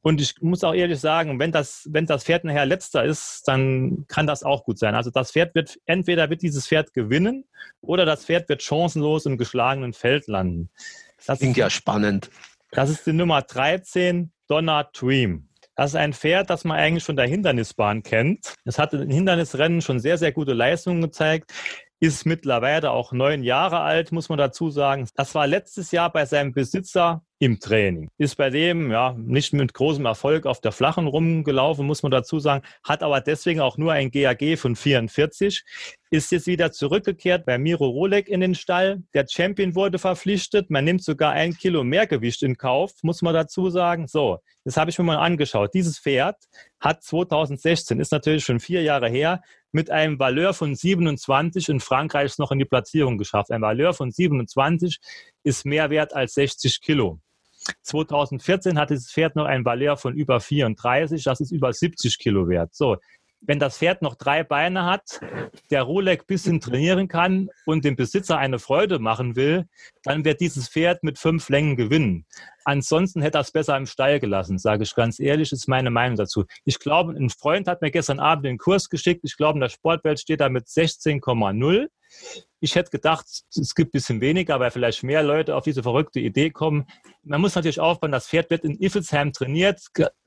Und 0.00 0.22
ich 0.22 0.40
muss 0.40 0.64
auch 0.64 0.74
ehrlich 0.74 1.00
sagen, 1.00 1.38
wenn 1.38 1.52
das, 1.52 1.86
wenn 1.90 2.06
das 2.06 2.24
Pferd 2.24 2.44
nachher 2.44 2.66
letzter 2.66 3.04
ist, 3.04 3.42
dann 3.46 4.06
kann 4.08 4.26
das 4.26 4.42
auch 4.42 4.64
gut 4.64 4.78
sein. 4.78 4.94
Also 4.94 5.10
das 5.10 5.32
Pferd 5.32 5.54
wird, 5.54 5.78
entweder 5.84 6.30
wird 6.30 6.42
dieses 6.42 6.66
Pferd 6.66 6.94
gewinnen 6.94 7.44
oder 7.82 8.06
das 8.06 8.24
Pferd 8.24 8.48
wird 8.48 8.62
chancenlos 8.62 9.26
im 9.26 9.36
geschlagenen 9.36 9.92
Feld 9.92 10.28
landen. 10.28 10.70
Das 11.26 11.38
klingt 11.38 11.56
ja 11.58 11.68
spannend. 11.68 12.30
Das 12.70 12.90
ist 12.90 13.06
die 13.06 13.12
Nummer 13.12 13.42
13, 13.42 14.30
Donna 14.46 14.88
Dream. 14.92 15.48
Das 15.76 15.90
ist 15.90 15.96
ein 15.96 16.12
Pferd, 16.12 16.50
das 16.50 16.64
man 16.64 16.78
eigentlich 16.78 17.04
von 17.04 17.16
der 17.16 17.26
Hindernisbahn 17.26 18.02
kennt. 18.02 18.54
Es 18.64 18.78
hat 18.78 18.94
in 18.94 19.10
Hindernisrennen 19.10 19.82
schon 19.82 19.98
sehr, 19.98 20.18
sehr 20.18 20.32
gute 20.32 20.52
Leistungen 20.52 21.02
gezeigt 21.02 21.52
ist 22.04 22.26
mittlerweile 22.26 22.90
auch 22.90 23.12
neun 23.12 23.42
Jahre 23.42 23.80
alt, 23.80 24.12
muss 24.12 24.28
man 24.28 24.38
dazu 24.38 24.70
sagen. 24.70 25.08
Das 25.14 25.34
war 25.34 25.46
letztes 25.46 25.90
Jahr 25.90 26.12
bei 26.12 26.26
seinem 26.26 26.52
Besitzer 26.52 27.24
im 27.38 27.58
Training. 27.58 28.08
Ist 28.16 28.36
bei 28.36 28.50
dem 28.50 28.90
ja 28.90 29.14
nicht 29.18 29.52
mit 29.52 29.74
großem 29.74 30.06
Erfolg 30.06 30.46
auf 30.46 30.60
der 30.60 30.72
Flachen 30.72 31.06
rumgelaufen, 31.06 31.86
muss 31.86 32.02
man 32.02 32.12
dazu 32.12 32.38
sagen, 32.38 32.64
hat 32.84 33.02
aber 33.02 33.20
deswegen 33.20 33.60
auch 33.60 33.76
nur 33.76 33.92
ein 33.92 34.10
GAG 34.10 34.56
von 34.56 34.76
44. 34.76 35.64
Ist 36.10 36.30
jetzt 36.30 36.46
wieder 36.46 36.70
zurückgekehrt 36.70 37.44
bei 37.44 37.58
Miro 37.58 37.86
Rolek 37.86 38.28
in 38.28 38.40
den 38.40 38.54
Stall. 38.54 39.02
Der 39.14 39.26
Champion 39.28 39.74
wurde 39.74 39.98
verpflichtet. 39.98 40.70
Man 40.70 40.84
nimmt 40.84 41.02
sogar 41.02 41.32
ein 41.32 41.54
Kilo 41.54 41.82
mehr 41.82 42.06
Gewicht 42.06 42.42
in 42.44 42.56
Kauf, 42.56 42.92
muss 43.02 43.20
man 43.20 43.34
dazu 43.34 43.68
sagen. 43.68 44.06
So, 44.06 44.38
das 44.64 44.76
habe 44.76 44.90
ich 44.90 44.98
mir 44.98 45.04
mal 45.04 45.18
angeschaut. 45.18 45.74
Dieses 45.74 45.98
Pferd 45.98 46.36
hat 46.78 47.02
2016, 47.02 47.98
ist 47.98 48.12
natürlich 48.12 48.44
schon 48.44 48.60
vier 48.60 48.82
Jahre 48.82 49.08
her, 49.08 49.42
mit 49.72 49.90
einem 49.90 50.20
Valeur 50.20 50.54
von 50.54 50.76
27 50.76 51.68
in 51.68 51.80
Frankreich 51.80 52.38
noch 52.38 52.52
in 52.52 52.60
die 52.60 52.64
Platzierung 52.64 53.18
geschafft. 53.18 53.50
Ein 53.50 53.62
Valeur 53.62 53.92
von 53.92 54.12
27 54.12 54.98
ist 55.42 55.66
mehr 55.66 55.90
wert 55.90 56.14
als 56.14 56.34
60 56.34 56.80
Kilo. 56.80 57.18
2014 57.82 58.78
hat 58.78 58.90
dieses 58.90 59.10
Pferd 59.10 59.36
noch 59.36 59.46
ein 59.46 59.64
Valeur 59.64 59.96
von 59.96 60.14
über 60.14 60.40
34, 60.40 61.22
das 61.22 61.40
ist 61.40 61.52
über 61.52 61.72
70 61.72 62.18
Kilo 62.18 62.48
wert. 62.48 62.74
So, 62.74 62.96
wenn 63.46 63.58
das 63.58 63.78
Pferd 63.78 64.02
noch 64.02 64.14
drei 64.14 64.42
Beine 64.42 64.84
hat, 64.84 65.20
der 65.70 65.82
Rolex 65.82 66.24
bisschen 66.24 66.60
trainieren 66.60 67.08
kann 67.08 67.50
und 67.66 67.84
dem 67.84 67.96
Besitzer 67.96 68.38
eine 68.38 68.58
Freude 68.58 68.98
machen 68.98 69.36
will, 69.36 69.66
dann 70.02 70.24
wird 70.24 70.40
dieses 70.40 70.68
Pferd 70.68 71.02
mit 71.02 71.18
fünf 71.18 71.48
Längen 71.48 71.76
gewinnen. 71.76 72.26
Ansonsten 72.64 73.20
hätte 73.20 73.38
er 73.38 73.42
es 73.42 73.52
besser 73.52 73.76
im 73.76 73.86
Stall 73.86 74.20
gelassen, 74.20 74.58
sage 74.58 74.84
ich 74.84 74.94
ganz 74.94 75.20
ehrlich, 75.20 75.52
ist 75.52 75.68
meine 75.68 75.90
Meinung 75.90 76.16
dazu. 76.16 76.44
Ich 76.64 76.78
glaube, 76.78 77.12
ein 77.12 77.30
Freund 77.30 77.68
hat 77.68 77.82
mir 77.82 77.90
gestern 77.90 78.20
Abend 78.20 78.46
den 78.46 78.58
Kurs 78.58 78.88
geschickt. 78.88 79.20
Ich 79.24 79.36
glaube, 79.36 79.56
in 79.56 79.60
der 79.60 79.68
Sportwelt 79.68 80.20
steht 80.20 80.40
da 80.40 80.48
mit 80.48 80.66
16,0. 80.66 81.88
Ich 82.64 82.76
hätte 82.76 82.90
gedacht, 82.90 83.26
es 83.54 83.74
gibt 83.74 83.90
ein 83.90 83.92
bisschen 83.92 84.20
weniger, 84.22 84.58
weil 84.58 84.70
vielleicht 84.70 85.02
mehr 85.02 85.22
Leute 85.22 85.54
auf 85.54 85.64
diese 85.64 85.82
verrückte 85.82 86.18
Idee 86.18 86.48
kommen. 86.48 86.86
Man 87.22 87.42
muss 87.42 87.54
natürlich 87.54 87.78
aufbauen, 87.78 88.10
das 88.10 88.26
Pferd 88.26 88.48
wird 88.48 88.64
in 88.64 88.80
Iffelsheim 88.80 89.34
trainiert. 89.34 89.82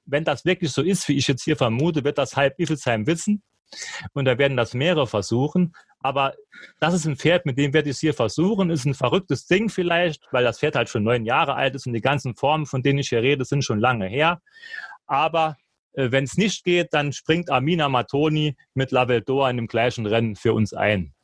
Wenn 0.05 0.23
das 0.23 0.45
wirklich 0.45 0.71
so 0.71 0.83
ist, 0.83 1.07
wie 1.07 1.17
ich 1.17 1.27
jetzt 1.27 1.45
hier 1.45 1.57
vermute, 1.57 2.03
wird 2.03 2.19
das 2.19 2.35
halb 2.35 2.53
Iffelsheim 2.59 3.07
wissen. 3.07 3.41
Und 4.13 4.25
da 4.25 4.37
werden 4.37 4.55
das 4.55 4.75
mehrere 4.75 5.07
versuchen. 5.07 5.73
Aber 5.99 6.35
das 6.79 6.93
ist 6.93 7.07
ein 7.07 7.15
Pferd, 7.15 7.47
mit 7.47 7.57
dem 7.57 7.73
werde 7.73 7.89
ich 7.89 7.95
es 7.95 8.01
hier 8.01 8.13
versuchen. 8.13 8.69
Ist 8.69 8.85
ein 8.85 8.93
verrücktes 8.93 9.47
Ding 9.47 9.69
vielleicht, 9.69 10.21
weil 10.31 10.43
das 10.43 10.59
Pferd 10.59 10.75
halt 10.75 10.89
schon 10.89 11.01
neun 11.01 11.25
Jahre 11.25 11.55
alt 11.55 11.73
ist 11.73 11.87
und 11.87 11.93
die 11.93 12.01
ganzen 12.01 12.35
Formen, 12.35 12.67
von 12.67 12.83
denen 12.83 12.99
ich 12.99 13.09
hier 13.09 13.23
rede, 13.23 13.45
sind 13.45 13.63
schon 13.63 13.79
lange 13.79 14.05
her. 14.05 14.43
Aber 15.07 15.57
äh, 15.93 16.11
wenn 16.11 16.25
es 16.25 16.37
nicht 16.37 16.63
geht, 16.63 16.93
dann 16.93 17.13
springt 17.13 17.49
Amina 17.49 17.89
Matoni 17.89 18.55
mit 18.75 18.91
Laveldor 18.91 19.49
in 19.49 19.57
dem 19.57 19.67
gleichen 19.67 20.05
Rennen 20.05 20.35
für 20.35 20.53
uns 20.53 20.75
ein. 20.75 21.15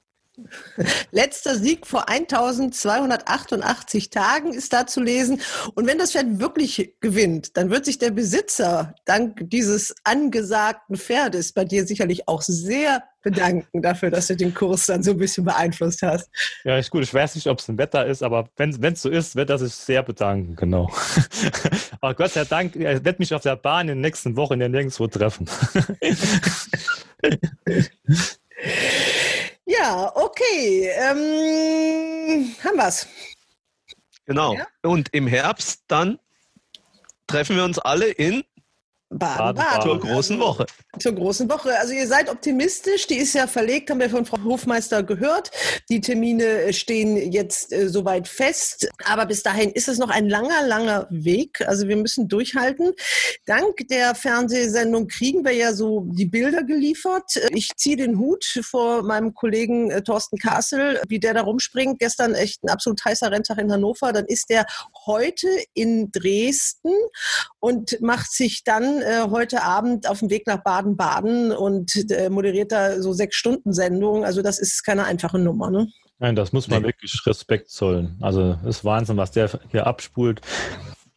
Letzter 1.11 1.55
Sieg 1.55 1.85
vor 1.85 2.09
1288 2.09 4.09
Tagen 4.09 4.53
ist 4.53 4.73
da 4.73 4.87
zu 4.87 5.01
lesen. 5.01 5.39
Und 5.75 5.87
wenn 5.87 5.97
das 5.97 6.11
Pferd 6.11 6.39
wirklich 6.39 6.95
gewinnt, 6.99 7.55
dann 7.57 7.69
wird 7.69 7.85
sich 7.85 7.99
der 7.99 8.11
Besitzer 8.11 8.95
dank 9.05 9.49
dieses 9.49 9.95
angesagten 10.03 10.97
Pferdes 10.97 11.53
bei 11.53 11.65
dir 11.65 11.85
sicherlich 11.85 12.27
auch 12.27 12.41
sehr 12.41 13.03
bedanken 13.21 13.81
dafür, 13.81 14.11
dass 14.11 14.27
du 14.27 14.35
den 14.35 14.53
Kurs 14.53 14.87
dann 14.87 15.01
so 15.01 15.11
ein 15.11 15.17
bisschen 15.17 15.45
beeinflusst 15.45 16.01
hast. 16.01 16.29
Ja, 16.65 16.77
ist 16.77 16.91
gut. 16.91 17.03
Ich 17.03 17.13
weiß 17.13 17.35
nicht, 17.35 17.47
ob 17.47 17.59
es 17.59 17.69
ein 17.69 17.77
Wetter 17.77 18.05
ist, 18.05 18.21
aber 18.21 18.49
wenn 18.57 18.75
es 18.81 19.01
so 19.01 19.09
ist, 19.09 19.35
wird 19.35 19.49
er 19.49 19.57
sich 19.57 19.73
sehr 19.73 20.03
bedanken, 20.03 20.55
genau. 20.55 20.91
aber 22.01 22.13
Gott 22.15 22.31
sei 22.31 22.43
Dank, 22.43 22.75
er 22.75 23.03
wird 23.05 23.19
mich 23.19 23.33
auf 23.33 23.41
der 23.41 23.55
Bahn 23.55 23.87
in 23.87 23.95
den 23.95 24.01
nächsten 24.01 24.35
Wochen 24.35 24.59
ja 24.59 24.67
nirgendwo 24.67 25.07
treffen. 25.07 25.49
Ja, 29.79 30.11
okay. 30.15 30.89
Ähm, 30.99 32.55
haben 32.63 32.77
wir's. 32.77 33.07
Genau. 34.25 34.55
Ja? 34.55 34.67
Und 34.83 35.09
im 35.13 35.27
Herbst 35.27 35.83
dann 35.87 36.19
treffen 37.27 37.55
wir 37.55 37.63
uns 37.63 37.79
alle 37.79 38.09
in 38.09 38.43
Baden-Baden. 39.13 39.81
Zur 39.81 39.99
großen 39.99 40.39
Woche. 40.39 40.65
Zur 40.99 41.13
großen 41.13 41.49
Woche. 41.49 41.77
Also 41.79 41.93
ihr 41.93 42.07
seid 42.07 42.29
optimistisch. 42.29 43.07
Die 43.07 43.17
ist 43.17 43.33
ja 43.33 43.47
verlegt, 43.47 43.89
haben 43.89 43.99
wir 43.99 44.09
von 44.09 44.25
Frau 44.25 44.43
Hofmeister 44.43 45.03
gehört. 45.03 45.51
Die 45.89 46.01
Termine 46.01 46.73
stehen 46.73 47.31
jetzt 47.31 47.71
äh, 47.73 47.89
soweit 47.89 48.27
fest. 48.27 48.87
Aber 49.05 49.25
bis 49.25 49.43
dahin 49.43 49.71
ist 49.71 49.87
es 49.87 49.97
noch 49.97 50.09
ein 50.09 50.29
langer, 50.29 50.65
langer 50.67 51.07
Weg. 51.09 51.61
Also 51.67 51.87
wir 51.87 51.97
müssen 51.97 52.27
durchhalten. 52.27 52.93
Dank 53.45 53.87
der 53.89 54.15
Fernsehsendung 54.15 55.07
kriegen 55.07 55.43
wir 55.45 55.53
ja 55.53 55.73
so 55.73 56.07
die 56.11 56.25
Bilder 56.25 56.63
geliefert. 56.63 57.35
Ich 57.51 57.69
ziehe 57.75 57.97
den 57.97 58.17
Hut 58.17 58.43
vor 58.63 59.03
meinem 59.03 59.33
Kollegen 59.33 59.91
äh, 59.91 60.01
Thorsten 60.01 60.37
Kassel, 60.37 61.01
wie 61.07 61.19
der 61.19 61.33
da 61.33 61.41
rumspringt. 61.41 61.99
Gestern 61.99 62.33
echt 62.33 62.63
ein 62.63 62.69
absolut 62.69 63.03
heißer 63.03 63.31
Renntag 63.31 63.57
in 63.57 63.71
Hannover. 63.71 64.13
Dann 64.13 64.25
ist 64.25 64.49
der 64.49 64.65
heute 65.05 65.47
in 65.73 66.11
Dresden 66.11 66.93
und 67.59 67.99
macht 68.01 68.31
sich 68.31 68.63
dann 68.63 69.01
äh, 69.03 69.29
heute 69.29 69.63
Abend 69.63 70.09
auf 70.09 70.19
dem 70.19 70.29
Weg 70.29 70.47
nach 70.47 70.63
Baden-Baden 70.63 71.51
und 71.51 72.09
äh, 72.11 72.29
moderiert 72.29 72.71
da 72.71 73.01
so 73.01 73.13
sechs 73.13 73.35
Stunden 73.35 73.73
Sendungen. 73.73 74.23
Also 74.23 74.41
das 74.41 74.59
ist 74.59 74.83
keine 74.83 75.05
einfache 75.05 75.39
Nummer. 75.39 75.69
Ne? 75.69 75.87
Nein, 76.19 76.35
das 76.35 76.53
muss 76.53 76.67
man 76.67 76.81
nee. 76.81 76.87
wirklich 76.87 77.13
Respekt 77.25 77.69
zollen. 77.69 78.17
Also 78.21 78.57
es 78.63 78.77
ist 78.77 78.85
Wahnsinn, 78.85 79.17
was 79.17 79.31
der 79.31 79.49
hier 79.71 79.85
abspult. 79.85 80.41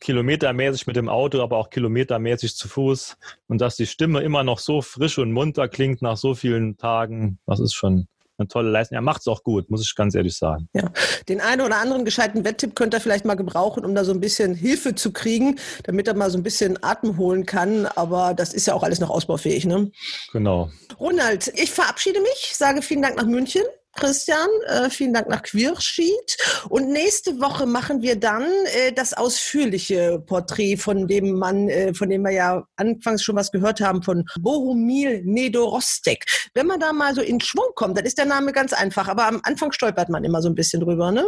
Kilometermäßig 0.01 0.87
mit 0.87 0.97
dem 0.97 1.09
Auto, 1.09 1.41
aber 1.43 1.57
auch 1.57 1.71
kilometermäßig 1.71 2.55
zu 2.57 2.69
Fuß. 2.69 3.17
Und 3.49 3.61
dass 3.61 3.77
die 3.77 3.87
Stimme 3.87 4.21
immer 4.21 4.45
noch 4.45 4.59
so 4.59 4.83
frisch 4.83 5.19
und 5.19 5.33
munter 5.33 5.69
klingt 5.69 6.03
nach 6.03 6.17
so 6.17 6.35
vielen 6.35 6.77
Tagen, 6.77 7.39
das 7.47 7.61
ist 7.61 7.75
schon 7.75 8.09
eine 8.39 8.49
tolle 8.49 8.71
Leistung. 8.71 8.97
Er 8.97 9.03
macht 9.03 9.21
es 9.21 9.29
auch 9.29 9.43
gut, 9.43 9.71
muss 9.71 9.83
ich 9.83 9.95
ganz 9.95 10.15
ehrlich 10.15 10.37
sagen. 10.37 10.69
Ja, 10.75 10.91
den 11.29 11.41
einen 11.41 11.63
oder 11.63 11.77
anderen 11.77 12.05
gescheiten 12.05 12.45
Wetttipp 12.45 12.75
könnte 12.75 12.99
er 12.99 13.01
vielleicht 13.01 13.25
mal 13.25 13.35
gebrauchen, 13.35 13.85
um 13.85 13.95
da 13.95 14.05
so 14.05 14.13
ein 14.13 14.21
bisschen 14.21 14.55
Hilfe 14.55 14.95
zu 14.95 15.13
kriegen, 15.13 15.59
damit 15.85 16.09
er 16.09 16.15
mal 16.15 16.31
so 16.31 16.39
ein 16.39 16.43
bisschen 16.43 16.83
Atem 16.83 17.17
holen 17.17 17.47
kann. 17.47 17.87
Aber 17.87 18.35
das 18.35 18.53
ist 18.53 18.67
ja 18.67 18.75
auch 18.75 18.83
alles 18.83 19.01
noch 19.01 19.11
ausbaufähig, 19.11 19.67
ne? 19.67 19.91
Genau. 20.33 20.71
Ronald, 20.99 21.53
ich 21.55 21.71
verabschiede 21.71 22.21
mich, 22.21 22.53
sage 22.55 22.83
vielen 22.83 23.03
Dank 23.03 23.17
nach 23.17 23.27
München. 23.27 23.63
Christian. 23.97 24.49
Äh, 24.67 24.91
vielen 24.91 25.13
Dank 25.13 25.29
nach 25.29 25.43
Queersheet. 25.43 26.37
Und 26.69 26.89
nächste 26.89 27.41
Woche 27.41 27.67
machen 27.67 28.03
wir 28.03 28.17
dann 28.17 28.45
äh, 28.77 28.93
das 28.93 29.13
ausführliche 29.13 30.23
Porträt 30.27 30.77
von 30.77 31.09
dem 31.09 31.33
Mann, 31.39 31.69
äh, 31.69 31.93
von 31.95 32.09
dem 32.09 32.23
wir 32.23 32.33
ja 32.33 32.65
anfangs 32.77 33.23
schon 33.23 33.37
was 33.37 33.51
gehört 33.51 33.81
haben, 33.81 34.03
von 34.03 34.25
Bohumil 34.41 35.23
Nedorostek. 35.25 36.25
Wenn 36.55 36.67
man 36.67 36.81
da 36.81 36.93
mal 36.93 37.15
so 37.15 37.21
in 37.21 37.41
Schwung 37.41 37.69
kommt, 37.75 37.99
dann 37.99 38.05
ist 38.05 38.19
der 38.19 38.27
Name 38.27 38.53
ganz 38.53 38.73
einfach. 38.73 39.09
Aber 39.09 39.27
am 39.27 39.41
Anfang 39.43 39.73
stolpert 39.73 40.09
man 40.09 40.25
immer 40.25 40.41
so 40.43 40.49
ein 40.49 40.55
bisschen 40.55 40.81
drüber, 40.81 41.11
ne? 41.11 41.25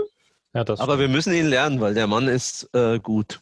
Ja, 0.55 0.65
aber 0.79 0.99
wir 0.99 1.09
müssen 1.09 1.35
ihn 1.35 1.47
lernen, 1.47 1.81
weil 1.81 1.95
der 1.95 2.07
Mann 2.07 2.27
ist 2.27 2.69
äh, 2.73 2.99
gut. 2.99 3.41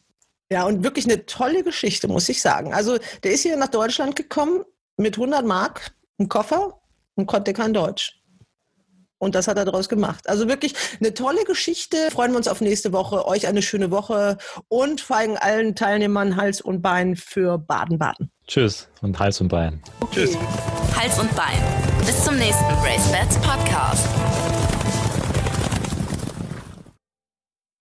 Ja, 0.51 0.63
und 0.65 0.83
wirklich 0.83 1.05
eine 1.05 1.25
tolle 1.25 1.63
Geschichte, 1.63 2.07
muss 2.07 2.29
ich 2.29 2.41
sagen. 2.41 2.73
Also, 2.73 2.97
der 3.23 3.31
ist 3.31 3.41
hier 3.41 3.57
nach 3.57 3.67
Deutschland 3.67 4.15
gekommen 4.15 4.63
mit 4.95 5.15
100 5.15 5.45
Mark, 5.45 5.91
einem 6.17 6.29
Koffer 6.29 6.79
und 7.15 7.25
konnte 7.25 7.53
kein 7.53 7.73
Deutsch. 7.73 8.21
Und 9.19 9.35
das 9.35 9.47
hat 9.47 9.57
er 9.57 9.65
daraus 9.65 9.89
gemacht. 9.89 10.29
Also 10.29 10.47
wirklich 10.47 10.73
eine 10.99 11.13
tolle 11.13 11.43
Geschichte. 11.43 11.97
Freuen 12.11 12.31
wir 12.31 12.37
uns 12.37 12.47
auf 12.47 12.61
nächste 12.61 12.93
Woche. 12.93 13.25
Euch 13.27 13.47
eine 13.47 13.61
schöne 13.61 13.91
Woche 13.91 14.37
und 14.67 15.01
feigen 15.01 15.37
allen 15.37 15.75
Teilnehmern 15.75 16.35
Hals 16.35 16.61
und 16.61 16.81
Bein 16.81 17.15
für 17.15 17.57
Baden-Baden. 17.57 18.31
Tschüss 18.47 18.87
und 19.01 19.19
Hals 19.19 19.41
und 19.41 19.49
Bein. 19.49 19.81
Tschüss. 20.11 20.37
Hals 20.95 21.19
und 21.19 21.33
Bein. 21.35 21.61
Bis 22.05 22.23
zum 22.23 22.37
nächsten 22.37 22.65
Race 22.83 23.11
Bats 23.11 23.37
Podcast. 23.39 24.07